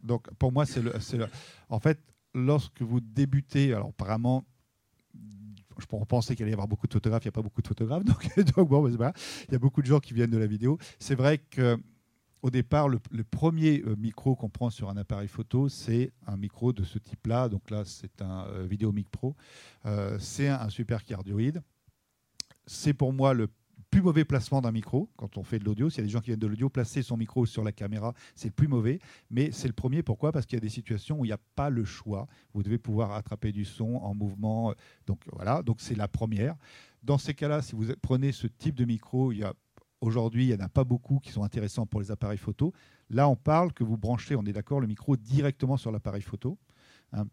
Donc, 0.04 0.32
pour 0.36 0.52
moi, 0.52 0.66
c'est 0.66 0.82
le, 0.82 0.94
le, 1.14 1.28
En 1.70 1.80
fait, 1.80 2.00
lorsque 2.34 2.82
vous 2.82 3.00
débutez, 3.00 3.74
alors 3.74 3.90
apparemment, 3.90 4.46
je 5.80 5.86
penser 5.86 6.36
qu'il 6.36 6.44
allait 6.44 6.52
y 6.52 6.54
avoir 6.54 6.68
beaucoup 6.68 6.88
de 6.88 6.94
photographes, 6.94 7.24
il 7.24 7.28
n'y 7.28 7.34
a 7.34 7.34
pas 7.34 7.42
beaucoup 7.42 7.62
de 7.62 7.68
photographes, 7.68 8.04
donc, 8.56 8.68
bon, 8.70 8.90
bah, 8.90 9.14
il 9.48 9.52
y 9.52 9.56
a 9.56 9.60
beaucoup 9.60 9.82
de 9.82 9.88
gens 9.88 10.00
qui 10.00 10.14
viennent 10.14 10.30
de 10.30 10.38
la 10.38 10.48
vidéo. 10.48 10.78
C'est 11.00 11.16
vrai 11.16 11.40
que 11.40 11.80
au 12.44 12.50
départ, 12.50 12.90
le, 12.90 13.00
premier 13.24 13.82
euh, 13.88 13.96
micro 13.96 14.36
qu'on 14.36 14.50
prend 14.50 14.70
sur 14.70 14.90
un 14.90 14.98
appareil 14.98 15.30
photo, 15.30 15.70
c'est 15.70 16.12
un 16.28 16.36
micro 16.36 16.74
de 16.74 16.84
ce 16.84 17.00
type-là. 17.00 17.48
Donc 17.48 17.70
là, 17.70 17.84
c'est 17.86 18.22
un 18.22 18.46
euh, 18.48 18.68
Vidéomic 18.70 19.10
Pro. 19.10 19.38
Euh, 19.86 20.20
c'est 20.20 20.50
un, 20.50 20.70
super 20.70 21.06
cardioïde. 21.06 21.64
C'est 22.66 22.94
pour 22.94 23.14
moi 23.14 23.34
le 23.34 23.48
plus 23.94 24.02
mauvais 24.02 24.26
placement 24.26 24.60
d'un 24.60 24.72
micro 24.72 25.08
quand 25.18 25.38
on 25.38 25.44
fait 25.44 25.60
de 25.60 25.66
l'audio. 25.66 25.88
S'il 25.88 26.00
y 26.00 26.02
a 26.02 26.06
des 26.06 26.10
gens 26.10 26.20
qui 26.20 26.28
viennent 26.28 26.40
de 26.40 26.48
l'audio, 26.48 26.68
placer 26.68 27.04
son 27.04 27.16
micro 27.16 27.46
sur 27.46 27.64
la 27.64 27.72
caméra, 27.72 28.16
c'est 28.34 28.48
le 28.48 28.54
plus 28.54 28.68
mauvais. 28.68 29.00
Mais 29.30 29.52
c'est 29.52 29.68
le 29.68 29.74
premier. 29.74 30.02
Pourquoi? 30.02 30.32
Parce 30.32 30.48
qu'il 30.48 30.56
y 30.56 30.58
a 30.58 30.62
des 30.62 30.70
situations 30.70 31.20
où 31.20 31.26
il 31.26 31.28
n'y 31.28 31.34
a 31.34 31.40
pas 31.56 31.70
le 31.70 31.86
choix. 31.86 32.28
Vous 32.56 32.64
devez 32.64 32.80
pouvoir 32.80 33.12
attraper 33.12 33.52
du 33.52 33.66
son 33.66 33.98
en 33.98 34.16
mouvement. 34.16 34.74
Donc 35.06 35.20
voilà, 35.32 35.62
donc 35.62 35.80
c'est 35.80 35.94
la 35.94 36.08
première. 36.08 36.56
Dans 37.04 37.20
ces 37.20 37.36
cas-là, 37.36 37.62
si 37.62 37.76
vous 37.76 37.86
prenez 38.02 38.32
ce 38.32 38.48
type 38.48 38.74
de 38.74 38.86
micro, 38.86 39.32
il 39.32 39.40
y 39.40 39.44
a 39.44 39.54
Aujourd'hui, 40.02 40.44
il 40.44 40.48
n'y 40.50 40.62
en 40.62 40.66
a 40.66 40.68
pas 40.68 40.84
beaucoup 40.84 41.20
qui 41.20 41.32
sont 41.32 41.44
intéressants 41.44 41.86
pour 41.86 42.02
les 42.02 42.12
appareils 42.12 42.38
photo. 42.38 42.74
Là, 43.10 43.30
on 43.30 43.38
parle 43.38 43.72
que 43.72 43.86
vous 43.86 43.96
branchez, 43.96 44.36
on 44.36 44.44
est 44.44 44.52
d'accord, 44.52 44.82
le 44.82 44.88
micro 44.88 45.16
directement 45.16 45.78
sur 45.78 45.94
l'appareil 45.94 46.22
photo. 46.22 46.58
Hein, 47.14 47.24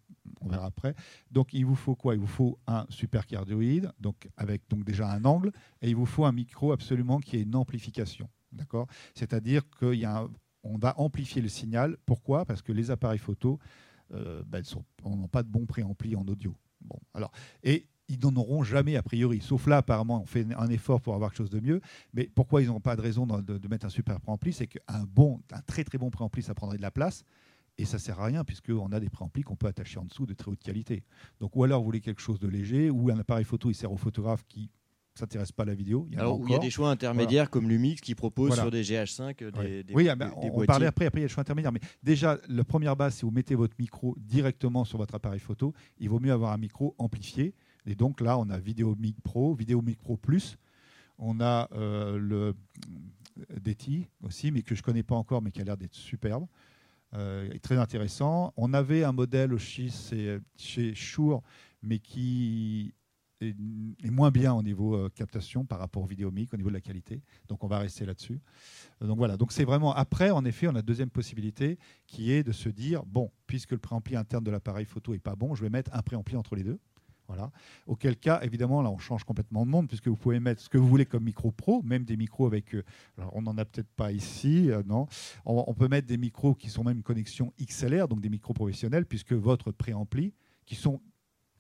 on 0.41 0.49
verra 0.49 0.67
après. 0.67 0.95
Donc, 1.31 1.53
il 1.53 1.65
vous 1.65 1.75
faut 1.75 1.95
quoi? 1.95 2.15
Il 2.15 2.21
vous 2.21 2.27
faut 2.27 2.59
un 2.67 2.87
super 2.89 3.27
cardioïde, 3.27 3.93
donc 4.01 4.29
avec 4.37 4.63
donc 4.69 4.85
déjà 4.85 5.11
un 5.11 5.25
angle, 5.25 5.53
et 5.83 5.89
il 5.89 5.97
vous 5.97 6.07
faut 6.07 6.25
un 6.25 6.33
micro 6.33 6.73
absolument 6.73 7.19
qui 7.21 7.37
ait 7.37 7.43
une 7.43 7.57
amplification. 7.57 8.29
D'accord? 8.53 8.87
C'est-à-dire 9.15 9.63
qu'on 9.71 10.79
va 10.79 10.99
amplifier 10.99 11.41
le 11.41 11.49
signal. 11.49 11.97
Pourquoi? 12.07 12.45
Parce 12.45 12.63
que 12.63 12.73
les 12.73 12.91
appareils 12.91 13.19
photo 13.19 13.59
euh, 14.13 14.43
ben, 14.47 14.63
n'ont 15.05 15.29
pas 15.29 15.43
de 15.43 15.49
bon 15.49 15.67
préampli 15.67 16.17
en 16.17 16.27
audio. 16.27 16.55
Bon, 16.81 16.99
alors, 17.15 17.31
et 17.63 17.87
ils 18.11 18.19
n'en 18.19 18.35
auront 18.35 18.65
jamais 18.65 18.97
a 18.97 19.03
priori. 19.03 19.41
Sauf 19.41 19.67
là, 19.67 19.79
apparemment, 19.79 20.21
on 20.23 20.27
fait 20.27 20.47
un 20.57 20.69
effort 20.69 21.01
pour 21.01 21.15
avoir 21.15 21.31
quelque 21.31 21.39
chose 21.39 21.51
de 21.51 21.61
mieux. 21.61 21.81
Mais 22.13 22.29
pourquoi 22.35 22.61
ils 22.61 22.67
n'ont 22.67 22.81
pas 22.81 22.97
de 22.97 23.01
raison 23.01 23.27
de, 23.27 23.69
mettre 23.69 23.87
un 23.87 23.91
super 23.91 24.21
préampli? 24.21 24.53
C'est 24.53 24.67
qu'un 24.67 25.05
bon, 25.07 25.41
un 25.53 25.61
très 25.61 25.85
très 25.85 25.97
bon 25.97 26.11
préampli, 26.11 26.43
ça 26.43 26.55
prendrait 26.55 26.77
de 26.77 26.83
la 26.83 26.91
place. 26.91 27.25
Et 27.79 27.85
ça 27.85 27.99
sert 27.99 28.21
à 28.21 28.27
rien 28.27 28.45
puisqu'on 28.45 28.93
a 28.93 29.01
des 29.01 29.09
préamplis 29.09 29.43
qu'on 29.43 29.57
peut 29.57 29.67
attacher 29.67 29.99
en 29.99 30.05
dessous 30.05 30.27
de 30.27 30.35
très 30.35 30.51
haute 30.51 30.63
qualité. 30.63 31.03
Donc, 31.41 31.57
ou 31.57 31.65
alors 31.65 31.81
vous 31.81 31.87
voulez 31.87 32.01
quelque 32.01 32.21
chose 32.21 32.39
de 32.39 32.49
léger, 32.49 32.91
ou 32.91 33.11
un 33.11 33.19
appareil 33.19 33.45
photo, 33.45 33.71
il 33.71 33.75
sert 33.75 33.91
aux 33.91 33.97
photographes 33.97 34.45
qui 34.49 34.71
s'intéressent 35.15 35.53
pas 35.53 35.63
à 35.63 35.67
la 35.67 35.75
vidéo. 35.75 36.07
Il 36.11 36.17
y, 36.17 36.19
alors, 36.19 36.41
il 36.45 36.53
y 36.53 36.55
a 36.55 36.59
des 36.59 36.71
choix 36.71 36.91
intermédiaires 36.91 37.51
comme 37.51 37.69
Lumix 37.69 38.01
qui 38.01 38.15
propose 38.15 38.55
sur 38.55 38.71
des 38.71 38.83
GH5 38.83 39.51
des, 39.51 39.95
Oui, 39.95 40.09
ah 40.09 40.15
ben, 40.15 40.33
on, 40.37 40.65
parlait 40.65 40.87
après, 40.87 41.07
après 41.07 41.21
il 41.21 41.23
y 41.23 41.25
a 41.25 41.29
des 41.29 41.33
choix 41.33 41.41
intermédiaires. 41.41 41.73
Mais 41.73 41.81
déjà, 42.03 42.39
la 42.49 42.65
première 42.65 42.97
base, 42.97 43.17
si 43.17 43.23
vous 43.23 43.31
mettez 43.31 43.55
votre 43.55 43.75
micro 43.79 44.15
directement 44.19 44.85
sur 44.85 44.99
votre 44.99 45.15
appareil 45.15 45.41
photo, 45.41 45.73
il 45.99 46.09
vaut 46.09 46.21
mieux 46.21 46.33
avoir 46.33 46.53
un 46.53 46.59
micro 46.59 46.95
amplifié 46.99 47.55
et 47.87 47.95
donc 47.95 48.21
là, 48.21 48.39
on 48.39 48.49
a 48.51 48.59
VideoMic 48.59 49.21
Pro, 49.23 49.55
VideoMic 49.55 49.99
Pro 49.99 50.17
Plus. 50.17 50.59
On 51.19 51.41
a 51.41 51.69
euh, 51.73 52.19
le 52.19 52.55
DETI 53.61 54.09
aussi, 54.23 54.51
mais 54.51 54.63
que 54.63 54.75
je 54.75 54.81
ne 54.81 54.85
connais 54.85 55.03
pas 55.03 55.15
encore, 55.15 55.43
mais 55.43 55.51
qui 55.51 55.61
a 55.61 55.65
l'air 55.65 55.77
d'être 55.77 55.95
superbe. 55.95 56.47
Euh, 57.15 57.53
très 57.63 57.77
intéressant. 57.77 58.53
On 58.57 58.73
avait 58.73 59.05
un 59.05 59.13
modèle 59.13 59.57
chez, 59.59 59.89
chez 60.57 60.95
Shure, 60.95 61.43
mais 61.83 61.99
qui 61.99 62.95
est, 63.41 63.55
moins 64.11 64.31
bien 64.31 64.53
au 64.53 64.63
niveau 64.63 64.95
euh, 64.95 65.09
captation 65.09 65.65
par 65.65 65.79
rapport 65.79 66.03
au 66.03 66.07
VideoMic, 66.07 66.53
au 66.53 66.57
niveau 66.57 66.69
de 66.69 66.75
la 66.75 66.81
qualité. 66.81 67.23
Donc 67.49 67.65
on 67.65 67.67
va 67.67 67.79
rester 67.79 68.05
là-dessus. 68.05 68.41
donc 69.01 69.19
voilà, 69.19 69.37
donc 69.37 69.53
c'est 69.53 69.65
vraiment 69.65 69.95
après, 69.95 70.31
en 70.31 70.45
effet, 70.45 70.67
on 70.67 70.71
a 70.71 70.75
la 70.75 70.83
deuxième 70.83 71.11
possibilité 71.11 71.79
qui 72.07 72.33
est 72.33 72.43
de 72.43 72.53
se 72.53 72.69
dire, 72.69 73.05
bon, 73.07 73.31
puisque 73.47 73.73
le 73.73 73.79
préampli 73.79 74.17
interne 74.17 74.45
de 74.45 74.51
l'appareil 74.51 74.85
photo 74.85 75.15
est 75.15 75.19
pas 75.19 75.35
bon, 75.35 75.55
je 75.55 75.63
vais 75.63 75.71
mettre 75.71 75.91
un 75.95 76.03
préampli 76.03 76.37
entre 76.37 76.55
les 76.55 76.65
deux. 76.65 76.79
Voilà. 77.31 77.53
Auquel 77.87 78.17
cas, 78.17 78.41
évidemment, 78.43 78.83
là, 78.83 78.91
on 78.91 78.99
change 78.99 79.23
complètement 79.23 79.65
de 79.65 79.71
monde, 79.71 79.87
puisque 79.87 80.09
vous 80.09 80.17
pouvez 80.17 80.41
mettre 80.41 80.63
ce 80.63 80.69
que 80.69 80.79
vous 80.79 80.89
voulez 80.89 81.07
comme 81.07 81.23
micro 81.23 81.53
pro, 81.53 81.81
même 81.85 82.03
des 82.03 82.17
micros 82.17 82.45
avec. 82.45 82.75
Euh, 82.75 82.83
alors, 83.17 83.31
on 83.37 83.43
n'en 83.43 83.57
a 83.57 83.65
peut-être 83.65 83.91
pas 83.95 84.11
ici, 84.11 84.69
euh, 84.69 84.83
non. 84.85 85.07
On, 85.45 85.73
peut 85.73 85.87
mettre 85.87 86.09
des 86.09 86.17
micros 86.17 86.57
qui 86.57 86.69
sont 86.71 86.83
même 86.83 86.97
une 86.97 87.03
connexion 87.05 87.53
XLR, 87.63 88.09
donc 88.09 88.21
des 88.21 88.31
micros 88.31 88.53
professionnels, 88.53 89.07
puisque 89.07 89.33
votre 89.33 89.71
préampli, 89.71 90.35
qui 90.67 90.75
sont. 90.75 91.01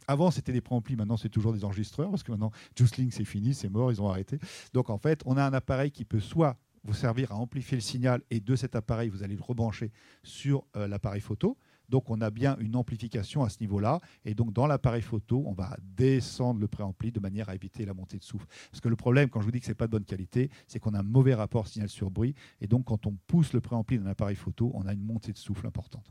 Avant, 0.09 0.33
c'était 0.33 0.53
des 0.53 0.61
préamplis, 0.61 0.97
maintenant, 0.97 1.16
c'est 1.16 1.29
toujours 1.29 1.53
des 1.53 1.64
enregistreurs, 1.64 2.11
parce 2.11 2.25
que 2.25 2.33
maintenant, 2.33 2.51
Juicing, 2.77 3.12
c'est 3.12 3.25
fini, 3.25 3.55
c'est 3.55 3.68
mort, 3.68 3.93
ils 3.93 4.03
ont 4.03 4.09
arrêté. 4.09 4.41
Donc, 4.75 4.91
en 4.91 4.99
fait, 4.99 5.23
on 5.25 5.37
a 5.37 5.45
un 5.45 5.53
appareil 5.53 5.93
qui 5.93 6.05
peut 6.05 6.18
soit 6.18 6.57
vous 6.83 6.95
servir 6.95 7.31
à 7.31 7.37
amplifier 7.37 7.77
le 7.77 7.83
signal, 7.83 8.23
et 8.29 8.41
de 8.41 8.57
cet 8.57 8.75
appareil, 8.75 9.09
vous 9.09 9.23
allez 9.23 9.37
le 9.37 9.43
rebrancher 9.43 9.93
sur 10.25 10.64
euh, 10.75 10.89
l'appareil 10.89 11.21
photo 11.21 11.57
donc 11.91 12.09
on 12.09 12.20
a 12.20 12.30
bien 12.30 12.57
une 12.59 12.76
amplification 12.76 13.43
à 13.43 13.49
ce 13.49 13.59
niveau-là. 13.61 14.01
Et 14.24 14.34
donc 14.34 14.53
dans 14.53 14.66
l'appareil 14.66 15.03
photo, 15.03 15.43
on 15.47 15.53
va 15.53 15.76
descendre 15.82 16.61
le 16.61 16.68
préampli 16.68 17.12
de 17.12 17.20
manière 17.20 17.49
à 17.49 17.55
éviter 17.55 17.84
la 17.84 17.95
montée 17.95 18.18
de 18.18 18.24
souffle. 18.24 18.47
Parce 18.70 18.80
que 18.80 18.88
le 18.88 18.97
problème, 18.97 19.28
quand 19.28 19.41
je 19.41 19.47
vous 19.47 19.53
dis 19.53 19.61
que 19.61 19.66
ce 19.66 19.72
n'est 19.72 19.76
pas 19.76 19.86
de 19.86 19.93
bonne 19.93 20.05
qualité, 20.05 20.51
c'est 20.66 20.78
qu'on 20.78 20.95
a 20.95 21.01
un 21.01 21.03
mauvais 21.03 21.34
rapport 21.34 21.68
signal 21.68 21.88
sur 21.88 22.11
bruit. 22.11 22.34
Et 22.61 22.66
donc 22.66 22.86
quand 22.86 23.07
on 23.07 23.16
pousse 23.26 23.53
le 23.53 23.61
préampli 23.61 23.99
d'un 23.99 24.07
appareil 24.07 24.36
photo, 24.36 24.70
on 24.74 24.86
a 24.86 24.93
une 24.93 25.03
montée 25.03 25.32
de 25.32 25.38
souffle 25.38 25.66
importante. 25.66 26.11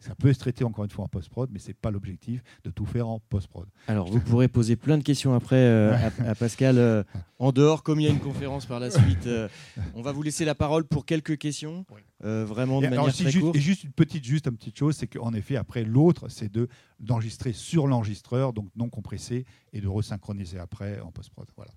Ça 0.00 0.14
peut 0.14 0.32
se 0.32 0.38
traiter 0.38 0.64
encore 0.64 0.84
une 0.84 0.90
fois 0.90 1.04
en 1.04 1.08
post-prod, 1.08 1.48
mais 1.50 1.58
ce 1.58 1.68
n'est 1.68 1.74
pas 1.74 1.90
l'objectif 1.90 2.42
de 2.64 2.70
tout 2.70 2.84
faire 2.84 3.08
en 3.08 3.20
post-prod. 3.20 3.66
Alors, 3.86 4.10
vous 4.10 4.20
pourrez 4.20 4.48
poser 4.48 4.76
plein 4.76 4.98
de 4.98 5.02
questions 5.02 5.34
après 5.34 5.56
euh, 5.56 5.96
à, 6.26 6.34
Pascal 6.34 6.78
euh, 6.78 7.02
en 7.38 7.52
dehors, 7.52 7.82
comme 7.82 8.00
il 8.00 8.04
y 8.04 8.06
a 8.06 8.10
une 8.10 8.20
conférence 8.20 8.66
par 8.66 8.80
la 8.80 8.90
suite. 8.90 9.26
Euh, 9.26 9.48
on 9.94 10.02
va 10.02 10.12
vous 10.12 10.22
laisser 10.22 10.44
la 10.44 10.54
parole 10.54 10.84
pour 10.84 11.06
quelques 11.06 11.38
questions, 11.38 11.86
vraiment 12.20 12.80
de 12.80 12.88
manière 12.88 13.12
très 13.12 13.30
juste, 13.30 13.54
Et 13.54 13.60
juste 13.60 13.84
une 13.84 13.92
petite, 13.92 14.24
juste 14.24 14.46
une 14.46 14.56
petite 14.56 14.78
chose, 14.78 14.96
c'est 14.96 15.06
qu'en 15.06 15.32
effet, 15.32 15.56
après, 15.56 15.84
l'autre, 15.84 16.28
c'est 16.28 16.52
de, 16.52 16.68
d'enregistrer 17.00 17.52
sur 17.52 17.86
l'enregistreur, 17.86 18.52
donc 18.52 18.68
non 18.76 18.90
compressé, 18.90 19.46
et 19.72 19.80
de 19.80 19.88
resynchroniser 19.88 20.58
après 20.58 21.00
en 21.00 21.10
post-prod. 21.10 21.48
Voilà. 21.56 21.72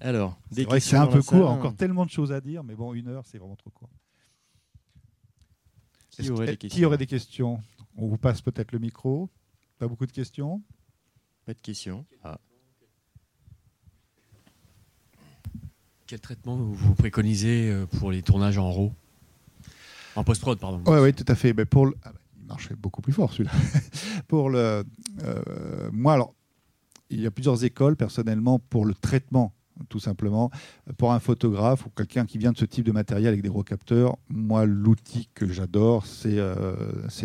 Alors, 0.00 0.38
des 0.52 0.64
c'est 0.78 0.96
un 0.96 1.08
peu 1.08 1.22
court, 1.22 1.50
encore 1.50 1.74
tellement 1.74 2.06
de 2.06 2.10
choses 2.10 2.32
à 2.32 2.40
dire, 2.40 2.62
mais 2.62 2.74
bon, 2.76 2.94
une 2.94 3.08
heure, 3.08 3.24
c'est 3.26 3.38
vraiment 3.38 3.56
trop 3.56 3.70
court. 3.70 3.90
Qui 6.18 6.30
aurait, 6.84 6.98
des 6.98 7.06
questions 7.06 7.62
On 7.96 8.08
vous 8.08 8.18
passe 8.18 8.42
peut-être 8.42 8.72
le 8.72 8.78
micro. 8.78 9.30
Pas 9.78 9.86
beaucoup 9.86 10.06
de 10.06 10.12
questions? 10.12 10.62
Pas 11.44 11.54
de 11.54 11.60
questions. 11.60 12.04
Ah. 12.24 12.40
Quel 16.06 16.20
traitement 16.20 16.56
vous 16.56 16.94
préconisez 16.94 17.70
euh, 17.70 17.86
pour 17.86 18.10
les 18.10 18.22
tournages 18.22 18.58
en 18.58 18.72
RAW 18.72 18.92
En 20.16 20.24
post-prod, 20.24 20.58
pardon. 20.58 20.82
Oui, 20.86 20.98
ouais, 20.98 21.12
tout 21.12 21.24
à 21.28 21.34
fait. 21.34 21.52
Mais 21.52 21.66
pour 21.66 21.92
ah 22.02 22.12
bah, 22.12 22.20
il 22.40 22.46
marchait 22.46 22.74
beaucoup 22.74 23.02
plus 23.02 23.12
fort 23.12 23.32
celui-là. 23.32 23.52
pour 24.28 24.50
le, 24.50 24.84
euh, 25.22 25.90
moi, 25.92 26.14
alors, 26.14 26.34
il 27.10 27.20
y 27.20 27.26
a 27.26 27.30
plusieurs 27.30 27.64
écoles 27.64 27.96
personnellement 27.96 28.58
pour 28.58 28.84
le 28.84 28.94
traitement 28.94 29.54
tout 29.88 30.00
simplement. 30.00 30.50
Pour 30.96 31.12
un 31.12 31.20
photographe 31.20 31.86
ou 31.86 31.90
quelqu'un 31.90 32.26
qui 32.26 32.38
vient 32.38 32.52
de 32.52 32.58
ce 32.58 32.64
type 32.64 32.84
de 32.84 32.92
matériel 32.92 33.28
avec 33.28 33.42
des 33.42 33.48
gros 33.48 33.62
capteurs, 33.62 34.16
moi, 34.28 34.64
l'outil 34.64 35.28
que 35.34 35.46
j'adore, 35.46 36.06
c'est 36.06 36.38
euh, 36.38 36.74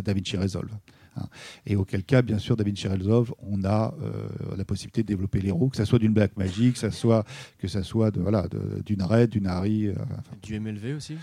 DaVinci 0.04 0.38
Resolve. 0.38 0.72
Hein. 1.18 1.28
Et 1.66 1.76
auquel 1.76 2.04
cas, 2.04 2.22
bien 2.22 2.38
sûr, 2.38 2.56
DaVinci 2.56 2.88
Resolve, 2.88 3.34
on 3.40 3.64
a 3.64 3.94
euh, 4.02 4.28
la 4.58 4.66
possibilité 4.66 5.04
de 5.04 5.08
développer 5.08 5.42
les 5.42 5.52
roues, 5.52 5.70
que 5.70 5.78
ce 5.78 5.86
soit 5.86 6.00
d'une 6.00 6.14
que 6.14 6.78
ce 6.78 6.90
soit, 6.90 7.26
que 7.58 7.68
ça 7.68 7.84
soit 7.84 8.12
de, 8.12 8.22
voilà, 8.22 8.48
d'une 8.86 9.02
RED, 9.02 9.30
d'une 9.30 9.48
ARI. 9.48 9.88
Euh, 9.88 9.96
du 10.42 10.60
MLV 10.60 10.96
aussi? 10.96 11.18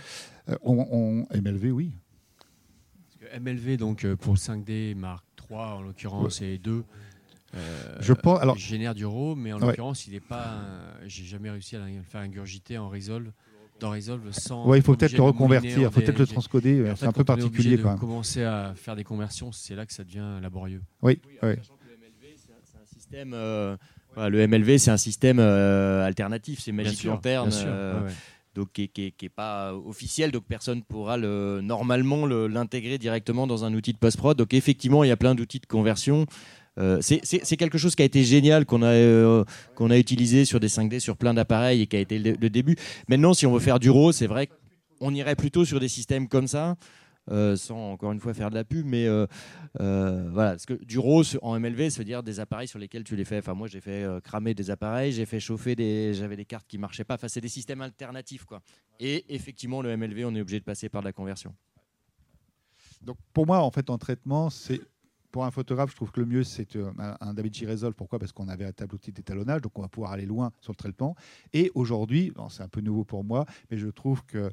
Euh, 0.48 0.56
on, 0.62 1.26
MLV, 1.34 1.72
oui. 1.72 1.92
Parce 3.02 3.32
que 3.32 3.38
MLV, 3.38 3.76
donc 3.76 4.06
pour 4.14 4.34
5D 4.34 4.94
Mark 4.94 5.24
III 5.48 5.58
en 5.58 5.82
l'occurrence, 5.82 6.42
et 6.42 6.58
2, 6.58 6.84
euh, 7.55 7.96
je 8.01 8.12
pense. 8.12 8.40
Alors, 8.40 8.57
génère 8.57 8.94
du 8.94 9.05
RAW, 9.07 9.34
mais 9.34 9.53
en 9.53 9.59
l'occurrence, 9.59 10.07
il 10.07 10.12
n'est 10.12 10.20
pas. 10.20 10.61
J'ai 11.07 11.24
jamais 11.24 11.51
réussi 11.51 11.76
à 11.76 11.80
le 11.80 12.03
faire 12.03 12.20
ingurgiter 12.20 12.78
en 12.78 12.88
Resolve. 12.88 13.30
dans 13.80 13.90
Resolve 13.90 14.30
sans. 14.32 14.66
Ouais, 14.66 14.78
il 14.78 14.82
faut 14.82 14.92
être 14.92 15.01
peut-être 15.01 15.16
le 15.16 15.22
reconvertir, 15.22 15.78
il 15.78 15.84
faut 15.84 16.01
peut-être 16.01 16.18
le 16.18 16.26
transcoder. 16.26 16.92
C'est 16.96 17.07
un 17.07 17.12
peu 17.12 17.24
particulier 17.24 17.78
quand 17.78 17.90
même. 17.90 17.98
commencer 17.98 18.44
à 18.44 18.74
faire 18.76 18.94
des 18.96 19.05
conversions, 19.05 19.53
c'est 19.53 19.74
là 19.74 19.86
que 19.86 19.92
ça 19.92 20.05
devient 20.05 20.38
laborieux. 20.42 20.82
Oui, 21.03 21.18
oui. 21.42 21.48
Le 21.48 21.55
MLV, 21.57 22.36
c'est 22.36 22.53
un- 22.53 22.86
système. 22.86 23.32
euh, 23.34 23.76
voilà, 24.14 24.28
le 24.28 24.40
MLV, 24.46 24.78
c'est 24.78 24.90
un 24.90 24.96
système 24.96 25.38
euh, 25.38 26.05
alternatif, 26.05 26.61
c'est 26.61 26.72
Magic 26.72 26.98
sûr, 26.98 27.12
Lantern, 27.12 27.48
bien 27.48 27.57
sûr, 27.59 27.68
euh, 27.70 28.01
ouais, 28.03 28.07
ouais. 28.09 28.14
donc 28.55 28.72
qui, 28.72 28.88
qui, 28.88 29.12
qui 29.12 29.26
est 29.26 29.28
pas 29.28 29.72
officiel, 29.74 30.30
donc 30.32 30.44
personne 30.44 30.82
pourra 30.82 31.16
le, 31.16 31.61
normalement 31.62 32.26
le- 32.26 32.48
l'intégrer 32.48 32.98
directement 32.98 33.46
dans 33.46 33.64
un 33.64 33.72
outil 33.72 33.92
de 33.92 33.98
post-prod. 33.98 34.36
Donc 34.36 34.53
effectivement, 34.53 35.05
il 35.05 35.09
y 35.09 35.12
a 35.12 35.16
plein 35.16 35.34
d'outils 35.34 35.61
de 35.61 35.66
conversion. 35.66 36.26
Euh, 36.78 37.00
c'est- 37.00 37.20
c'est 37.24 37.44
c'est 37.44 37.56
quelque 37.56 37.78
chose 37.78 37.94
qui 37.94 38.02
a 38.02 38.04
été 38.04 38.22
génial, 38.22 38.64
qu'on 38.64 38.82
a, 38.82 38.92
euh, 38.92 39.44
a 39.78 39.98
utilisé 39.98 40.44
sur 40.44 40.60
des 40.60 40.68
5D, 40.68 41.00
sur 41.00 41.16
plein 41.16 41.34
d'appareils 41.34 41.82
et 41.82 41.86
qui 41.86 41.96
a 41.96 42.00
été 42.00 42.18
le, 42.18 42.50
début. 42.50 42.76
Maintenant, 43.08 43.34
si 43.34 43.46
on 43.46 43.52
veut 43.52 43.60
faire 43.60 43.80
du 43.80 43.90
RAW, 43.90 44.12
c'est 44.12 44.26
vrai 44.26 44.48
qu'on 44.98 45.12
irait 45.14 45.36
plutôt 45.36 45.64
sur 45.64 45.80
des 45.80 45.88
systèmes 45.88 46.28
comme 46.28 46.46
ça. 46.46 46.76
euh, 47.30 47.54
sans 47.54 47.92
encore 47.92 48.10
une 48.10 48.18
fois 48.18 48.34
faire 48.34 48.50
de 48.50 48.56
la 48.56 48.64
pub, 48.64 48.86
mais 48.86 49.06
voilà, 49.78 50.52
parce 50.52 50.66
que 50.66 50.74
du 50.84 50.98
RAW 50.98 51.22
en 51.42 51.54
MLV, 51.60 51.90
veut 51.90 52.04
dire 52.04 52.22
des 52.24 52.40
appareils 52.40 52.66
sur 52.66 52.78
lesquels 52.78 53.04
tu 53.04 53.14
les 53.14 53.24
fais. 53.24 53.38
Enfin, 53.38 53.54
moi, 53.54 53.68
j'ai 53.68 53.80
fait 53.80 54.04
cramer 54.24 54.54
des 54.54 54.70
appareils, 54.70 55.12
j'ai 55.12 55.26
fait 55.26 55.38
chauffer 55.38 55.76
des, 55.76 56.14
j'avais 56.14 56.36
des 56.36 56.46
cartes 56.46 56.66
qui 56.66 56.78
marchaient 56.78 57.04
pas. 57.04 57.18
C'est 57.28 57.40
des 57.40 57.48
systèmes 57.48 57.82
alternatifs, 57.82 58.44
quoi. 58.46 58.62
Et 58.98 59.26
effectivement, 59.28 59.80
le 59.82 59.90
MLV, 59.96 60.24
on 60.24 60.34
est 60.34 60.40
obligé 60.40 60.58
de 60.58 60.64
passer 60.64 60.88
par 60.88 61.02
de 61.02 61.06
la 61.06 61.12
conversion. 61.12 61.54
Donc 63.02 63.16
pour 63.32 63.46
moi, 63.46 63.60
en 63.60 63.70
fait, 63.70 63.90
en 63.90 63.98
traitement, 63.98 64.50
c'est 64.50 64.80
pour 65.30 65.44
un 65.44 65.50
photographe, 65.50 65.90
je 65.90 65.96
trouve 65.96 66.10
que 66.10 66.20
le 66.20 66.26
mieux, 66.26 66.42
c'est 66.44 66.76
euh, 66.76 66.90
un, 67.20 67.34
DaVinci 67.34 67.66
Resolve. 67.66 67.94
Pourquoi? 67.94 68.18
Parce 68.18 68.32
qu'on 68.32 68.48
avait 68.48 68.64
un 68.64 68.72
outil 68.92 69.12
d'étalonnage, 69.12 69.60
donc 69.62 69.78
on 69.78 69.82
va 69.82 69.88
pouvoir 69.88 70.12
aller 70.12 70.26
loin 70.26 70.52
sur 70.60 70.72
le 70.72 70.76
traitement. 70.76 71.14
Et 71.52 71.70
aujourd'hui, 71.74 72.32
c'est 72.50 72.62
un 72.62 72.68
peu 72.68 72.80
nouveau 72.80 73.04
pour 73.04 73.24
moi, 73.24 73.46
mais 73.70 73.78
je 73.78 73.88
trouve 73.88 74.24
que 74.24 74.50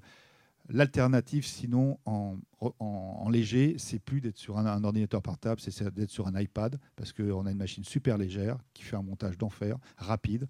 l'alternative, 0.70 1.46
sinon 1.46 1.98
en, 2.06 2.36
en- 2.60 2.74
en 2.80 3.30
léger, 3.30 3.76
c'est 3.78 4.00
plus 4.00 4.22
d'être 4.22 4.38
sur 4.38 4.58
un, 4.58 4.66
un 4.66 4.84
ordinateur 4.84 5.22
portable, 5.22 5.62
c'est 5.62 5.94
d'être 5.94 6.10
sur 6.12 6.28
un 6.28 6.40
iPad, 6.40 6.80
parce 6.96 7.14
qu'on 7.14 7.46
a 7.46 7.52
une 7.52 7.58
machine 7.58 7.84
super 7.84 8.18
légère 8.18 8.58
qui 8.74 8.84
fait 8.84 8.96
un 8.98 9.02
montage 9.04 9.38
d'enfer, 9.38 9.78
rapide, 9.98 10.48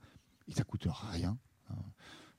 et 0.48 0.54
ça 0.54 0.64
coûte 0.64 0.88
rien. 1.12 1.38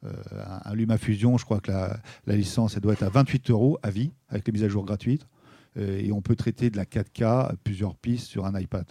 Euh, 0.04 0.12
un, 0.46 0.60
un 0.70 0.74
LumaFusion, 0.74 1.38
je 1.38 1.44
crois 1.44 1.60
que 1.60 1.70
la, 1.70 2.00
la 2.26 2.36
licence, 2.36 2.74
elle 2.76 2.82
doit 2.82 2.92
être 2.92 3.02
à 3.02 3.08
28 3.10 3.50
euros 3.50 3.78
à 3.82 3.90
vie, 3.90 4.12
avec 4.28 4.46
les 4.46 4.52
mises 4.52 4.64
à 4.64 4.68
jour 4.68 4.84
gratuites. 4.84 5.26
Euh, 5.78 5.98
et 6.00 6.12
on 6.12 6.20
peut 6.20 6.36
traiter 6.36 6.70
de 6.70 6.76
la 6.76 6.84
4K, 6.84 7.54
plusieurs 7.62 7.94
pistes 7.94 8.26
sur 8.26 8.46
un 8.46 8.58
iPad. 8.58 8.86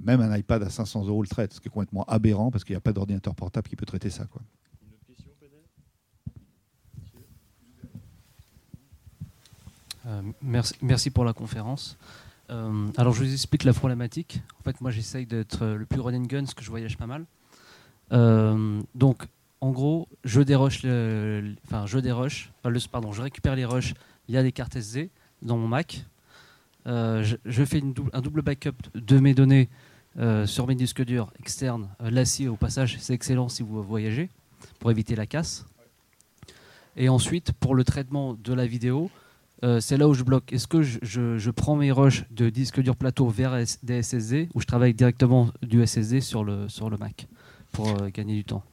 Même 0.00 0.20
un 0.20 0.36
iPad 0.36 0.62
à 0.62 0.70
500 0.70 1.06
euros 1.06 1.22
le 1.22 1.28
traite, 1.28 1.52
ce 1.52 1.60
qui 1.60 1.68
est 1.68 1.70
complètement 1.70 2.04
aberrant 2.04 2.50
parce 2.50 2.64
qu'il 2.64 2.74
n'y 2.74 2.78
a 2.78 2.80
pas 2.80 2.92
d'ordinateur 2.92 3.34
portable 3.34 3.68
qui 3.68 3.76
peut 3.76 3.86
traiter 3.86 4.10
ça. 4.10 4.24
Quoi. 4.26 4.40
Euh, 10.06 10.22
merci, 10.42 10.74
merci 10.82 11.10
pour 11.10 11.24
la 11.24 11.32
conférence. 11.32 11.98
Euh, 12.50 12.88
alors, 12.96 13.12
je 13.12 13.22
vous 13.22 13.32
explique 13.32 13.64
la 13.64 13.72
problématique. 13.72 14.42
En 14.60 14.62
fait, 14.64 14.80
moi, 14.80 14.90
j'essaye 14.90 15.26
d'être 15.26 15.64
le 15.66 15.86
plus 15.86 16.00
run 16.00 16.14
and 16.14 16.22
gun, 16.24 16.40
parce 16.40 16.54
que 16.54 16.64
je 16.64 16.70
voyage 16.70 16.96
pas 16.96 17.06
mal. 17.06 17.24
Euh, 18.12 18.80
donc, 18.94 19.24
en 19.60 19.70
gros, 19.70 20.08
je 20.24 20.40
déroche, 20.40 20.82
le, 20.82 21.40
le- 21.42 21.54
enfin, 21.66 21.86
je 21.86 21.98
déroche, 21.98 22.50
enfin, 22.58 22.70
le- 22.70 22.80
pardon, 22.90 23.12
je 23.12 23.22
récupère 23.22 23.54
les 23.54 23.64
rushs 23.64 23.94
via 24.28 24.42
des 24.42 24.52
cartes 24.52 24.74
SD 24.76 25.10
dans 25.42 25.56
mon 25.56 25.68
Mac. 25.68 26.04
Euh, 26.86 27.22
je, 27.44 27.64
fais 27.64 27.82
un 28.12 28.20
double 28.20 28.42
backup 28.42 28.76
de 28.94 29.18
mes 29.18 29.34
données 29.34 29.68
euh, 30.18 30.46
sur 30.46 30.66
mes 30.66 30.74
disques 30.74 31.04
durs 31.04 31.32
externes. 31.38 31.88
Euh, 32.02 32.10
L'acier, 32.10 32.48
au 32.48 32.56
passage, 32.56 32.96
c'est 33.00 33.12
excellent 33.12 33.48
si 33.48 33.62
vous 33.62 33.82
voyagez, 33.82 34.30
pour 34.78 34.90
éviter 34.90 35.14
la 35.14 35.26
casse. 35.26 35.66
Et 36.96 37.08
ensuite, 37.08 37.52
pour 37.52 37.74
le 37.74 37.84
traitement 37.84 38.34
de 38.34 38.52
la 38.52 38.66
vidéo, 38.66 39.10
c'est 39.80 39.98
là 39.98 40.08
où 40.08 40.14
je 40.14 40.24
bloque. 40.24 40.52
Est-ce 40.54 40.66
que 40.66 40.80
je, 40.82 41.50
prends 41.50 41.76
mes 41.76 41.92
rushs 41.92 42.24
de 42.30 42.48
disque 42.48 42.80
dur 42.80 42.96
plateau 42.96 43.28
vers 43.28 43.56
des 43.82 44.02
SSD 44.02 44.48
ou 44.54 44.60
je 44.60 44.66
travaille 44.66 44.94
directement 44.94 45.50
du 45.62 45.86
SSD 45.86 46.22
sur 46.22 46.44
le, 46.44 46.68
sur 46.68 46.88
le 46.88 46.96
Mac 46.96 47.28
pour 47.70 47.94
gagner 48.10 48.34
du 48.34 48.44
temps? 48.44 48.64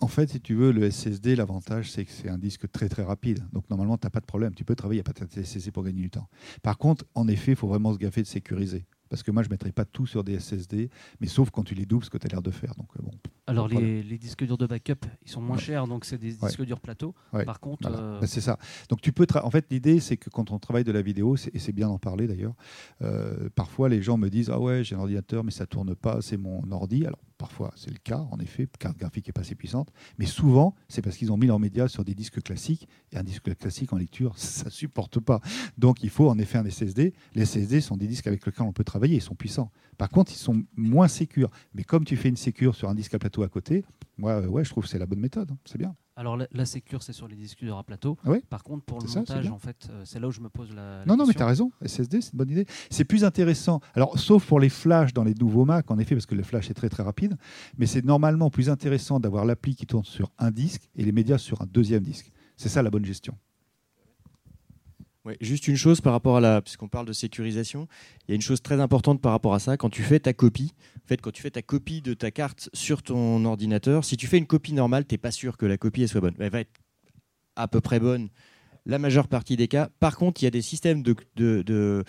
En 0.00 0.08
fait, 0.08 0.28
si 0.30 0.40
tu 0.40 0.54
veux, 0.54 0.72
le 0.72 0.90
SSD, 0.90 1.36
l'avantage, 1.36 1.90
c'est 1.90 2.04
que 2.04 2.10
c'est 2.10 2.28
un 2.28 2.38
disque 2.38 2.70
très 2.72 2.88
très 2.88 3.02
rapide. 3.02 3.44
Donc, 3.52 3.68
normalement, 3.70 3.96
tu 3.98 4.06
n'as 4.06 4.10
pas 4.10 4.20
de 4.20 4.26
problème. 4.26 4.54
Tu 4.54 4.64
peux 4.64 4.74
travailler, 4.74 5.00
il 5.00 5.04
n'y 5.04 5.10
a 5.10 5.12
pas 5.12 5.26
de 5.36 5.42
SSD 5.44 5.70
pour 5.70 5.84
gagner 5.84 6.02
du 6.02 6.10
temps. 6.10 6.28
Par 6.62 6.78
contre, 6.78 7.04
en 7.14 7.28
effet, 7.28 7.52
il 7.52 7.56
faut 7.56 7.68
vraiment 7.68 7.92
se 7.92 7.98
gaffer 7.98 8.22
de 8.22 8.26
sécuriser. 8.26 8.86
Parce 9.10 9.22
que 9.22 9.30
moi, 9.30 9.42
je 9.44 9.48
ne 9.48 9.52
mettrai 9.52 9.70
pas 9.70 9.84
tout 9.84 10.06
sur 10.06 10.24
des 10.24 10.40
SSD, 10.40 10.88
mais 11.20 11.28
sauf 11.28 11.50
quand 11.50 11.62
tu 11.62 11.74
les 11.74 11.84
doubles, 11.86 12.04
ce 12.04 12.10
que 12.10 12.18
tu 12.18 12.26
as 12.26 12.30
l'air 12.30 12.42
de 12.42 12.50
faire. 12.50 12.74
Donc, 12.74 12.88
euh, 12.98 13.02
bon, 13.02 13.12
Alors 13.46 13.68
les, 13.68 14.02
les 14.02 14.18
disques 14.18 14.44
durs 14.44 14.56
de 14.58 14.66
backup, 14.66 15.04
ils 15.24 15.30
sont 15.30 15.42
moins 15.42 15.56
Ouais. 15.56 15.62
chers, 15.62 15.86
donc 15.86 16.04
c'est 16.06 16.18
des 16.18 16.32
Ouais. 16.38 16.48
disques 16.48 16.62
durs 16.64 16.80
plateau. 16.80 17.14
Ouais. 17.32 17.44
Par 17.44 17.60
contre, 17.60 17.88
Voilà. 17.88 18.02
euh, 18.02 18.20
Ben, 18.20 18.26
c'est 18.26 18.40
ça. 18.40 18.58
Donc 18.88 19.02
tu 19.02 19.12
peux. 19.12 19.26
En 19.42 19.50
fait, 19.50 19.66
l'idée, 19.70 20.00
c'est 20.00 20.16
que 20.16 20.30
quand 20.30 20.50
on 20.50 20.58
travaille 20.58 20.84
de 20.84 20.90
la 20.90 21.02
vidéo, 21.02 21.36
c'est- 21.36 21.54
et 21.54 21.58
c'est 21.60 21.72
bien 21.72 21.86
d'en 21.88 21.98
parler 21.98 22.26
d'ailleurs. 22.26 22.54
euh, 23.02 23.48
parfois, 23.54 23.88
les 23.88 24.02
gens 24.02 24.16
me 24.16 24.30
disent 24.30 24.50
ah 24.50 24.58
ouais, 24.58 24.82
j'ai 24.82 24.96
un 24.96 25.00
ordinateur, 25.00 25.44
mais 25.44 25.50
ça 25.50 25.66
tourne 25.66 25.94
pas, 25.94 26.20
c'est 26.22 26.38
mon 26.38 26.62
ordi. 26.72 27.04
Alors 27.06 27.20
parfois, 27.44 27.74
c'est 27.76 27.90
le 27.90 27.98
cas, 27.98 28.26
en 28.30 28.38
effet, 28.38 28.66
carte 28.78 28.96
graphique 28.96 29.28
est 29.28 29.32
pas 29.32 29.42
assez 29.42 29.54
puissante. 29.54 29.92
Mais 30.16 30.24
souvent, 30.24 30.74
c'est 30.88 31.02
parce 31.02 31.18
qu'ils 31.18 31.30
ont 31.30 31.36
mis 31.36 31.46
leurs 31.46 31.60
médias 31.60 31.88
sur 31.88 32.02
des 32.02 32.14
disques 32.14 32.42
classiques 32.42 32.88
et 33.12 33.18
un 33.18 33.22
disque 33.22 33.54
classique 33.54 33.92
en 33.92 33.98
lecture, 33.98 34.32
ça 34.38 34.70
supporte 34.70 35.20
pas. 35.20 35.40
Donc 35.76 36.02
il 36.02 36.08
faut 36.08 36.30
en 36.30 36.38
effet 36.38 36.56
un 36.56 36.64
SSD. 36.64 37.12
Les 37.34 37.44
SSD 37.44 37.82
sont 37.82 37.98
des 37.98 38.06
disques 38.06 38.26
avec 38.26 38.46
lesquels 38.46 38.64
on 38.64 38.72
peut 38.72 38.82
travailler, 38.82 39.16
ils 39.16 39.20
sont 39.20 39.34
puissants. 39.34 39.70
Par 39.98 40.08
contre, 40.08 40.32
ils 40.32 40.38
sont 40.38 40.64
moins 40.74 41.06
sécures. 41.06 41.50
Mais 41.74 41.84
comme 41.84 42.06
tu 42.06 42.16
fais 42.16 42.30
une 42.30 42.38
sécure 42.38 42.74
sur 42.74 42.88
un 42.88 42.94
disque 42.94 43.12
à 43.12 43.18
plateau 43.18 43.42
à 43.42 43.48
côté, 43.48 43.84
moi, 44.16 44.32
euh, 44.42 44.46
ouais, 44.46 44.64
je 44.64 44.70
trouve 44.70 44.84
que 44.84 44.90
c'est 44.90 44.98
la 44.98 45.06
bonne 45.06 45.20
méthode. 45.20 45.50
hein. 45.50 45.58
C'est 45.64 45.78
bien. 45.78 45.94
alors 46.16 46.36
la, 46.36 46.46
la 46.52 46.64
sécure, 46.66 47.02
c'est 47.02 47.12
sur 47.12 47.26
les 47.28 47.36
disques 47.36 47.62
à 47.64 47.82
plateau. 47.82 48.16
Ah 48.24 48.30
ouais 48.30 48.42
Par 48.48 48.62
contre, 48.62 48.84
pour 48.84 49.00
le 49.00 49.08
ça, 49.08 49.20
montage, 49.20 49.48
en 49.50 49.58
fait, 49.58 49.88
euh, 49.90 50.02
c'est 50.04 50.20
là 50.20 50.28
où 50.28 50.30
je 50.30 50.40
me 50.40 50.48
pose 50.48 50.70
la, 50.74 51.00
la 51.00 51.04
Non, 51.06 51.16
non, 51.16 51.26
mais 51.26 51.34
tu 51.34 51.42
as 51.42 51.46
raison. 51.46 51.72
SSD, 51.84 52.20
c'est 52.20 52.32
une 52.32 52.38
bonne 52.38 52.50
idée. 52.50 52.66
C'est 52.90 53.04
plus 53.04 53.24
intéressant. 53.24 53.80
Alors, 53.94 54.18
sauf 54.18 54.46
pour 54.46 54.60
les 54.60 54.68
flashs 54.68 55.12
dans 55.12 55.24
les 55.24 55.34
nouveaux 55.34 55.64
Mac, 55.64 55.90
en 55.90 55.98
effet, 55.98 56.14
parce 56.14 56.26
que 56.26 56.34
le 56.34 56.42
flash 56.42 56.70
est 56.70 56.74
très 56.74 56.88
très 56.88 57.02
rapide. 57.02 57.36
Mais 57.78 57.86
c'est 57.86 58.04
normalement 58.04 58.50
plus 58.50 58.70
intéressant 58.70 59.18
d'avoir 59.20 59.44
l'appli 59.44 59.74
qui 59.74 59.86
tourne 59.86 60.04
sur 60.04 60.30
un 60.38 60.50
disque 60.50 60.88
et 60.94 61.04
les 61.04 61.12
médias 61.12 61.38
sur 61.38 61.60
un 61.62 61.66
deuxième 61.66 62.02
disque. 62.02 62.30
C'est 62.56 62.68
ça 62.68 62.82
la 62.82 62.90
bonne 62.90 63.04
gestion. 63.04 63.36
Juste 65.40 65.68
une 65.68 65.76
chose 65.76 66.02
par 66.02 66.12
rapport 66.12 66.36
à 66.36 66.40
la, 66.40 66.60
puisqu'on 66.60 66.88
parle 66.88 67.06
de 67.06 67.14
sécurisation, 67.14 67.88
il 68.20 68.30
y 68.30 68.32
a 68.32 68.34
une 68.34 68.42
chose 68.42 68.60
très 68.60 68.78
importante 68.80 69.22
par 69.22 69.32
rapport 69.32 69.54
à 69.54 69.58
ça. 69.58 69.78
Quand 69.78 69.88
tu 69.88 70.02
fais 70.02 70.20
ta 70.20 70.34
copie, 70.34 70.72
en 71.02 71.08
fait, 71.08 71.20
quand 71.22 71.30
tu 71.30 71.40
fais 71.40 71.50
ta 71.50 71.62
copie 71.62 72.02
de 72.02 72.12
ta 72.12 72.30
carte 72.30 72.68
sur 72.74 73.02
ton 73.02 73.42
ordinateur, 73.46 74.04
si 74.04 74.18
tu 74.18 74.26
fais 74.26 74.36
une 74.36 74.46
copie 74.46 74.74
normale, 74.74 75.06
t'es 75.06 75.16
pas 75.16 75.30
sûr 75.30 75.56
que 75.56 75.64
la 75.64 75.78
copie 75.78 76.06
soit 76.08 76.20
bonne. 76.20 76.34
Elle 76.38 76.50
va 76.50 76.60
être 76.60 76.72
à 77.56 77.68
peu 77.68 77.80
près 77.80 78.00
bonne 78.00 78.28
la 78.86 78.98
majeure 78.98 79.28
partie 79.28 79.56
des 79.56 79.66
cas. 79.68 79.88
Par 79.98 80.16
contre, 80.18 80.42
il 80.42 80.44
y 80.44 80.48
a 80.48 80.50
des 80.50 80.60
systèmes 80.60 81.02
de, 81.02 81.16
de, 81.36 82.04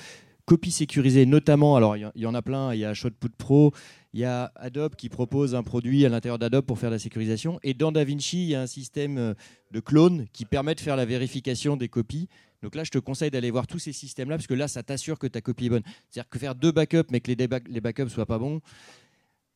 copies 0.46 0.72
sécurisées, 0.72 1.26
notamment. 1.26 1.76
Alors, 1.76 1.96
il 1.98 2.12
y 2.16 2.26
en- 2.26 2.34
a 2.36 2.42
plein. 2.42 2.74
Il 2.74 2.80
y 2.80 2.86
a 2.86 2.94
Shotput 2.94 3.30
Pro, 3.38 3.72
il 4.14 4.20
y 4.20 4.26
a 4.26 4.52
Adobe 4.56 4.96
qui 4.96 5.10
propose 5.10 5.56
un 5.56 5.64
produit 5.64 6.06
à 6.06 6.10
l'intérieur 6.10 6.38
d'Adobe 6.38 6.66
pour 6.66 6.80
faire 6.80 6.90
la 6.90 7.00
sécurisation. 7.00 7.60
Et 7.64 7.74
dans 7.74 7.92
DaVinci, 7.92 8.44
il 8.44 8.50
y 8.50 8.56
a 8.56 8.62
un 8.62 8.68
système 8.68 9.18
euh, 9.18 9.34
de 9.72 9.80
clone 9.80 10.26
qui 10.34 10.46
permet 10.46 10.76
de 10.76 10.82
faire 10.82 10.96
la 10.98 11.06
vérification 11.06 11.78
des 11.78 11.88
copies. 11.88 12.28
Donc 12.66 12.74
là, 12.74 12.84
je 12.84 12.90
te 12.90 12.98
conseille 12.98 13.30
d'aller 13.30 13.52
voir 13.52 13.68
tous 13.68 13.78
ces 13.78 13.94
systèmes-là, 13.94 14.38
parce 14.38 14.48
que 14.48 14.56
là, 14.56 14.68
ça 14.68 14.82
t'assure 14.82 15.20
que 15.20 15.28
ta 15.28 15.40
copie 15.40 15.68
est 15.68 15.70
bonne. 15.70 15.84
C'est-à-dire 16.10 16.28
que 16.28 16.40
faire 16.40 16.56
deux 16.56 16.72
backups, 16.72 17.12
mais 17.12 17.20
que 17.20 17.28
les, 17.28 17.36
déba- 17.36 17.64
les 17.68 17.80
backups 17.80 18.10
soient 18.10 18.26
pas 18.26 18.40
bons, 18.40 18.60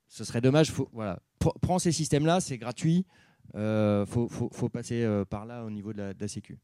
ce 0.07 0.23
serait 0.23 0.41
dommage. 0.41 0.71
Voilà. 0.93 1.19
Pr- 1.41 1.57
Prends 1.59 1.79
ces 1.79 1.91
systèmes-là, 1.91 2.39
c'est 2.39 2.59
gratuit. 2.59 3.07
Euh, 3.55 4.05
faut, 4.05 4.29
passer 4.69 5.01
euh, 5.01 5.25
par 5.25 5.47
là 5.47 5.65
au 5.65 5.71
niveau 5.71 5.91
de 5.91 6.13
la, 6.19 6.27
sécu. 6.27 6.59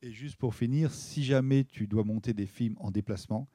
Et 0.00 0.10
juste 0.10 0.36
pour 0.36 0.54
finir, 0.54 0.90
si 0.94 1.22
jamais 1.22 1.64
tu 1.64 1.86
dois 1.86 2.02
monter 2.02 2.32
des 2.32 2.46
films 2.46 2.76
en 2.78 2.90
déplacement, 2.90 3.46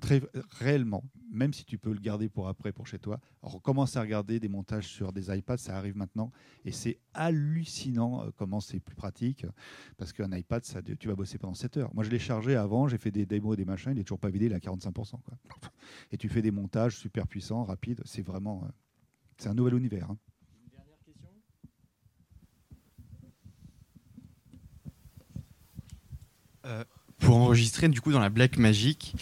très 0.00 0.20
réellement, 0.58 1.04
même 1.30 1.52
si 1.52 1.64
tu 1.64 1.78
peux 1.78 1.92
le 1.92 2.00
garder 2.00 2.28
pour 2.28 2.48
après, 2.48 2.72
pour 2.72 2.86
chez 2.86 2.98
toi, 2.98 3.20
alors 3.42 3.60
commence 3.62 3.96
à 3.96 4.02
regarder 4.02 4.40
des 4.40 4.48
montages 4.48 4.86
sur 4.86 5.12
des 5.12 5.34
iPads, 5.34 5.56
ça 5.58 5.76
arrive 5.76 5.96
maintenant, 5.96 6.32
et 6.64 6.72
c'est 6.72 6.98
hallucinant 7.14 8.24
euh, 8.24 8.30
comment 8.36 8.60
c'est 8.60 8.80
plus 8.80 8.94
pratique, 8.94 9.46
parce 9.96 10.12
qu'un 10.12 10.30
iPad, 10.32 10.62
tu 10.98 11.08
vas 11.08 11.14
bosser 11.14 11.38
pendant 11.38 11.54
7 11.54 11.76
heures. 11.78 11.94
Moi, 11.94 12.04
je 12.04 12.10
l'ai 12.10 12.18
chargé 12.18 12.56
avant, 12.56 12.88
j'ai 12.88 12.98
fait 12.98 13.10
des 13.10 13.26
démos 13.26 13.54
et 13.54 13.56
des 13.56 13.64
machins, 13.64 13.92
il 13.92 13.98
est 13.98 14.04
toujours 14.04 14.20
pas 14.20 14.30
vidé, 14.30 14.46
il 14.46 14.52
est 14.52 14.56
à 14.56 14.58
45%. 14.58 15.20
Quoi. 15.22 15.38
Et 16.12 16.16
tu 16.16 16.28
fais 16.28 16.42
des 16.42 16.50
montages 16.50 16.96
super 16.96 17.26
puissants, 17.26 17.64
rapides, 17.64 18.02
c'est 18.04 18.22
vraiment... 18.22 18.64
euh, 18.64 18.68
c'est 19.38 19.48
un 19.48 19.54
nouvel 19.54 19.74
univers. 19.74 20.10
hein. 20.10 20.18
Pour 27.26 27.36
enregistrer 27.36 27.88
du 27.88 28.00
coup 28.00 28.12
dans 28.12 28.20
la 28.20 28.28
Black 28.28 28.56
Magic, 28.56 29.14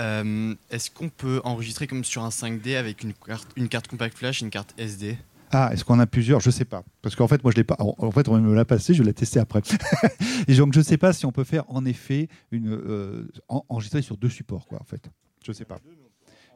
euh, 0.00 0.54
est-ce 0.70 0.90
qu'on 0.90 1.08
peut 1.10 1.40
enregistrer 1.44 1.86
comme 1.86 2.02
sur 2.04 2.22
un 2.24 2.30
5D 2.30 2.76
avec 2.76 3.02
une 3.02 3.12
carte, 3.12 3.48
une 3.56 3.68
carte 3.68 3.88
compact 3.88 4.16
flash 4.16 4.40
une 4.40 4.50
carte 4.50 4.74
SD 4.78 5.18
Ah, 5.50 5.70
est-ce 5.72 5.84
qu'on 5.84 5.98
a 6.00 6.06
plusieurs? 6.06 6.40
Je 6.40 6.50
sais 6.50 6.64
pas. 6.64 6.82
Parce 7.02 7.14
qu'en 7.14 7.28
fait, 7.28 7.42
moi, 7.42 7.52
je 7.52 7.56
l'ai 7.58 7.64
pas. 7.64 7.76
En 7.78 8.10
fait, 8.10 8.28
on 8.28 8.38
me 8.40 8.54
l'a 8.54 8.64
passé, 8.64 8.94
je 8.94 9.02
l'ai 9.02 9.12
testé 9.12 9.38
après. 9.38 9.60
et 10.48 10.54
donc, 10.54 10.72
je 10.72 10.80
sais 10.80 10.96
pas 10.96 11.12
si 11.12 11.26
on 11.26 11.32
peut 11.32 11.44
faire 11.44 11.64
en 11.68 11.84
effet 11.84 12.28
une 12.50 12.72
euh, 12.72 13.28
en- 13.48 13.64
enregistrer 13.68 14.00
sur 14.02 14.16
deux 14.16 14.30
supports, 14.30 14.66
quoi. 14.66 14.78
En 14.80 14.84
fait, 14.84 15.10
je 15.46 15.52
sais 15.52 15.64
pas. 15.66 15.78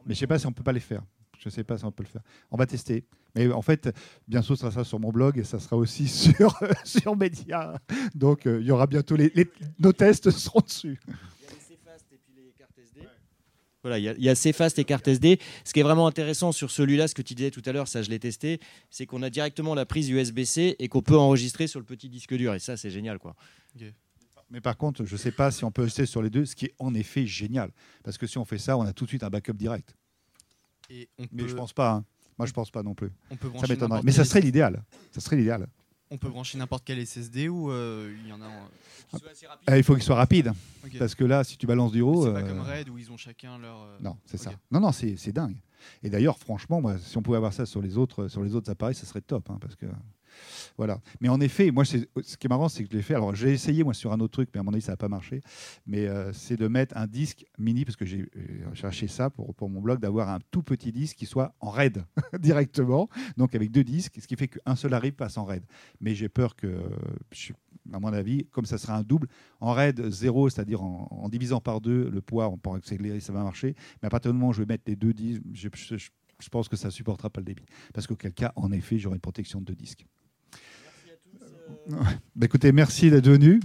Mais 0.07 0.15
je 0.15 0.19
sais 0.19 0.27
pas 0.27 0.39
si 0.39 0.47
on 0.47 0.51
peut 0.51 0.63
pas 0.63 0.71
les 0.73 0.79
faire. 0.79 1.01
Je 1.39 1.47
ne 1.49 1.51
sais 1.51 1.63
pas 1.63 1.77
si 1.77 1.85
on 1.85 1.91
peut 1.91 2.03
le 2.03 2.09
faire. 2.09 2.21
On 2.51 2.57
va 2.57 2.65
tester. 2.65 3.05
Mais 3.35 3.51
en 3.51 3.61
fait, 3.61 3.89
bientôt, 4.27 4.55
ça 4.55 4.71
sera 4.71 4.83
sur 4.83 4.99
mon 4.99 5.11
blog 5.11 5.37
et 5.37 5.43
ça 5.43 5.59
sera 5.59 5.77
aussi 5.77 6.07
sur, 6.07 6.57
sur 6.83 7.15
Media. 7.15 7.79
Donc, 8.15 8.47
euh, 8.47 8.59
il 8.61 8.67
y 8.67 8.71
aura 8.71 8.87
bientôt 8.87 9.15
les, 9.15 9.31
les- 9.35 9.47
nos 9.79 9.93
tests 9.93 10.29
seront 10.31 10.61
dessus. 10.61 10.99
Il 11.07 11.13
y 11.13 11.47
a 11.47 11.51
les 11.51 11.75
CFast 11.75 12.05
et 12.11 12.17
puis 12.17 12.33
les 12.35 12.51
cartes 12.57 12.77
SD. 12.79 13.01
Voilà, 13.83 13.99
il 13.99 14.23
y 14.23 14.29
a, 14.29 14.35
CFast 14.35 14.79
et 14.79 14.83
cartes 14.85 15.07
SD. 15.07 15.39
Ce 15.63 15.71
qui 15.73 15.79
est 15.79 15.83
vraiment 15.83 16.07
intéressant 16.07 16.51
sur 16.51 16.71
celui-là, 16.71 17.07
ce 17.07 17.13
que 17.13 17.21
tu 17.21 17.35
disais 17.35 17.51
tout 17.51 17.61
à 17.65 17.71
l'heure, 17.71 17.87
ça 17.87 18.01
je 18.01 18.09
l'ai 18.09 18.19
testé, 18.19 18.59
c'est 18.89 19.05
qu'on 19.05 19.21
a 19.21 19.29
directement 19.29 19.75
la 19.75 19.85
prise 19.85 20.09
USB-C 20.09 20.75
et 20.79 20.87
qu'on 20.87 21.03
peut 21.03 21.17
enregistrer 21.17 21.67
sur 21.67 21.79
le 21.79 21.85
petit 21.85 22.09
disque 22.09 22.33
dur. 22.35 22.53
Et 22.55 22.59
ça, 22.59 22.75
c'est 22.77 22.89
génial, 22.89 23.19
quoi. 23.19 23.35
Mais 24.49 24.61
par 24.61 24.77
contre, 24.77 25.05
je 25.05 25.11
ne 25.13 25.17
sais 25.17 25.31
pas 25.31 25.51
si 25.51 25.63
on 25.65 25.71
peut 25.71 25.83
rester 25.83 26.05
sur 26.05 26.21
les 26.21 26.29
deux, 26.29 26.45
ce 26.45 26.55
qui 26.55 26.65
est 26.65 26.73
en 26.79 26.93
effet 26.95 27.25
génial. 27.27 27.69
Parce 28.03 28.17
que 28.17 28.25
si 28.25 28.37
on 28.37 28.45
fait 28.45 28.57
ça, 28.57 28.77
on 28.77 28.81
a 28.83 28.93
tout 28.93 29.03
de 29.03 29.09
suite 29.09 29.23
un 29.23 29.29
backup 29.29 29.53
direct. 29.53 29.93
Et 30.89 31.09
on 31.17 31.23
Mais 31.31 31.43
peut, 31.43 31.49
je 31.49 31.55
pense 31.55 31.73
pas. 31.73 31.91
hein. 31.91 32.05
Moi, 32.37 32.45
je 32.45 32.53
pense 32.53 32.69
pas 32.71 32.83
non 32.83 32.93
plus. 32.93 33.11
on 33.31 33.35
peut 33.35 33.47
Ça 33.47 33.53
brancher 33.53 33.73
m'étonnerait. 33.73 34.01
Mais 34.03 34.11
ça 34.11 34.23
serait 34.25 34.41
l'idéal. 34.41 34.83
Ça 35.11 35.21
serait 35.21 35.35
l'idéal. 35.37 35.67
On 36.09 36.17
peut 36.17 36.29
brancher 36.29 36.57
n'importe 36.57 36.83
quel 36.85 37.05
SSD 37.05 37.49
ou 37.49 37.69
euh, 37.69 38.15
il 38.23 38.29
y 38.29 38.31
en 38.31 38.41
a. 38.41 38.45
Euh, 39.69 39.77
il 39.77 39.83
faut 39.83 39.93
qu'il 39.95 40.03
soit 40.03 40.15
rapide. 40.15 40.53
Parce 40.99 41.15
que 41.15 41.23
là, 41.25 41.43
si 41.43 41.57
tu 41.57 41.65
balances 41.67 41.91
du 41.91 42.01
haut. 42.01 42.25
C'est 42.25 42.31
pas 42.33 42.39
euh, 42.39 42.47
comme 42.47 42.61
Red 42.61 42.89
où 42.89 42.97
ils 42.97 43.11
ont 43.11 43.17
chacun 43.17 43.57
leur. 43.57 43.81
euh, 43.81 43.97
Non, 44.01 44.17
c'est 44.25 44.37
ça. 44.37 44.51
Non, 44.71 44.79
non, 44.79 44.91
c'est 44.91 45.17
c'est 45.17 45.31
dingue. 45.33 45.57
Et 46.03 46.09
d'ailleurs, 46.09 46.37
franchement, 46.37 46.79
moi, 46.81 46.97
si 46.97 47.17
on 47.17 47.21
pouvait 47.21 47.37
avoir 47.37 47.53
ça 47.53 47.65
sur 47.65 47.81
les 47.81 47.97
autres, 47.97 48.27
sur 48.29 48.41
les 48.43 48.55
autres 48.55 48.71
appareils, 48.71 48.95
ça 48.95 49.05
serait 49.05 49.21
top. 49.21 49.49
hein, 49.49 49.57
parce 49.59 49.75
que, 49.75 49.85
voilà. 50.77 50.99
Mais 51.21 51.29
en 51.29 51.39
effet, 51.39 51.71
moi, 51.71 51.85
ce 51.85 51.97
qui 51.97 52.47
est 52.47 52.49
marrant, 52.49 52.69
c'est 52.69 52.83
que 52.83 52.89
je 52.91 52.95
l'ai 52.95 53.03
fait. 53.03 53.15
Alors, 53.15 53.35
j'ai 53.35 53.51
essayé, 53.51 53.83
moi, 53.83 53.93
sur 53.93 54.11
un 54.11 54.19
autre 54.19 54.33
truc, 54.33 54.49
mais 54.53 54.59
à 54.59 54.63
mon 54.63 54.73
avis, 54.73 54.81
ça 54.81 54.93
n'a 54.93 54.97
pas 54.97 55.07
marché. 55.07 55.41
Mais 55.85 56.07
euh, 56.07 56.31
c'est 56.33 56.57
de 56.57 56.67
mettre 56.67 56.95
un 56.97 57.07
disque 57.07 57.45
mini, 57.57 57.85
parce 57.85 57.95
que 57.95 58.05
j'ai 58.05 58.21
euh, 58.35 58.73
cherché 58.73 59.07
ça 59.07 59.29
pour, 59.29 59.69
mon 59.69 59.81
blog, 59.81 59.99
d'avoir 59.99 60.29
un 60.29 60.39
tout 60.51 60.63
petit 60.63 60.91
disque 60.91 61.17
qui 61.17 61.25
soit 61.25 61.55
en 61.59 61.69
RAID 61.69 62.03
directement. 62.39 63.09
Donc, 63.37 63.55
avec 63.55 63.71
deux 63.71 63.83
disques, 63.83 64.17
ce 64.21 64.27
qui 64.27 64.35
fait 64.35 64.47
qu'un 64.47 64.75
seul 64.75 64.93
arrive 64.93 65.13
passe 65.13 65.37
en 65.37 65.45
RAID. 65.45 65.63
Mais 65.99 66.15
j'ai 66.15 66.29
peur 66.29 66.55
que, 66.55 66.67
à 67.93 67.99
mon 67.99 68.13
avis, 68.13 68.45
comme 68.51 68.65
ça 68.65 68.77
sera 68.77 68.97
un 68.97 69.03
double, 69.03 69.27
en 69.59 69.73
RAID 69.73 70.09
0, 70.09 70.49
c'est-à-dire 70.49 70.81
en, 70.81 71.29
divisant 71.29 71.59
par 71.59 71.81
deux 71.81 72.09
le 72.09 72.21
poids, 72.21 72.49
on 72.49 72.57
pourra 72.57 72.77
accélérer, 72.77 73.19
ça 73.19 73.33
va 73.33 73.43
marcher. 73.43 73.75
Mais 74.01 74.07
à 74.07 74.09
partir 74.09 74.31
du 74.31 74.37
moment 74.37 74.49
où 74.49 74.53
je 74.53 74.61
vais 74.61 74.67
mettre 74.67 74.83
les 74.87 74.95
deux 74.95 75.13
disques, 75.13 75.41
je 75.53 76.49
pense 76.49 76.69
que 76.69 76.75
ça 76.75 76.87
ne 76.87 76.91
supportera 76.91 77.29
pas 77.29 77.41
le 77.41 77.45
débit. 77.45 77.65
Parce 77.93 78.07
qu'auquel 78.07 78.33
cas, 78.33 78.53
en 78.55 78.71
effet, 78.71 78.97
j'aurai 78.99 79.15
une 79.15 79.21
protection 79.21 79.59
de 79.59 79.65
deux 79.65 79.75
disques. 79.75 80.05
Bah, 82.35 82.45
écoutez, 82.45 82.71
merci 82.71 83.09
d'être 83.09 83.29
venu. 83.29 83.59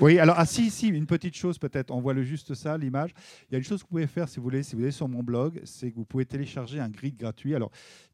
Oui, 0.00 0.18
alors, 0.18 0.34
ah 0.36 0.46
si, 0.46 0.70
si, 0.70 0.88
une 0.88 1.06
petite 1.06 1.36
chose 1.36 1.58
peut-être, 1.58 1.92
on 1.92 2.00
voit 2.00 2.12
le 2.12 2.24
juste 2.24 2.54
ça, 2.54 2.76
l'image. 2.76 3.14
Il 3.48 3.52
y 3.52 3.54
a 3.54 3.58
une 3.58 3.64
chose 3.64 3.82
que 3.82 3.88
vous 3.88 3.90
pouvez 3.90 4.08
faire 4.08 4.28
si 4.28 4.38
vous 4.38 4.42
voulez, 4.42 4.64
si 4.64 4.74
vous 4.74 4.82
allez 4.82 4.90
sur 4.90 5.06
mon 5.06 5.22
blog, 5.22 5.60
c'est 5.64 5.92
que 5.92 5.96
vous 5.96 6.04
pouvez 6.04 6.26
télécharger 6.26 6.80
un 6.80 6.88
grid 6.88 7.16
gratuit, 7.16 7.54
alors 7.54 7.70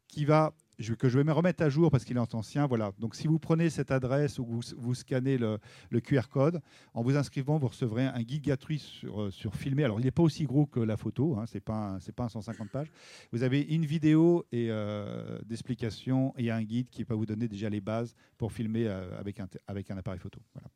qui 0.07 0.23
va, 0.25 0.53
que 0.95 1.09
je 1.09 1.17
vais 1.17 1.23
me 1.23 1.31
remettre 1.31 1.63
à 1.63 1.69
jour 1.69 1.91
parce 1.91 2.05
qu'il 2.05 2.17
est 2.17 2.35
ancien, 2.35 2.65
voilà. 2.67 2.91
Donc 2.99 3.15
si 3.15 3.27
vous 3.27 3.39
prenez 3.39 3.69
cette 3.69 3.91
adresse 3.91 4.39
ou 4.39 4.45
vous, 4.45 4.61
vous 4.77 4.95
scannez 4.95 5.37
le, 5.37 5.59
QR 6.01 6.29
code, 6.29 6.61
en 6.93 7.01
vous 7.01 7.17
inscrivant, 7.17 7.57
vous 7.57 7.67
recevrez 7.67 8.05
un 8.05 8.21
guide 8.21 8.43
gratuit 8.43 8.79
sur, 8.79 9.21
euh, 9.21 9.31
sur 9.31 9.55
filmer. 9.55 9.83
Alors 9.83 9.99
il 9.99 10.03
n'est 10.03 10.11
pas 10.11 10.23
aussi 10.23 10.45
gros 10.45 10.65
que 10.65 10.79
la 10.79 10.97
photo, 10.97 11.37
hein, 11.37 11.45
c'est 11.47 11.59
pas, 11.59 11.97
pas 12.15 12.23
un 12.23 12.29
150 12.29 12.69
pages. 12.69 12.91
Vous 13.31 13.43
avez 13.43 13.61
une 13.61 13.85
vidéo 13.85 14.45
et 14.51 14.67
euh, 14.69 15.39
d'explication 15.45 16.33
et 16.37 16.51
un 16.51 16.63
guide 16.63 16.89
qui 16.89 17.03
va 17.03 17.15
vous 17.15 17.25
donner 17.25 17.47
déjà 17.47 17.69
les 17.69 17.81
bases 17.81 18.15
pour 18.37 18.51
filmer 18.51 18.87
euh, 18.87 19.19
avec, 19.19 19.39
un, 19.39 19.47
avec 19.67 19.91
un 19.91 19.97
appareil 19.97 20.19
photo. 20.19 20.39
Voilà. 20.53 20.69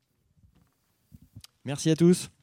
Merci 1.64 1.90
à 1.90 1.96
tous. 1.96 2.33